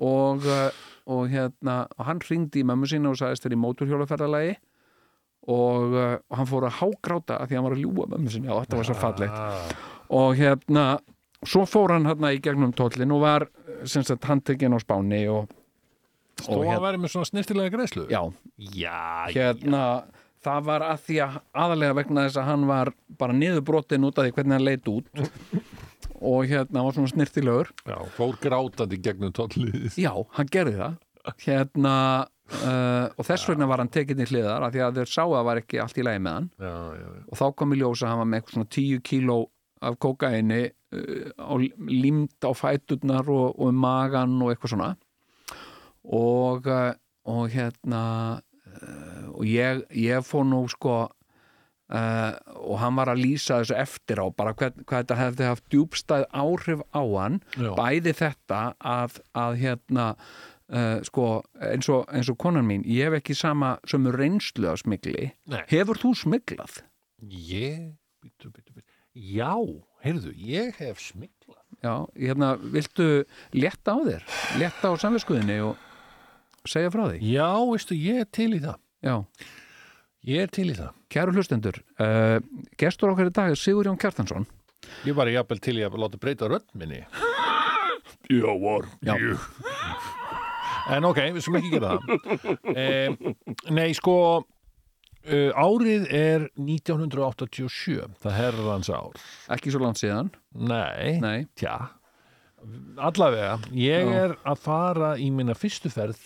og, 0.00 0.46
uh, 0.46 0.70
og 1.10 1.28
hérna 1.30 1.84
og 1.96 2.08
hann 2.08 2.22
ringdi 2.26 2.64
í 2.64 2.66
mömmu 2.66 2.88
sína 2.90 3.12
og 3.12 3.20
sagðist 3.20 3.46
þeir 3.46 3.56
í 3.56 3.60
móturhjólaferðalagi 3.64 4.56
og, 5.50 5.94
uh, 5.94 6.16
og 6.30 6.40
hann 6.40 6.50
fór 6.50 6.66
að 6.68 6.76
hágráta 6.80 7.38
að 7.40 7.50
því 7.50 7.58
hann 7.58 7.66
var 7.68 7.76
að 7.76 7.84
ljúga 7.84 8.10
mömmu 8.14 8.34
sinni. 8.34 8.50
Og 8.50 8.62
þetta 8.64 8.80
var 8.80 8.88
svo 8.90 8.98
fallegt. 9.00 9.40
Ah, 9.40 9.88
og 10.20 10.36
hérna 10.38 10.84
svo 11.46 11.64
fór 11.68 11.96
hann 11.96 12.08
hérna 12.08 12.34
í 12.36 12.40
gegnum 12.44 12.74
tóllin 12.76 13.14
og 13.14 13.24
var 13.24 13.48
sem 13.88 14.04
sagt 14.04 14.28
handtekinn 14.28 14.76
á 14.76 14.80
Spáni 14.82 15.24
og, 15.32 15.50
stóð 16.40 16.70
að 16.72 16.82
vera 16.84 17.00
með 17.00 17.14
svona 17.14 17.28
snirtilega 17.28 17.74
greiðslu? 17.74 18.06
Já, 18.12 18.22
já, 18.56 19.28
hérna 19.34 19.82
það 20.44 20.66
var 20.70 20.86
að 20.86 21.04
því 21.06 21.20
að 21.24 21.38
aðalega 21.64 21.96
vegna 22.00 22.24
þess 22.26 22.40
að 22.40 22.48
hann 22.48 22.66
var 22.70 22.92
bara 23.20 23.36
niðurbrotin 23.36 24.08
út 24.08 24.18
af 24.18 24.26
því 24.26 24.34
hvernig 24.36 24.56
hann 24.56 24.68
leit 24.68 24.90
út. 24.92 25.10
Og 26.30 26.50
hérna 26.50 26.82
var 26.84 26.92
svona 26.92 27.08
snirtilegur 27.08 27.70
já, 27.88 27.96
fór 28.12 28.34
grátandi 28.42 28.98
gegnum 29.00 29.32
tóllið 29.32 29.96
já, 29.96 30.12
hann 30.36 30.50
gerði 30.52 30.76
það. 30.80 30.98
Hérna 31.44 31.94
uh, 32.50 33.06
og 33.14 33.26
þess 33.26 33.48
vegna 33.50 33.68
var 33.70 33.82
hann 33.82 33.92
tekinn 33.92 34.22
í 34.22 34.26
hliðar 34.28 34.66
af 34.66 34.74
því 34.74 34.82
að 34.86 35.00
þeir 35.00 35.12
sáu 35.12 35.28
að 35.28 35.36
það 35.36 35.46
var 35.48 35.60
ekki 35.62 35.80
allt 35.82 36.00
í 36.00 36.06
lagi 36.06 36.22
með 36.24 36.36
hann. 36.38 36.48
Já, 36.58 36.74
já, 36.98 37.06
já. 37.06 37.22
og 37.26 37.40
þá 37.40 37.46
kom 37.60 37.74
í 37.74 37.78
ljós 37.80 38.02
að 38.02 38.12
hann 38.12 38.22
var 38.22 38.30
með 38.30 38.40
eitthvað 38.40 38.56
svona 38.56 38.72
10 38.76 39.04
kíló 39.10 39.38
af 39.90 40.00
kókaini 40.04 40.60
uh, 40.66 41.30
á, 41.38 41.52
límt 41.90 42.48
á 42.48 42.50
fæturnar 42.56 43.30
og, 43.30 43.46
og 43.54 43.70
um 43.70 43.80
magan 43.86 44.36
og 44.42 44.52
eitthvað 44.52 44.74
svona. 44.74 44.90
Og, 46.10 46.66
uh, 46.66 46.92
og 47.30 47.48
hérna 47.54 48.04
uh, 48.40 49.24
og 49.36 49.46
ég, 49.48 49.86
ég 49.94 50.26
fór 50.26 50.46
nú 50.48 50.66
sko 50.70 51.06
og 51.90 52.76
hann 52.78 52.94
var 52.94 53.10
að 53.10 53.24
lýsa 53.24 53.56
þessu 53.58 53.74
eftir 53.74 54.20
á 54.22 54.30
bara 54.30 54.52
hvað, 54.54 54.76
hvað 54.86 55.00
þetta 55.00 55.16
hefði 55.18 55.46
haft 55.48 55.64
djúbstæð 55.74 56.26
áhrif 56.30 56.84
á 56.94 57.02
hann. 57.02 57.40
Bæði 57.58 58.12
þetta 58.14 58.60
að, 58.78 59.16
að 59.34 59.56
hérna 59.58 60.04
uh, 60.72 61.00
sko 61.06 61.26
eins 61.66 61.90
og, 61.92 62.06
eins 62.14 62.30
og 62.32 62.38
konan 62.40 62.66
mín 62.68 62.84
ég 62.88 63.08
hef 63.10 63.20
ekki 63.20 63.36
sama 63.38 63.76
sömu 63.90 64.12
reynslu 64.16 64.70
af 64.70 64.80
smigli 64.82 65.30
Nei. 65.50 65.62
hefur 65.70 66.00
þú 66.00 66.14
smiglað? 66.22 66.80
Ég, 67.28 67.92
býtu, 68.22 68.50
býtu, 68.54 68.74
býtu 68.74 68.86
Já, 69.14 69.54
heyrðu, 70.04 70.34
ég 70.34 70.76
hef 70.80 71.02
smiklað 71.02 71.58
Já, 71.80 71.94
hérna, 72.18 72.54
viltu 72.60 73.08
létta 73.56 73.96
á 73.96 73.98
þér? 74.04 74.28
Létta 74.60 74.92
á 74.92 74.94
samviskuðinni 75.00 75.58
og 75.64 76.68
segja 76.68 76.92
frá 76.92 77.06
því? 77.08 77.22
Já, 77.24 77.48
veistu, 77.70 77.96
ég 77.96 78.20
er 78.20 78.28
til 78.28 78.50
í 78.52 78.60
það. 78.60 78.76
Já, 79.00 79.14
Ég 80.28 80.44
er 80.44 80.50
til 80.52 80.66
í 80.68 80.76
það. 80.76 80.92
Kæru 81.08 81.32
hlustendur 81.32 81.78
uh, 81.96 82.36
gestur 82.80 83.14
okkar 83.14 83.30
í 83.30 83.34
dag 83.34 83.54
er 83.54 83.60
Sigurjón 83.60 83.96
Kjartansson. 84.00 84.44
Ég 85.08 85.16
var 85.16 85.30
jafnvel 85.32 85.62
til 85.64 85.78
í 85.80 85.84
að 85.86 85.96
láta 86.02 86.20
breyta 86.20 86.50
rödd 86.50 86.68
minni. 86.76 87.00
Já, 88.30 88.50
var 88.60 88.90
Já. 89.00 89.16
En 90.96 91.06
ok, 91.08 91.20
við 91.36 91.44
sem 91.46 91.58
ekki 91.60 91.70
gera 91.74 91.96
það 91.96 92.74
e, 92.74 92.86
Nei, 93.74 93.90
sko 93.96 94.16
Árið 95.20 96.06
er 96.16 96.46
1987 96.56 98.06
Það 98.22 98.36
herrans 98.38 98.88
ár 98.88 99.18
ekki 99.52 99.72
svo 99.74 99.82
langt 99.84 100.00
síðan 100.00 100.30
Nei, 100.56 101.18
Nei, 101.20 101.42
tja 101.60 101.74
Allavega, 103.00 103.54
ég 103.72 104.08
Já. 104.08 104.16
er 104.24 104.34
að 104.48 104.58
fara 104.64 105.14
í 105.20 105.30
minna 105.32 105.54
fyrstu 105.56 105.92
ferð 105.92 106.18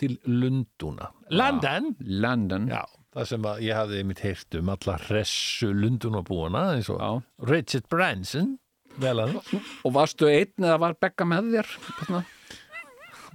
til 0.00 0.18
Lunduna 0.28 1.10
London 1.32 1.90
London 2.00 2.68
Já, 2.72 2.82
það 3.16 3.28
sem 3.32 3.48
að 3.48 3.64
ég 3.66 3.76
hafði 3.80 4.04
mitt 4.08 4.22
heyrt 4.24 4.56
um 4.60 4.70
alla 4.72 4.96
hressu 5.08 5.72
Lundunabúana 5.76 6.66
eins 6.76 6.88
og 6.92 7.00
Já. 7.00 7.10
Richard 7.52 7.88
Branson 7.92 8.54
vel 9.00 9.18
að 9.24 9.36
Og 9.84 9.92
varstu 9.96 10.28
einn 10.32 10.64
eða 10.64 10.78
var 10.84 10.96
Begga 11.00 11.28
með 11.28 11.52
þér? 11.56 11.74
Þarna? 12.00 12.22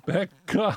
Begga 0.08 0.70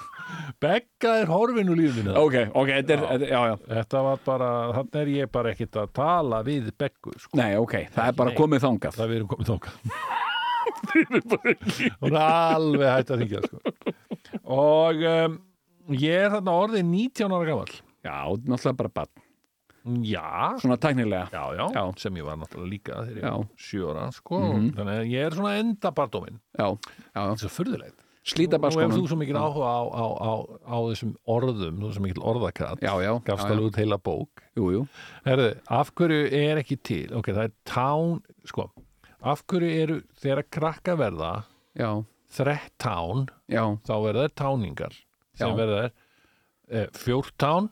Begga 0.62 1.14
er 1.22 1.30
horfin 1.30 1.70
úr 1.72 1.78
lífinu 1.80 2.14
Ok, 2.20 2.36
ok, 2.54 2.70
þetta 2.80 2.98
er, 3.14 3.24
já, 3.30 3.40
já. 3.50 3.54
Þetta 3.70 4.02
var 4.08 4.22
bara, 4.26 4.50
þannig 4.78 5.00
er 5.02 5.12
ég 5.14 5.32
bara 5.34 5.54
ekkit 5.54 5.78
að 5.82 5.92
tala 5.96 6.42
við 6.46 6.70
Beggu 6.80 7.14
sko. 7.18 7.38
Nei, 7.40 7.52
ok, 7.60 7.78
það 7.94 8.10
er 8.12 8.18
bara 8.20 8.34
Nei. 8.34 8.38
komið 8.42 8.66
þangað 8.66 8.98
það 9.00 9.16
erum 9.18 9.32
komið 9.34 9.52
þangað 9.52 9.74
Hún 10.94 12.14
er 12.14 12.22
alveg 12.22 12.88
hægt 12.90 13.10
að 13.14 13.20
þingja 13.24 13.40
sko. 13.44 13.74
og 14.54 15.02
um, 15.10 15.36
ég 16.00 16.24
er 16.26 16.32
þarna 16.34 16.54
orðið 16.64 16.86
19 16.90 17.34
ára 17.36 17.48
gamall 17.50 17.74
Já, 18.04 18.16
náttúrulega 18.44 18.78
bara 18.82 18.92
bann 19.00 19.12
Já, 20.04 20.24
Svona 20.62 20.78
tæknilega 20.80 21.26
já, 21.28 21.42
já, 21.58 21.64
Já. 21.76 21.82
sem 22.00 22.14
ég 22.16 22.24
var 22.24 22.38
náttúrulega 22.40 22.72
líka 22.72 23.02
þegar 23.04 23.18
ég 23.20 23.34
var 23.36 23.48
sjö 23.60 23.90
ára 23.92 24.06
sko. 24.16 24.38
Mhm. 24.40 24.70
þannig 24.78 25.00
að 25.02 25.10
ég 25.12 25.26
er 25.28 25.34
svona 25.36 25.52
enda 25.60 25.90
bardóminn 25.98 26.38
Já, 26.56 26.68
já, 26.72 27.20
það 27.20 27.44
er 27.48 27.52
furðulegt 27.58 28.03
Slíta 28.24 28.56
Nú 28.56 28.70
hefur 28.72 28.94
þú 28.94 29.08
svo 29.10 29.18
mikil 29.20 29.36
áhuga 29.36 29.68
á, 29.68 29.82
á, 29.84 30.04
á, 30.16 30.32
á 30.64 30.76
þessum 30.88 31.10
orðum, 31.28 31.82
þú 31.82 31.88
er 31.90 31.96
svo 31.96 32.04
mikil 32.06 32.24
orðakratt 32.24 32.84
gafst 33.26 33.44
alveg 33.50 33.66
út 33.68 33.80
heila 33.82 33.98
bók. 34.00 34.44
Jú, 34.56 34.70
jú. 34.72 34.84
Herðu, 35.26 35.50
af 35.78 35.92
hverju 35.98 36.30
er 36.40 36.62
ekki 36.62 36.78
til? 36.80 37.04
Ok, 37.18 37.28
það 37.34 37.50
er 37.50 37.54
tán, 37.68 38.14
sko. 38.48 38.70
Af 39.20 39.44
hverju 39.50 39.72
eru, 39.82 39.98
þegar 40.22 40.40
að 40.40 40.50
krakka 40.56 40.96
verða 41.00 41.32
Já, 41.76 41.90
þrettán 42.32 43.26
já, 43.50 43.64
þá 43.84 43.94
verða 44.06 44.24
þær 44.24 44.36
táningar. 44.40 44.96
Sem 45.36 45.58
verða 45.58 45.82
þær 45.82 45.92
eh, 46.70 46.88
fjórtán, 46.96 47.68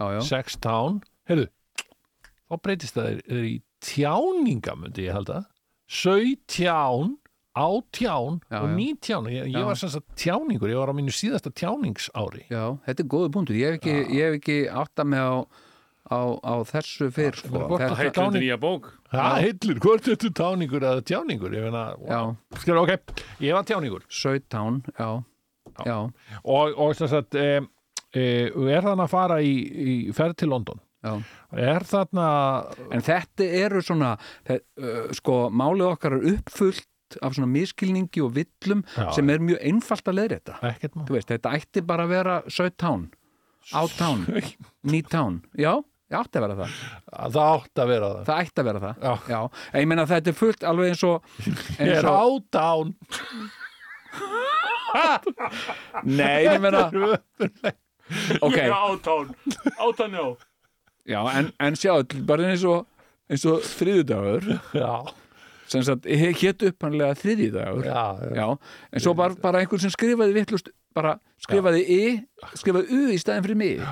já. 0.00 0.20
sextán, 0.30 1.02
heyrðu 1.28 1.50
þá 2.54 2.62
breytist 2.62 2.96
það 2.96 3.10
þeir, 3.10 3.20
þeir 3.28 3.48
í 3.48 3.54
tjáninga 3.84 4.76
myndi 4.78 5.08
ég 5.08 5.16
halda 5.16 5.42
sautján 7.54 8.40
átján 8.40 8.40
Já, 8.50 8.60
og 8.62 8.68
já. 8.68 8.74
nítján 8.74 9.26
ég, 9.26 9.46
ég 9.46 9.52
Já. 9.54 9.64
var 9.64 9.74
sem 9.76 9.88
sagt 9.88 10.06
tjáningur, 10.16 10.68
ég 10.68 10.76
var 10.76 10.88
á 10.90 10.94
mínu 10.94 11.10
síðasta 11.14 11.50
tjáningsári. 11.54 12.46
Já, 12.50 12.78
þetta 12.86 13.00
er 13.02 13.06
góðu 13.08 13.30
punktur. 13.30 13.54
Ég 13.56 13.70
hef 13.70 13.74
ekki, 13.78 13.94
ég 14.10 14.22
hef 14.24 14.34
ekki 14.40 14.56
átta 14.68 15.04
mig 15.04 15.18
á, 15.20 15.46
á, 16.10 16.18
á 16.42 16.54
þessu 16.66 17.10
fyrr 17.14 17.36
sko. 17.38 17.78
það 17.78 17.96
Heitt 17.96 18.18
undir 18.18 18.42
nýja 18.42 18.58
bók. 18.58 18.90
Það 19.12 19.38
heilir, 19.44 19.78
hvort 19.78 20.08
er 20.08 20.16
þetta 20.16 20.32
táningur 20.42 20.82
eða 20.82 21.04
tjáningur? 21.06 21.54
Ég 21.54 21.62
meina, 21.62 21.84
Já. 22.08 22.36
skilur, 22.58 22.82
ok, 22.82 23.14
ég 23.40 23.54
var 23.54 23.62
tjáningur. 23.64 24.02
17, 24.08 24.82
já, 24.98 25.22
já, 25.86 25.98
og, 26.44 26.74
og 26.78 26.94
þess 26.98 27.12
að 27.14 27.38
e, 27.38 27.60
e, 28.14 28.24
er 28.50 28.82
þarna 28.82 29.06
að 29.06 29.14
fara 29.14 29.38
í, 29.42 29.54
í 29.62 30.12
ferð 30.12 30.36
til 30.42 30.48
London? 30.50 30.80
Já. 31.04 31.18
er 31.52 31.84
þarna 31.84 32.26
En 32.90 33.02
þetta 33.04 33.44
eru 33.44 33.82
svona 33.84 34.14
þe- 34.48 34.62
uh, 34.80 35.12
sko, 35.12 35.50
málið 35.52 35.90
okkar 35.92 36.14
er 36.16 36.22
uppfullt 36.32 36.86
af 37.22 37.34
svona 37.36 37.48
miskilningi 37.50 38.20
og 38.24 38.32
villum 38.36 38.84
Já. 38.96 39.08
sem 39.16 39.30
er 39.30 39.38
mjög 39.44 39.58
einfalt 39.70 40.08
að 40.10 40.18
leiða 40.18 40.38
þetta 40.38 40.54
ekkert 40.70 40.94
má 40.98 41.02
Þú 41.08 41.16
veist, 41.18 41.30
þetta 41.32 41.54
ætti 41.58 41.80
bara 41.86 42.06
að 42.06 42.12
vera 42.14 42.36
17 42.48 43.10
Átán, 43.74 44.18
nítán 44.84 45.38
Já, 45.56 45.72
ég 46.12 46.18
átti 46.18 46.36
að 46.38 46.44
vera 46.44 46.56
það. 46.58 46.70
Það 47.14 47.38
átt 47.44 47.80
að 47.80 47.88
vera 47.88 48.08
það. 48.10 48.24
Það 48.28 48.40
ætti 48.44 48.60
að 48.60 48.66
vera 48.68 48.80
það. 48.82 48.94
Já. 49.32 49.40
En 49.72 49.80
ég 49.80 49.88
meina 49.88 50.04
þetta 50.10 50.28
er 50.32 50.36
fullt 50.40 50.66
alveg 50.68 50.86
eins 50.92 51.04
og 51.08 51.16
ég 51.48 51.54
eins 51.80 51.98
er 51.98 52.04
og, 52.10 52.16
átán 52.52 52.86
Nei, 56.04 56.44
ég 56.44 56.60
meina 56.62 56.82
Ok, 58.44 58.58
Átán, 58.68 59.32
átán 59.80 60.12
já 60.12 60.26
já, 61.04 61.20
en, 61.38 61.52
en 61.60 61.76
sjá 61.76 61.96
bara 62.28 62.50
eins 62.52 62.64
og, 62.68 62.84
eins 63.28 63.44
og 63.48 63.64
þriðudagur 63.64 64.44
já, 64.76 64.92
sem 65.82 66.00
hétt 66.38 66.62
uppanlega 66.68 67.16
þriðjudagur 67.18 67.88
já, 67.88 68.04
já. 68.20 68.34
Já, 68.38 68.46
en 68.92 69.02
svo 69.02 69.14
bara, 69.18 69.34
bara 69.42 69.62
einhver 69.62 69.82
sem 69.82 69.90
skrifaði 69.90 70.36
vittlust, 70.36 70.70
bara 70.94 71.16
skrifaði 71.42 71.82
i, 71.90 72.02
skrifaði 72.54 72.94
u 72.94 73.10
í 73.10 73.18
staðin 73.18 73.46
fyrir 73.48 73.58
mig. 73.58 73.82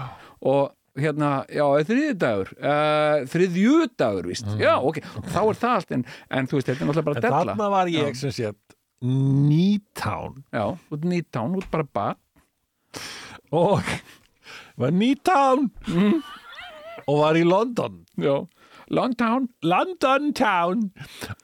Og 0.47 0.71
hérna, 0.99 1.33
já, 1.51 1.65
þriðjudagur 1.89 2.53
uh, 2.59 3.25
þriðjudagur, 3.33 4.29
víst. 4.31 4.47
Já, 4.61 4.77
ok, 4.79 5.01
þá 5.33 5.41
er 5.43 5.61
það 5.65 5.77
allt 5.79 5.97
en, 5.97 6.07
en 6.31 6.51
þú 6.51 6.61
veist, 6.61 6.71
þetta 6.71 6.85
er 6.85 6.91
náttúrulega 6.91 7.09
bara 7.11 7.19
en 7.19 7.27
della. 7.27 7.43
þarna 7.43 7.71
var 7.75 7.93
ég 7.93 8.21
sem 8.21 8.35
sé 8.37 8.53
nýtán. 9.03 10.37
Já, 10.55 10.65
út 10.95 11.07
nýtán, 11.09 11.57
út 11.59 11.67
bara 11.73 11.89
bad 11.91 12.19
og 13.53 13.83
var 14.79 14.95
nýtán? 14.95 15.67
Og 17.09 17.19
var 17.19 17.37
í 17.37 17.43
London. 17.43 18.03
Já, 18.21 18.45
Longtown 18.93 19.49
London 19.65 20.33
Town 20.37 20.83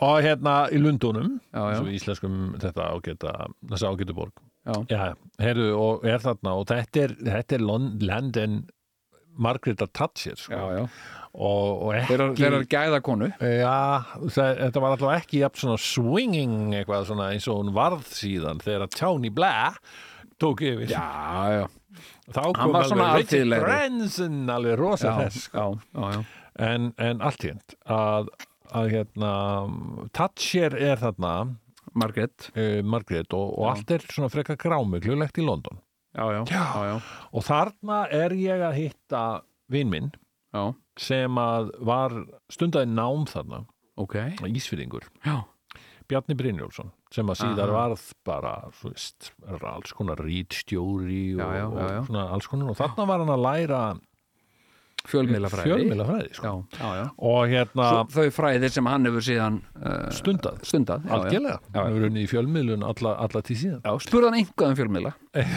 og 0.04 0.18
hérna 0.24 0.56
í 0.74 0.80
Lundunum 0.82 1.38
í 1.56 1.94
íslenskum 1.96 2.56
þetta 2.60 2.90
ágæta 2.94 3.32
þessi 3.70 3.88
ágætu 3.88 4.16
borg 4.18 4.44
Já. 4.68 4.74
já, 4.92 5.14
heyrðu, 5.40 5.68
og 5.80 6.02
er 6.04 6.18
þarna 6.20 6.52
og 6.60 6.66
þetta 6.68 7.04
er, 7.06 7.12
þetta 7.24 7.56
er 7.56 7.62
Lon- 7.64 7.94
London 8.04 8.58
Margaret 9.38 9.80
Thatcher 9.94 10.34
sko. 10.36 10.52
já, 10.52 10.80
já, 10.80 10.82
og, 11.38 11.82
og 11.86 11.94
ekki 11.94 12.18
þeirra, 12.42 12.58
gæða 12.74 12.98
konu 13.06 13.28
Já, 13.38 13.76
það, 14.34 14.50
þetta 14.66 14.82
var 14.84 14.92
alltaf 14.96 15.14
ekki 15.22 15.40
jafn 15.44 15.62
svona 15.62 15.78
swinging 15.80 16.74
eitthvað 16.82 17.06
svona 17.08 17.30
eins 17.32 17.48
og 17.48 17.62
hún 17.62 17.72
varð 17.76 18.04
síðan 18.12 18.60
þegar 18.64 18.90
Tony 18.98 19.30
Blair 19.32 19.78
tók 20.42 20.60
yfir 20.68 20.90
já, 20.92 21.06
já, 21.62 21.64
þá 22.34 22.42
kom 22.58 22.76
alveg 22.82 23.22
Richard. 23.22 23.54
Branson 23.64 24.42
alveg 24.52 24.76
rosa 24.82 25.14
þess 25.22 25.48
já, 25.54 25.64
já, 25.96 26.10
já. 26.18 26.26
En, 26.58 26.92
en 26.98 27.24
allt 27.24 27.46
hérnt 27.46 27.74
að, 27.86 28.30
að 28.74 28.92
hérna 28.96 29.32
Thatcher 30.16 30.76
er 30.76 31.00
þarna. 31.02 31.34
Margaret. 31.98 32.50
Uh, 32.52 32.80
Margrét 32.84 33.32
og, 33.34 33.54
og 33.56 33.70
allt 33.72 33.90
er 33.96 34.04
svona 34.12 34.28
frekar 34.32 34.58
grámuglulegt 34.60 35.40
í 35.40 35.46
London. 35.46 35.80
Já, 36.18 36.24
já, 36.34 36.42
já, 36.88 36.94
og 37.36 37.44
þarna 37.46 37.98
er 38.14 38.32
ég 38.34 38.62
að 38.64 38.78
hitta 38.78 39.22
vinn 39.70 39.90
minn 39.92 40.08
já. 40.56 40.72
sem 40.98 41.38
að 41.38 41.68
var 41.84 42.14
stundaði 42.50 42.90
nám 42.90 43.26
þarna. 43.28 43.62
Ok, 43.98 44.16
Ísfyrðingur 44.46 45.06
já, 45.26 45.42
Bjarni 46.08 46.36
Brynjólfsson 46.38 46.90
sem 47.12 47.28
að 47.28 47.40
síðar 47.42 47.72
Aha. 47.72 47.76
varð 47.76 48.04
bara 48.26 48.52
veist, 48.80 49.32
alls 49.44 49.92
konar 49.96 50.20
rítstjóri 50.24 51.36
og, 51.36 51.76
og 51.76 52.08
svona 52.08 52.24
alls 52.32 52.48
konar. 52.48 52.72
Og 52.72 52.78
þarna 52.78 53.08
var 53.10 53.24
hann 53.24 53.34
að 53.34 53.44
læra 53.44 53.82
fjölmiðlafræði. 55.08 55.68
Fjölmiðlafræði 55.70 56.28
sko. 56.36 56.52
já, 56.72 56.78
já, 56.82 56.90
já. 56.98 57.04
Og 57.30 57.40
hérna 57.52 57.88
Svo, 57.92 58.02
þau 58.16 58.34
fræðir 58.38 58.74
sem 58.74 58.90
hann 58.92 59.08
hefur 59.08 59.24
síðan 59.28 59.56
uh, 59.78 59.96
stundað. 60.14 60.60
stundað 60.68 61.06
já, 61.06 61.08
já. 61.10 61.14
algjörlega, 61.18 61.58
hann 61.74 61.88
hefur 61.92 62.06
unnið 62.10 62.22
í 62.26 62.30
fjölmiðlun 62.32 62.86
alla, 62.88 63.14
alla 63.26 63.42
til 63.48 63.56
síðan. 63.62 63.80
Já, 63.84 63.92
spurði 64.06 64.30
hann 64.30 64.38
einhvað 64.42 64.72
um 64.74 64.78
fjölmiðla. 64.82 65.14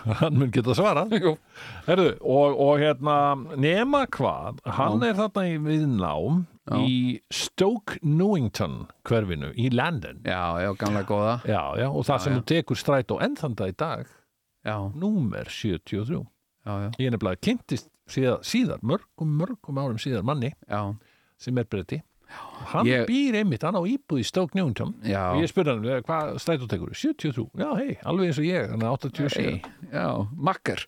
Hann 0.00 0.38
mun 0.40 0.48
geta 0.52 0.72
svarað. 0.72 1.10
Herðu, 1.88 2.06
og, 2.24 2.54
og 2.64 2.78
hérna 2.80 3.16
nema 3.60 4.06
hvað, 4.08 4.62
hann 4.78 5.02
er 5.04 5.18
þarna 5.18 5.42
í 5.50 5.58
viðnám 5.60 6.38
Já. 6.70 6.78
í 6.80 6.94
Stoke 7.34 7.98
Newington 8.00 8.86
hverfinu 9.08 9.50
í 9.60 9.68
London. 9.74 10.22
Já, 10.24 10.40
já, 10.64 10.70
gamla 10.80 11.02
góða. 11.08 11.34
Já, 11.44 11.60
já, 11.82 11.88
og 11.90 12.06
það 12.08 12.16
Já, 12.16 12.24
sem 12.24 12.32
já. 12.32 12.38
þú 12.40 12.46
tekur 12.54 12.80
strætó 12.80 13.20
enn 13.26 13.36
þann 13.36 13.58
dag 13.60 13.74
í 13.74 13.76
dag 13.84 14.08
Já, 14.64 14.76
númer 14.92 15.48
73 15.52 16.08
já, 16.64 16.72
já, 16.84 16.88
ég 17.00 17.06
er 17.08 17.14
nefnilega 17.16 17.40
kynntist 17.44 17.89
síðar, 18.12 18.44
síðar 18.46 18.82
mörgum, 18.82 19.34
mörgum 19.40 19.78
árum 19.82 19.98
síðar 20.02 20.22
manni 20.26 20.52
já, 20.68 20.82
sem 21.38 21.58
er 21.58 21.64
breyti 21.70 22.02
hann 22.70 22.86
Ég- 22.86 23.08
býr 23.08 23.40
einmitt, 23.40 23.64
hann 23.66 23.74
á 23.74 23.82
íbúð 23.82 24.20
í 24.22 24.24
Stoke 24.24 24.54
Newington. 24.54 24.92
Og 25.02 25.40
ég 25.42 25.48
spurði 25.50 25.72
hann, 25.72 25.84
"Eh, 25.84 26.00
hvað 26.06 26.36
stætútekur 26.38 26.92
73, 26.94 27.50
já 27.58 27.74
hei, 27.76 27.96
alveg 28.04 28.28
eins 28.28 28.38
og 28.38 28.44
ég 28.46 28.70
hann 28.70 28.82
er 28.82 28.88
87 28.88 29.36
Nei, 29.42 29.62
já, 29.92 30.28
makkar 30.38 30.84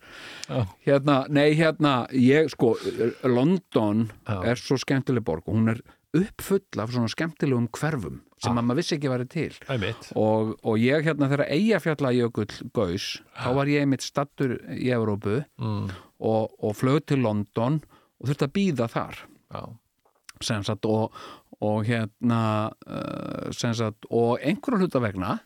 hérna, 0.85 1.27
nei 1.29 1.53
hérna 1.55 2.07
ég 2.11 2.49
sko, 2.49 2.75
London 3.27 4.09
Já. 4.25 4.43
er 4.45 4.55
svo 4.55 4.77
skemmtileg 4.77 5.23
borg 5.23 5.43
og 5.47 5.55
hún 5.55 5.69
er 5.69 5.81
uppfull 6.15 6.79
af 6.79 6.91
svona 6.91 7.09
skemmtilegum 7.09 7.67
hverfum 7.73 8.21
sem 8.43 8.59
að 8.59 8.65
maður 8.67 8.79
vissi 8.81 8.95
ekki 8.97 9.11
væri 9.11 9.27
til. 9.31 9.51
Og, 10.19 10.53
og 10.67 10.81
ég 10.81 11.05
hérna 11.07 11.29
þegar 11.31 11.45
Eyjafjallajökull 11.55 12.49
gaus, 12.75 13.07
þá 13.39 13.47
var 13.59 13.71
ég 13.71 13.85
einmitt 13.85 14.05
stattur 14.05 14.57
í 14.73 14.89
Evrópu 14.93 15.39
mm, 15.61 15.85
og, 16.23 16.51
og 16.59 16.75
flög 16.79 17.05
til 17.09 17.23
London 17.23 17.79
og 18.19 18.29
þurfti 18.29 18.47
að 18.49 18.55
býða 18.57 18.89
þar. 18.91 19.23
Já, 19.53 19.63
sem 20.43 20.67
sagt 20.67 20.87
og, 20.89 21.15
og 21.63 21.87
hérna 21.87 22.43
uh, 22.87 23.49
sem 23.55 23.73
sagt 23.77 24.07
og 24.11 24.43
einhverju 24.43 24.83
hluta 24.83 25.01
vegna 25.03 25.37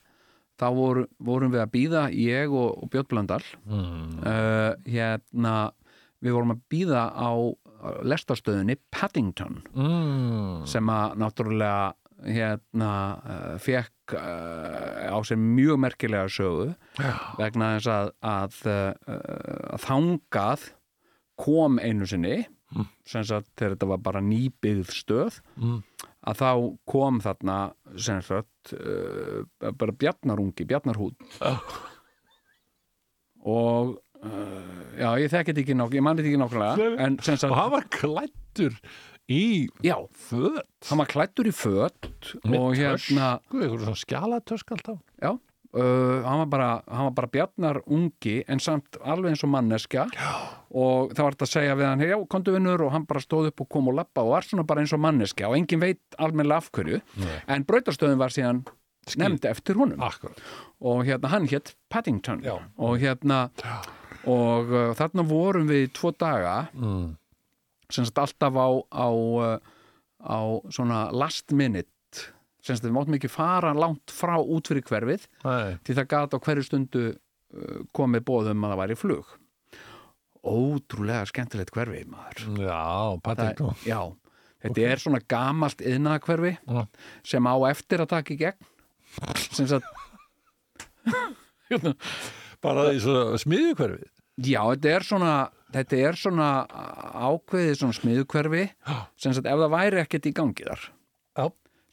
þá 0.58 0.68
voru, 0.74 1.06
vorum 1.22 1.54
við 1.54 1.62
að 1.62 1.74
býða 1.76 2.04
ég 2.18 2.54
og, 2.54 2.80
og 2.82 2.90
Björn 2.94 3.10
Blöndal 3.12 3.44
mm, 3.68 4.22
uh, 4.26 4.72
hérna 4.90 5.56
við 6.24 6.34
vorum 6.34 6.56
að 6.56 6.64
býða 6.74 7.04
á 7.14 7.32
lestastöðunni 8.08 8.78
Paddington. 8.90 9.62
Mm, 9.78 10.66
sem 10.70 10.90
að 10.90 11.18
náttúrulega 11.22 11.94
hérna 12.26 12.92
uh, 13.22 13.56
fekk 13.62 14.16
uh, 14.18 15.14
á 15.14 15.18
sér 15.28 15.38
mjög 15.38 15.78
merkilega 15.84 16.30
sögu 16.32 16.72
vegna 17.38 17.74
þess 17.78 17.90
að, 17.94 18.12
að, 18.26 18.60
uh, 18.66 19.74
að 19.76 19.84
þangað 19.86 20.68
kom 21.38 21.78
einu 21.84 22.08
sinni 22.10 22.40
sem 23.08 23.24
sagt 23.24 23.52
þegar 23.56 23.76
þetta 23.78 23.88
var 23.94 24.02
bara 24.04 24.22
nýbyggð 24.26 24.90
stöð 24.92 25.38
Mm. 25.58 25.78
að 26.28 26.42
þá 26.42 26.50
kom 26.92 27.22
þarna 27.24 27.60
sem 27.96 28.20
sagt 28.26 28.74
uh, 28.76 29.46
bara 29.78 29.94
bjarnarungi, 29.96 30.66
bjarnarhút 30.68 31.16
og 33.48 33.94
uh, 34.26 34.82
já, 34.98 35.10
ég 35.22 35.32
þekki 35.32 35.54
þetta 35.54 35.64
ekki 35.64 35.78
nokk 35.80 35.96
ég 35.98 36.04
manni 36.06 36.22
þetta 36.26 36.34
ekki 36.34 36.42
sem 37.42 37.54
og 37.54 37.58
hann 37.62 37.72
var 37.78 37.88
klættur 37.94 38.76
í 39.30 39.68
já, 39.84 39.98
föt. 40.14 40.64
Hann 40.90 41.02
var 41.02 41.10
klættur 41.12 41.50
í 41.50 41.54
með 42.48 42.60
og 42.60 42.78
hérna 42.78 43.38
skjalatösk 44.00 44.72
alltaf. 44.72 45.02
Já, 45.20 45.34
uh, 45.76 46.24
hann, 46.24 46.40
var 46.44 46.50
bara, 46.52 46.70
hann 46.88 47.10
var 47.10 47.16
bara 47.20 47.32
bjarnar 47.34 47.82
ungi 47.86 48.40
en 48.48 48.62
samt 48.64 49.00
alveg 49.04 49.34
eins 49.34 49.44
og 49.44 49.52
manneska 49.52 50.08
já. 50.14 50.32
og 50.72 51.14
það 51.14 51.24
var 51.24 51.38
þetta 51.38 51.48
að 51.50 51.54
segja 51.54 51.76
við 51.78 51.90
hann 51.90 52.06
já, 52.08 52.18
komdu 52.32 52.56
vinnur 52.56 52.86
og 52.88 52.96
hann 52.96 53.08
bara 53.10 53.24
stóð 53.24 53.52
upp 53.52 53.66
og 53.66 53.70
kom 53.76 53.92
og 53.92 54.00
lappa 54.00 54.24
og 54.24 54.34
var 54.38 54.48
svona 54.48 54.68
bara 54.68 54.84
eins 54.84 54.96
og 54.96 55.04
manneska 55.04 55.50
og 55.50 55.60
engin 55.60 55.84
veit 55.84 56.02
almennilega 56.18 56.64
af 56.64 56.72
hverju. 56.72 57.04
Nei. 57.24 57.38
en 57.48 57.68
brautastöðin 57.68 58.22
var 58.22 58.36
síðan 58.36 58.66
nefnd 59.18 59.46
eftir 59.48 59.78
honum. 59.80 60.02
Akkurat, 60.04 60.42
og 60.84 61.06
hérna 61.08 61.32
hann 61.32 61.48
hétt 61.52 61.76
Paddington. 61.92 62.44
Já. 62.44 62.58
og 62.78 63.00
hérna 63.04 63.48
og 64.28 64.74
uh, 64.74 64.92
þarna 64.98 65.24
vorum 65.28 65.70
við 65.70 65.92
tvo 65.96 66.12
daga 66.12 66.68
mm, 66.74 67.08
sem 67.94 68.08
sagt 68.08 68.20
alltaf 68.22 68.58
á, 68.60 68.68
á, 68.92 69.08
uh, 69.10 69.58
á 70.24 70.40
svona 70.74 71.08
last 71.16 71.54
minute. 71.56 71.90
Sem 72.64 72.76
sagt 72.76 72.88
við 72.88 72.96
máttum 72.98 73.16
ekki 73.18 73.32
fara 73.32 73.74
langt 73.78 74.12
frá 74.12 74.36
út 74.42 74.68
fyrir 74.68 74.84
hverfið 74.88 75.28
nei, 75.46 75.78
því 75.88 75.98
það 76.02 76.10
gat 76.14 76.36
á 76.36 76.44
hverju 76.44 76.66
stundu 76.68 77.04
uh, 77.14 77.84
komið 77.96 78.26
bóðum 78.28 78.66
að 78.68 78.74
það 78.74 78.82
væri 78.84 79.00
flug. 79.00 79.36
Ótrúlega 80.48 81.28
skemmtilegt 81.28 81.74
hverfi 81.76 82.04
maður. 82.08 82.48
Já, 82.64 82.82
Paddington 83.24 83.80
já, 83.88 84.02
þetta 84.64 84.90
er 84.92 85.04
svona 85.04 85.22
gamalt 85.28 85.82
yðnaðakverfi 85.84 86.54
Já. 86.60 86.84
sem 87.28 87.50
á 87.52 87.56
eftir 87.72 88.04
að 88.04 88.12
taka 88.16 88.36
í 88.36 88.40
gegn. 88.44 88.70
Sem 89.48 89.68
sagt 89.70 89.88
bara 92.64 92.92
í 92.94 93.00
svona 93.02 93.40
smiðjukverfið 93.42 94.12
já, 94.46 94.62
þetta 94.62 94.92
er 94.94 95.06
svona 95.06 95.34
þetta 95.76 96.02
er 96.10 96.20
svona 96.20 96.50
ákveðið 97.28 97.74
svona 97.82 97.98
smiðukverfi 97.98 98.64
sem 99.20 99.34
sagt 99.36 99.50
ef 99.50 99.60
það 99.64 99.74
væri 99.76 100.02
ekkert 100.04 100.30
í 100.30 100.36
gangi 100.38 100.68
þar. 100.68 100.88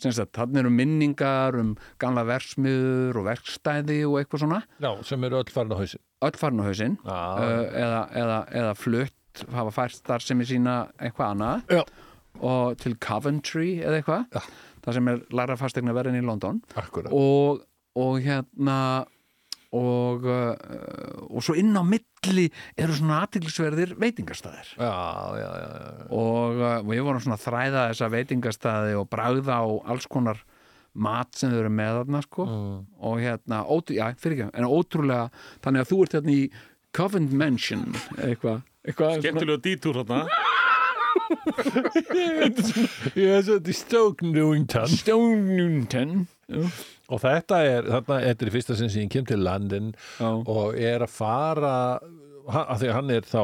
Sem 0.03 0.11
sagt, 0.13 0.33
þannig 0.35 0.59
eru 0.65 0.71
minningar 0.75 1.55
um 1.57 1.69
gamla 2.03 2.25
versmiður 2.27 3.21
og 3.21 3.29
verkstæði 3.29 4.01
og 4.09 4.17
eitthvað 4.19 4.43
svona, 4.43 4.59
já, 4.83 4.91
sem 5.07 5.23
eru 5.25 5.39
öll 5.39 5.53
farin 5.55 5.71
á 5.71 5.79
hausin 5.79 6.03
öll 6.27 6.39
farin 6.41 6.61
á 6.61 6.65
hausinn. 6.67 6.97
Já, 7.05 7.21
uh, 7.39 7.63
eða, 7.85 8.01
eða, 8.23 8.39
eða 8.61 8.73
flutt 8.79 9.45
hafa 9.55 9.73
fært 9.75 10.03
þar 10.07 10.25
sem 10.27 10.43
er 10.43 10.51
sína 10.51 10.75
eitthvað 10.99 11.33
annað. 11.35 11.79
Já. 11.79 11.85
og 12.45 12.77
til 12.83 12.97
Coventry 12.99 13.69
eða 13.79 14.01
eitthvað. 14.01 14.49
Það 14.85 14.97
sem 14.99 15.09
er 15.13 15.21
læra 15.39 15.57
fastegna 15.57 15.95
verðin 15.97 16.19
í 16.19 16.25
London. 16.27 16.59
Akkurat. 16.77 17.15
Og, 17.15 17.63
og 17.97 18.17
hérna 18.25 18.79
og, 19.75 20.25
uh, 20.29 20.55
og 21.35 21.43
svo 21.45 21.57
inn 21.59 21.75
á 21.75 21.83
milli 21.83 22.47
eru 22.79 22.95
svona 22.97 23.23
aðtiklisverðir 23.25 23.95
veitingastæðir 24.01 24.69
já, 24.79 24.91
já, 25.41 25.49
já, 25.61 25.69
já. 25.75 26.09
og 26.15 26.61
uh, 26.63 26.77
við 26.91 27.03
vorum 27.09 27.23
svona 27.25 27.39
að 27.41 27.47
þræða 27.49 27.87
þessa 27.91 28.11
veitingastæði 28.15 28.93
og 29.01 29.09
bragða 29.13 29.59
á 29.61 29.67
alls 29.95 30.07
konar 30.11 30.39
mat 30.95 31.35
sem 31.35 31.51
þau 31.51 31.59
eru 31.65 31.73
með 31.75 31.97
þarna 31.99 32.21
sko. 32.23 32.45
Mm. 32.47 32.77
og 33.03 33.17
hérna, 33.19 33.57
ótrú, 33.67 33.97
já, 33.99 34.07
fyrir 34.23 34.45
ekki 34.45 34.61
en 34.63 34.69
ótrúlega, 34.71 35.25
þannig 35.65 35.83
að 35.83 35.91
þú 35.91 35.99
ert 36.05 36.15
hérna 36.21 36.37
í 36.39 36.45
Covent 36.95 37.33
Mansion 37.35 37.83
eitthvað 38.23 38.61
eitthvað 38.87 39.09
svona- 39.17 39.23
Skemmtilega 39.25 39.65
dítúr 39.65 39.99
hérna 40.05 40.21
ég 43.19 43.29
er 43.37 43.43
svo 43.47 43.59
til 43.65 43.75
Stoke 43.77 44.27
Newington 44.27 44.89
Stone 44.91 45.57
Newton 45.57 46.27
og 47.09 47.21
þetta 47.21 47.59
er, 47.69 47.89
þarna, 47.93 48.21
þetta 48.29 48.45
er 48.47 48.51
í 48.51 48.55
fyrsta 48.55 48.77
sinn 48.79 48.89
sem 48.93 49.03
ég 49.07 49.11
kem 49.13 49.27
til 49.29 49.41
landin 49.45 49.93
Já. 50.21 50.31
og 50.49 50.77
er 50.79 51.05
að 51.05 51.11
fara 51.15 51.75
af 52.45 52.77
því 52.81 52.89
að 52.91 52.95
hann 52.99 53.11
er 53.15 53.25
þá 53.25 53.41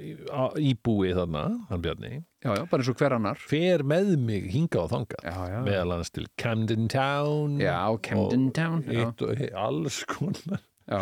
í- 0.00 0.14
á- 0.32 0.56
íbúi 0.56 1.10
þarna, 1.16 1.42
hann 1.68 1.82
Bjarni. 1.84 2.10
Já, 2.44 2.54
já, 2.56 2.62
bara 2.70 2.80
eins 2.80 2.88
og 2.88 2.96
hver 3.00 3.12
annar. 3.16 3.40
Fer 3.50 3.82
með 3.82 4.12
mig 4.22 4.46
hinga 4.54 4.78
og 4.84 4.90
þangað. 4.92 5.24
Já, 5.26 5.34
já, 5.52 5.58
meðal 5.66 5.92
hans 5.96 6.10
til 6.14 6.26
Camden 6.38 6.86
Town 6.88 7.58
já 7.60 7.76
Camden 8.06 8.46
Town 8.56 8.84
og, 8.88 9.22
og, 9.26 9.42
alls 9.58 9.98
konar 10.08 10.62
já, 10.88 11.00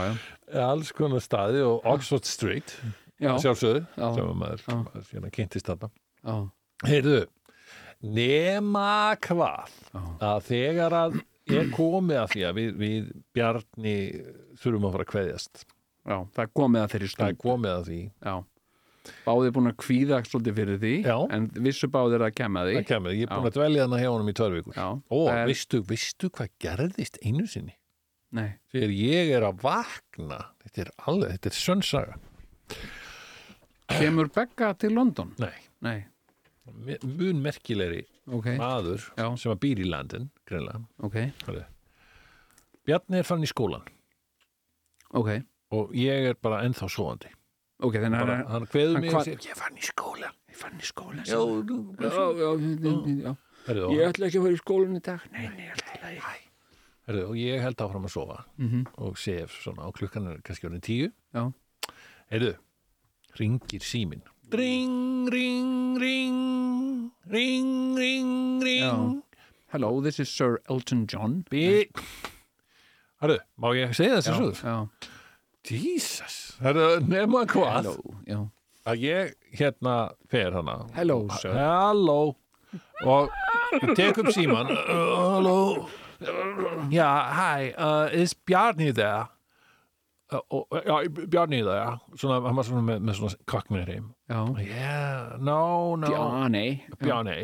já, 0.50 0.64
alls 0.64 0.90
konar 0.96 1.20
staði 1.22 1.62
og 1.62 1.84
Oxford 1.86 2.24
Street 2.26 2.74
já, 3.20 3.30
sjálfsögðu 3.38 3.84
Já. 3.94 4.08
sem 4.16 4.26
að 4.26 4.34
maður, 4.42 4.64
maður 4.82 5.12
hérna, 5.12 5.30
kynntist 5.36 5.70
þarna. 5.70 5.90
Já. 6.26 6.36
heyrðu 6.90 7.20
nema 8.02 9.16
hvað 9.24 9.70
að 10.20 10.42
þegar 10.50 10.92
að 11.04 11.20
er 11.54 11.70
komið 11.74 12.20
að 12.22 12.28
því 12.34 12.44
að 12.48 12.58
við, 12.58 12.74
við 12.82 13.08
Bjarni 13.36 13.94
þurfum 14.62 14.88
að 14.88 14.96
fara 14.96 15.06
að 15.06 15.10
kveðjast. 15.12 15.64
Já, 16.06 16.18
það 16.34 16.44
er 16.44 16.52
komið 16.60 16.82
að 16.82 16.92
þeirri 16.94 17.06
það 17.08 17.14
stund. 17.16 17.28
er 17.28 17.40
komið 17.42 17.72
að 17.72 17.88
því. 17.90 18.00
Já, 18.26 18.34
báðið 19.26 19.52
búin 19.54 19.70
að 19.70 19.76
kvíða 19.84 20.20
svolítið 20.26 20.56
fyrir 20.60 20.78
því, 20.82 20.92
Já. 21.06 21.16
en 21.36 21.48
vissu 21.62 21.88
báðir 21.94 22.24
að 22.26 22.36
kemja 22.40 22.66
því. 22.66 22.76
Það 22.80 22.88
kemur, 22.90 23.14
ég 23.14 23.26
er 23.26 23.32
búin 23.34 23.50
að 23.50 23.58
dvelja 23.58 23.84
þarna 23.84 24.00
hjá 24.02 24.10
honum 24.10 24.30
í 24.30 24.36
já, 24.76 24.86
og 25.18 25.28
er, 25.30 25.42
veistu, 25.46 25.82
veistu 25.86 26.30
hvað 26.34 26.54
gerðist 26.62 27.20
einu 27.22 27.46
sinni? 27.50 27.76
Nei, 28.34 28.56
þegar 28.72 28.92
ég 28.98 29.30
er 29.36 29.46
að 29.46 29.60
vakna 29.62 30.40
þetta 30.64 30.82
er 30.82 30.90
alveg, 31.06 31.36
þetta 31.36 31.50
er 31.50 31.56
sönnsaga 31.60 32.16
kemur 33.94 34.30
Begga 34.34 34.72
til 34.80 34.92
London? 34.96 35.30
Nei, 35.38 35.54
nei, 35.86 35.98
mun 37.06 37.42
merkilegri 37.44 38.02
ok, 38.26 38.50
maður 38.58 39.06
Já. 39.14 39.28
sem 39.38 39.54
að 39.54 39.60
býr 39.62 39.84
í 39.84 39.88
landin 39.88 40.26
greinlega. 40.48 40.82
Ok, 41.06 41.16
Hörðu. 41.46 41.64
Bjarni 42.86 43.18
er 43.20 43.26
fann 43.26 43.42
í 43.44 43.50
skólan 43.50 43.86
ok. 45.16 45.30
Og 45.74 45.94
ég 45.98 46.30
er 46.30 46.38
bara 46.42 46.62
ennþá 46.66 46.88
svoandi 46.92 47.30
ok, 47.82 47.98
þannig 47.98 48.22
bara, 48.22 48.36
hann 48.52 48.68
kveður 48.70 48.94
hann 48.98 49.04
mig 49.06 49.14
og 49.14 49.26
segir, 49.26 49.48
ég 49.50 49.58
fann 49.58 49.76
í 49.76 49.84
skólan 49.84 50.36
ég 50.52 50.60
fann 50.60 50.78
í 50.78 50.86
skóla 50.86 51.26
já, 51.26 51.36
já, 51.36 52.50
já, 53.26 53.34
herðu, 53.66 53.90
ég 53.96 54.06
ætla 54.06 54.28
ekki 54.30 54.40
að 54.40 54.46
fara 54.46 54.56
í 54.56 54.60
skólan 54.62 54.96
í 54.98 55.02
dag. 55.04 55.26
Nei, 55.34 55.48
nei, 55.56 55.66
alltaf 55.74 56.06
ekki. 56.12 56.44
Herðu, 57.06 57.24
og 57.30 57.36
ég 57.38 57.62
held 57.62 57.82
áfram 57.82 58.06
að 58.08 58.14
sofa. 58.16 58.38
Mm 58.58 58.86
og 59.02 59.18
sef 59.18 59.58
svona 59.62 59.86
og 59.86 59.98
klukkan 59.98 60.30
er 60.30 60.40
kannski 60.46 60.70
orðin 60.70 60.86
tíu. 60.86 61.10
Heyrðu, 62.30 62.56
ringir 63.38 63.84
símin 63.86 64.24
ring, 64.50 65.26
ring, 65.28 65.98
ring. 65.98 67.10
Ring, 67.26 67.96
ring, 67.98 68.62
ring. 68.62 69.22
Hello, 69.76 70.00
this 70.00 70.18
is 70.18 70.30
Sir 70.30 70.58
Elton 70.70 71.06
John. 71.06 71.44
Bí... 71.50 71.84
Herðu, 73.20 73.36
má 73.60 73.72
ég 73.76 73.92
segja 73.96 74.22
þessi 74.24 74.64
já, 74.64 74.76
Jesus, 75.66 76.36
herðu, 76.64 76.86
nema 77.04 77.42
hvað? 77.50 77.74
Hello, 77.74 78.14
já. 78.24 78.38
Að 78.86 79.04
ég 79.04 79.34
hérna 79.58 79.96
fer 80.32 80.56
hana. 80.56 80.78
Hello, 80.96 81.18
sir. 81.42 81.52
Hello. 81.58 82.36
Og 83.04 83.34
ég 83.82 83.92
tek 83.98 84.20
upp 84.22 84.30
síman 84.32 84.72
uh, 84.72 85.12
Hello. 85.34 85.58
Já, 86.92 87.10
hi, 87.36 87.72
uh, 87.76 88.08
is 88.16 88.32
Bjarni 88.48 88.94
there? 88.96 89.26
Og, 90.32 90.66
já, 90.86 90.94
Bjarni 91.30 91.60
það, 91.62 91.76
já. 91.78 92.18
Svona, 92.18 92.40
hann 92.48 92.56
var 92.58 92.66
svona 92.66 92.82
með, 92.82 93.02
með 93.06 93.18
svona 93.20 93.36
kakkminni 93.52 93.86
heim. 93.86 94.06
Já, 94.30 94.40
yeah, 94.64 95.36
no, 95.38 95.58
no. 95.96 96.10
Bjarni. 96.10 96.64
Bjarni. 96.98 97.36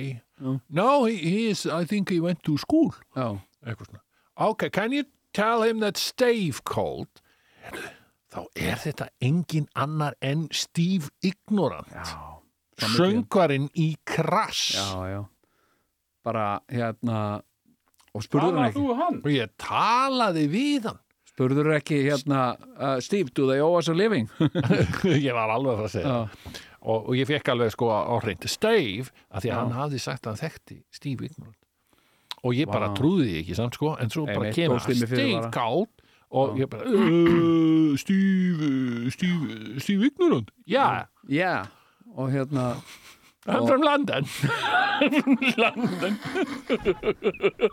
Já. 0.43 0.57
no, 0.69 0.89
he, 1.05 1.17
he 1.17 1.51
is, 1.51 1.67
I 1.67 1.85
think 1.85 2.11
he 2.11 2.19
went 2.21 2.43
to 2.43 2.57
school. 2.59 2.91
Já, 3.15 3.29
eitthvað 3.63 3.93
svona. 3.93 4.03
Ok, 4.49 4.69
can 4.75 4.93
you 4.93 5.05
tell 5.33 5.63
him 5.63 5.79
that 5.81 5.97
Steve 5.97 6.65
called? 6.65 7.23
Þá 8.33 8.41
er 8.57 8.79
þetta 8.81 9.07
engin 9.23 9.69
annar 9.77 10.17
en 10.25 10.49
Steve 10.51 11.13
Ignorant. 11.23 11.93
Já. 11.93 12.33
Söngvarinn 12.83 13.69
í 13.79 13.93
krass 14.09 14.73
Já, 14.75 15.05
já. 15.07 15.21
Bara 16.25 16.47
hérna 16.73 17.43
Og 18.17 18.25
spurður 18.25 18.57
hann 18.57 18.69
ekki. 18.71 18.81
þú 18.81 18.97
hann? 18.99 19.19
og 19.23 19.31
ég 19.31 19.53
talaði 19.61 20.47
við 20.51 20.89
hann 20.89 20.99
Spurður 21.33 21.73
ekki 21.79 22.03
hérna 22.05 22.43
uh, 22.77 22.99
Steve, 23.01 23.33
do 23.33 23.47
they 23.49 23.63
owe 23.65 23.79
us 23.81 23.89
a 23.89 23.95
living? 23.97 24.29
ég 25.09 25.33
var 25.33 25.49
alveg 25.49 25.73
að 25.73 25.81
fara 25.81 25.89
að 25.89 25.95
segja. 25.97 26.13
Já, 26.13 26.61
og, 26.83 27.09
og 27.09 27.17
ég 27.17 27.29
fekk 27.31 27.53
alveg 27.55 27.73
sko 27.73 27.89
á 27.89 28.15
hreint. 28.21 28.45
Steve, 28.53 29.09
af 29.33 29.45
því 29.45 29.49
að 29.49 29.55
Já. 29.55 29.59
hann 29.63 29.77
hafði 29.79 30.03
sagt 30.05 30.27
að 30.27 30.35
hann 30.35 30.43
þekkti 30.43 30.79
Steve 30.93 31.31
Ignorant 31.31 31.59
og 32.43 32.57
ég 32.59 32.67
bara 32.67 32.91
Vá. 32.91 32.97
trúði 32.99 33.37
ekki 33.41 33.55
samt 33.55 33.77
sko. 33.79 33.95
En 34.03 34.11
svo 34.11 34.25
bara 34.27 34.51
Einmitt, 34.51 34.57
kemur 34.59 34.83
Steve. 34.83 35.51
Called 35.55 35.91
og 36.33 36.59
ég 36.59 36.71
bara 36.73 36.89
uh, 36.89 37.93
Steve, 38.01 39.11
Steve, 39.15 39.59
Steve 39.85 40.09
Ignorant 40.09 40.51
já, 40.67 41.07
já. 41.29 41.69
Og 42.17 42.33
hérna 42.33 42.75
I'm 43.47 43.63
Og- 43.63 43.69
from 43.69 43.83
London. 43.83 44.25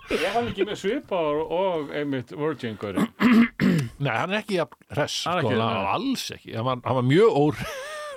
Ég 0.10 0.32
hann 0.34 0.48
ekki 0.50 0.66
með 0.66 0.80
svipar 0.82 1.42
og 1.46 1.92
einmitt 1.94 2.32
Virgin 2.34 2.78
Guri. 2.82 3.04
nei, 4.04 4.14
hann 4.16 4.34
er 4.34 4.40
ekki 4.42 4.58
hress 4.96 5.20
sko, 5.28 5.52
var 5.54 5.92
alls 5.94 6.26
ekki. 6.34 6.56
Hann 6.58 6.66
var, 6.66 6.82
hann 6.88 6.98
var 7.02 7.06
mjög 7.06 7.38
ór 7.38 7.62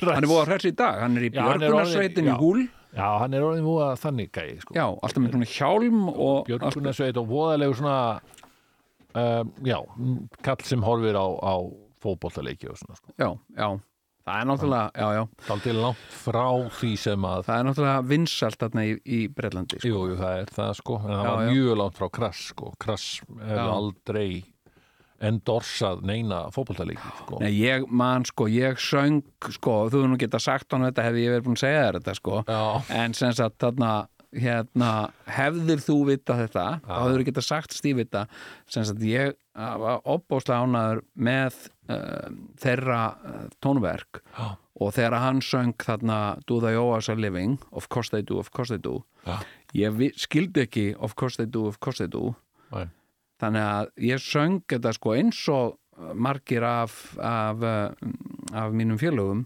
Hann 0.02 0.24
er 0.24 0.30
búið 0.30 0.40
að 0.40 0.48
hress 0.50 0.66
í 0.66 0.72
dag. 0.80 0.96
Hann 1.04 1.18
er 1.20 1.28
í 1.28 1.30
björgunarsveitin 1.36 2.32
í 2.32 2.38
húl 2.40 2.64
já, 2.92 3.06
hann 3.22 3.36
er 3.36 3.44
orðin 3.46 3.64
múið 3.68 4.00
þannig 4.02 4.32
gæi 4.34 4.56
sko. 4.64 4.74
Já, 4.76 4.86
alltaf 4.88 5.20
með 5.22 5.36
svona 5.36 5.50
hjálm 5.52 6.02
og 6.12 6.42
Björgunarsveit 6.48 7.20
og 7.20 7.28
voðalegu 7.30 7.76
svona 7.78 7.98
um, 9.12 9.52
já, 9.68 9.78
kall 10.44 10.66
sem 10.66 10.82
horfir 10.84 11.16
á, 11.20 11.26
á 11.28 11.54
fótbollaleiki 12.02 12.72
og 12.72 12.80
svona 12.80 12.96
sko. 12.98 13.14
Já, 13.20 13.30
já 13.60 13.68
Það 14.22 14.38
er 14.38 14.46
náttúrulega, 14.46 14.90
já, 14.94 15.08
já. 15.16 15.22
Daldið 15.48 15.78
langt 15.82 16.02
frá 16.22 16.44
því 16.78 16.90
sem 17.02 17.24
að 17.26 17.40
Það 17.48 17.56
er 17.58 17.66
náttúrulega 17.68 18.06
vinsalt 18.12 18.60
þarna 18.62 18.84
í, 18.86 18.92
í 19.02 19.20
Breitlandi 19.34 19.80
sko. 19.80 19.90
Jú, 19.90 20.02
jú, 20.12 20.18
það 20.20 20.38
er 20.44 20.52
það 20.58 20.72
sko. 20.78 20.98
En 21.02 21.10
það 21.10 21.22
Já, 21.26 21.30
var 21.32 21.50
mjög 21.50 21.78
langt 21.82 21.98
frá 21.98 22.08
krass 22.20 22.42
sko. 22.52 22.72
Krass 22.86 23.08
hefur 23.42 23.72
aldrei 23.72 24.28
endorsað 25.22 26.00
neina 26.06 26.38
fótbollaleiki 26.54 27.10
sko. 27.22 27.38
Nei, 27.42 27.52
ég 27.54 27.84
man 27.94 28.24
sko, 28.26 28.48
ég 28.50 28.80
söng 28.82 29.20
sko, 29.54 29.76
þú 29.92 30.04
nú 30.10 30.18
geta 30.18 30.40
sagt 30.42 30.74
hann 30.74 30.86
þetta 30.88 31.04
hefði 31.06 31.26
ég 31.26 31.34
verið 31.36 31.46
búin 31.46 31.58
að 31.58 31.62
segja 31.62 31.84
þér 31.84 31.98
þetta 32.00 32.14
sko. 32.18 32.38
Já, 32.48 32.62
en 33.02 33.14
sem 33.18 33.36
sagt 33.38 33.58
þarna 33.62 33.92
hérna, 34.32 35.12
hefðir 35.28 35.82
þú 35.84 35.96
vita 36.08 36.36
þetta 36.38 36.64
þá 36.86 36.96
hefur 36.96 37.24
geta 37.26 37.44
sagt 37.44 37.74
Stíf 37.76 37.98
þetta 38.00 38.24
sem 38.70 38.86
sagt 38.88 39.04
ég 39.04 39.34
uh, 39.34 39.74
var 39.82 40.00
opbóðslega 40.08 40.64
ánæður 40.64 41.02
með 41.14 41.58
uh, 41.92 42.30
þeirra 42.62 43.00
uh, 43.12 43.44
tónverk 43.64 44.22
Já. 44.32 44.46
og 44.80 44.94
þegar 44.96 45.18
hann 45.20 45.42
söng 45.44 45.76
þarna 45.82 46.20
Do 46.48 46.60
they 46.64 46.78
owe 46.80 46.96
us 46.96 47.10
a 47.12 47.16
living? 47.18 47.58
Of 47.70 47.90
course 47.92 48.12
they 48.14 48.24
do, 48.24 48.40
of 48.40 48.50
course 48.50 48.72
they 48.72 48.80
do 48.80 49.02
Já. 49.26 49.42
ég 49.76 50.00
skildi 50.20 50.66
ekki 50.66 50.88
Of 50.98 51.16
course 51.16 51.36
they 51.36 51.46
do, 51.46 51.66
of 51.68 51.80
course 51.80 52.00
they 52.00 52.08
do 52.10 52.32
Nei. 52.72 52.88
þannig 53.42 53.68
að 53.68 53.94
ég 54.08 54.24
söng 54.24 54.62
þetta 54.70 54.96
sko 54.96 55.16
eins 55.18 55.44
og 55.52 55.78
margir 56.16 56.64
af, 56.64 57.12
af, 57.20 57.60
uh, 57.60 58.14
af 58.56 58.72
mínum 58.72 58.96
félögum 59.00 59.44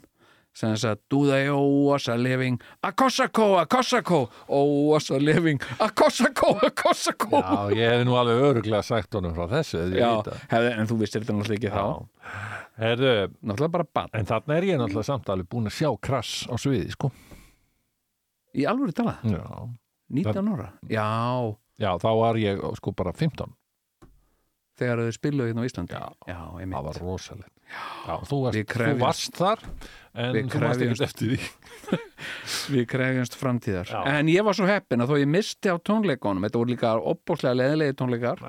sem 0.57 0.73
þess 0.73 0.87
að 0.89 1.01
do 1.13 1.23
they 1.29 1.51
owe 1.53 1.95
us 1.95 2.07
a 2.09 2.17
living? 2.17 2.57
A 2.87 2.93
Kossako, 2.97 3.49
a 3.61 3.67
Kossako. 3.69 4.23
Owe 4.49 4.97
us 4.97 5.11
a 5.13 5.19
living. 5.21 5.61
A 5.85 5.91
Kossako, 5.93 6.55
a 6.65 6.71
Kossako. 6.73 7.43
Já, 7.43 7.75
ég 7.77 7.93
hef 7.93 8.07
nú 8.09 8.17
alveg 8.17 8.45
öruglega 8.51 8.81
sagt 8.87 9.19
honum 9.19 9.35
frá 9.37 9.51
þessu 9.53 9.83
Já, 9.93 10.11
hefði, 10.53 10.73
en 10.73 10.89
þú 10.89 11.01
vistir 11.03 11.25
þetta 11.25 11.37
náttúrulega 11.37 11.61
ekki 11.61 11.75
þá. 11.75 11.85
Já. 11.85 12.63
Herðu, 12.77 13.13
náttúrulega 13.41 13.75
bara 13.77 13.89
bann, 13.99 14.15
en 14.17 14.31
þarna 14.33 14.57
er 14.57 14.69
ég 14.71 14.81
náttúrulega 14.81 15.11
samt 15.11 15.31
alveg 15.33 15.51
búin 15.53 15.69
að 15.69 15.77
sjá 15.79 15.91
krass 16.09 16.33
á 16.49 16.55
sviði 16.61 16.97
sko. 16.97 17.13
í 18.57 18.65
alvöru 18.69 18.97
tala 18.97 19.19
Já, 19.25 19.45
19 20.17 20.51
ára, 20.55 20.73
já. 20.89 21.07
Já 21.77 21.91
þá 22.01 22.11
var 22.17 22.41
ég 22.41 22.61
sko 22.81 22.93
bara 22.97 23.13
15 23.13 23.53
þegar 24.77 25.03
þau 25.05 25.17
spiluðu 25.17 25.51
hérna 25.51 25.65
á 25.65 25.69
Íslandi? 25.69 25.97
Já. 25.97 26.07
já 26.29 26.41
það 26.61 26.89
var 26.89 27.01
rosalegt. 27.01 27.53
Já, 27.67 28.15
þú 28.29 28.41
varst, 28.45 28.75
þú 28.77 28.93
varst 29.01 29.39
þar 29.41 29.63
en 30.17 30.35
Við 30.35 30.47
þú 30.49 30.53
krefjumst- 30.59 30.83
ekkert 30.83 31.07
eftir 31.07 31.33
því. 31.33 32.01
Við 32.77 32.87
krefjumst 32.91 33.37
framtíðar. 33.39 33.91
Já. 33.93 34.01
en 34.17 34.31
ég 34.33 34.45
var 34.47 34.57
svo 34.59 34.67
heppin 34.69 35.05
að 35.05 35.13
þó 35.13 35.19
ég 35.21 35.29
misti 35.31 35.69
á 35.73 35.77
tónleikonum 35.79 36.47
þetta 36.47 36.61
voru 36.63 36.73
líka 36.75 36.95
opbóðslega 37.13 37.59
leðilegi 37.61 37.97
tónleikar. 38.01 38.41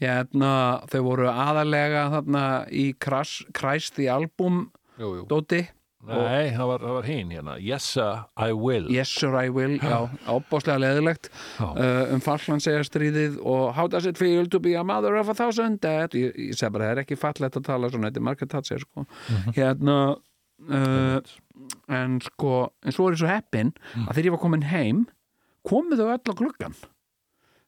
Hérna, 0.00 0.52
þau 0.90 1.00
voru 1.04 1.28
aðalega 1.28 2.06
þarna 2.14 2.44
í 2.72 2.86
kræst 2.96 4.00
í 4.00 4.08
album 4.08 4.70
Jú, 5.00 5.14
jú. 5.20 5.26
Dóti, 5.28 5.60
Nei, 6.08 6.48
það 6.56 6.64
var, 6.70 6.84
var 6.96 7.04
hinn 7.04 7.28
hérna. 7.34 7.58
Yes, 7.60 7.84
sir, 7.92 8.22
I 8.40 8.54
will. 8.56 8.86
Yes 8.88 9.10
Sir 9.12 9.34
I 9.36 9.50
Will 9.52 9.74
já, 9.84 9.98
opbóðslega 10.32 10.80
leðilegt 10.80 11.28
uh, 11.60 12.08
um 12.14 12.22
fallansegarstríðið 12.24 13.36
og 13.44 13.74
How 13.76 13.84
does 13.92 14.06
it 14.08 14.16
feel 14.16 14.48
to 14.48 14.60
be 14.64 14.72
a 14.80 14.84
mother 14.84 15.18
of 15.20 15.28
a 15.28 15.34
thousand 15.36 15.76
dead? 15.84 16.16
Ég, 16.16 16.32
ég 16.40 16.56
segi 16.56 16.72
bara, 16.72 16.88
það 16.88 16.94
er 16.96 17.02
ekki 17.04 17.20
fallegt 17.20 17.60
að 17.60 17.66
tala 17.68 17.92
svona, 17.92 18.08
þetta 18.08 18.32
er 18.46 18.48
Thatcher 18.56 18.80
sko. 18.86 19.04
Mhm. 19.28 19.54
hérna 19.60 19.98
uh, 20.68 21.20
en 21.88 22.18
sko 22.24 22.52
en 22.84 22.92
svo 22.92 23.08
er 23.08 23.16
ég 23.16 23.20
svo 23.22 23.28
heppin 23.30 23.72
Mm. 23.96 24.06
að 24.08 24.14
þegar 24.14 24.26
ég 24.28 24.34
var 24.36 24.42
komin 24.44 24.62
heim 24.70 25.06
komu 25.66 25.96
þau 25.98 26.08
öll 26.14 26.32
á 26.32 26.34
gluggan 26.38 26.74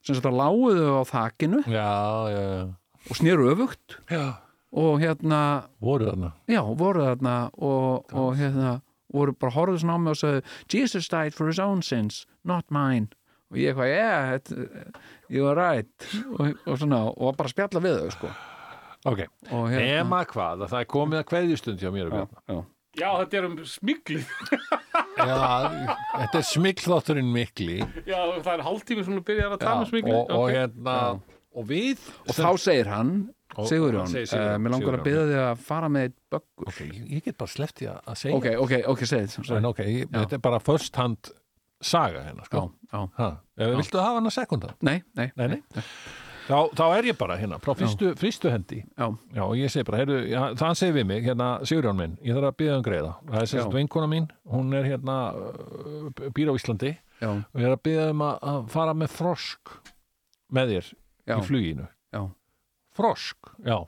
sem 0.02 0.14
sagt 0.16 0.26
að 0.26 0.38
lágu 0.40 0.70
þau 0.76 1.00
á 1.00 1.04
þakinu 1.12 1.62
Já, 1.66 1.90
já, 2.32 2.42
já. 2.42 2.62
og 3.10 3.16
snýru 3.18 3.50
öfugt. 3.52 3.98
Og 4.72 5.00
hérna, 5.02 5.66
voru 5.84 6.06
þarna? 6.08 6.30
Já, 6.48 6.62
voru 6.64 7.02
þarna 7.04 7.50
og, 7.60 8.06
og 8.16 8.36
hérna 8.38 8.80
voru 9.12 9.34
bara 9.36 9.52
horfðu 9.52 9.82
svona 9.82 9.94
á 9.94 10.00
mig 10.00 10.14
og 10.14 10.16
sagði 10.16 10.42
Jesus 10.72 11.08
died 11.12 11.34
for 11.36 11.46
his 11.50 11.58
own 11.60 11.82
sins, 11.82 12.22
not 12.44 12.64
mine. 12.72 13.10
Og 13.52 13.58
ég 13.60 13.74
eitthvað, 13.76 13.92
yeah, 13.92 14.38
you 15.28 15.44
are 15.46 15.54
right. 15.58 16.06
Og, 16.38 16.54
og 16.64 16.78
svona, 16.80 17.02
og 17.12 17.36
bara 17.36 17.52
spjalla 17.52 17.82
við 17.84 17.98
þau 18.00 18.14
sko. 18.16 18.30
Ok, 19.04 19.20
og 19.50 19.66
hérna, 19.68 19.84
nema 20.00 20.22
hvað, 20.30 20.64
að 20.64 20.72
það 20.72 20.80
er 20.80 20.88
komið 20.94 21.20
að 21.20 21.28
kveðjustund 21.34 21.82
hjá 21.84 21.90
mér 21.92 22.08
og 22.08 22.16
já, 22.16 22.24
Bjarna. 22.32 22.64
Já, 22.92 23.02
Já, 23.02 23.10
þetta 23.22 23.38
er 23.38 23.46
um 23.48 23.58
smiglið. 23.64 24.32
Já, 25.22 25.36
þetta 26.16 26.40
er 26.40 26.46
smikklátturinn 26.48 27.28
mikli. 27.32 27.78
Já, 28.08 28.18
það 28.42 28.50
er 28.54 28.64
hálftími 28.66 29.04
sem 29.04 29.14
þú 29.18 29.22
byrjar 29.28 29.54
að 29.54 29.62
tala 29.62 29.76
um 29.80 29.84
Já, 29.86 29.90
smiglið. 29.92 30.16
og, 30.18 30.32
og 30.36 30.50
hérna 30.52 30.96
og 31.52 31.68
við 31.68 32.00
og 32.24 32.36
þá 32.36 32.48
segir 32.60 32.88
hann 32.88 33.12
Sigurjón, 33.52 34.06
hann 34.08 34.16
uh, 34.16 34.24
Sigurjón, 34.24 34.62
mér 34.64 34.72
langar 34.72 34.96
að 34.96 35.04
byrja 35.04 35.24
þig 35.28 35.40
að 35.42 35.64
fara 35.68 35.90
með 35.92 36.06
eitt 36.08 36.16
böggur. 36.32 36.68
Ok, 36.70 36.78
ég, 36.86 37.02
ég 37.12 37.26
get 37.26 37.36
bara 37.42 37.52
sleppt 37.52 37.82
ég 37.84 37.92
að 38.08 38.18
segja. 38.22 38.38
Ok, 38.38 38.48
ok, 38.64 38.74
ok, 38.94 39.04
segið 39.10 39.34
sorry. 39.36 39.60
ok, 39.68 39.82
ég, 39.90 40.08
þetta 40.14 40.38
er 40.38 40.44
bara 40.48 40.60
first 40.64 40.96
hand 41.00 41.32
saga 41.82 42.22
hérna, 42.24 42.46
já, 42.46 42.48
sko. 42.48 42.64
Já, 42.88 43.00
ha, 43.18 43.28
ef 43.60 43.76
Viltu 43.82 44.00
hafa 44.00 44.20
hana 44.22 44.32
sekundan? 44.32 44.76
nei, 44.80 45.02
nei, 45.18 45.28
Nei, 45.36 45.48
nei 45.52 45.82
Þá, 46.42 46.56
þá 46.74 46.82
er 46.96 47.06
ég 47.06 47.16
bara 47.20 47.36
hérna, 47.38 47.58
frá 47.62 47.74
fyrstu, 47.78 48.12
fyrstu 48.18 48.50
hendi 48.50 48.80
já, 48.82 49.06
Já, 49.36 49.42
og 49.44 49.52
ég 49.60 49.70
segi 49.70 49.86
bara, 49.86 50.00
heyrðu, 50.02 50.16
já, 50.32 50.40
það 50.58 50.72
segir 50.80 50.96
við 50.96 51.06
mig, 51.12 51.20
hérna, 51.28 51.48
Sigurjón 51.68 51.98
minn, 52.00 52.16
ég 52.26 52.34
þarf 52.34 52.48
að 52.48 52.56
byggja 52.62 52.78
um 52.78 52.84
greiða. 52.86 53.12
Það 53.28 53.38
er 53.42 53.50
sérst 53.52 53.76
vinkona 53.76 54.08
mín, 54.10 54.26
hún 54.50 54.74
er 54.78 54.88
hérna, 54.90 55.16
uh, 55.38 56.32
býr 56.34 56.50
á 56.50 56.54
Íslandi 56.58 56.92
já, 57.22 57.30
og 57.30 57.62
ég 57.62 57.68
er 57.68 57.76
að 57.76 57.82
byggja 57.86 58.08
um 58.14 58.24
að, 58.26 58.34
að 58.52 58.58
fara 58.74 58.96
með 58.98 59.14
frosk 59.14 59.76
með 60.52 60.74
þér 60.74 60.90
í 61.36 61.38
fluginu. 61.46 61.86
já. 62.12 62.22
Frosk, 62.98 63.52
já, 63.64 63.78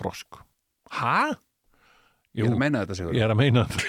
frosk. 0.00 0.40
Hæ? 0.96 1.36
ég 2.38 2.46
er 2.48 2.54
að 2.54 2.60
meina 2.64 2.82
þetta 2.86 2.96
Sigurjón 3.02 3.20
ég 3.20 3.28
er 3.28 3.36
að 3.36 3.40
meina 3.44 3.68
þetta. 3.68 3.84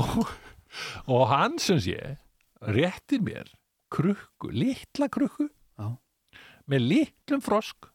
og, 0.00 0.34
og 1.10 1.24
hann 1.30 1.60
sem 1.62 1.80
sé, 1.82 2.16
réttir 2.64 3.20
mér 3.24 3.52
krukku, 3.92 4.50
litla 4.54 5.08
krukku 5.12 5.48
Já. 5.80 6.40
með 6.70 6.86
litlum 6.92 7.42
frosk. 7.44 7.90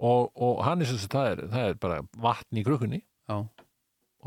Og, 0.00 0.30
og 0.32 0.62
hann 0.64 0.80
er 0.80 0.88
sagt, 0.88 1.12
það 1.12 1.44
það 1.52 1.66
er 1.68 1.74
bara 1.80 2.00
vatn 2.16 2.56
í 2.60 2.64
krukkunni. 2.64 3.02
Já, 3.28 3.44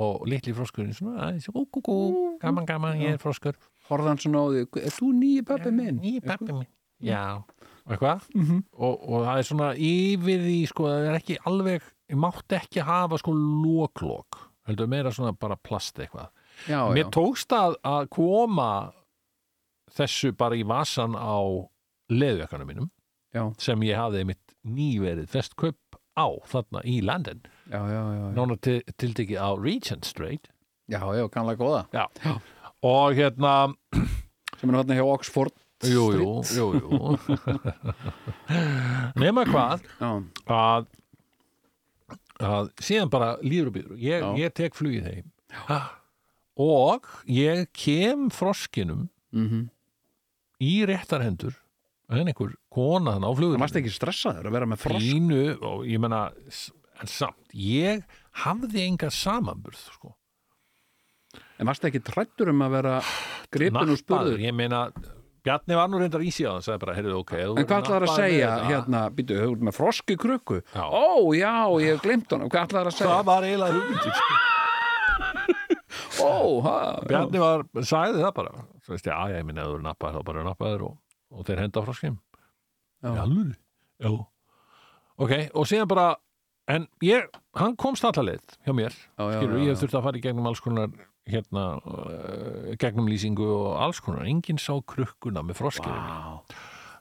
og 0.02 0.24
litli 0.30 0.54
froskurinn 0.58 0.96
svona, 0.96 1.28
aðeins, 1.28 1.50
ú, 1.52 1.66
ú, 1.66 1.82
ú, 1.94 2.22
gaman, 2.42 2.66
gaman, 2.66 3.02
ég 3.02 3.18
er 3.18 3.22
froskur 3.22 3.58
horfði 3.90 4.12
hann 4.12 4.22
svona 4.22 4.42
á 4.42 4.46
því, 4.50 4.64
er 4.82 4.96
þú 4.96 5.10
nýji 5.20 5.44
pappi 5.48 5.74
minn? 5.76 6.00
nýi 6.02 6.22
pappi 6.24 6.50
minn. 6.52 6.70
Já, 7.04 7.44
og 7.84 7.92
eitthvað. 7.92 8.30
Mhm. 8.34 8.64
og, 8.74 9.04
og 9.10 9.28
það 9.28 9.42
er 9.42 9.50
svona 9.50 9.70
yfir 9.76 10.42
því 10.46 10.58
sko, 10.72 10.88
það 10.88 11.10
er 11.10 11.20
ekki 11.20 11.38
alveg 11.50 11.92
ég 12.14 12.20
mátti 12.24 12.60
ekki 12.60 12.86
hafa 12.88 13.20
sko 13.20 13.34
lóklók 13.36 14.40
heldur 14.68 14.88
meira 14.88 15.12
svona 15.12 15.34
bara 15.36 15.58
plast 15.60 16.00
eitthvað. 16.00 16.30
Já, 16.70 16.80
mér 16.94 17.06
já, 17.06 17.12
tókst 17.12 17.54
að, 17.58 17.76
að 17.84 18.08
koma 18.14 18.70
þessu 19.98 20.34
bara 20.38 20.58
í 20.58 20.66
vasan 20.68 21.16
á 21.18 21.38
leðvekkanum 22.14 22.70
mínum 22.70 22.90
já, 23.34 23.46
sem 23.62 23.84
ég 23.88 23.98
hafði 24.00 24.26
mitt 24.32 24.56
nýverið 24.64 25.30
fest 25.32 25.56
kaup 25.60 25.98
á 26.14 26.30
þarna 26.50 26.84
í 26.86 27.00
London. 27.06 27.42
Já, 27.72 27.80
já, 27.90 28.00
já, 28.00 28.18
já. 28.20 28.28
nána 28.38 28.58
til, 28.62 28.80
tildegi 29.02 29.38
á 29.40 29.50
Regent 29.58 30.06
Street. 30.06 30.50
Já, 30.92 31.02
já, 31.16 31.26
kannlega 31.34 31.64
góða. 31.64 31.84
Já. 31.94 32.06
og 32.84 33.16
hérna 33.18 33.74
sem 34.60 34.70
er 34.70 34.78
hérna 34.78 34.98
hjá 35.00 35.06
Oxford 35.08 35.56
jú, 35.84 36.04
jú, 36.16 36.28
jú, 36.56 36.68
jú. 36.80 37.18
nema 39.20 39.44
hvað 39.48 39.84
já, 40.00 40.12
að, 40.54 40.88
að 42.40 42.72
síðan 42.84 43.12
bara 43.12 43.34
líður 43.44 43.72
og 43.72 43.78
býður. 43.78 43.98
Ég, 44.00 44.24
Já. 44.24 44.30
ég 44.40 44.56
tek 44.56 44.78
flugið 44.78 45.10
heim. 45.10 45.28
Og 46.64 47.10
ég 47.28 47.66
kem 47.76 48.30
froskinum 48.34 49.08
mhm 49.34 49.73
í 50.62 50.74
réttar 50.86 51.24
hendur 51.26 51.56
en 52.14 52.28
einhver 52.30 52.52
kona 52.70 53.16
þannig 53.16 53.26
á 53.26 53.30
það 53.32 53.38
flugur 53.40 53.62
varst 53.64 53.80
ekki 53.80 53.94
stressaður 53.96 54.50
að 54.50 54.54
vera 54.58 54.68
með 54.70 54.82
frosk? 54.84 55.08
Pínu 55.08 55.44
og 55.66 55.86
ég 55.90 56.00
menna 56.04 56.20
en 57.02 57.10
samt, 57.10 57.56
ég 57.58 58.04
hafði 58.44 58.84
enga 58.86 59.10
samanburð 59.10 59.80
sko. 59.88 60.14
en 61.58 61.66
varst 61.70 61.86
ekki 61.90 62.04
trættur 62.06 62.52
um 62.54 62.62
að 62.68 62.76
vera 62.78 62.94
gripin 63.54 63.90
og 63.96 63.98
spurður 64.02 64.40
ég 64.44 64.54
meina 64.54 64.88
Bjarni 65.44 65.76
var 65.76 65.90
nú 65.92 65.98
reyndar 66.00 66.22
í 66.24 66.30
síðan 66.32 66.62
og 66.62 66.64
sagði 66.64 66.80
bara, 66.86 66.94
heyrðu, 66.96 67.16
ok 67.20 67.32
En 67.36 67.66
hvað 67.68 67.82
ætlaður 67.82 68.06
að 68.08 68.14
segja? 68.16 68.48
þetta- 68.54 68.68
hérna, 68.70 69.00
býtu, 69.12 69.40
ert 69.44 69.66
með 69.68 69.76
frosk 69.76 70.14
í 70.14 70.16
krukku? 70.16 70.62
Já. 70.72 70.84
Ó, 70.88 71.34
já, 71.36 71.52
ég 71.84 71.90
hef 71.98 72.04
glemt 72.06 72.32
honum, 72.32 72.48
hvað 72.54 72.70
ætlaður 72.70 72.88
að 72.88 72.96
segja? 72.96 73.10
Það 73.12 73.26
var 73.28 73.48
eiginlega 73.50 73.76
hugmyndin 73.76 74.16
sko. 74.22 74.38
Ó, 76.24 76.62
ha, 76.64 76.76
Bjarni 77.10 77.42
var, 77.44 77.66
sagði 77.84 78.24
það 78.24 78.32
bara 78.38 78.54
svo 78.84 78.94
veist 78.96 79.08
ég, 79.08 79.16
að 79.16 79.38
ég 79.38 79.48
minna 79.48 79.64
að 79.64 79.72
þú 79.72 79.78
eru 79.80 79.86
nappaður 79.88 80.18
þá 80.20 80.26
bara 80.28 80.42
eru 80.44 80.50
nappaður 80.50 80.86
og, 80.90 80.98
og 81.34 81.48
þeir 81.48 81.64
henda 81.66 81.84
frá 81.88 81.96
skim 81.98 82.20
Já. 83.04 83.14
Já, 83.14 83.24
já 84.04 84.12
Ok, 85.24 85.32
og 85.54 85.68
síðan 85.70 85.90
bara 85.92 86.06
en 86.74 86.86
ég, 87.06 87.28
hann 87.60 87.76
komst 87.80 88.06
allalegð 88.08 88.56
hjá 88.66 88.74
mér, 88.76 88.94
Já, 88.96 89.24
já, 89.30 89.40
skilur, 89.40 89.58
já, 89.60 89.64
ég 89.68 89.74
já. 89.76 89.80
þurfti 89.84 89.98
að 90.00 90.06
fara 90.08 90.20
í 90.20 90.24
gegnum 90.24 90.48
alls 90.50 90.62
konar 90.64 90.94
hérna, 91.30 91.66
uh, 91.84 92.72
gegnum 92.82 93.08
lýsingu 93.12 93.46
og 93.48 93.68
alls 93.84 94.00
konar, 94.04 94.26
enginn 94.28 94.60
sá 94.60 94.74
krukkuna 94.82 95.44
með 95.46 95.60
froskirinn 95.62 96.08
Vá. 96.08 96.40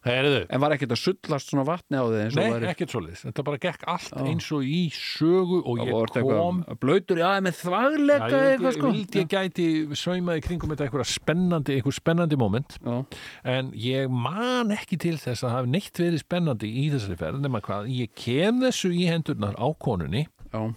En 0.04 0.60
var 0.60 0.72
ekkert 0.74 0.90
að 0.96 0.98
sullast 0.98 1.50
svona 1.52 1.62
vatni 1.68 1.94
á 1.94 2.02
og 2.02 2.10
nei, 2.34 2.48
væri- 2.50 2.68
ekkert 2.72 2.90
svoleiðis. 2.90 3.20
Þetta 3.28 3.44
bara 3.46 3.58
gekk 3.62 3.84
allt 3.86 4.10
Já. 4.10 4.24
eins 4.26 4.48
og 4.50 4.62
í 4.66 4.80
sögu 4.90 5.60
og 5.62 5.78
ég 5.78 5.92
var 5.94 6.10
kom 6.26 6.64
blöytur, 6.82 7.20
já, 7.22 7.28
með 7.38 7.54
Já, 7.54 7.60
þvagleika 7.62 8.30
ég 8.32 8.48
eitthvað 8.58 8.74
sko. 8.78 8.90
ég 9.14 9.28
gæti 9.30 9.66
saumaði 9.94 10.42
kringum 10.42 10.70
þetta 10.74 10.88
eitthvað 10.88 11.06
spennandi, 11.06 11.76
eitthvað 11.78 11.98
spennandi 12.00 12.36
moment. 12.36 12.78
Já, 12.82 13.06
en 13.44 13.70
ég 13.78 14.10
man 14.10 14.70
ekki 14.74 14.98
til 14.98 15.14
þess 15.22 15.44
að 15.46 15.54
hafa 15.54 15.66
neitt 15.70 15.94
verið 16.02 16.18
spennandi 16.24 16.66
í 16.82 16.90
þessari 16.90 17.18
ferð 17.22 17.40
nema 17.46 17.60
hvað, 17.62 17.86
ég 17.94 18.10
kem 18.14 18.60
þessu 18.60 18.90
í 18.90 19.06
hendurnar 19.06 19.54
á 19.54 19.70
konunni 19.78 20.26
já, 20.52 20.74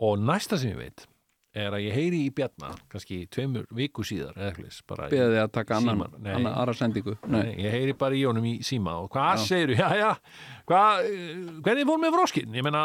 og 0.00 0.18
næsta 0.18 0.58
sem 0.58 0.72
ég 0.72 0.76
veit 0.80 1.06
er 1.54 1.74
að 1.74 1.82
ég 1.82 1.94
heyri 1.96 2.18
í 2.28 2.30
Bjarna 2.34 2.68
kannski 2.92 3.24
tveimur 3.32 3.64
viku 3.74 4.04
síðar 4.06 4.36
beðið 4.38 5.32
þig 5.34 5.40
að 5.42 5.52
taka 5.56 5.78
annan, 5.80 6.04
annan 6.22 6.52
aðra 6.52 6.74
sendingu. 6.78 7.16
Nei, 7.26 7.40
Nei, 7.42 7.50
ég 7.64 7.74
heyri 7.74 7.94
bara 7.98 8.14
í 8.14 8.22
honum 8.28 8.44
í 8.46 8.52
síma 8.66 8.94
og 9.02 9.08
hvað 9.10 9.32
Já. 9.40 9.44
segirðu, 9.48 9.78
já, 9.82 9.88
já. 9.98 10.10
Eh, 10.70 11.32
hvernig 11.66 11.88
fór 11.90 11.98
með 12.04 12.14
froskin 12.18 12.54
ég 12.54 12.62
meina, 12.66 12.84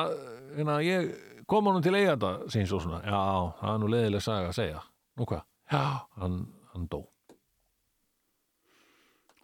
hérna, 0.55 0.79
ég 0.85 1.11
kom 1.45 1.69
honum 1.69 1.83
til 1.85 1.93
eiganda, 1.93 2.39
segir 2.49 2.69
svo 2.71 2.79
svona. 2.81 3.03
Já, 3.05 3.21
það 3.61 3.73
er 3.75 3.83
nú 3.83 3.91
leiðileg 3.93 4.25
saga 4.25 4.49
að 4.49 4.57
segja. 4.57 4.81
Nú 5.19 5.27
hvað, 5.29 5.43
já, 5.71 5.83
hann, 6.23 6.39
hann 6.73 6.87
dó. 6.89 7.03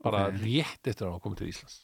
Bara 0.01 0.27
Ok. 0.31 0.39
rétt 0.41 0.87
eftir 0.89 1.05
að 1.05 1.11
hann 1.13 1.21
kom 1.21 1.35
til 1.37 1.51
Íslands. 1.51 1.83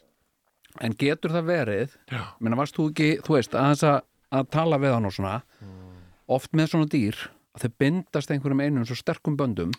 En 0.82 0.94
getur 0.98 1.32
það 1.34 1.46
verið 1.48 1.94
já, 2.12 2.24
Menna 2.42 2.58
varst 2.58 2.76
þú 2.78 2.90
ekki, 2.92 3.12
þú 3.26 3.36
veist, 3.38 3.54
að 3.58 3.70
þess 3.76 3.86
að, 3.92 4.50
tala 4.54 4.78
við 4.82 4.94
hann 4.98 5.06
og 5.10 5.14
svona 5.14 5.36
oft 6.28 6.52
með 6.58 6.72
svona 6.74 6.90
dýr 6.92 7.16
að 7.58 7.64
þau 7.66 7.72
bindast 7.82 8.32
einhverjum 8.34 8.62
einum 8.66 8.86
svo 8.86 8.96
sterkum 9.00 9.38
böndum. 9.40 9.72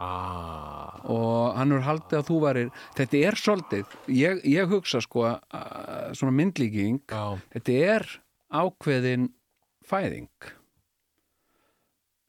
Ah, 0.00 0.96
og 1.12 1.56
hann 1.58 1.74
er 1.76 1.82
haldið 1.84 2.18
að 2.22 2.28
þú 2.30 2.36
værir 2.40 2.70
þetta 2.96 3.18
er 3.28 3.36
svolítið, 3.36 3.96
ég, 4.16 4.38
ég 4.48 4.70
hugsa 4.72 5.02
sko 5.04 5.26
að, 5.28 6.14
svona 6.16 6.32
myndlíking 6.38 7.02
já, 7.04 7.36
þetta 7.52 7.74
er 7.96 8.06
ákveðin 8.62 9.26
fæðing. 9.84 10.30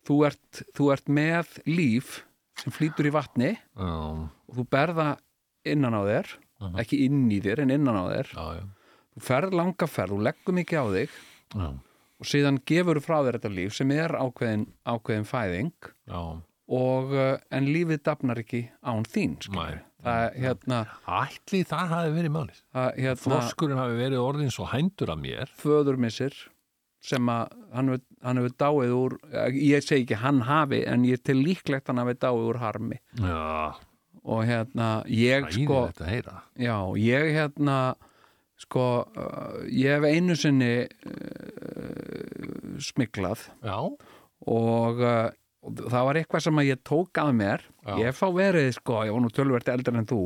Þú 0.07 0.17
ert, 0.27 0.61
þú 0.75 0.89
ert 0.95 1.07
með 1.13 1.55
líf 1.69 2.21
sem 2.59 2.73
flýtur 2.75 3.07
í 3.07 3.13
vatni 3.15 3.51
já, 3.55 3.87
og 3.87 4.57
þú 4.57 4.65
berða 4.73 5.09
innan 5.67 5.95
á 5.95 6.01
þér 6.07 6.37
Mhm. 6.61 6.75
ekki 6.77 6.97
inn 7.07 7.23
í 7.33 7.39
þér 7.41 7.63
en 7.63 7.71
innan 7.73 7.95
á 7.97 8.05
þér. 8.05 8.27
Þú 9.17 9.21
ferð 9.25 9.55
langa 9.57 9.87
ferð, 9.89 10.11
þú 10.13 10.19
leggur 10.27 10.53
mikið 10.53 10.77
á 10.77 10.85
þig. 10.93 11.15
Já, 11.57 11.69
og 12.21 12.29
síðan 12.29 12.61
gefur 12.69 13.01
þú 13.01 13.05
frá 13.07 13.17
þér 13.25 13.39
þetta 13.39 13.53
líf 13.57 13.75
sem 13.77 13.93
er 13.97 14.13
ákveðin, 14.13 14.67
ákveðin 14.85 15.29
fæðing 15.29 15.71
já. 15.81 16.21
og, 16.21 17.15
uh, 17.15 17.37
en 17.49 17.71
lífið 17.73 18.03
dafnar 18.05 18.43
ekki 18.43 18.67
án 18.85 19.07
þín 19.09 19.39
það, 20.01 20.39
hérna, 20.43 20.79
ætli 21.19 21.61
það 21.67 21.93
hafi 21.95 22.15
verið 22.15 22.33
málið. 22.35 22.63
Það, 22.73 22.89
hérna 23.05 23.19
froskurinn 23.25 23.81
hafi 23.81 23.99
verið 23.99 24.23
orðin 24.23 24.53
svo 24.53 24.67
hændur 24.71 25.13
af 25.13 25.21
mér. 25.21 25.53
Föðurmissir 25.61 26.37
sem 27.01 27.31
að 27.33 27.55
hann 27.73 27.89
hefur, 28.37 28.51
dáið 28.61 28.91
úr 28.93 29.15
ég 29.57 29.81
segi 29.85 30.05
ekki 30.05 30.19
hann 30.21 30.43
hafi 30.45 30.83
en 30.85 31.05
ég 31.09 31.23
til 31.25 31.39
líklegt 31.41 31.89
hann 31.89 32.01
hafi 32.01 32.17
dáið 32.21 32.45
úr 32.51 32.61
harmi. 32.61 32.99
Já, 33.17 33.73
og 34.21 34.45
hérna 34.45 34.91
ég 35.09 35.49
sko 35.49 35.81
æðilegt 35.81 36.03
að 36.05 36.13
heyra. 36.13 36.37
Já, 36.61 36.77
ég 37.01 37.31
hérna 37.37 37.77
sko, 38.61 38.85
uh, 39.17 39.61
ég 39.67 39.97
hef 39.97 40.05
einu 40.09 40.35
sinni 40.37 40.71
uh, 40.85 42.79
smiklað 42.81 43.45
já, 43.65 43.77
og, 44.47 45.01
uh, 45.01 45.29
og 45.65 45.81
það 45.91 46.05
var 46.07 46.19
eitthvað 46.21 46.45
sem 46.47 46.61
ég 46.67 46.81
tók 46.87 47.21
að 47.21 47.31
mér. 47.41 47.65
Já. 47.85 47.95
ég 48.01 48.09
hef 48.11 48.21
þá 48.21 48.27
verið 48.37 48.69
sko, 48.77 48.99
ég 49.07 49.15
var 49.15 49.23
nú 49.25 49.31
tölvert 49.33 49.71
eldar 49.73 49.97
en 50.01 50.09
þú. 50.09 50.21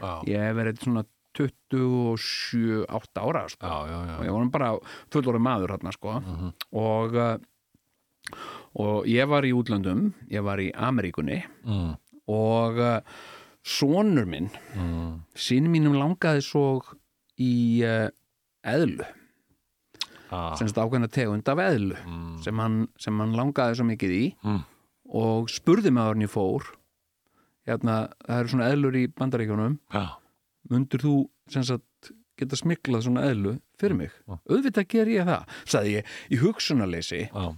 Já, 0.00 0.12
ég 0.30 0.46
hef 0.48 0.56
verið 0.60 0.84
svona 0.86 1.04
27, 1.38 2.84
8 2.90 3.22
ára 3.22 3.44
sko. 3.52 3.66
og 3.70 4.24
ég 4.26 4.32
var 4.34 4.48
bara 4.50 4.70
fullorið 5.14 5.44
maður 5.46 5.74
hérna 5.76 5.92
sko. 5.94 6.16
Mhm. 6.20 6.48
og 6.74 7.14
uh, 7.14 7.36
og 8.78 9.06
ég 9.10 9.26
var 9.30 9.42
í 9.46 9.52
útlöndum 9.56 10.12
ég 10.30 10.42
var 10.46 10.58
í 10.62 10.68
Ameríkunni 10.74 11.40
Mm, 11.66 11.94
og 12.30 12.78
uh, 12.78 13.00
sonur 13.66 14.26
minn 14.30 14.46
mm, 14.76 15.24
sín 15.34 15.66
mínum 15.72 15.96
langaði 15.98 16.42
svo 16.46 16.80
í 17.40 17.52
uh, 17.86 18.08
eðlu. 18.68 19.06
Ah, 20.30 20.52
semst 20.54 20.76
ákveðna 20.78 21.08
tegund 21.10 21.48
af 21.50 21.58
eðlu 21.64 21.96
mm, 21.98 22.34
sem 22.44 22.60
hann, 22.62 22.76
sem 23.02 23.16
hann 23.18 23.32
langaði 23.34 23.80
svo 23.80 23.86
mikið 23.88 24.12
í 24.14 24.24
Mm. 24.46 24.60
og 25.18 25.48
spurði 25.50 25.90
með 25.90 26.10
hann 26.12 26.22
ég 26.22 26.30
fór. 26.30 26.68
Hérna, 27.66 27.96
það 28.26 28.38
eru 28.44 28.52
svona 28.52 28.68
eðlur 28.72 28.98
í 29.00 29.02
bandaríkjunum. 29.18 29.74
Já, 29.94 30.04
mundur 30.70 31.02
þú 31.02 31.14
sem 31.50 31.64
sagt 31.66 32.12
geta 32.40 32.56
smiklað 32.56 33.02
svona 33.08 33.24
eðlu 33.28 33.56
fyrir 33.80 33.96
mig? 33.98 34.14
Já. 34.28 34.38
auðvitað 34.48 34.86
ger 34.94 35.10
ég 35.12 35.26
það, 35.28 35.56
sagði 35.68 35.96
ég 35.98 36.14
í 36.30 36.38
hugsunarleysi 36.40 37.20
já, 37.26 37.48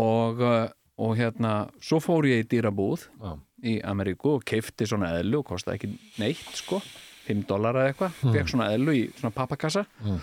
og, 0.00 0.40
uh, 0.40 0.68
og 1.02 1.16
hérna 1.18 1.52
svo 1.84 1.98
fór 2.00 2.28
ég 2.30 2.44
í 2.44 2.48
dýrabúð 2.54 3.04
já, 3.10 3.34
í 3.68 3.74
Ameríku 3.84 4.36
og 4.38 4.46
keifti 4.48 4.86
svona 4.88 5.10
eðlu 5.18 5.42
og 5.42 5.50
kostaði 5.50 5.80
ekki 5.82 5.90
neitt 6.22 6.56
sko 6.62 6.78
5 7.26 7.44
dólar 7.50 7.76
eða 7.80 7.92
eitthvað, 7.92 8.18
fekk 8.34 8.50
svona 8.52 8.70
eðlu 8.74 8.94
í 8.98 9.04
svona 9.18 9.34
pappakassa. 9.36 9.84
Mm. 10.04 10.18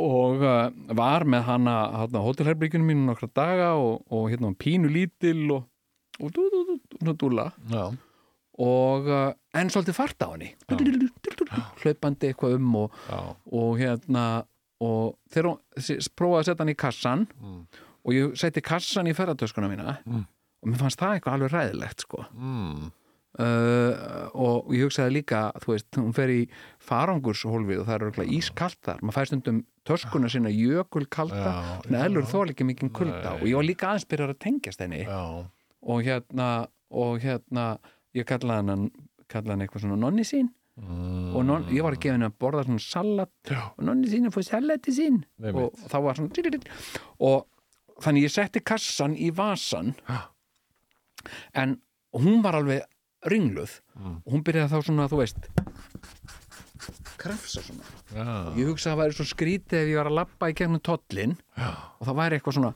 og 0.00 0.40
uh, 0.46 0.70
var 0.96 1.24
með 1.28 1.42
hana, 1.48 1.74
hana 2.04 2.20
hótelherbríkjunum 2.24 2.86
mínu 2.92 3.08
nokkra 3.10 3.28
daga 3.36 3.72
og, 3.76 4.04
og 4.14 4.28
hérna 4.30 4.52
pínu 4.56 4.88
lítil 4.92 5.42
og, 5.56 5.66
og 6.22 6.30
dú, 6.36 6.46
dú, 6.52 6.60
dú, 6.68 6.76
dú, 7.10 7.14
dúla 7.24 7.48
já, 7.72 7.88
og 8.60 9.08
uh, 9.10 9.32
en 9.56 9.70
svolítið 9.72 9.96
fart 9.96 10.22
á 10.24 10.28
henni. 10.32 10.52
Hlaupandi 11.82 12.30
eitthvað 12.30 12.56
um 12.58 12.74
og, 12.84 12.96
og 13.50 13.78
hérna 13.80 14.24
og 14.80 15.16
þegar 15.32 15.50
hún 15.50 16.00
prófaði 16.16 16.40
að 16.40 16.46
setja 16.50 16.62
hann 16.64 16.72
í 16.74 16.78
kassan 16.86 17.26
Mm. 17.40 17.62
og 18.06 18.14
ég 18.16 18.36
setti 18.40 18.62
kassan 18.64 19.10
í 19.10 19.16
ferðartöskuna 19.16 19.68
mína 19.68 19.98
Mm. 20.06 20.22
og 20.62 20.68
mér 20.70 20.80
fannst 20.80 21.00
það 21.02 21.18
eitthvað 21.18 21.34
alveg 21.36 21.52
ræðilegt 21.52 22.04
sko. 22.06 22.24
Mm, 22.36 22.90
uh, 23.38 24.26
og 24.34 24.72
ég 24.74 24.88
hugsaði 24.88 25.14
líka 25.20 25.42
þú 25.62 25.74
veist, 25.74 25.88
hún 25.98 26.14
fer 26.16 26.32
í 26.34 26.40
farangurshólfið 26.82 27.82
og 27.82 27.88
það 27.88 27.96
er 27.96 28.06
örgulega 28.08 28.36
ískalt 28.40 28.78
þar 28.86 29.02
maður 29.04 29.18
fær 29.18 29.30
stundum 29.30 29.60
töskuna 29.86 30.30
sína 30.32 30.52
jökul 30.52 31.06
kalda 31.10 31.54
Já, 31.54 31.74
en 31.86 31.98
eðlur 32.00 32.26
já. 32.26 32.30
þó 32.32 32.38
ekki 32.44 32.68
mikið 32.68 32.92
kulda 32.98 33.34
Nei. 33.34 33.38
og 33.38 33.46
ég 33.48 33.58
var 33.60 33.68
líka 33.68 33.90
aðeins 33.90 34.08
byrjar 34.10 34.34
að 34.34 34.40
tengjast 34.46 34.84
henni 34.84 35.02
já, 35.04 35.20
og 35.80 36.06
hérna 36.06 36.48
og 36.90 37.20
hérna, 37.22 37.66
ég 38.16 38.26
kallaði 38.26 38.74
hann 38.74 38.88
kallaði 39.30 39.54
hann 39.54 39.62
eitthvað 39.66 39.84
svona 39.84 40.00
nonni 40.02 40.26
sín 40.26 40.50
mm, 40.80 41.30
og 41.38 41.46
non, 41.46 41.68
ég 41.70 41.86
var 41.86 41.94
að 41.94 42.02
gefa 42.02 42.16
henni 42.18 42.26
að 42.26 42.38
borða 42.42 42.66
svona 42.66 42.82
salat 42.82 43.54
já, 43.54 43.62
og 43.70 43.86
nonni 43.86 44.10
sín 44.10 44.26
að 44.26 44.36
fóð 44.36 44.48
salati 44.50 44.96
sín 44.96 45.22
Einmitt. 45.38 45.62
og 45.62 45.86
þá 45.86 45.96
var 46.08 46.18
svona 46.18 46.60
og 47.30 47.46
þannig 48.00 48.26
ég 48.26 48.34
setti 48.34 48.62
kassan 48.64 49.16
í 49.18 49.30
vasan 49.36 49.94
Já. 50.08 50.20
en 51.62 51.78
hún 52.16 52.42
var 52.44 52.58
alveg 52.58 52.84
ringluð 53.28 53.80
Mm. 54.00 54.16
og 54.24 54.32
hún 54.32 54.42
byrjaði 54.46 54.70
þá 54.72 54.82
svona, 54.86 55.08
þú 55.12 55.18
veist 55.20 55.36
krafsa 57.20 57.60
svona 57.60 57.84
Já. 58.14 58.26
ég 58.56 58.68
hugsa 58.70 58.90
að 58.90 58.94
það 58.94 59.00
væri 59.02 59.16
svo 59.18 59.26
skrítið 59.28 59.80
ef 59.82 59.88
ég 59.90 59.98
var 60.00 60.08
að 60.08 60.16
labba 60.20 60.48
í 60.50 60.54
gegnum 60.56 60.80
tollin 60.80 61.34
og 61.60 62.06
það 62.08 62.16
væri 62.20 62.38
eitthvað 62.38 62.56
svona 62.56 62.72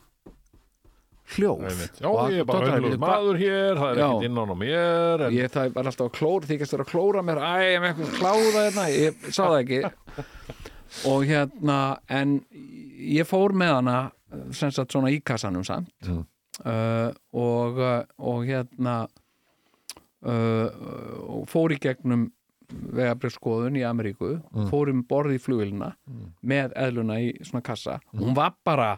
hljóð. 1.35 1.63
Já, 1.65 2.11
ég 2.29 2.41
er 2.43 2.45
bara 2.45 2.75
bara- 2.77 2.99
maður 3.01 3.39
hér, 3.41 3.79
það 3.81 3.89
er 3.89 3.97
Já. 3.97 4.05
ekkert 4.11 4.27
innan 4.29 4.53
á 4.53 4.57
mér 4.61 5.25
en... 5.25 5.33
ég 5.33 5.51
það 5.55 5.73
var 5.73 5.89
alltaf 5.89 6.07
að 6.11 6.17
klóra 6.19 6.51
þykast 6.51 6.75
vera 6.77 6.85
að 6.85 6.93
klóra 6.93 7.23
mér 7.25 7.41
æ, 7.41 7.55
ég 7.65 7.73
er 7.75 7.81
með 7.81 7.89
eitthvað 7.95 8.19
kláða 8.21 8.65
hérna 8.67 8.85
ég 8.93 9.25
sá 9.33 9.43
það 9.49 9.59
ekki 9.63 9.81
og 11.11 11.25
hérna 11.25 11.79
en 12.21 12.37
ég 13.17 13.27
fór 13.27 13.57
með 13.57 13.73
hana 13.81 13.97
sem 14.53 14.71
sagt 14.71 14.93
svona 14.93 15.11
í 15.15 15.23
kassanum 15.25 15.65
samt 15.65 15.89
Mm. 16.05 16.27
uh, 16.69 17.11
og, 17.33 17.79
uh, 17.81 18.03
og 18.21 18.45
hérna 18.45 19.09
og 20.25 21.45
fór 21.51 21.75
í 21.75 21.79
gegnum 21.83 22.31
vegabrjöfskoðun 22.75 23.77
í 23.77 23.83
Ameríku 23.85 24.39
fór 24.71 24.89
um 24.93 25.03
borð 25.05 25.35
í 25.37 25.41
flugilina 25.43 25.91
með 26.41 26.73
eðluna 26.81 27.19
í 27.21 27.33
svona 27.45 27.63
kassa. 27.67 27.99
Hún 28.17 28.33
var 28.37 28.55
bara, 28.65 28.95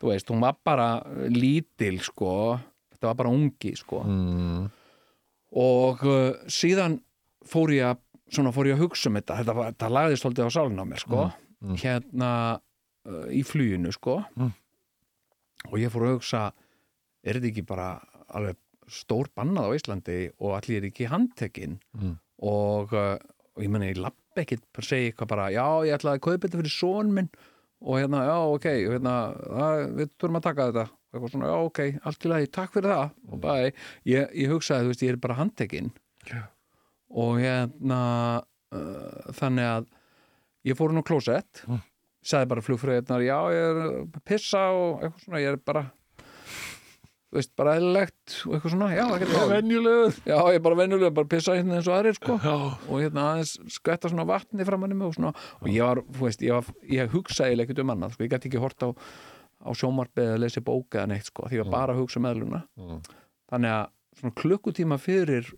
þú 0.00 0.08
veist, 0.12 0.30
hún 0.32 0.40
var 0.40 0.56
bara 0.64 0.86
lítil 1.28 2.00
sko. 2.02 2.56
Þetta 2.94 3.10
var 3.10 3.18
bara 3.20 3.34
ungi 3.34 3.74
sko. 3.76 4.00
Mm. 4.06 4.70
og 5.60 6.02
uh, 6.08 6.32
síðan 6.48 6.94
fór 7.44 7.74
ég 7.74 7.90
að 7.90 8.00
svona 8.32 8.52
fór 8.54 8.70
ég 8.70 8.78
að 8.78 8.86
hugsa 8.86 9.10
um 9.10 9.18
þetta. 9.20 9.36
Þetta, 9.42 9.54
var, 9.58 9.72
þetta 9.74 9.92
lagði 9.92 10.20
svolítið 10.22 10.48
á 10.48 10.50
sálinn 10.56 10.80
á 10.80 10.86
mér 10.88 11.02
sko. 11.04 11.24
Hérna 11.82 12.30
uh, 12.56 13.26
í 13.28 13.42
fluginu 13.44 13.92
sko. 13.92 14.22
Og 15.68 15.76
ég 15.78 15.92
fór 15.92 16.06
að 16.08 16.14
hugsa 16.16 16.46
er 17.22 17.36
þetta 17.38 17.50
ekki 17.52 17.66
bara 17.68 17.90
alveg 18.32 18.56
stór 18.90 19.28
bannað 19.36 19.68
á 19.68 19.76
Íslandi 19.78 20.18
og 20.40 20.56
allir 20.58 20.82
er 20.82 20.88
ekki 20.90 21.08
handtekinn. 21.10 21.78
Mm. 21.98 22.16
og, 22.42 22.92
uh, 22.96 23.16
og 23.56 23.62
ég 23.62 23.70
meni 23.70 23.92
ég 23.92 24.00
lapp 24.02 24.16
ekkit 24.40 24.62
bara 24.72 24.86
segja 24.88 25.10
eitthvað 25.12 25.28
bara 25.34 25.50
já 25.52 25.66
ég 25.86 25.94
ætlaði 25.98 26.18
að 26.18 26.24
kaupa 26.24 26.46
þetta 26.48 26.60
fyrir 26.62 26.72
son 26.74 27.12
minn. 27.14 27.28
Og 27.82 27.98
hérna 27.98 28.22
já 28.24 28.36
ok 28.54 28.66
hérna, 28.70 29.14
að, 29.50 29.80
við 29.98 30.10
þurfum 30.16 30.38
að 30.38 30.44
taka 30.46 30.66
þetta. 30.70 30.84
Og 30.92 31.16
eitthvað 31.18 31.32
svona 31.34 31.50
já 31.50 31.56
ok, 31.66 31.80
allt 32.08 32.24
í 32.24 32.30
lagi, 32.32 32.50
takk 32.56 32.72
fyrir 32.76 32.92
það. 32.94 33.10
Og 33.28 33.40
bæ, 33.42 33.50
ég, 34.08 34.28
ég 34.42 34.52
hugsaði 34.54 34.86
þú 34.86 34.92
veist 34.92 35.02
ég 35.04 35.12
er 35.12 35.20
bara 35.26 35.38
handtekinn. 35.40 35.90
Já. 36.30 36.42
og 37.12 37.40
hérna 37.42 37.98
uh, 38.72 39.32
þannig 39.36 39.66
að 39.68 39.88
ég 40.70 40.78
fór 40.78 40.92
hún 40.94 41.02
á 41.02 41.08
klósett 41.08 41.64
Mm. 41.66 41.80
sagði 42.24 42.48
bara 42.52 42.62
flugfröðnar 42.62 43.24
já 43.26 43.36
ég 43.52 43.64
er 43.66 43.80
að 43.82 44.20
pissa 44.24 44.60
og 44.70 45.02
eitthvað 45.02 45.24
svona 45.26 45.40
ég 45.42 45.50
er 45.52 45.58
bara 45.66 45.82
veist, 47.38 47.52
bara 47.58 47.76
eðlilegt 47.78 48.34
og 48.46 48.56
eitthvað 48.56 48.74
svona, 48.74 48.88
já, 48.92 49.02
ekkert 49.16 49.34
mál. 49.34 49.52
Venjulegur. 49.52 50.18
Já, 50.28 50.36
ég 50.36 50.58
er 50.58 50.64
bara 50.66 50.78
venjulega, 50.82 51.12
bara 51.16 51.30
pissa 51.32 51.56
hérna 51.56 51.78
eins 51.78 51.88
og 51.88 51.96
aðrir 51.96 52.18
sko. 52.18 52.36
Já, 52.42 52.56
og 52.88 53.00
hérna 53.00 53.28
aðeins 53.30 53.54
skvætta 53.76 54.10
svona 54.12 54.26
vatni 54.28 54.66
framann 54.68 54.92
í 54.92 54.98
mig 54.98 55.08
og 55.08 55.16
svona. 55.16 55.32
Og 55.62 55.70
ég 55.72 55.86
var, 55.86 56.02
þú 56.12 56.26
veist, 56.26 56.44
ég, 56.44 56.58
var, 56.58 56.84
ég 56.92 57.16
hugsaði 57.16 57.64
ekkert 57.64 57.82
um 57.84 57.94
annað, 57.94 58.16
sko, 58.16 58.26
ég 58.26 58.34
gæti 58.34 58.50
ekki 58.50 58.62
hort 58.62 58.84
á, 58.84 58.88
á 58.92 59.70
sjómarpið 59.78 60.28
eða 60.28 60.42
lesi 60.44 60.64
bóka 60.64 61.00
eða 61.00 61.12
neitt, 61.14 61.30
sko, 61.32 61.48
því 61.48 61.60
ég 61.60 61.66
var 61.66 61.74
bara 61.78 61.96
að 61.96 62.02
hugsa 62.04 62.20
um 62.20 62.28
eðluna. 62.32 62.62
Mm. 62.80 63.02
þannig 63.52 63.76
að 63.78 63.90
svona 64.20 64.36
klukkutíma 64.42 64.98
fyrir 65.00 65.52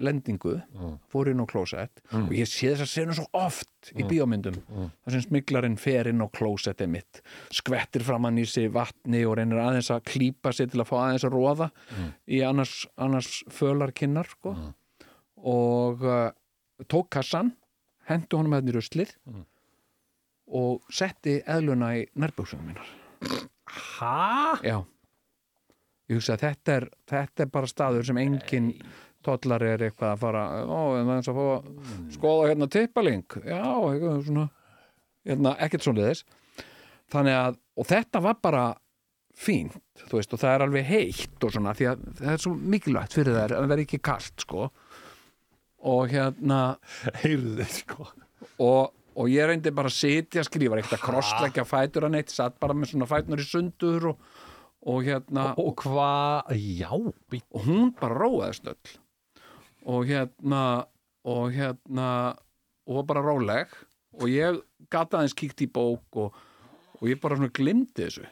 lendingu 0.00 0.56
Mm. 0.74 0.98
fór 1.12 1.28
inn 1.30 1.40
á 1.40 1.46
klósett 1.46 2.00
og 2.12 2.30
ég 2.32 2.48
sé 2.48 2.70
þess 2.72 2.82
að 2.86 2.90
senu 2.94 3.14
svo 3.18 3.26
oft 3.32 3.92
í 3.94 4.02
bíómyndum 4.08 4.56
Mm. 4.68 4.90
þar 5.04 5.12
sem 5.16 5.20
smiglarinn 5.28 5.78
fer 5.78 6.08
inn 6.08 6.20
á 6.24 6.28
klósettið 6.32 6.88
mitt 6.88 7.20
skvettir 7.50 8.02
framann 8.02 8.38
í 8.38 8.46
sig 8.46 8.70
vatni 8.72 9.24
og 9.26 9.36
reynir 9.38 9.58
aðeins 9.62 9.90
að 9.90 10.04
klípa 10.04 10.52
sig 10.54 10.70
til 10.70 10.80
að 10.80 10.88
fá 10.90 10.96
aðeins 11.04 11.24
að 11.24 11.36
róða 11.36 11.70
í 12.28 12.42
annars, 12.46 12.86
annars 12.98 13.44
fölar 13.48 13.92
kinnar 13.92 14.26
sko. 14.28 14.56
og 15.42 16.02
uh, 16.04 16.30
tók 16.88 17.08
kassan 17.10 17.54
hendu 18.08 18.36
honum 18.36 18.52
hérna 18.52 18.70
í 18.72 18.76
ruslið 18.76 19.14
og 20.50 20.82
setti 20.90 21.38
eðluna 21.46 21.92
í 22.00 22.06
nærbuksunum 22.18 22.66
mínar 22.72 22.88
Hæ? 23.70 24.60
já 24.66 24.84
ég 26.10 26.16
hugsa 26.18 26.34
að 26.34 26.40
þetta 26.42 26.72
er, 26.80 26.88
þetta 27.06 27.42
er 27.44 27.50
bara 27.54 27.66
staður 27.70 28.04
sem 28.08 28.18
engin 28.18 28.72
tollar 29.26 29.64
er 29.66 29.86
eitthvað 29.88 30.14
að 30.14 30.22
fara 30.24 30.44
ó, 30.64 30.80
en 30.96 31.04
það 31.04 31.12
er 31.12 31.16
eins 31.18 31.30
að 31.32 31.40
fá 31.40 31.46
að 31.52 32.12
skoða 32.16 32.50
hérna 32.50 32.70
tippaling, 32.76 33.26
já, 33.44 33.64
eitthvað 33.64 34.22
svona 34.28 34.46
hérna, 35.28 35.56
ekkert 35.66 35.86
svona 35.86 36.06
þess 36.08 36.24
þannig 37.10 37.36
að, 37.40 37.58
og 37.76 37.90
þetta 37.90 38.22
var 38.24 38.38
bara 38.44 38.64
fínt, 39.40 39.80
þú 40.06 40.18
veist, 40.18 40.32
og 40.34 40.42
það 40.42 40.54
er 40.54 40.64
alveg 40.66 40.88
heitt 40.88 41.44
og 41.46 41.52
svona, 41.54 41.74
því 41.76 41.90
að 41.90 42.06
það 42.20 42.32
er 42.34 42.42
svo 42.44 42.54
mikilvægt 42.74 43.16
fyrir 43.16 43.36
þær 43.36 43.54
að 43.54 43.62
það 43.62 43.70
verði 43.72 43.86
ekki 43.86 44.00
kalt, 44.10 44.44
sko. 44.44 44.70
Og 45.90 46.10
hérna 46.12 46.58
Heyrðu 47.22 47.54
þið 47.62 47.76
sko. 47.78 48.08
Og, 48.60 48.90
og 49.16 49.30
ég 49.32 49.48
reyndi 49.48 49.72
bara 49.72 49.88
að 49.88 49.96
sitja 49.96 50.44
skrifa, 50.44 50.76
ekkert 50.80 50.98
að 50.98 51.04
krossleggja 51.06 51.64
fætur 51.68 52.08
að 52.08 52.16
neitt, 52.18 52.34
satt 52.34 52.58
bara 52.60 52.76
með 52.76 52.92
svona 52.92 53.08
fætunar 53.08 53.40
í 53.40 53.46
sundur 53.48 54.10
og, 54.12 54.26
og 54.90 55.06
hérna 55.08 55.50
Og 55.60 55.72
hvað, 55.80 56.52
já, 56.60 56.90
og 56.92 57.64
hún 57.64 57.94
bara 57.96 58.20
róaðist 58.20 58.68
öll 58.68 58.98
og 59.88 60.06
hérna 60.08 60.62
og 61.24 61.50
hérna 61.52 62.08
og 62.86 63.00
var 63.00 63.06
bara 63.10 63.22
róleg 63.24 63.72
og 64.20 64.28
ég 64.32 64.60
gata 64.90 65.18
aðeins 65.20 65.36
kíkt 65.38 65.62
í 65.62 65.68
bók 65.70 66.16
og, 66.18 66.34
og 67.00 67.04
ég 67.08 67.20
bara 67.22 67.36
svona 67.38 67.52
glimti 67.54 68.02
þessu. 68.06 68.24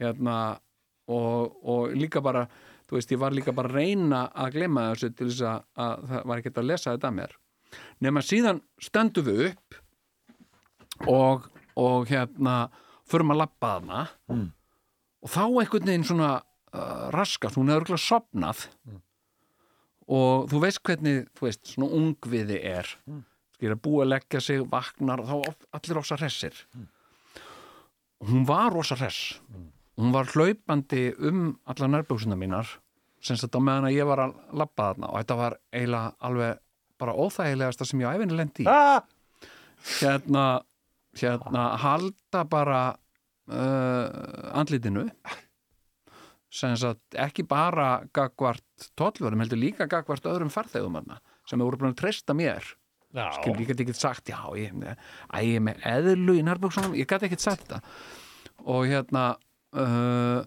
Hérna 0.00 0.36
og, 1.10 1.56
og 1.62 1.92
líka 1.98 2.22
bara 2.24 2.46
þú 2.88 2.96
veist, 2.96 3.12
ég 3.12 3.20
var 3.20 3.34
líka 3.34 3.52
bara 3.54 3.72
reyna 3.72 4.24
að 4.32 4.56
glemma 4.58 4.88
þessu 4.92 5.12
til 5.16 5.28
þess 5.30 5.44
að, 5.50 5.64
að 5.84 6.06
það 6.12 6.26
var 6.30 6.42
ekkert 6.42 6.60
að 6.62 6.68
lesa 6.70 6.94
þetta 6.94 7.10
að 7.10 7.18
mér. 7.18 7.36
Nema 8.04 8.22
síðan 8.24 8.62
stöndum 8.82 9.28
við 9.28 9.44
upp 9.50 9.78
og, 11.08 11.46
og 11.78 12.08
hérna 12.10 12.56
förum 13.10 13.34
að 13.34 13.42
labba 13.44 13.74
þarna 13.76 14.02
Mm. 14.32 14.48
og 15.22 15.30
þá 15.30 15.42
einhvern 15.44 15.88
veginn 15.90 16.04
svona 16.08 16.30
uh, 16.72 17.08
raskast, 17.12 17.56
hún 17.58 17.68
hefur 17.68 17.82
örugglega 17.82 18.00
sopnað 18.06 18.66
og 20.12 20.48
þú 20.52 20.62
veist 20.66 20.82
hvernig 20.86 21.28
þú 21.38 21.46
veist, 21.48 21.62
svona 21.74 21.90
ungviði 21.98 22.58
er. 22.72 22.88
Mm. 23.08 23.22
skilja 23.56 23.78
búið 23.78 24.04
að 24.04 24.10
leggja 24.12 24.40
sig, 24.42 24.64
vaknar 24.70 25.22
og 25.22 25.28
þá 25.30 25.36
allir 25.78 25.98
rosa 25.98 26.18
hressir. 26.18 26.56
Hún 28.22 28.46
var 28.46 28.72
rosa 28.74 28.98
hress. 28.98 29.38
Hún 29.98 30.12
var 30.14 30.30
hlaupandi 30.32 31.12
um 31.18 31.52
alla 31.68 31.88
nærbjóksuna 31.90 32.38
mínar 32.38 32.78
sem 33.22 33.38
sagt 33.38 33.54
á 33.54 33.60
meðan 33.62 33.86
að 33.86 33.96
ég 34.00 34.08
var 34.08 34.24
að 34.24 34.32
labba 34.58 34.88
þarna. 34.90 35.10
Og 35.12 35.20
þetta 35.20 35.38
var 35.38 35.58
eiginlega 35.70 36.14
alveg 36.26 36.62
bara 36.98 37.14
óþægilegasta 37.14 37.86
sem 37.86 38.02
ég 38.02 38.10
á 38.10 38.14
æfinni 38.16 38.38
lendi 38.38 38.64
í. 38.64 38.70
Ah! 38.70 39.02
hérna, 40.00 40.62
hérna 41.18 41.64
halda 41.82 42.44
bara 42.50 42.82
uh, 43.50 44.58
andlitinu 44.58 45.08
ekki 46.52 47.46
bara 47.48 48.02
gagvart 48.14 48.88
tollverðum, 48.98 49.44
heldur 49.44 49.60
líka 49.60 49.88
gagvart 49.90 50.26
öðrum 50.28 50.52
farþegum 50.52 51.00
sem 51.48 51.58
hefur 51.60 51.78
búin 51.80 51.92
að 51.94 52.00
treysta 52.02 52.36
mér. 52.36 52.64
Skil, 53.12 53.52
get 53.68 53.80
ekki 53.82 53.92
sagt, 53.96 54.30
já, 54.32 54.40
ég, 54.56 54.72
æ, 54.72 55.36
ég 55.44 55.58
er 55.58 55.64
með 55.66 55.82
eðlu 55.84 56.36
í 56.38 56.44
nærbuksunum, 56.46 56.94
ég 56.96 57.08
get 57.10 57.26
ekki 57.26 57.36
sagt 57.40 57.66
þetta 57.66 57.82
og 58.62 58.86
hérna 58.88 59.24
uh, 59.74 60.44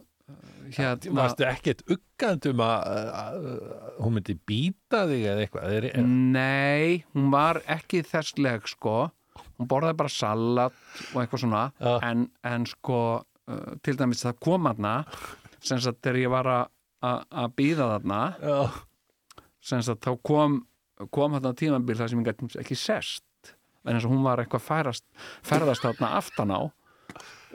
hérna 0.74 1.16
varstu 1.20 1.46
ekkert 1.46 1.84
uggand 1.92 2.48
um 2.50 2.64
að, 2.66 2.88
að, 2.96 3.12
að 3.20 4.00
hún 4.02 4.18
myndi 4.18 4.36
býta 4.50 5.04
þig 5.10 5.28
eða 5.30 5.46
eitthvað 5.46 5.76
er, 5.78 5.88
er, 5.92 6.10
Nei, 6.10 7.04
hún 7.14 7.30
var 7.34 7.62
ekki 7.70 8.02
þessleg 8.08 8.70
sko. 8.72 8.98
Hún 9.60 9.70
borðaði 9.72 10.00
bara 10.00 10.12
salat 10.12 10.78
og 11.12 11.22
eitthvað 11.22 11.44
svona. 11.46 11.64
Já. 11.80 11.94
en, 12.10 12.28
en 12.48 12.68
sko 12.70 13.00
uh, 13.22 13.74
til 13.86 13.98
dæmis 14.00 14.26
það 14.26 14.40
kom 14.48 14.72
aðna 14.72 14.96
sem 15.66 15.82
sagt 15.84 16.02
þegar 16.06 16.22
ég 16.24 16.32
var 16.34 16.50
að- 16.52 16.72
að 17.06 17.26
að 17.44 17.54
býða 17.60 17.90
þarna 17.94 18.20
Já, 18.42 18.58
sem 19.72 19.82
sagt 19.86 20.06
þá 20.06 20.12
kom 20.24 20.60
kom 21.12 21.34
þarna 21.36 21.54
tímabil 21.60 21.98
þar 22.00 22.10
sem 22.14 22.22
ég 22.24 22.30
gæti 22.32 22.60
ekki 22.64 22.78
sest 22.80 23.24
en 23.86 23.94
eins 23.98 24.06
og 24.08 24.12
hún 24.16 24.24
var 24.26 24.40
eitthvað 24.42 24.64
færast, 24.66 25.04
ferðast 25.46 25.84
þarna 25.86 26.14
aftan 26.18 26.54
á 26.56 26.62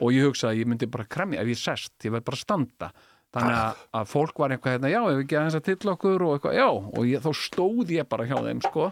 og 0.01 0.11
ég 0.15 0.23
hugsaði 0.29 0.53
að 0.55 0.59
ég 0.61 0.69
myndi 0.71 0.87
bara 0.91 1.03
kremja 1.05 1.41
ef 1.43 1.49
ég 1.51 1.59
sest, 1.59 1.91
ég 2.05 2.13
verð 2.15 2.23
bara 2.29 2.37
að 2.39 2.43
standa. 2.45 2.87
Þannig 3.31 3.57
að, 3.57 3.81
að 3.99 4.07
fólk 4.11 4.39
var 4.41 4.49
eitthvað 4.55 4.73
hérna, 4.75 4.89
já, 4.91 5.01
ef 5.11 5.19
ekki 5.21 5.37
aðeins 5.39 5.57
að 5.59 5.65
tilla 5.67 5.91
okkur 5.95 6.23
og 6.25 6.31
eitthvað, 6.35 6.55
já, 6.57 6.65
og 6.71 7.05
ég, 7.07 7.21
þá 7.23 7.31
stóð 7.37 7.91
ég 7.95 8.07
bara 8.09 8.25
hjá 8.27 8.33
þeim, 8.47 8.61
sko. 8.65 8.87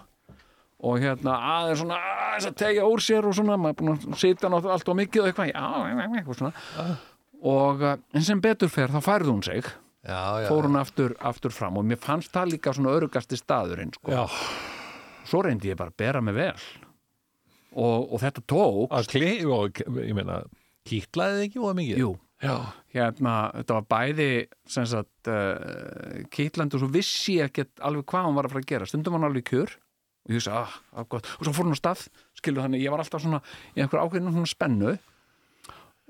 Og 0.86 1.00
hérna 1.02 1.34
aðeins 1.56 1.82
svona 1.82 1.98
aðeins 2.04 2.48
að 2.52 2.56
tegja 2.62 2.86
úr 2.88 3.04
sér 3.04 3.28
og 3.28 3.36
svona, 3.40 3.58
maður 3.60 3.74
er 3.74 3.80
búin 3.82 3.98
að 3.98 4.22
sitja 4.22 4.52
náttúrulega 4.54 4.78
allt 4.78 4.92
og 4.94 5.00
mikið 5.02 5.24
og 5.26 5.32
eitthvað, 5.32 5.50
já, 5.52 5.66
eitthvað 6.20 6.40
svona 6.40 6.54
og 7.46 7.84
uh, 7.86 7.96
en 8.16 8.26
sem 8.26 8.42
betur 8.44 8.72
fer 8.72 8.92
þá 8.92 9.00
færði 9.06 9.32
hún 9.32 9.44
sig, 9.46 9.68
já, 10.04 10.22
já, 10.44 10.48
fór 10.50 10.68
hún 10.68 10.80
aftur, 10.80 11.16
aftur 11.20 11.56
fram 11.56 11.80
og 11.80 11.88
mér 11.88 12.02
fannst 12.04 12.34
það 12.36 12.54
líka 12.56 12.76
svona 12.76 12.94
örugasti 12.98 13.40
staðurinn, 13.40 13.94
sko. 13.96 14.28
Svo 15.30 15.44
reyndi 15.46 15.70
ég 15.72 15.78
bara 15.80 15.94
að 15.94 16.00
bera 16.02 16.22
mig 16.26 16.36
vel. 16.38 16.56
Og, 17.78 18.08
og 18.10 18.18
þetta 18.24 18.44
tók 18.50 18.96
og, 18.96 19.84
ég 20.02 20.16
meina 20.18 20.42
kýtlaði 20.90 21.38
þig 21.38 21.50
ekki 21.50 21.62
óða 21.62 21.76
mikið? 21.78 22.00
Jú, 22.02 22.14
já, 22.42 22.56
hérna, 22.96 23.36
þetta 23.60 23.78
var 23.78 23.86
bæði 23.94 24.32
sem 24.74 24.88
sagt 24.90 25.30
uh, 25.30 26.24
kýtlandi 26.34 26.80
og 26.80 26.84
svo 26.84 26.90
vissi 26.96 27.38
ég 27.38 27.52
ekkert 27.52 27.86
alveg 27.86 28.08
hvað 28.10 28.26
hann 28.26 28.40
var 28.40 28.50
að 28.50 28.56
fara 28.56 28.66
að 28.66 28.72
gera. 28.74 28.90
Stundum 28.90 29.20
hann 29.20 29.28
alveg 29.30 29.46
í 29.46 29.50
kjör. 29.52 29.76
Og 30.26 30.34
ég 30.34 30.42
hugsa, 30.42 30.64
ah, 30.66 30.74
ah, 30.94 31.06
gott. 31.10 31.30
Og 31.38 31.46
svo 31.46 31.54
fór 31.56 31.70
hún 31.70 31.78
á 31.78 31.80
stað, 31.80 32.08
skilur 32.38 32.66
þannig, 32.66 32.82
ég 32.84 32.94
var 32.94 33.04
alltaf 33.04 33.24
svona 33.24 33.44
í 33.76 33.84
einhver 33.84 34.02
ákveðinu 34.02 34.34
svona 34.34 34.50
spennu 34.50 34.98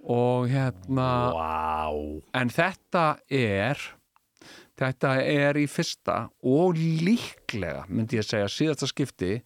og 0.09 0.49
hérna 0.49 1.07
Vá. 1.35 1.93
en 2.39 2.49
þetta 2.53 3.05
er 3.29 3.81
þetta 4.79 5.15
er 5.21 5.59
í 5.59 5.67
fyrsta 5.69 6.21
og 6.47 6.79
líklega 6.79 7.85
myndi 7.89 8.19
ég 8.19 8.27
segja 8.27 8.49
síðasta 8.51 8.89
skipti 8.89 9.39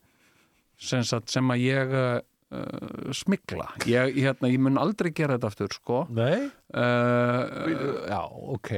sem, 0.80 1.04
sagt, 1.08 1.32
sem 1.34 1.52
að 1.54 1.64
ég 1.64 1.94
uh, 1.98 3.12
smikla 3.16 3.72
ég, 3.90 4.18
hérna, 4.20 4.52
ég 4.52 4.62
mun 4.62 4.80
aldrei 4.82 5.12
gera 5.16 5.38
þetta 5.38 5.52
aftur 5.52 5.74
sko. 5.74 6.02
Nei, 6.14 6.50
uh, 6.78 8.04
já, 8.10 8.22
ok. 8.56 8.74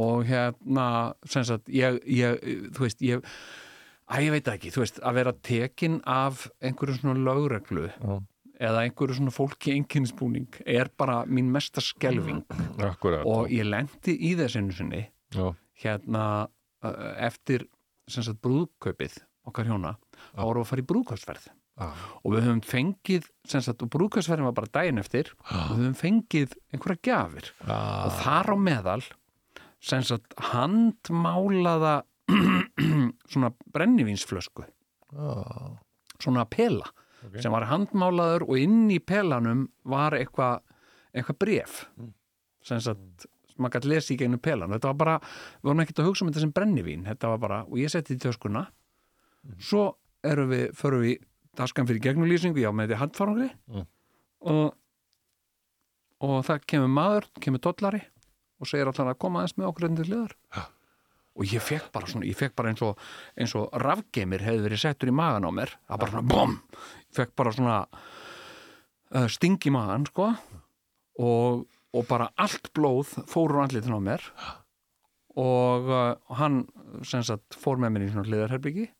Og 0.00 0.24
hérna 0.28 0.86
sem 1.28 1.44
sagt, 1.48 1.68
ég, 1.74 2.00
ég, 2.08 2.40
þú 2.76 2.86
veist 2.86 3.04
ég, 3.04 3.24
að 4.10 4.26
ég 4.26 4.36
veit 4.36 4.52
ekki, 4.54 4.72
þú 4.74 4.84
veist 4.84 5.00
að 5.04 5.20
vera 5.20 5.36
tekin 5.50 6.00
af 6.08 6.46
einhverju 6.64 7.00
svona 7.00 7.26
lögreglu 7.28 7.88
Já. 7.90 8.20
Eða 8.60 8.84
einhverju 8.84 9.16
svona 9.18 9.34
fólki 9.34 9.74
einkynnsbúning 9.76 10.60
er 10.68 10.90
bara 11.00 11.22
mín 11.26 11.50
mesta 11.52 11.82
skelving 11.84 12.42
Akkurat. 12.84 13.24
Og 13.28 13.50
ég 13.52 13.68
lendi 13.68 14.16
í 14.28 14.34
þessinu 14.38 14.74
sinni 14.76 15.04
Já, 15.34 15.52
hérna 15.84 16.24
uh, 16.46 17.12
eftir 17.22 17.66
sagt 18.10 18.40
brúðkaupið 18.42 19.20
okkar 19.48 19.70
hjóna, 19.70 19.94
þá 20.34 20.42
vorum 20.42 20.60
við 20.60 20.66
að 20.66 20.70
fara 20.70 20.82
í 20.82 20.88
brúðkaupsferð. 20.90 21.46
Já, 21.80 21.86
og 22.20 22.34
við 22.34 22.44
höfum 22.44 22.62
fengið 22.66 23.28
sagt, 23.48 23.84
og 23.86 23.90
brúðkaupsferðin 23.94 24.48
var 24.50 24.56
bara 24.58 24.72
daginn 24.74 25.00
eftir 25.00 25.30
og 25.46 25.78
við 25.78 25.86
höfum 25.86 25.96
fengið 25.96 26.56
einhverja 26.74 27.04
gjafir. 27.08 27.50
Og 27.64 27.70
já, 27.70 28.18
þar 28.20 28.52
á 28.52 28.56
meðal 28.60 29.00
sagt 29.80 30.36
handmálaða 30.50 31.94
svona 33.32 33.52
brennivínsflösku. 33.72 34.66
Svona 36.20 36.44
pela 36.50 36.90
Ok. 37.26 37.40
sem 37.42 37.52
var 37.52 37.66
handmálaður 37.68 38.46
og 38.48 38.58
inn 38.58 38.88
í 38.90 38.98
pelanum 38.98 39.66
var 39.84 40.12
eitthvað 40.16 40.60
eitthva 41.14 41.34
bref 41.38 41.84
sem 42.64 42.80
sagt 42.80 43.26
maður 43.60 43.74
gæti 43.76 43.88
lesa 43.90 44.12
í 44.14 44.16
gegnum 44.16 44.40
pelan. 44.40 44.70
Þetta 44.72 44.88
var 44.92 44.98
bara, 45.00 45.14
við 45.60 45.68
vorum 45.68 45.80
ekkert 45.84 45.98
að 46.00 46.06
hugsa 46.08 46.24
um 46.24 46.30
þetta 46.30 46.40
sem 46.46 46.52
brennivín. 46.56 47.02
Þetta 47.04 47.28
var 47.28 47.40
bara, 47.42 47.58
og 47.68 47.76
ég 47.76 47.90
setti 47.92 48.14
í 48.16 48.20
töskuna. 48.22 48.62
Svo 49.60 49.82
erum 50.24 50.48
við 50.52 50.70
förum 50.78 51.02
við 51.04 51.18
daskan 51.58 51.88
fyrir 51.88 52.00
gegnulýsingu, 52.06 52.60
já 52.62 52.70
með 52.72 52.88
þetta 52.94 53.00
handfarangri 53.02 53.50
Mm. 53.68 53.86
og 54.48 54.74
og 56.20 56.44
það 56.44 56.64
kemur 56.72 56.90
maður, 56.92 57.28
kemur 57.40 57.60
dollari 57.64 58.00
og 58.60 58.68
segir 58.68 58.88
allan 58.88 59.12
að 59.14 59.18
koma 59.18 59.40
aðeins 59.40 59.56
með 59.58 59.68
okkur 59.70 59.86
enn 59.88 59.96
til 60.00 60.08
liðar 60.10 60.34
og 61.38 61.46
ég 61.46 61.62
fekk 61.62 61.90
bara 61.94 62.08
svona, 62.10 62.26
ég 62.28 62.38
fekk 62.38 62.56
bara 62.58 62.72
eins 62.72 62.82
og 62.84 63.00
eins 63.38 63.54
og 63.58 63.74
rafgeimir 63.80 64.42
hefði 64.44 64.64
verið 64.66 64.82
settur 64.82 65.12
í 65.12 65.14
magan 65.16 65.46
á 65.46 65.50
mér, 65.54 65.74
það 65.88 66.02
bara 66.02 66.14
svona 66.14 66.30
BOM! 66.32 66.56
Ég 67.10 67.18
fekk 67.18 67.36
bara 67.38 67.52
svona 67.54 67.76
uh, 67.90 69.28
sting 69.30 69.60
í 69.66 69.74
magan, 69.74 70.06
sko. 70.10 70.30
Og, 71.20 71.66
og 71.94 72.08
bara 72.08 72.30
allt 72.40 72.72
blóð 72.76 73.14
fór 73.30 73.54
úr 73.54 73.64
andlitin 73.64 73.96
á 73.96 74.00
mér. 74.02 74.24
Og 75.40 75.90
uh, 75.90 76.16
hann 76.40 76.64
sem 77.06 77.22
sagt 77.26 77.58
fór 77.58 77.80
með 77.80 77.94
mér 77.94 78.06
í 78.06 78.10
svona 78.12 78.26
hliðarherbyggi 78.28 78.90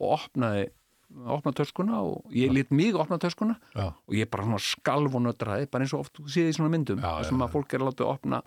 og 0.00 0.14
opnaði 0.16 0.68
opnaði 1.10 1.58
töskuna 1.58 2.04
og 2.06 2.30
ég 2.38 2.52
lít 2.54 2.68
mig 2.70 2.94
opna 2.94 3.16
töskuna. 3.18 3.56
Já. 3.74 3.90
og 3.90 4.14
ég 4.14 4.28
bara 4.30 4.44
svona 4.46 4.60
skalf 4.62 5.16
og 5.18 5.24
nötraði 5.24 5.66
bara 5.66 5.82
eins 5.82 5.94
og 5.96 6.04
oft 6.04 6.20
séð 6.30 6.52
í 6.52 6.54
svona 6.54 6.70
myndum 6.70 7.02
Já, 7.02 7.24
sem 7.26 7.34
já, 7.34 7.42
að 7.48 7.56
fólk 7.56 7.74
er 7.74 7.82
að 7.82 7.90
láta 7.90 8.06
opna 8.06 8.42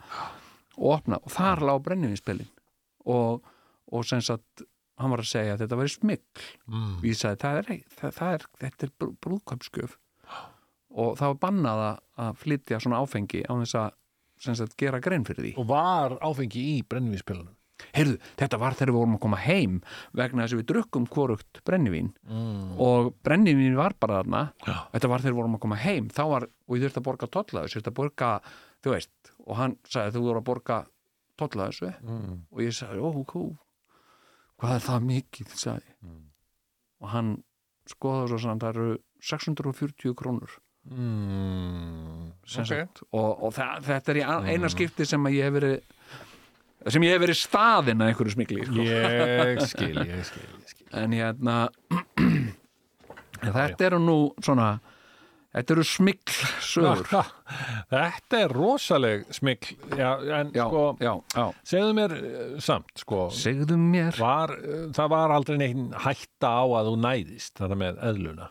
og 0.77 0.93
opna. 0.95 1.19
Og 1.19 1.33
þar 1.35 1.65
lá 1.67 1.73
brennivinspilin 1.83 2.47
og, 3.05 3.43
og 3.91 4.05
sem 4.05 4.21
sagt 4.21 4.63
hann 5.01 5.09
var 5.11 5.23
að 5.23 5.31
segja 5.31 5.55
að 5.55 5.63
þetta 5.65 5.79
væri 5.79 5.89
smikl 5.95 6.43
Mm. 6.69 6.91
og 6.99 7.03
ég 7.09 7.17
sagði 7.17 7.39
það 7.43 7.57
er, 7.57 7.81
það, 7.97 8.11
það 8.19 8.33
er 8.37 8.45
þetta 8.61 8.83
er 8.87 8.91
brú- 8.99 9.15
brúðkaupsgjöf. 9.25 9.97
Og 10.93 11.15
það 11.17 11.31
var 11.33 11.39
bannað 11.41 11.81
að- 12.21 12.37
flytja 12.37 12.79
svona 12.79 13.01
áfengi 13.01 13.41
á 13.49 13.53
þess 13.57 13.75
að 13.79 14.55
sagt 14.55 14.77
gera 14.77 14.99
grein 14.99 15.23
fyrir 15.25 15.41
því. 15.43 15.53
Og 15.57 15.67
var 15.67 16.17
áfengi 16.21 16.61
í 16.77 16.83
brennivíspilunum 16.87 17.55
heyrðu, 17.93 18.17
þetta 18.37 18.57
var 18.61 18.73
þegar 18.77 18.91
við 18.93 18.97
vorum 18.99 19.15
að 19.17 19.19
koma 19.25 19.37
heim 19.43 19.81
vegna 20.15 20.43
þess 20.45 20.53
að 20.53 20.59
við 20.61 20.67
drukkum 20.71 21.07
hvorugt 21.11 21.59
brennivín 21.65 22.13
mm. 22.29 22.77
og 22.79 23.09
brennivín 23.25 23.75
var 23.75 23.93
bara 23.99 24.21
þarna. 24.21 24.53
Já. 24.63 24.77
þetta 24.93 25.09
var 25.09 25.19
þegar 25.19 25.33
við 25.33 25.39
vorum 25.41 25.55
að 25.57 25.63
koma 25.65 25.75
heim. 25.81 26.07
Þá 26.13 26.21
var, 26.29 26.43
og 26.69 26.77
ég 26.77 26.85
þurfti 26.85 27.01
að 27.01 27.07
borga 27.09 27.27
tolla 27.33 27.63
þessu, 27.65 27.79
þurfti 27.81 27.91
að 27.91 27.97
borga 27.99 28.29
þú 28.83 28.93
veist, 28.93 29.33
og 29.47 29.55
hann 29.57 29.75
sagði 29.89 30.15
þú 30.15 30.21
voru 30.29 30.39
að 30.43 30.47
borga 30.53 30.77
tolla 31.37 31.67
þessu 31.69 31.93
Mm. 32.03 32.41
og 32.51 32.59
ég 32.59 32.73
sagði, 32.77 32.99
ó, 33.01 33.09
hú 33.13 33.23
hvað 34.59 34.75
er 34.75 34.83
það 34.87 35.07
mikið, 35.09 35.55
sagði 35.57 35.95
Mm. 36.03 36.21
og 37.01 37.09
hann 37.09 37.43
skoðaði 37.89 38.27
svo 38.29 38.39
sann, 38.39 38.59
það 38.59 38.69
eru 38.75 38.97
640 39.21 40.13
krónur 40.15 40.59
Mm. 40.89 42.31
sem 42.45 42.61
Ok. 42.63 42.67
sagt, 42.67 43.03
og, 43.13 43.43
og 43.43 43.53
það, 43.53 43.83
þetta 43.87 44.09
er 44.09 44.19
eina 44.51 44.67
skipti 44.69 45.05
sem 45.07 45.23
að 45.23 45.33
ég 45.37 45.43
hef 45.43 45.53
verið 45.53 45.81
sem 46.91 47.01
ég 47.01 47.13
hef 47.15 47.21
verið 47.23 47.39
staðinn 47.39 48.01
að 48.03 48.09
einhverju 48.11 48.33
smikli 48.35 48.65
sko. 48.65 48.83
Ég 48.83 49.61
skil, 49.71 49.95
ég 49.95 50.25
skil, 50.27 50.47
ég 50.59 50.67
skil. 50.67 50.87
en 50.91 51.11
hérna 51.15 51.69
þetta 53.43 53.85
eru 53.87 53.99
nú 54.03 54.17
svona 54.43 54.79
þetta 55.53 55.75
eru 55.75 55.85
smikl 55.85 56.37
sögur. 56.63 57.09
Þetta 57.93 58.39
er 58.39 58.53
rosaleg 58.55 59.25
smikl 59.33 59.75
já, 59.99 60.09
en 60.39 60.51
já, 60.55 60.65
sko, 60.65 60.83
já, 61.03 61.13
já. 61.35 61.45
segðu 61.69 61.95
mér 61.97 62.15
eh, 62.17 62.41
samt 62.63 63.03
sko, 63.03 63.27
segðu 63.35 63.77
mér. 63.79 64.17
var, 64.17 64.55
eh, 64.57 64.85
það 64.95 65.11
var 65.13 65.33
aldrei 65.35 65.59
neitt 65.61 65.97
hætta 66.05 66.53
á 66.57 66.63
að 66.65 66.89
þú 66.89 66.95
næðist 67.05 67.61
þetta 67.61 67.79
með 67.79 68.03
eðluna, 68.09 68.49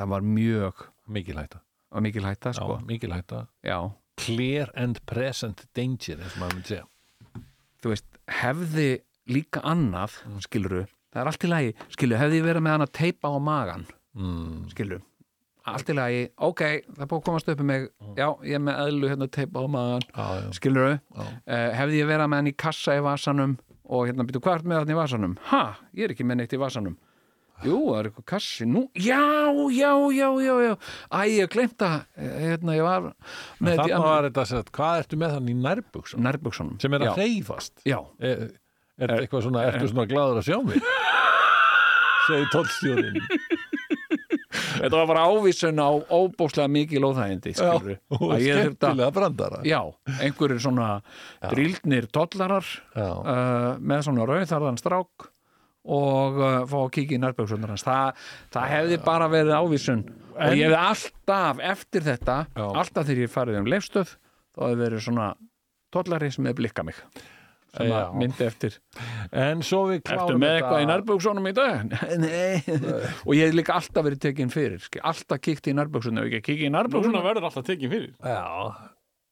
það 0.00 0.14
var 0.14 0.30
mjög 0.38 0.86
mikil 1.10 1.38
hætta. 1.38 1.64
Mikil 2.00 2.22
hætta 2.26 2.54
sko. 2.54 2.78
mikil 2.86 3.14
hætta, 3.14 3.44
já, 3.66 3.78
clear 4.20 4.70
and 4.78 5.02
present 5.10 5.66
danger 5.74 6.18
eins 6.22 6.34
og 6.34 6.42
maður 6.42 6.58
myndi 6.58 6.74
segja. 6.74 6.88
Þú 7.80 7.94
veist, 7.94 8.08
hefði 8.40 8.88
líka 9.30 9.62
annað, 9.66 10.18
skiluru 10.44 10.84
það 11.10 11.22
er 11.22 11.30
allt 11.30 11.44
í 11.46 11.50
lagi, 11.50 11.70
skiluru, 11.94 12.20
hefði 12.20 12.42
verið 12.44 12.64
með 12.66 12.76
hann 12.76 12.86
að 12.86 12.92
teipa 12.98 13.30
á 13.30 13.38
magan, 13.42 13.86
mm. 14.18 14.58
skiluru 14.74 15.00
allt. 15.68 15.90
Í 15.90 15.96
lagi, 15.96 16.22
ok, 16.48 16.62
það 16.96 17.10
búið 17.10 17.18
að 17.18 17.26
komast 17.26 17.50
upp 17.52 17.60
um 17.64 17.68
mig. 17.70 17.86
Já, 18.18 18.26
ég 18.46 18.56
er 18.56 18.64
með 18.64 18.80
eðlu 18.86 19.10
hérna 19.12 19.28
teipa 19.36 19.62
á 19.62 19.66
magan 19.70 20.06
já, 20.06 20.24
já, 20.38 20.48
skiluru, 20.56 20.96
já. 20.96 21.26
uh, 21.26 21.68
hefði 21.80 22.00
ég 22.00 22.10
verið 22.10 22.32
með 22.32 22.42
hann 22.42 22.50
í 22.50 22.56
kassa 22.64 22.96
í 22.96 23.04
vasanum 23.04 23.54
og 23.90 24.08
hérna 24.08 24.26
hvað 24.30 24.52
er 24.54 24.66
með 24.72 24.82
hann 24.82 24.92
í 24.94 24.98
vasanum? 24.98 25.38
Ha, 25.50 25.62
ég 25.98 26.06
er 26.06 26.14
ekki 26.14 26.26
með 26.26 26.42
neitt 26.42 26.56
í 26.56 26.60
vasanum. 26.60 26.98
Jú, 27.60 27.76
það 27.90 27.98
er 27.98 28.06
eitthvað 28.08 28.26
kassi 28.30 28.66
nú, 28.68 28.86
já, 28.96 29.20
já, 29.76 29.90
já, 30.16 30.28
já, 30.40 30.54
já. 30.64 30.72
Æ, 31.12 31.20
ég 31.34 31.50
glemt 31.52 31.84
að 31.84 31.98
hérna, 32.16 32.76
ég 32.78 32.86
var 32.86 33.10
Þannig 33.60 33.96
var 34.00 34.28
þetta 34.30 34.44
að 34.44 34.48
segja, 34.54 34.68
hvað 34.78 35.02
ertu 35.02 35.18
með 35.20 35.34
hann 35.36 35.50
í 35.52 35.56
nærbuksum 35.60 36.24
nærbuksunum 36.24 36.80
sem 36.80 36.96
er 36.96 37.04
að 37.04 37.20
hreyfast. 37.20 37.74
Já, 37.84 37.98
er, 38.16 38.46
þetta 38.96 39.20
eitthvað 39.20 39.44
svona, 39.44 39.66
ertu 39.68 39.90
svona 39.92 40.08
gladur 40.08 40.40
að 40.40 40.48
sjá 40.48 40.56
mig? 40.64 40.88
Segi 42.30 42.48
tollstjórin 42.54 43.20
þetta 44.82 44.92
var 44.94 45.08
bara 45.10 45.26
ávísun 45.30 45.82
á 45.82 45.90
óbókslega 46.10 46.70
mikið 46.72 47.04
lóðhægindi 47.04 47.52
skilur 47.56 47.98
og 48.16 48.32
skemmtilega 48.36 49.10
brandara. 49.14 49.60
Já, 49.66 49.80
einhverjir 50.18 50.62
svona 50.62 50.88
drildnir 51.50 52.08
tollarar 52.14 52.66
já. 52.66 53.10
uh, 53.10 53.68
með 53.78 54.08
svona 54.08 54.26
rauðarðan 54.30 54.80
strák 54.80 55.28
og 55.90 56.40
uh, 56.40 56.48
fá 56.68 56.78
að 56.82 56.90
kíkja 56.96 57.16
í 57.16 57.22
nærböksunar 57.22 57.72
hans. 57.72 57.86
Það, 57.86 58.24
það 58.52 58.72
hefði 58.74 58.98
bara 59.06 59.30
verið 59.32 59.54
ávísun. 59.56 60.02
Og 60.36 60.56
ég 60.56 60.66
hefði 60.66 60.80
alltaf 60.80 61.62
eftir 61.70 62.06
þetta 62.06 62.40
Já. 62.56 62.66
alltaf 62.66 63.06
þegar 63.06 63.24
ég 63.26 63.32
farið 63.32 63.60
um 63.60 63.70
leifstöð 63.70 64.16
þá 64.56 64.62
hefði 64.66 64.80
verið 64.84 65.04
svona 65.06 65.26
tollari 65.94 66.30
sem 66.32 66.46
hefði 66.48 66.62
blikkað 66.62 66.90
mig 66.90 67.00
sem 67.76 67.92
að 67.94 68.14
myndi 68.20 68.46
eftir. 68.46 68.76
En 69.32 69.64
svo 69.66 69.82
við 69.90 70.02
klárum 70.08 70.40
með 70.42 70.56
eitthvað 70.58 70.84
í 70.84 70.88
nærböksunum 70.90 71.48
í 71.50 71.52
dag? 71.56 71.92
Nei 72.24 72.62
Og 73.26 73.34
ég 73.36 73.48
hef 73.48 73.56
líka 73.56 73.76
alltaf 73.78 74.06
verið 74.06 74.22
tekinn 74.26 74.52
fyrir 74.54 74.80
skil. 74.82 75.02
Alltaf 75.10 75.42
kíkt 75.44 75.70
í 75.70 75.76
nærböksunum 75.78 76.24
Núna 76.70 76.72
nærböksunum 76.76 77.26
verður 77.28 77.48
alltaf 77.50 77.68
tekið 77.68 77.94
fyrir. 77.94 78.14
Já, 78.24 78.40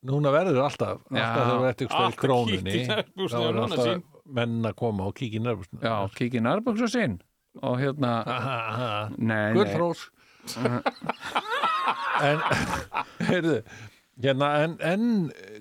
núna 0.08 0.34
verður 0.34 0.62
alltaf 0.66 1.00
alltaf 1.10 1.40
þegar 1.40 1.64
við 1.64 1.70
eftir 1.72 1.90
krónunni 2.22 2.74
kíkt 2.74 2.78
í 2.78 2.92
nærbuxurnar 2.92 3.32
þá 3.32 3.48
verður 3.48 3.64
alltaf 3.66 4.28
menn 4.38 4.58
að 4.68 4.78
koma 4.78 5.08
og 5.08 5.16
kíkja 5.16 5.40
í 5.40 5.44
nærbúsinu 5.46 5.82
Já, 5.82 5.94
kíkja 6.14 6.42
í 6.42 6.46
nærböksunum 6.46 6.94
sín. 6.94 7.18
Og 7.64 7.78
hérna 7.80 8.12
Gullrós. 9.56 10.06
En 12.18 12.40
heyrðu 13.28 13.60
hérna, 14.22 14.48
en, 14.64 14.74
en 14.84 15.06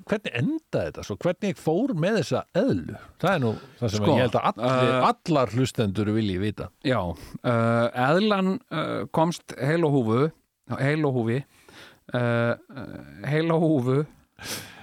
hvernig 0.07 0.33
endaði 0.39 0.89
þetta 0.89 1.05
svo, 1.05 1.17
hvernig 1.23 1.59
fór 1.61 1.93
með 1.97 2.19
þessa 2.21 2.41
eðlu, 2.57 2.97
það 3.21 3.33
er 3.33 3.43
nú 3.43 3.53
það 3.79 3.93
sem 3.93 4.01
Sko, 4.01 4.09
ég 4.09 4.25
held 4.25 4.37
að 4.39 4.49
allir, 4.51 4.91
uh, 4.91 5.07
allar 5.11 5.55
hlustendur 5.55 6.11
vilji 6.15 6.37
vita. 6.41 6.69
Já, 6.87 6.99
uh, 7.13 7.87
eðlan 8.07 8.53
uh, 8.57 8.99
komst 9.15 9.55
heil 9.57 9.87
og 9.87 9.97
húfu 9.97 10.27
heil 10.81 11.07
og 11.07 11.15
húfi 11.15 11.39
heil 12.07 13.49
og 13.51 13.63
húfu 13.63 13.95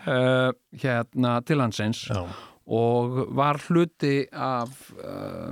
hérna 0.04 1.38
til 1.44 1.56
landsins 1.60 2.02
já, 2.08 2.20
og 2.64 3.14
var 3.36 3.60
hluti 3.64 4.26
af 4.32 4.72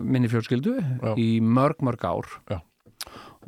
minni 0.00 0.28
fjölskyldu 0.32 0.74
Já. 0.80 1.12
í 1.16 1.40
mörg, 1.40 1.80
mörg 1.84 2.04
ár. 2.08 2.28
Já. 2.48 2.60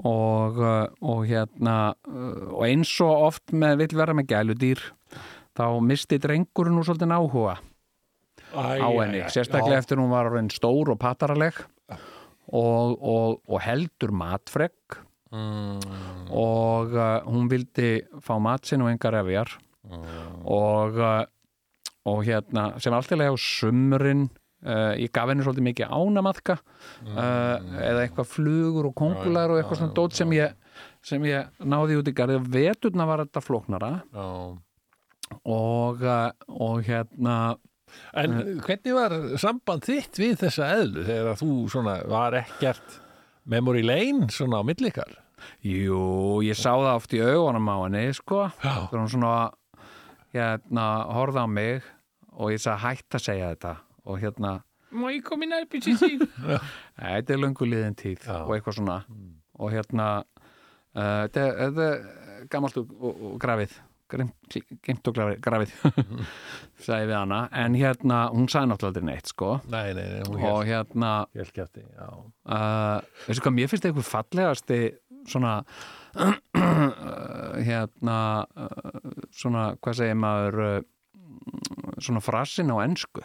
Og, 0.02 0.58
uh, 0.58 0.86
og 1.04 1.22
hérna 1.28 1.94
uh, 2.08 2.56
og 2.56 2.64
eins 2.66 2.92
og 3.04 3.28
oft 3.30 3.54
með 3.54 3.84
vill 3.84 4.00
vera 4.00 4.16
með 4.16 4.32
gæludýr 4.32 4.82
þá 5.54 5.66
misti 5.84 6.18
drengurinn 6.18 6.74
nú 6.74 6.82
svolítið 6.86 7.14
áhuga 7.14 7.58
á 8.54 8.88
henni, 8.90 9.22
sérstaklega 9.30 9.80
eftir 9.82 10.00
hún 10.02 10.12
var 10.12 10.30
stór 10.54 10.90
og 10.94 10.98
pataraleg 11.02 11.56
og, 12.52 12.98
og, 13.00 13.40
og 13.48 13.60
heldur 13.64 14.12
matfregg 14.14 14.98
mm, 15.34 16.30
og 16.34 16.94
uh, 16.94 17.20
hún 17.26 17.48
vildi 17.50 17.98
fá 18.24 18.36
mat 18.42 18.66
sinn 18.66 18.84
og 18.84 18.92
engar 18.92 19.16
efjar. 19.22 19.56
Og, 20.48 20.96
uh, 20.96 21.24
og 22.08 22.22
hérna 22.24 22.70
sem 22.80 22.94
alltilega 22.96 23.34
á 23.34 23.36
sumrin 23.36 24.28
uh, 24.64 24.92
ég 25.00 25.12
gaf 25.14 25.30
henni 25.30 25.46
svolítið 25.46 25.68
mikið 25.68 25.94
ánamaðka 25.94 26.58
uh, 26.58 27.56
eða 27.78 28.04
eitthvað 28.04 28.30
flugur 28.32 28.90
og 28.90 28.96
kongular 28.98 29.52
og 29.52 29.60
eitthvað 29.60 29.82
svona 29.82 29.96
dót 29.96 30.16
sem 30.18 30.34
ég 30.36 30.56
sem 31.04 31.24
ég 31.28 31.64
náði 31.64 32.00
út 32.00 32.10
í 32.10 32.16
garði 32.16 32.40
veturna 32.48 33.06
var 33.08 33.24
þetta 33.26 33.44
flóknara 33.44 33.92
já. 34.08 34.26
og, 35.44 36.02
uh, 36.02 36.32
og 36.48 36.82
hérna 36.88 37.38
En 38.18 38.32
hvernig 38.64 38.94
var 38.96 39.12
samband 39.38 39.84
þitt 39.86 40.18
við 40.18 40.40
þessa 40.40 40.70
eðlu 40.80 41.04
þegar 41.06 41.36
þú 41.38 41.50
svona 41.70 41.92
var 42.10 42.34
ekkert 42.40 42.96
memory 43.46 43.84
lane 43.86 44.26
svona 44.34 44.58
á 44.58 44.66
millikar? 44.66 45.12
Jú, 45.64 46.40
ég 46.44 46.56
sá 46.56 46.72
það 46.72 46.94
oft 46.94 47.14
í 47.16 47.20
augunum 47.24 47.68
á 47.68 47.76
henni, 47.84 48.04
sko. 48.16 48.46
Þegar 48.62 49.00
hún 49.00 49.10
svona, 49.12 49.34
hérna, 50.34 50.86
horfði 51.16 51.44
á 51.44 51.48
mig 51.48 51.88
og 52.34 52.54
ég 52.54 52.62
sagði 52.62 52.84
hætt 52.84 53.18
að 53.18 53.24
segja 53.26 53.50
þetta. 53.54 53.74
Og 54.06 54.20
hérna, 54.20 54.58
Má 54.94 55.08
ég 55.10 55.24
koma 55.26 55.42
í 55.46 55.48
nærbyrsi 55.50 55.96
sín? 55.98 56.20
þetta 57.00 57.34
er 57.34 57.40
löngu 57.42 57.66
liðin 57.66 57.96
tíð 57.98 58.28
Já. 58.28 58.36
og 58.44 58.52
eitthvað 58.54 58.76
svona. 58.78 58.98
Og 59.58 59.72
hérna, 59.74 60.06
uh, 60.94 61.24
þetta 61.26 61.40
er- 61.48 61.58
þetta 61.64 62.48
gamalt 62.52 62.76
og, 62.78 62.92
og, 63.00 63.24
og 63.32 63.40
grafið. 63.42 63.74
Geimt 64.14 65.08
og 65.10 65.16
grafið, 65.42 65.72
sagði 66.84 67.08
við 67.08 67.16
hana. 67.16 67.38
En 67.58 67.74
hérna, 67.74 68.18
hún 68.30 68.46
sagði 68.52 68.70
náttúrulega 68.70 69.02
neitt, 69.08 69.32
sko. 69.32 69.56
Nei, 69.72 69.88
nei, 69.96 70.04
nei, 70.20 70.44
Og 70.52 70.60
hérna, 70.68 71.12
hélt 71.34 71.50
kjæfti, 71.56 71.82
já. 71.96 72.10
uh, 72.46 73.00
veistu 73.26 73.42
hvað, 73.42 73.56
mér 73.56 73.72
finnst 73.72 73.88
eitthvað 73.88 74.10
fallegasti 74.12 74.78
svona 75.26 75.56
hérna 77.66 78.18
uh, 78.56 78.68
svona, 79.34 79.64
hvað 79.82 79.98
segir 80.00 80.18
maður 80.20 80.60
svona 82.04 82.22
frasin 82.24 82.70
á 82.72 82.76
ensku 82.84 83.24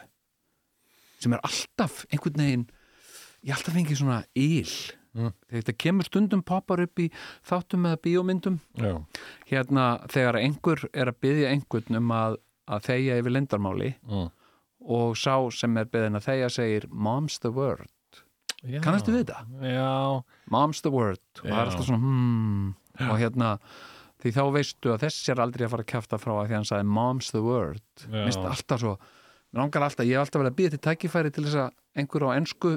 sem 1.20 1.36
er 1.36 1.44
alltaf 1.44 2.06
einhvern 2.10 2.44
veginn 2.44 2.70
ég 3.44 3.56
alltaf 3.56 3.76
fengi 3.76 3.98
svona 4.00 4.24
íl 4.40 4.72
Mm. 5.18 5.32
þetta 5.50 5.74
kemur 5.74 6.06
stundum 6.06 6.41
poppar 6.46 6.84
upp 6.84 7.02
í 7.02 7.08
þáttum 7.48 7.88
eða 7.90 7.98
bíómyndum. 8.06 8.60
Já, 8.78 9.00
hérna 9.50 9.86
þegar 10.12 10.38
einhver 10.38 10.84
er 10.94 11.10
að 11.10 11.22
byggja 11.26 11.54
einhvern 11.54 11.98
um 11.98 12.12
að, 12.14 12.36
að 12.70 12.84
þegja 12.91 13.16
yfir 13.24 13.34
lendarmáli 13.34 13.94
mm. 14.06 14.28
og 14.98 15.18
sá 15.18 15.34
sem 15.56 15.80
er 15.82 15.90
byggðin 15.90 16.20
að 16.20 16.28
þegja 16.28 16.52
segir 16.60 16.90
mom's 16.94 17.40
the 17.41 17.50
word. 17.54 17.90
Já. 18.60 18.82
kannastu 18.84 19.16
við 19.16 19.24
þetta? 19.24 19.46
Já, 19.64 20.22
mom's 20.52 20.84
the 20.86 20.91
word. 20.94 21.24
Og 21.41 21.48
það 21.48 21.58
er 21.58 21.72
alltaf 21.72 21.88
svona 21.88 22.04
hmm. 22.04 22.76
Og 23.08 23.14
hérna 23.16 23.54
því 24.20 24.34
þá 24.36 24.41
veistu 24.52 24.91
að 24.91 25.06
þessi 25.06 25.32
er 25.32 25.40
aldrei 25.40 25.64
að 25.64 25.72
fara 25.74 25.86
að 25.86 25.91
kæfta 25.94 26.20
frá 26.20 26.34
að 26.36 26.50
því 26.50 26.58
hann 26.58 26.68
sagði 26.68 26.90
mom's 27.00 27.32
the 27.32 27.41
word. 27.41 27.86
Minnst 28.12 28.44
alltaf 28.44 28.84
svo 28.84 28.98
alltaf, 29.58 30.06
ég 30.06 30.16
hef 30.16 30.26
alltaf 30.26 30.42
verið 30.42 30.52
að 30.52 30.58
býða 30.60 30.74
til 30.76 30.84
tækifæri 30.88 31.34
til 31.34 31.46
þess 31.48 31.60
að 31.66 31.70
einhver 31.98 32.26
á 32.28 32.30
ensku 32.38 32.74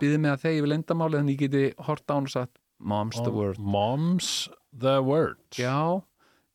býði 0.00 0.20
mig 0.22 0.32
að 0.32 0.44
þegi 0.46 0.62
við 0.64 0.70
lendamáli 0.72 1.20
þannig 1.20 1.36
ég 1.36 1.42
geti 1.46 1.64
hort 1.86 2.06
á 2.08 2.14
hann 2.16 2.28
og 2.28 2.32
sagt 2.32 2.60
mom's 2.80 3.22
the 3.22 3.32
word 3.32 3.58
Mom's 3.58 4.48
the 4.72 4.98
word. 5.04 5.38
já, 5.56 6.02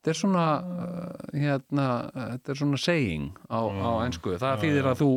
þetta 0.01 0.13
er 0.13 0.19
svona 0.19 0.45
uh, 0.61 1.31
hérna, 1.33 1.87
þetta 2.35 2.53
er 2.53 2.61
svona 2.61 2.81
saying 2.81 3.31
á, 3.49 3.59
á 3.61 3.91
ensku, 4.05 4.37
það 4.41 4.65
þýðir 4.65 4.91
að 4.91 5.01
þú 5.03 5.11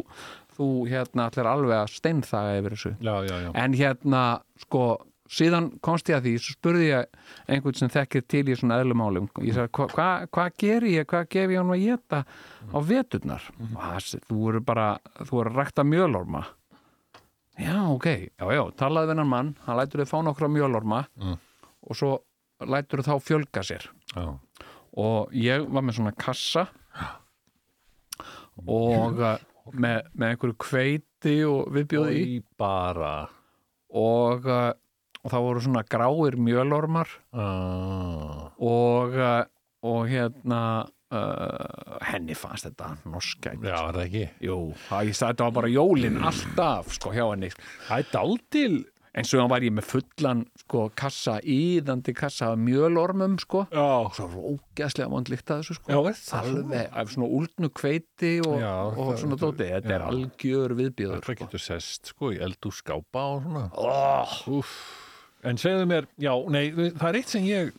þú 0.54 0.68
hérna 0.86 1.28
allir 1.28 1.48
alveg 1.50 1.80
að 1.80 1.92
steinþaga 1.96 2.58
yfir 2.60 2.76
þessu. 2.76 2.92
Já, 3.02 3.14
já, 3.26 3.34
já. 3.42 3.50
en 3.58 3.74
hérna 3.74 4.22
sko 4.62 4.84
síðan 5.30 5.70
komst 5.80 6.08
ég 6.12 6.18
að 6.18 6.26
því, 6.26 6.32
svo 6.44 6.52
spurði 6.58 6.88
ég 6.90 7.06
einhvern 7.48 7.78
sem 7.78 7.88
þekkir 7.94 8.24
til 8.28 8.42
í 8.52 8.56
svona 8.60 8.76
eðlumálum 8.82 9.28
ég 9.46 9.54
sagði, 9.56 9.70
hvað 9.78 9.94
hva, 9.96 10.08
hva 10.36 10.44
ger 10.60 10.84
ég, 10.90 11.06
hvað 11.08 11.28
gef 11.32 11.54
ég 11.54 11.62
hann 11.62 11.72
að 11.72 11.84
geta 11.86 12.20
á 12.74 12.78
veturnar? 12.84 13.46
Og 13.60 13.72
það, 13.80 14.10
þú 14.28 14.42
eru 14.52 14.60
bara, 14.68 14.88
þú 15.24 15.40
eru 15.40 15.50
að 15.54 15.58
rækta 15.62 15.84
mjölorma. 15.88 16.44
Já, 17.58 17.76
ok, 17.94 18.06
já, 18.34 18.44
já, 18.52 18.62
talaði 18.76 19.06
við 19.08 19.14
hennan 19.14 19.30
mann. 19.30 19.50
Hann 19.64 19.76
lætur 19.78 20.02
þau 20.04 20.10
fá 20.12 20.18
nokkra 20.28 20.48
mjölorma 20.50 21.04
Mm. 21.16 21.36
og 21.88 21.96
svo 21.96 22.12
lætur 22.66 23.02
þau 23.04 23.14
þá 23.14 23.26
fjölga 23.28 23.62
sér. 23.64 23.88
Já. 24.14 24.38
og 24.96 25.32
ég 25.34 25.64
var 25.74 25.82
með 25.82 25.96
svona 25.96 26.12
kassa 26.18 26.68
og 28.70 29.18
uh, 29.18 29.38
með, 29.74 30.04
með 30.14 30.28
einhverju 30.34 30.56
kveiti 30.62 31.34
og 31.48 31.72
viðbjóði 31.74 32.20
í. 32.20 32.36
Bara. 32.60 33.28
og, 33.94 34.46
uh, 34.46 34.72
og 35.24 35.32
það 35.32 35.44
voru 35.48 35.62
svona 35.64 35.82
gráir 35.88 36.36
mjölormar 36.36 37.08
Ah. 37.32 38.50
og, 38.60 39.14
uh, 39.16 39.44
og 39.84 40.06
hérna 40.10 40.62
uh, 41.12 41.98
henni 42.10 42.36
fannst 42.38 42.68
þetta 42.68 42.94
norskætt 43.08 43.64
Já, 43.64 43.76
er 43.88 43.98
það 43.98 44.02
ekki? 44.08 44.24
Jú, 44.48 44.58
það, 44.88 45.10
ég 45.12 45.20
þetta 45.22 45.46
var 45.48 45.54
bara 45.60 45.72
jólin 45.72 46.18
alltaf 46.24 46.92
sko 46.98 47.12
hjá 47.16 47.24
henni 47.32 47.52
Það 47.88 47.98
er 48.04 48.10
daldil. 48.14 48.76
en 49.14 49.22
svo 49.28 49.44
var 49.46 49.62
ég 49.62 49.70
með 49.70 49.86
fullan 49.92 50.40
sko 50.58 50.88
kassa, 50.98 51.36
íðandi 51.46 52.10
kassa 52.18 52.48
af 52.50 52.58
mjölormum 52.58 53.36
sko 53.38 53.60
Já. 53.70 54.10
svo 54.16 54.26
rókjæslega 54.32 55.06
vond 55.12 55.28
líkt 55.30 55.52
að 55.54 55.60
þessu 55.62 55.76
sko 55.78 55.92
Já, 55.94 56.00
alveg, 56.40 56.88
af 56.90 57.12
svona 57.14 57.28
úldnu 57.38 57.70
kveiti 57.70 58.32
og, 58.42 58.56
Já, 58.58 58.74
og 58.90 59.12
svona 59.22 59.38
dóti 59.38 59.68
þetta 59.70 59.94
er 60.00 60.06
algjör 60.08 60.74
viðbjöður 60.80 61.22
Það 61.28 61.38
getur 61.44 61.62
sest, 61.62 62.10
sko, 62.10 62.32
í 62.34 62.40
eldur 62.42 62.74
skápa 62.74 63.22
og 63.36 63.44
svona. 63.46 63.68
oh, 63.78 64.34
Úff. 64.58 64.74
En 65.44 65.60
segðu 65.60 65.88
mér, 65.90 66.06
já, 66.20 66.32
nei, 66.52 66.68
það 66.72 67.08
er 67.10 67.18
eitt 67.20 67.32
sem 67.32 67.48
ég 67.48 67.74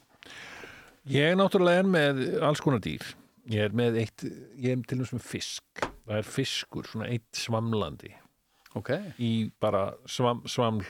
ég 1.10 1.38
náttúrulega 1.38 1.84
er 1.84 1.90
með 1.90 2.22
alls 2.46 2.62
konar 2.64 2.84
dýr. 2.84 3.06
Ég 3.50 3.68
er 3.68 3.74
með 3.78 4.00
eitt, 4.02 4.26
ég 4.58 4.74
er 4.74 4.86
til 4.90 5.00
þess 5.02 5.16
með 5.18 5.26
fisk. 5.30 5.88
Það 6.06 6.20
er 6.20 6.30
fiskur, 6.30 6.88
svona 6.90 7.10
eitt 7.14 7.42
svamlandi 7.42 8.14
ok, 8.76 8.92
í 9.24 9.32
bara 9.62 9.88
svam, 10.10 10.44
svaml 10.50 10.84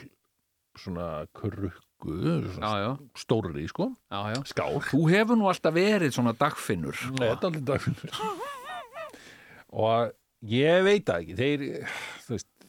svona 0.76 1.24
krukku, 1.36 2.12
já, 2.20 2.34
svona 2.56 2.72
já, 2.82 2.90
stórri, 3.22 3.66
sko, 3.70 3.88
já, 4.12 4.20
já 4.34 4.40
skál. 4.50 4.80
þú 4.90 5.02
hefur 5.12 5.38
nú 5.40 5.48
alltaf 5.50 5.76
verið 5.76 6.12
svona 6.16 6.34
dagfinnur 6.36 6.98
Nei, 7.16 7.30
þetta 7.30 7.48
er 7.48 7.50
alveg 7.52 7.66
dagfinnur. 7.70 8.20
Og 9.86 10.12
ég 10.50 10.84
veit 10.86 11.06
það 11.08 11.22
ekki, 11.22 11.38
þeir, 11.40 11.64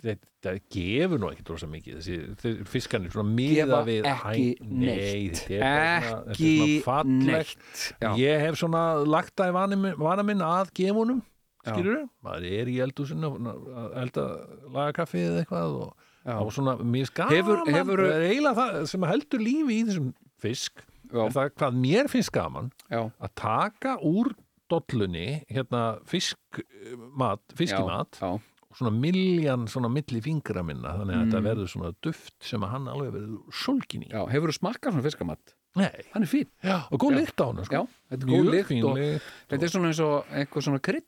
þetta 0.08 0.54
gefur 0.74 1.20
nú 1.22 1.30
ekkert 1.32 1.50
rosa 1.54 1.68
mikið, 1.70 1.98
þessi 2.00 2.66
fiskarnir 2.72 3.12
svona 3.14 3.34
miða 3.38 3.80
við 3.88 4.08
ekki 4.12 4.48
neitt. 4.62 5.42
ekki 5.60 6.52
neitt 7.06 7.88
Ég 8.22 8.44
hef 8.46 8.60
svona 8.62 8.84
lagt 9.08 9.36
það 9.40 9.52
í 9.52 9.56
vana 9.58 9.80
minn, 9.80 9.98
vana 10.00 10.24
minn 10.28 10.44
að 10.46 10.72
gefunum, 10.78 11.22
skilur 11.68 12.06
maður 12.24 12.46
er 12.62 12.70
í 12.72 12.78
eldhúsinu 12.86 13.32
að 13.52 13.96
elda 14.04 14.26
lagakaffi 14.76 15.24
eða 15.28 15.42
eitthvað 15.44 15.78
og 15.82 16.06
það 16.28 16.44
var 16.44 16.56
svona 16.58 16.76
mjög 16.84 17.14
gaman. 17.18 17.36
Hefur- 17.38 17.72
hefurðu- 17.76 18.56
það 18.58 18.82
er 18.82 18.86
sem 18.94 19.02
heldur 19.08 19.44
lífi 19.44 19.78
í 19.82 19.86
þessum 19.90 20.14
fisk 20.44 20.84
Já. 21.12 21.22
er 21.26 21.32
það 21.36 21.50
hvað 21.58 21.78
mér 21.84 22.10
finnst 22.12 22.32
gaman 22.36 22.72
já, 22.92 23.02
að 23.20 23.32
taka 23.40 23.98
úr 24.04 24.34
dollunni 24.70 25.44
hérna 25.50 26.00
fiskmat 26.04 27.40
fiskimat 27.56 28.20
já, 28.20 28.32
svona 28.78 28.92
miljan 28.94 29.68
svona 29.68 29.90
milli 29.90 30.22
fingra 30.22 30.64
minna 30.64 30.94
þannig 31.00 31.16
að 31.16 31.22
Mm. 31.24 31.32
þetta 31.32 31.44
verður 31.50 31.70
svona 31.74 31.94
duft 32.06 32.34
sem 32.46 32.62
að 32.62 32.70
hann 32.76 32.88
alveg 32.94 33.12
verður 33.16 33.40
sólkin 33.52 34.04
í 34.06 34.10
já. 34.12 34.22
hefur 34.30 34.52
þú 34.54 34.58
smakkað 34.60 34.92
svona 34.94 35.08
fiskamatt? 35.10 35.54
Nei, 35.78 35.92
hann 36.14 36.24
er 36.24 36.30
fín, 36.32 36.48
já, 36.64 36.78
og 36.92 37.00
góð 37.00 37.18
lykt 37.20 37.38
á 37.38 37.46
hann 37.52 37.66
sko. 37.66 37.76
já, 37.76 37.82
þetta 38.10 38.24
er 38.24 38.32
góð 38.32 38.48
lykt 38.54 38.84
og 38.88 38.96
lykt 38.98 39.22
þetta 39.50 39.64
er 39.68 39.74
svona 39.74 39.88
eins 39.92 40.00
og 40.02 40.26
eitthvað 40.32 40.64
svona 40.70 40.80
krydd 40.82 41.06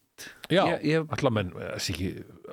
Já, 0.51 0.65
Ég- 0.67 0.83
ég- 0.83 1.13
allar 1.15 1.31
menn, 1.31 1.51
þessi 1.55 1.93
ekki 1.95 2.09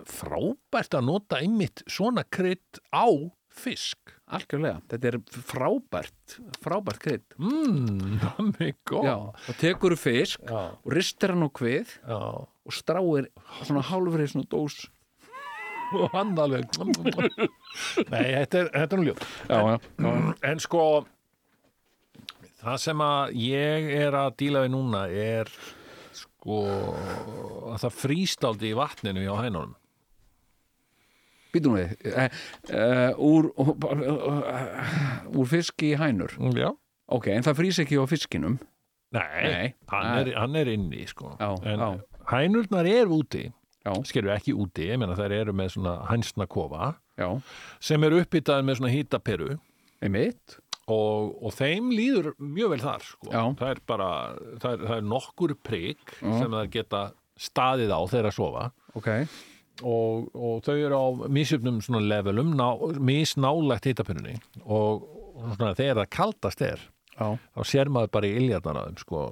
frábært 0.07 0.95
að 0.95 1.05
nota 1.09 1.41
einmitt 1.43 1.83
svona 1.91 2.23
krydd 2.31 2.79
á 2.95 3.07
fisk. 3.51 3.99
algjörlega, 4.31 4.83
þetta 4.91 5.05
er 5.13 5.19
frábært 5.31 6.37
frábært 6.63 6.99
krydd 7.03 7.37
Mmm, 7.39 8.19
það 8.23 8.61
er 8.61 8.73
góð. 8.87 9.05
já, 9.07 9.17
og 9.49 9.57
tekur 9.61 9.95
þú 9.95 9.99
fisk 10.03 10.41
já, 10.47 10.63
og 10.85 10.93
ristir 10.93 11.31
hann 11.35 11.47
á 11.47 11.51
kvið 11.51 11.87
já. 12.07 12.19
og 12.67 12.73
stráir 12.75 13.29
svona 13.63 13.83
hálfrið 13.87 14.33
svona 14.35 14.49
dós 14.51 14.79
Og 16.01 16.11
hann 16.15 16.33
alveg. 16.39 16.67
Nei, 18.11 18.25
þetta 18.43 18.61
er, 18.63 18.71
þetta 18.75 18.97
er 18.97 19.01
nú 19.01 19.07
ljótt. 19.07 19.25
já, 19.49 19.59
já, 19.71 20.35
En 20.51 20.63
sko, 20.63 20.85
það 22.63 22.79
sem 22.83 23.03
að 23.07 23.35
ég 23.47 23.91
er 24.03 24.17
að 24.19 24.37
díla 24.43 24.63
við 24.67 24.73
núna 24.75 25.03
er 25.13 25.51
sko 26.17 26.61
að 27.73 27.83
það 27.85 27.99
frístaldi 28.01 28.71
í 28.71 28.79
vatninu 28.79 29.25
hjá 29.27 29.35
hænunum. 29.43 29.75
býtum 31.55 31.77
við 31.79 31.93
uh, 32.13 32.27
uh, 32.69 33.13
úr, 33.17 33.47
uh, 33.57 35.31
úr 35.33 35.47
fiski 35.49 35.95
í 35.95 35.99
hænur 36.01 36.35
Já. 36.53 36.69
ok, 37.09 37.31
en 37.33 37.47
það 37.47 37.57
frýs 37.63 37.79
ekki 37.81 37.97
á 37.97 38.05
fiskinum 38.11 38.59
Nei, 39.17 39.23
Nei. 39.49 39.69
hann, 39.89 40.07
er, 40.19 40.33
hann 40.37 40.57
er 40.59 40.69
inni 40.69 41.07
sko. 41.09 41.31
Já, 41.41 41.55
en 41.71 42.03
hænurnar 42.29 42.89
eru 42.91 43.23
úti 43.23 43.47
já, 43.87 43.93
skerðu 44.11 44.35
ekki 44.35 44.55
úti, 44.59 44.91
ég 44.91 45.01
meina 45.01 45.17
þær 45.19 45.35
eru 45.39 45.55
með 45.57 45.73
svona 45.77 45.97
hænsna 46.11 46.49
kofa 46.51 46.93
já, 47.17 47.29
sem 47.81 48.07
eru 48.09 48.21
uppbyttaði 48.25 48.67
með 48.67 48.81
svona 48.81 48.95
hýtaperu 48.95 49.51
einmitt. 50.05 50.59
Og, 50.87 51.33
og 51.43 51.51
þeim 51.57 51.89
líður 51.91 52.29
mjög 52.39 52.69
vel 52.77 52.83
þar 52.85 53.03
sko. 53.03 53.31
Það 53.59 53.71
er 53.73 53.79
bara, 53.91 54.09
það 54.63 54.75
er, 54.77 54.83
það 54.87 54.97
er 55.01 55.07
nokkur 55.11 55.55
prik 55.67 56.13
Já. 56.21 56.29
sem 56.39 56.53
þær 56.55 56.69
geta 56.77 57.01
staðið 57.43 57.91
á 57.91 58.01
þegar 58.13 58.29
að 58.31 58.37
sofa. 58.37 58.67
Ok, 58.95 59.09
og, 59.83 60.29
og 60.33 60.61
þau 60.65 60.77
eru 60.77 61.01
á 61.01 61.07
misjöfnum 61.33 61.81
svona 61.85 62.05
levelum, 62.07 62.55
ná, 62.57 62.69
misnálægt 63.03 63.91
hýtaperunni 63.91 64.37
og, 64.63 65.03
og 65.35 65.57
svona 65.57 65.75
þegar 65.77 66.01
það 66.05 66.13
kaldast 66.17 66.63
er 66.65 66.87
já, 67.17 67.27
þá 67.35 67.61
sér 67.69 67.91
maður 67.93 68.15
bara 68.17 68.31
í 68.31 68.39
iljarnar 68.45 68.95
sko, 69.03 69.27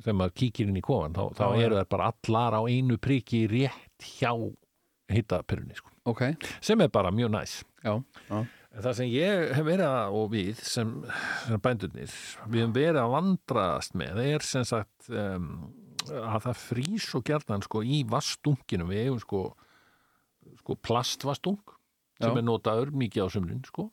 þegar 0.00 0.18
maður 0.22 0.36
kíkir 0.40 0.70
inn 0.70 0.80
í 0.80 0.84
kofan 0.84 1.16
þá, 1.18 1.24
þá 1.36 1.44
eru 1.58 1.80
þær 1.80 1.90
bara 1.96 2.10
allar 2.14 2.56
á 2.56 2.62
einu 2.70 2.96
priki 3.02 3.42
rétt 3.50 3.89
hjá 4.04 4.32
hittaperunni 5.10 5.76
sko. 5.78 5.90
ok. 6.10 6.22
Sem 6.62 6.80
er 6.80 6.90
bara 6.92 7.10
mjög 7.10 7.32
næs. 7.34 7.60
Já, 7.84 7.96
já, 8.28 8.38
en 8.70 8.82
það 8.84 8.96
sem 8.98 9.10
ég 9.10 9.52
hef 9.56 9.66
verið 9.66 9.86
að 9.88 10.16
og 10.20 10.26
við 10.34 10.62
sem, 10.68 10.90
sem 11.46 11.62
bændurnir 11.64 12.16
við 12.46 12.60
hefum 12.60 12.74
verið 12.76 13.00
að 13.02 13.14
vandraðast 13.16 13.96
með 13.98 14.18
það 14.18 14.32
er 14.34 14.46
sem 14.46 14.66
sagt 14.68 15.08
um, 15.10 15.48
að 16.10 16.44
það 16.46 16.60
frýs 16.60 17.08
og 17.16 17.24
gjarnan 17.26 17.64
sko 17.66 17.82
í 17.82 18.02
vastunginum 18.08 18.92
við 18.92 19.06
hefum 19.06 19.22
sko, 19.24 19.42
sko 20.60 20.76
plastvastung 20.84 21.60
sem 22.20 22.30
Já. 22.30 22.36
er 22.36 22.46
notaður 22.46 22.92
mikið 23.00 23.26
á 23.26 23.28
sumrin 23.32 23.64
sko. 23.66 23.88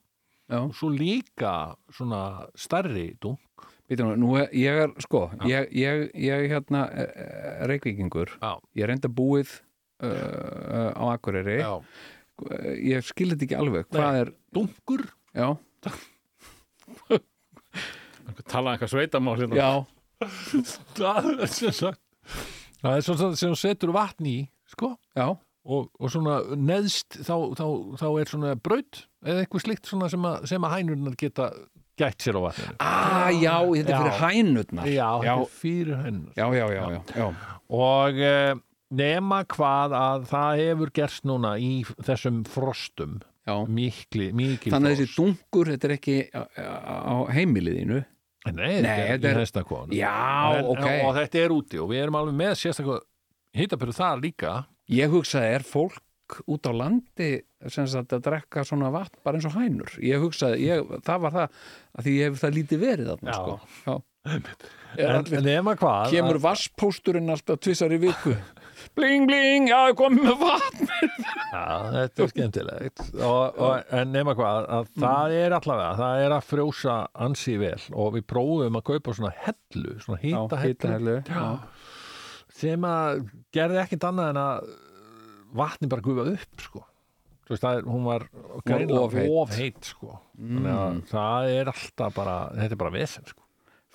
Og 0.47 0.71
svo 0.75 0.87
líka 0.93 1.75
svona 1.91 2.47
stærri 2.55 3.09
dung 3.19 3.39
nú 4.19 4.33
er, 4.39 4.49
ég 4.55 4.77
er, 4.83 4.91
sko 5.03 5.25
ég, 5.47 5.71
ég, 5.75 6.09
ég 6.19 6.45
hérna 6.51 6.85
reykvíkingur, 7.67 8.33
Já. 8.39 8.59
ég 8.75 8.87
reynda 8.87 9.11
búið 9.11 9.61
uh, 10.03 10.91
á 10.93 11.03
Akureyri. 11.13 11.59
Já. 11.61 11.73
ég 12.85 13.05
skil 13.07 13.31
þetta 13.33 13.47
ekki 13.47 13.57
alveg, 13.57 13.87
hvað 13.89 14.19
er 14.21 14.33
dungur 14.53 15.07
já, 15.33 15.47
Tala 18.47 18.75
eitthvað 18.75 18.91
sveitamál 18.93 19.39
hérna. 19.39 19.57
já, 19.57 19.71
það 20.97 21.31
er 21.33 21.51
sem 21.51 21.73
sagt 21.75 22.01
það 22.81 22.93
er 22.93 23.05
svona 23.05 23.39
sem 23.39 23.55
setur 23.57 23.93
vatn 23.95 24.29
í 24.29 24.37
sko. 24.69 24.93
Já. 25.17 25.31
Og, 25.67 25.89
og 25.99 26.11
svona 26.13 26.37
neðst 26.55 27.17
þá, 27.27 27.33
þá, 27.59 27.65
þá 27.99 28.05
er 28.07 28.29
svona 28.31 28.53
braut 28.55 29.01
eða 29.25 29.41
eitthvað 29.43 29.63
slikt 29.65 29.89
svona 29.89 30.07
sem 30.11 30.27
að, 30.29 30.45
sem 30.47 30.63
að 30.67 30.75
hænurnar 30.77 31.17
geta 31.19 31.49
gætt 31.99 32.23
sér 32.23 32.37
á 32.39 32.41
vatninu. 32.45 32.75
Ah, 32.79 33.27
já, 33.33 33.55
þetta 33.73 33.91
er 33.91 33.97
fyrir 33.97 34.21
hænutnar 34.21 34.87
já, 34.93 35.07
þetta 35.23 35.33
er 35.33 35.51
fyrir 35.57 35.99
hænurnar. 36.05 36.37
Já, 36.37 36.47
já, 36.55 36.65
já, 36.71 36.85
já, 36.93 37.01
já. 37.17 37.27
og 37.81 38.21
eh, 38.29 38.53
nema 38.93 39.41
hvað 39.51 39.95
að 39.97 40.27
það 40.31 40.61
hefur 40.61 40.91
gerst 40.95 41.25
núna 41.27 41.55
í 41.59 41.71
þessum 42.07 42.43
frostum 42.47 43.17
já. 43.47 43.55
mikli, 43.67 44.29
mikil 44.35 44.71
þannig 44.73 44.93
að 44.93 45.01
frost. 45.01 45.03
þessi 45.03 45.17
dungur, 45.21 45.71
þetta 45.73 45.89
er 45.89 45.95
ekki 45.97 46.17
á, 46.31 46.41
á 46.55 47.15
heimiliðinu 47.35 48.03
Nei, 48.47 48.77
Nei, 48.79 48.93
þetta 49.11 49.27
er 49.27 49.37
í 49.41 49.43
hestakonu 49.43 49.97
já, 49.97 50.13
en, 50.55 50.67
ok 50.71 50.85
og 51.03 51.15
þetta 51.17 51.39
er 51.41 51.55
úti 51.55 51.79
og 51.83 51.89
við 51.91 52.05
erum 52.05 52.19
alveg 52.21 52.37
með 52.39 52.53
sérstaklega 52.61 53.01
hittaperu 53.59 53.95
þar 53.97 54.21
líka 54.23 54.53
ég 54.93 55.11
hugsaði, 55.11 55.57
er 55.57 55.65
fólk 55.67 56.03
út 56.47 56.67
á 56.67 56.71
landi 56.75 57.29
sem 57.71 57.87
sagt 57.89 58.13
að 58.15 58.23
drekka 58.27 58.63
svona 58.67 58.91
vatn 58.93 59.19
bara 59.25 59.39
eins 59.39 59.47
og 59.49 59.55
hænur 59.57 59.91
ég 60.03 60.23
hugsaði, 60.23 60.63
ég, 60.67 60.95
það 61.07 61.23
var 61.25 61.35
það 61.35 61.57
að 61.97 62.07
því 62.07 62.15
ég 62.17 62.29
hef 62.31 62.41
það 62.43 62.57
lítið 62.61 62.83
verið 62.85 63.11
þarna 63.11 63.33
Já. 63.33 63.39
sko. 63.41 63.57
já. 63.87 63.97
En, 64.97 65.13
allir, 65.15 65.43
nema 65.45 65.73
hvað 65.79 66.09
kemur 66.11 66.39
vasspósturinn 66.43 67.31
alltaf 67.31 67.61
tvissar 67.63 67.93
í 67.95 67.99
viku 68.01 68.33
bling 68.97 69.27
bling, 69.29 69.69
já, 69.69 69.79
komið 69.97 70.25
með 70.27 70.41
vatn 70.41 70.91
Já, 71.47 71.67
þetta 71.93 72.23
er 72.23 72.31
skemmtilegt 72.33 73.03
og, 73.15 73.59
og, 73.61 73.93
en 73.95 74.11
nema 74.13 74.35
hvað 74.37 74.67
að 74.77 74.89
það 74.97 75.37
er 75.37 75.55
allavega, 75.57 75.93
það 76.01 76.23
er 76.25 76.35
að 76.37 76.49
frjósa 76.49 76.97
ansi 77.27 77.55
vel 77.61 77.79
og 77.93 78.11
við 78.17 78.27
prófum 78.33 78.79
að 78.79 78.85
kaupa 78.91 79.15
svona 79.17 79.33
hellu, 79.45 79.95
svona 80.03 80.19
hýta 80.23 80.61
hellu 80.63 80.73
hitahellu 80.73 81.15
já. 81.23 81.47
sem 82.57 82.89
að 82.89 83.23
gerði 83.55 83.81
ekkit 83.85 84.09
annað 84.09 84.33
en 84.33 84.41
að 84.43 84.69
vatni 85.57 85.89
bara 85.89 86.05
gufa 86.05 86.27
upp 86.33 86.63
sko. 86.63 86.83
Þú 87.47 87.53
veist, 87.53 87.63
er, 87.63 87.85
hún 87.87 88.03
var 88.03 88.25
ofheit. 89.07 89.77
of 89.79 89.85
sko. 89.87 90.17
þannig 90.35 90.73
að 90.73 90.97
það 91.13 91.51
er 91.53 91.71
alltaf 91.71 92.17
bara 92.17 92.39
þetta 92.57 92.75
er 92.75 92.81
bara 92.81 92.95
vesen 92.97 93.29
sko. 93.29 93.45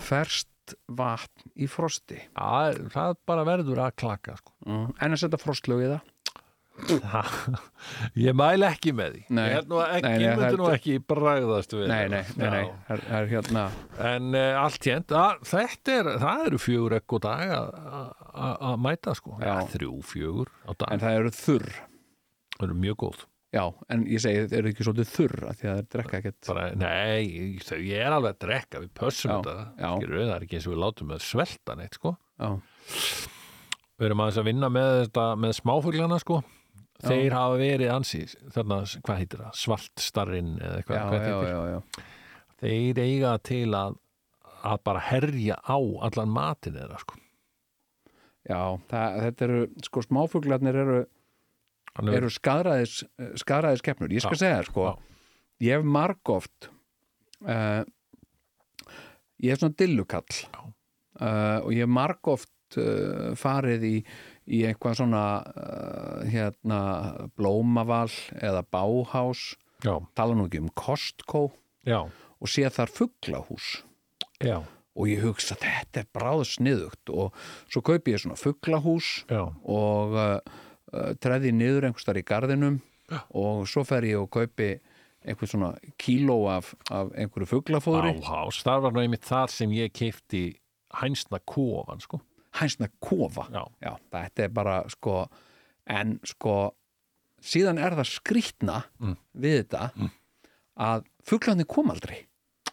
ferst 0.01 0.49
vatn 0.98 1.51
í 1.56 1.66
frosti 1.70 2.18
það, 2.36 2.80
það 2.94 3.16
bara 3.28 3.44
verður 3.48 3.80
að 3.86 3.94
klaka 4.02 4.36
sko. 4.40 4.52
en 4.68 5.12
að 5.16 5.20
setja 5.24 5.40
frostlög 5.43 5.84
í 5.86 5.93
það 5.93 6.01
ég 8.16 8.32
mæla 8.36 8.70
ekki 8.72 8.93
með 8.97 9.16
því 9.18 9.22
Nei. 9.36 9.43
ég 9.52 9.59
að 9.60 10.39
myndi 10.40 10.56
nú 10.60 10.68
ekki 10.72 10.94
bragðast 11.12 11.74
við 11.76 11.90
nei, 11.90 12.06
nei, 12.09 12.22
nei, 12.40 12.47
nei. 12.55 12.62
Já. 12.64 12.72
Er, 12.94 13.02
er 13.18 13.28
hérna 13.32 13.64
En 14.12 14.30
uh, 14.39 14.62
allt 14.62 14.89
hérnt, 14.89 15.12
þetta 15.52 15.97
er, 15.98 16.10
það 16.22 16.47
eru 16.48 16.60
fjögur 16.62 16.97
ekko 16.97 17.20
dag 17.26 17.52
að- 17.59 17.76
að 18.32 18.55
að 18.70 18.78
mæta 18.86 19.12
sko. 19.18 19.36
Já. 19.44 19.55
þrjú, 19.74 19.93
fjögur 20.09 20.48
á 20.64 20.72
dag. 20.72 20.89
en 20.97 21.02
það 21.05 21.18
eru 21.20 21.34
þurr 21.43 21.68
það 22.56 22.64
eru 22.70 22.78
mjög 22.86 22.97
góð. 23.05 23.20
Já, 23.53 23.62
en 23.93 24.07
ég 24.09 24.23
segi, 24.24 24.47
eru 24.57 24.70
ekki 24.73 24.87
svolítið 24.87 25.11
þurr 25.12 25.45
af 25.51 25.59
því 25.61 25.69
að 25.70 25.77
þeir 25.81 25.89
drekka 25.97 26.19
ekkert 26.23 26.49
Bara, 26.49 26.65
nei, 26.81 27.59
þau 27.66 27.79
er 27.83 28.16
alveg 28.16 28.33
að 28.35 28.41
drekka, 28.47 28.81
við 28.85 28.91
pössum 28.99 29.31
Já, 29.33 29.37
þetta. 29.37 29.66
já. 29.83 29.91
Skilurðu, 29.99 30.24
það 30.31 30.35
er 30.39 30.47
ekki 30.47 30.59
eins 30.59 30.66
og 30.70 30.74
við 30.74 30.83
látum 30.87 31.12
með 31.12 31.23
svelta 31.29 31.77
neitt, 31.79 31.99
sko. 32.01 32.15
já, 32.41 32.51
Við 34.01 34.09
erum 34.09 34.23
aðeins 34.24 34.41
að 34.43 34.49
vinna 34.49 34.69
með 34.73 34.91
þetta, 35.05 35.24
með 35.45 35.53
smáfuglana, 35.61 36.19
sko. 36.23 36.41
Þeir 37.03 37.35
hafa 37.35 37.57
verið 37.59 37.91
ansi, 37.93 38.20
þarna, 38.55 38.77
hvað 39.03 39.19
heitir 39.20 39.41
það, 39.43 39.55
svartstarrin 39.59 40.51
eða 40.62 40.77
eitthvað, 40.81 41.16
já, 41.19 41.23
já, 41.27 41.39
já, 41.51 41.62
já. 41.73 42.07
Þeir 42.62 43.01
eiga 43.03 43.33
til 43.43 43.65
að, 43.74 43.97
að 44.73 44.83
bara 44.87 45.03
herja 45.09 45.57
á 45.66 45.79
allan 46.09 46.31
matin 46.31 46.79
eða, 46.79 47.01
sko. 47.03 47.19
já 48.47 48.61
það, 48.91 49.16
þetta 49.27 49.45
eru, 49.49 49.61
sko 49.87 50.03
smáfuglarnir 50.07 50.79
eru 50.85 51.01
Er- 52.01 52.14
eru 52.16 52.31
skaraðis 52.32 53.02
skaraðis 53.40 53.82
keppnur, 53.85 54.09
ég 54.14 54.23
skal 54.24 54.36
Já, 54.39 54.40
segja 54.40 54.60
þér 54.62 54.69
sko 54.70 54.85
já. 54.86 54.93
ég 55.66 55.77
hef 55.77 55.85
margóft 55.85 56.69
uh, 57.44 57.82
ég 59.43 59.51
hef 59.52 59.60
svona 59.60 59.77
dillukall. 59.78 60.40
Uh, 61.23 61.59
og 61.66 61.70
ég 61.74 61.85
hef 61.85 61.93
margóft 61.93 62.78
uh, 62.81 63.32
farið 63.39 63.85
í, 63.85 63.97
í 64.48 64.62
eitthvað 64.66 64.97
svona 65.02 65.24
hérna 66.31 66.81
blómaval 67.36 68.10
eða 68.40 68.62
báhás. 68.73 69.52
Já, 69.85 69.97
tala 70.16 70.36
nú 70.39 70.47
ekki 70.48 70.62
um 70.62 70.70
Costco. 70.78 71.48
Og 72.43 72.51
sé 72.51 72.64
þar 72.73 72.90
fuglahús. 72.90 73.82
Já, 74.43 74.62
og 74.97 75.09
ég 75.09 75.23
hugsa 75.24 75.55
þetta 75.60 76.02
er 76.02 76.09
bráð 76.14 76.43
sniðugt 76.56 77.10
og 77.14 77.36
svo 77.70 77.81
kaupi 77.86 78.12
ég 78.16 78.20
svona 78.23 78.36
fuglahús 78.40 79.23
já. 79.31 79.44
og 79.62 80.16
treði 81.23 81.52
niður 81.56 81.86
einhvers 81.89 82.05
þar 82.09 82.20
í 82.20 82.24
garðinum 82.28 82.81
og 83.36 83.62
svo 83.69 83.85
fer 83.85 84.05
ég 84.09 84.20
og 84.23 84.31
kaupi 84.32 84.74
einhver 85.23 85.48
svona 85.51 85.70
kíló 86.01 86.36
af, 86.51 86.73
af 86.90 87.12
einhverju 87.14 87.47
fuglafóðri. 87.51 88.16
Báhás, 88.20 88.59
það 88.66 88.81
var 88.89 89.01
einmitt 89.02 89.24
þar 89.28 89.52
sem 89.55 89.70
ég 89.77 89.93
keipti 89.94 90.44
hænsna 90.98 91.39
kofan, 91.48 92.01
sko. 92.02 92.20
hænsna 92.59 92.89
kofa? 93.01 93.47
Já. 93.81 93.97
þetta 94.12 94.44
er 94.44 94.48
bara 94.52 94.82
sko 94.93 95.27
en 95.89 96.19
sko 96.27 96.56
síðan 97.43 97.78
er 97.82 97.97
það 97.98 98.10
skrýtna 98.12 98.82
Mm. 99.01 99.16
við 99.35 99.56
þetta 99.62 100.10
að 100.78 101.05
fuglarnir 101.24 101.66
kom 101.66 101.90
aldrei. 101.90 102.27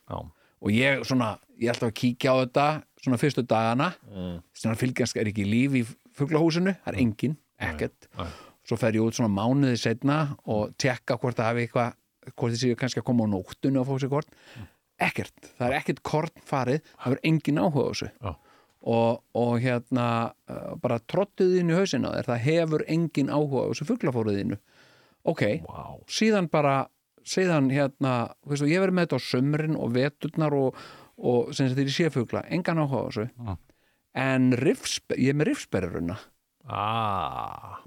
Já, 0.09 0.17
og 0.61 0.69
ég 0.73 1.03
svona, 1.05 1.37
ég 1.59 1.71
ætla 1.73 1.89
að 1.89 1.95
kíkja 2.01 2.33
á 2.33 2.41
þetta 2.43 2.67
svona 3.03 3.17
fyrstu 3.21 3.43
dagana. 3.47 3.93
Mm. 4.09 4.41
sem 4.53 4.71
að 4.71 4.81
fylgjast 4.83 5.17
er 5.17 5.29
ekki 5.31 5.45
líf 5.47 5.73
í 5.79 5.83
fuglahúsinu 6.17 6.75
það 6.83 6.93
er 6.93 6.99
engin, 6.99 7.37
ekkert. 7.59 8.09
Svo 8.67 8.77
fer 8.77 8.97
ég 8.97 9.05
út 9.05 9.17
svona 9.17 9.31
mánuði 9.33 9.79
setna 9.81 10.21
og 10.49 10.75
tekka 10.77 11.17
hvort 11.17 11.39
það 11.39 11.51
hafi 11.51 11.65
eitthvað 11.65 11.95
hvort 12.37 12.59
séu 12.59 12.75
kannski 12.77 13.01
að 13.01 13.07
koma 13.07 13.25
á 13.25 13.31
nóttunni 13.31 13.79
og 13.81 13.87
fá 13.89 13.95
sér 14.01 14.11
kort 14.11 14.35
ekkert, 14.99 15.49
það 15.57 15.65
er 15.67 15.75
ekkert 15.79 16.03
kort 16.05 16.45
farið. 16.45 16.85
Það 16.99 17.15
er 17.15 17.21
engin 17.31 17.61
áhuga 17.61 17.87
á 17.87 17.89
þessu. 17.89 18.09
Og, 18.89 19.19
og 19.35 19.53
hérna 19.59 20.05
uh, 20.31 20.75
bara 20.79 21.01
trottið 21.11 21.57
inn 21.59 21.71
í 21.73 21.75
hausinn 21.75 22.07
á 22.07 22.15
þér. 22.15 22.29
Það 22.29 22.45
hefur 22.45 22.85
engin 22.95 23.31
áhuga 23.31 23.65
á 23.67 23.69
þessu 23.71 23.89
fuglafóruðinu. 23.89 24.59
Ok, 25.27 25.43
vá. 25.65 25.99
síðan 26.07 26.47
bara 26.51 26.75
síðan 27.27 27.67
hérna, 27.73 28.33
veistu, 28.47 28.69
ég 28.71 28.81
verið 28.81 28.95
með 28.95 29.07
þetta 29.07 29.19
á 29.19 29.27
sömrin 29.27 29.75
og 29.77 29.91
veturnar 29.93 30.55
og, 30.55 30.77
og 31.19 31.51
sem 31.53 31.67
þetta 31.67 31.83
er 31.83 31.91
í 31.91 31.95
séfugla, 31.97 32.43
engan 32.55 32.79
áhuga 32.79 33.03
á 33.03 33.07
þessu. 33.09 33.25
Mm. 33.35 33.59
en 34.19 34.47
rifspe, 34.57 35.15
ég 35.21 35.35
er 35.35 35.37
með 35.37 35.51
rifsberuruna 35.51 36.15
Ah, 36.67 37.79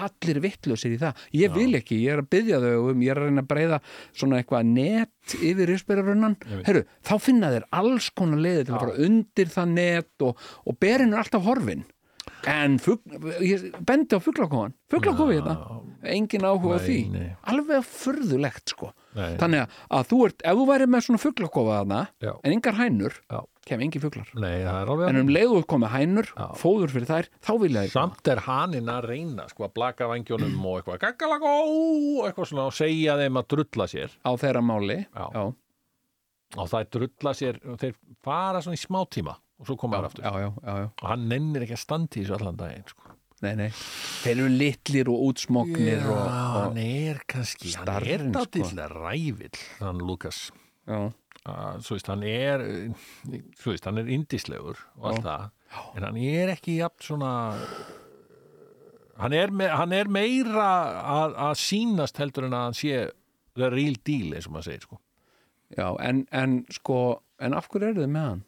allir 0.00 0.40
vittlausir 0.40 0.94
í 0.94 0.98
það. 1.00 1.18
Ég 1.36 1.52
vil 1.52 1.76
ekki, 1.76 1.98
ég 2.06 2.14
er 2.14 2.22
að 2.22 2.30
byggja 2.32 2.60
þau 2.62 2.90
um 2.92 3.02
ég 3.04 3.12
er 3.12 3.20
að 3.20 3.26
reyna 3.28 3.42
að 3.44 3.50
breyða 3.50 3.78
svona 4.16 4.38
eitthvað 4.40 4.70
net 4.72 5.34
yfir 5.36 5.68
risperarunnan, 5.68 6.36
herru 6.64 6.84
þá 7.04 7.12
finna 7.20 7.50
þeir 7.52 7.66
alls 7.82 8.08
konar 8.16 8.40
leiði 8.40 8.64
til 8.64 8.74
að 8.74 8.84
fara 8.86 8.96
undir 9.06 9.52
það 9.52 9.74
net 9.76 10.24
og, 10.28 10.40
og 10.64 10.78
berin 10.80 11.12
er 11.12 11.20
alltaf 11.22 11.44
horfin 11.44 11.84
en 12.50 12.78
bendi 13.86 14.16
á 14.16 14.20
fuglakofan. 14.22 14.74
Fuglakofið 14.90 15.38
þetta, 15.42 15.78
engin 16.16 16.44
áhuga 16.48 16.78
Nei, 16.80 16.84
því. 16.86 16.98
nei. 17.12 17.30
alveg 17.52 17.84
furðulegt 17.86 18.72
sko. 18.74 18.90
Nei. 19.12 19.34
þannig 19.36 19.60
að, 19.60 19.72
að 19.92 20.06
þú 20.08 20.18
ert, 20.26 20.42
ef 20.48 20.56
þú 20.56 20.62
væri 20.70 20.84
með 20.88 21.02
svona 21.04 21.20
fuglakofa 21.20 21.74
þarna, 21.82 21.98
en 22.32 22.52
engar 22.54 22.76
hænur 22.78 23.16
Já. 23.28 23.40
kem 23.68 23.82
engin 23.84 24.00
það 24.00 24.78
alveg 24.88 25.10
en 25.10 25.20
um 25.20 25.32
leiðu 25.36 25.58
komið 25.68 25.92
hænur, 25.92 26.30
Já. 26.32 26.46
fóður 26.56 26.94
fyrir 26.94 27.10
þær 27.10 27.28
þá 27.44 27.52
vilja 27.60 27.82
þeir 27.84 27.92
Samt 27.92 28.30
er 28.32 28.40
haninn 28.46 28.88
að 28.88 29.08
reyna 29.10 29.44
sko 29.52 29.66
að 29.68 29.74
blaka 29.76 30.08
vangjónum 30.08 30.56
og 30.64 30.78
eitthvað 30.80 31.02
gaggalagó 31.04 31.52
eitthvað 32.24 32.48
svona 32.54 32.64
og 32.70 32.76
segja 32.78 33.18
þeim 33.20 33.36
að 33.42 33.50
drulla 33.52 33.88
sér. 33.92 34.16
Á 34.24 34.30
þeirra 34.40 34.64
máli 34.64 34.98
Já. 35.04 35.28
og 36.56 36.72
það 36.72 36.88
drulla 36.96 37.36
sér 37.36 37.60
og 37.68 37.78
þeir 37.84 37.94
fara 38.24 38.64
svona 38.64 38.80
í 38.80 38.82
smá 38.82 39.02
tíma 39.12 39.36
og 39.60 39.68
svo 39.68 39.78
koma 39.80 40.00
þær 40.00 40.08
aftur 40.10 40.26
já, 40.26 40.32
já, 40.42 40.50
já, 40.50 40.76
já. 40.82 40.86
og 40.90 41.08
hann 41.12 41.26
nennir 41.30 41.66
ekki 41.66 41.76
að 41.76 41.82
standa 41.84 42.18
í 42.18 42.22
þessu 42.22 42.38
allan 42.38 42.60
daginn 42.60 42.86
sko. 42.90 43.16
Nei, 43.42 43.54
nei. 43.58 43.70
þeir 44.22 44.36
eru 44.36 44.50
litlir 44.54 45.08
og 45.10 45.22
útsmoknir 45.28 46.04
og, 46.06 46.20
hann 46.30 46.76
og, 46.78 46.82
er 46.82 47.24
kannski 47.30 47.72
hann 47.74 47.88
er 47.90 48.04
Starrinn, 48.30 48.36
sko. 48.70 48.86
rævill 48.92 49.64
hann 49.80 50.04
Lukas 50.06 50.44
svo 50.86 51.96
veist, 51.96 52.06
hann 52.06 52.22
er 52.26 52.62
svo 53.58 53.72
veist, 53.72 53.88
hann 53.88 53.98
er 53.98 54.12
indislegur 54.14 54.78
og 55.00 55.08
allt 55.10 55.26
það 55.26 55.48
en 55.96 56.06
hann 56.06 56.20
er 56.22 56.54
ekki 56.54 56.78
jafn 56.78 57.06
svona 57.08 57.32
hann 59.18 59.34
er, 59.36 59.50
me, 59.50 59.66
hann 59.70 59.94
er 59.96 60.10
meira 60.10 60.68
að, 61.02 61.36
að 61.48 61.58
sýnast 61.62 62.22
heldur 62.22 62.46
en 62.46 62.56
að 62.56 62.68
hann 62.68 62.78
sé 62.78 63.02
the 63.58 63.68
real 63.74 63.98
deal 64.06 64.36
eins 64.36 64.46
og 64.48 64.54
maður 64.54 64.70
segir 64.70 64.86
sko 64.86 65.00
já 65.74 65.88
en, 66.04 66.24
en 66.30 66.60
sko 66.72 66.98
en 67.42 67.58
af 67.58 67.68
hverju 67.72 67.90
eru 67.90 68.04
þið 68.04 68.14
með 68.14 68.28
hann? 68.30 68.42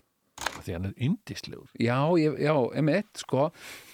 Því 0.65 0.77
hann 0.77 0.89
er 0.89 0.95
indislegur 1.09 1.69
Já, 1.83 1.99
ég, 2.21 2.39
já, 2.41 2.55
emitt, 2.81 3.11
sko. 3.21 3.49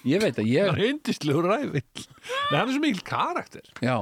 Ég 0.07 0.23
veit 0.23 0.39
að 0.39 0.51
ég, 0.51 0.67
hann 0.71 0.79
er 0.79 0.93
indislegur 0.93 1.47
rævill 1.51 2.05
Nei, 2.05 2.57
hann 2.57 2.67
er 2.67 2.73
svo 2.75 2.83
mikil 2.83 3.03
karakter. 3.07 3.71
Já, 3.83 3.97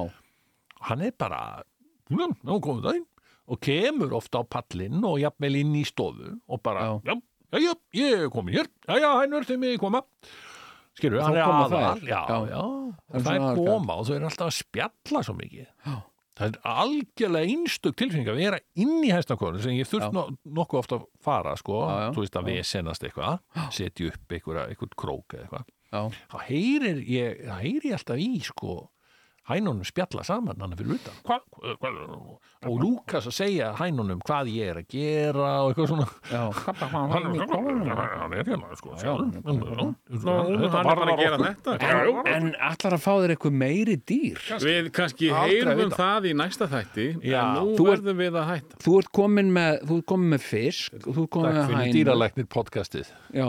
hann 0.88 1.06
er 1.06 1.16
bara 1.18 1.40
já, 2.10 2.26
komið 2.62 2.84
það 2.86 3.00
inn 3.00 3.08
og 3.50 3.58
kemur 3.66 4.12
ofta 4.14 4.40
á 4.40 4.44
pallinn 4.46 5.02
og 5.02 5.16
jafnvel 5.18 5.58
inn 5.58 5.74
í 5.74 5.82
stofu 5.88 6.36
og 6.46 6.60
bara, 6.62 6.86
já, 7.02 7.16
já, 7.50 7.58
já, 7.64 7.72
ég 7.98 8.22
er 8.26 8.30
komin 8.30 8.60
hér. 8.60 8.70
Já, 8.86 8.94
já, 9.02 9.10
hænur, 9.24 9.46
þeim 9.48 9.66
ég 9.66 9.80
koma. 9.82 10.04
Skilur, 10.98 11.18
Þá 11.18 11.26
hann 11.26 11.38
er 11.40 11.48
koma 11.48 11.66
aðal. 11.66 12.04
Já, 12.06 12.20
Já. 12.30 12.62
Það 13.10 13.32
er 13.32 13.42
er 13.48 13.58
koma 13.58 13.96
og 13.98 14.06
þau 14.06 14.14
eru 14.16 14.28
alltaf 14.28 14.46
að 14.50 14.56
spjalla 14.60 15.22
svo 15.26 15.34
mikið. 15.38 15.66
Já. 15.86 15.96
Það 16.40 16.46
er 16.56 16.70
algjörlega 16.72 17.54
einstök 17.54 17.96
tilfinning 18.00 18.30
að 18.32 18.40
vera 18.40 18.60
inn 18.80 18.96
í 19.04 19.10
hæstakonu 19.12 19.60
sem 19.62 19.76
ég 19.76 19.88
þurft 19.90 20.14
no, 20.16 20.26
nokkuð 20.58 20.80
ofta 20.80 20.98
að 20.98 21.04
fara 21.22 21.52
sko, 21.60 21.82
Já, 21.84 21.98
já. 22.06 22.08
þú 22.16 22.24
veist 22.24 22.38
að 22.40 22.48
við 22.50 22.62
senast 22.70 23.04
eitthvað 23.04 23.66
setja 23.76 24.08
upp 24.14 24.34
einhvern 24.38 24.96
krók 25.04 25.36
eða 25.36 25.44
eitthvað. 25.46 25.68
Þá 26.30 26.36
heyrir 26.46 27.00
ég, 27.10 27.40
þá 27.48 27.54
heyrir 27.60 27.86
ég 27.90 27.96
alltaf 27.98 28.20
í 28.22 28.28
sko 28.46 28.74
hænunum 29.50 29.84
spjalla 29.88 30.24
saman 30.26 30.60
hann 30.62 30.76
fyrir 30.78 30.96
utan. 30.96 31.18
Hva, 31.26 31.40
hva, 31.60 31.74
hva, 31.80 31.90
og 32.70 32.76
Lúkas 32.82 33.26
að 33.30 33.34
segja 33.38 33.70
hænunum 33.78 34.20
hvað 34.26 34.50
ég 34.52 34.70
er 34.74 34.80
að 34.82 34.88
gera 34.92 35.50
og 35.64 35.70
eitthvað 35.72 35.90
svona. 35.92 36.06
Já. 36.30 36.42
Hann, 36.90 38.34
er 38.34 38.44
hérna 38.50 38.76
sko 38.78 38.94
hann 39.00 40.60
er 40.60 40.70
bara 40.72 41.14
að 41.14 41.20
gera 41.20 41.38
þetta. 41.42 41.76
En, 41.80 42.20
en 42.34 42.48
allar 42.70 42.96
að 42.96 43.02
fá 43.04 43.12
þér 43.22 43.34
eitthvað 43.34 43.56
meiri 43.62 43.96
dýr? 44.08 44.40
Við 44.62 44.90
kannski 44.96 45.30
heyrum 45.34 45.80
vita. 45.80 45.98
það 46.00 46.28
í 46.30 46.34
næsta 46.40 46.68
þætti 46.70 47.06
Já. 47.26 47.40
en 47.40 47.60
nú 47.60 47.70
ert- 47.74 47.88
verðum 47.90 48.20
við 48.22 48.38
að 48.40 48.48
hætta. 48.54 48.80
Þú 48.84 48.96
ert 49.00 49.12
komin 49.20 49.52
með, 49.56 49.78
þú 49.88 50.00
ert 50.00 50.08
komin 50.12 50.34
með 50.34 50.44
fisk 50.50 50.98
þú 51.06 51.16
ert 51.24 51.32
komin 51.36 51.56
með 51.56 51.64
fyrir 51.70 51.80
hænur 51.80 51.96
dýralæknir 51.98 52.50
podcastið. 52.56 53.12
Já, 53.34 53.46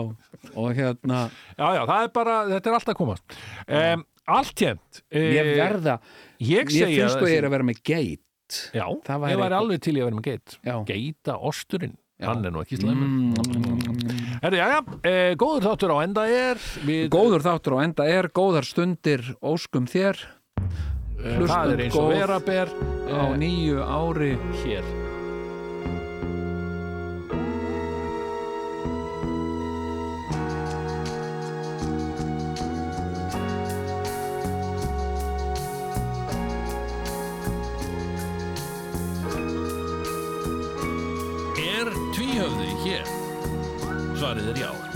og 0.54 0.72
hérna 0.78 1.20
já 1.58 1.66
já 1.78 1.82
það 1.88 2.06
er 2.06 2.12
bara, 2.16 2.38
þetta 2.52 2.70
er 2.72 2.78
alltaf 2.78 2.98
komast. 2.98 3.38
Um, 3.68 4.04
allt 4.28 4.58
hérnt 4.62 5.02
Ég 5.12 5.54
verða, 5.56 5.98
ég 6.38 6.70
ég 6.70 6.94
finnst 6.94 7.18
þú 7.18 7.30
ég 7.30 7.38
er 7.40 7.48
að 7.48 7.56
vera 7.56 7.66
með 7.66 7.82
geit. 7.82 8.20
Já, 8.74 8.84
ég 8.84 9.08
væri 9.08 9.32
eitthvað- 9.32 9.58
alveg 9.58 9.80
til 9.80 9.94
í 9.96 10.00
að 10.00 10.04
vera 10.04 10.16
með 10.16 10.28
geit. 10.28 10.58
Já. 10.62 10.76
geita 10.86 11.38
osturinn 11.40 11.96
hann 12.22 12.44
er 12.46 12.54
nú 12.54 12.62
ekki 12.62 12.78
slæmur. 12.78 13.08
Mm, 13.08 14.38
Herri, 14.42 14.58
já, 14.60 14.66
já, 14.70 14.80
e, 15.02 15.34
góður 15.34 15.66
þáttur 15.66 15.94
á 15.94 15.96
enda 16.04 16.26
er 16.30 16.56
við, 16.86 17.08
Góður 17.12 17.46
þáttur 17.46 17.76
og 17.76 17.82
enda 17.82 18.06
er 18.06 18.28
góðar 18.28 18.68
stundir 18.68 19.24
óskum 19.42 19.88
þér. 19.90 20.18
Eh, 21.22 21.36
er 21.36 21.42
og 21.42 21.94
góð 21.94 22.10
vera 22.14 22.40
ber 22.40 22.68
á 23.10 23.34
nýju 23.38 23.78
ári. 23.82 24.36
hér 24.62 25.01
Svarið 44.22 44.52
er 44.52 44.58
já 44.62 44.91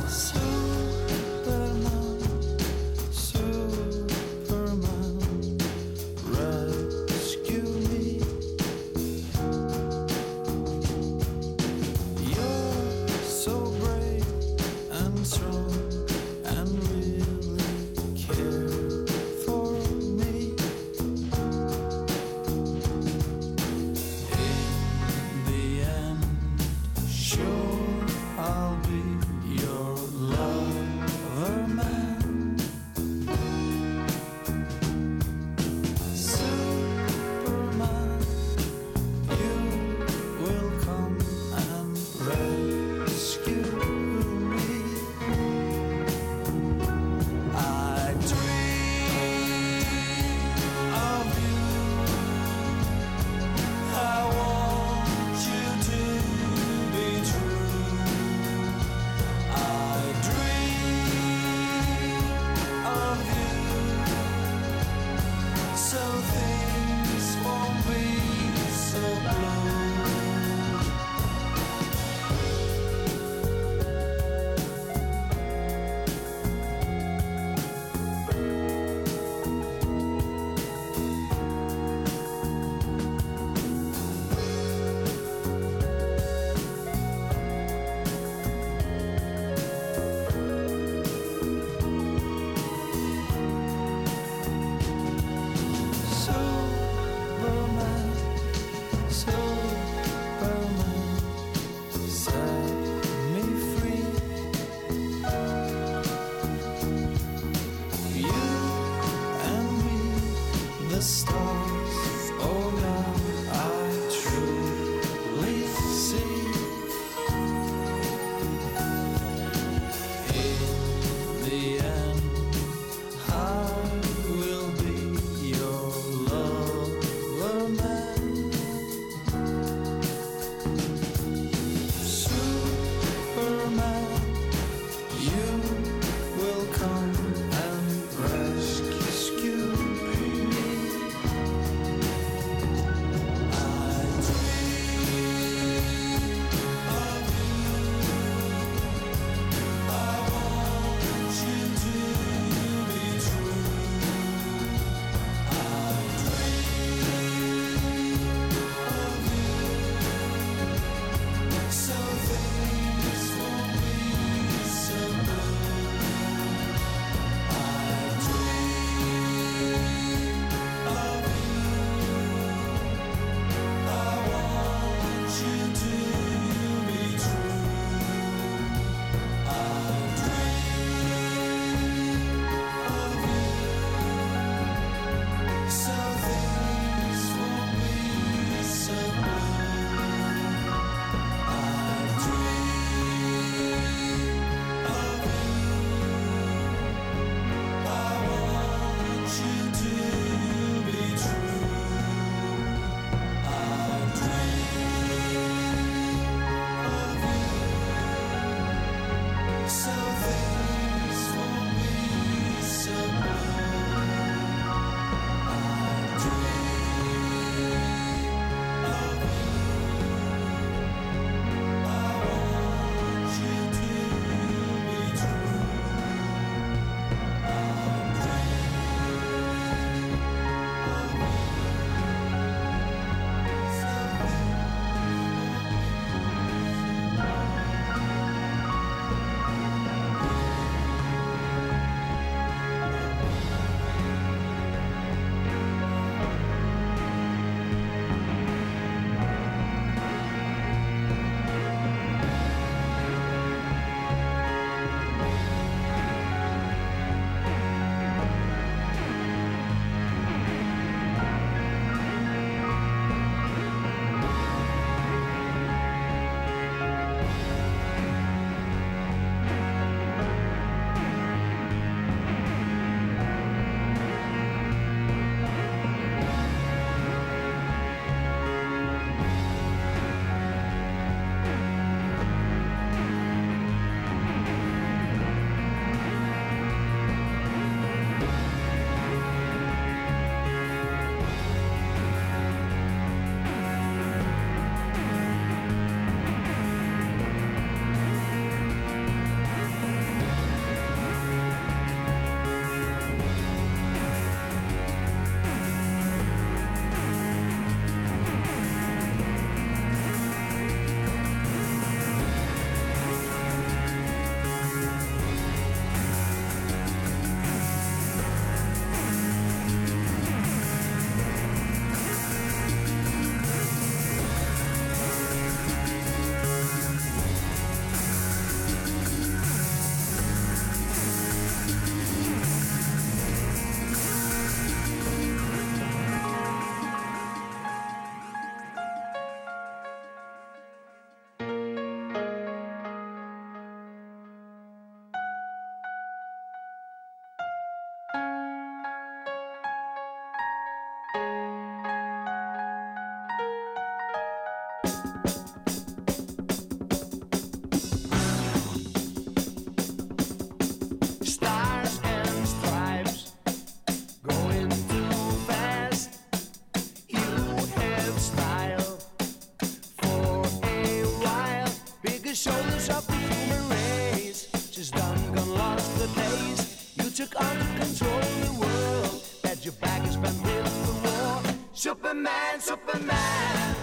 Superman, 382.16 382.60
Superman. 382.60 383.76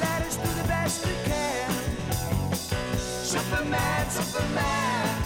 Let 0.00 0.20
us 0.20 0.36
do 0.36 0.48
the 0.60 0.68
best 0.68 1.06
we 1.06 1.12
can. 1.24 1.70
Superman, 2.98 4.10
Superman. 4.10 5.22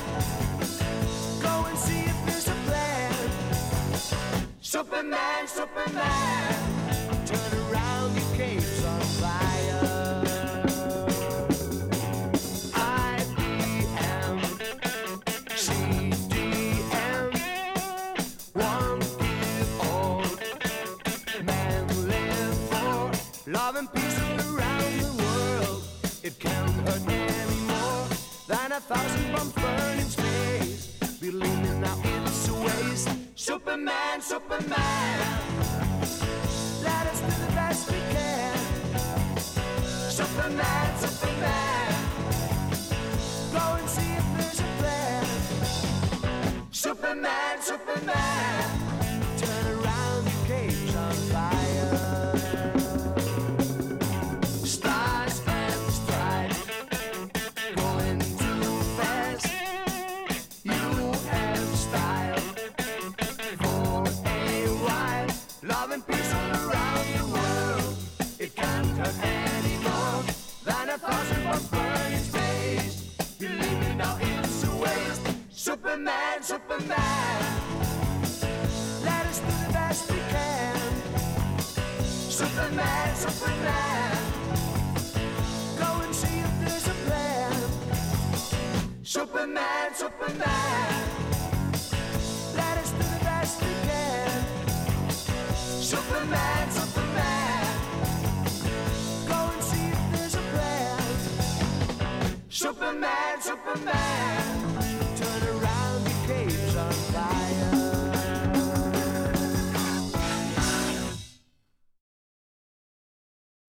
Go 1.42 1.64
and 1.66 1.76
see 1.76 2.04
if 2.04 2.26
there's 2.26 2.46
a 2.46 2.54
plan. 2.68 3.14
Superman, 4.60 5.48
Superman. 5.48 6.54
Turn 7.26 7.52
around, 7.64 8.14
your 8.14 8.36
cape's 8.36 8.84
on 8.84 9.00
fire. 9.00 9.93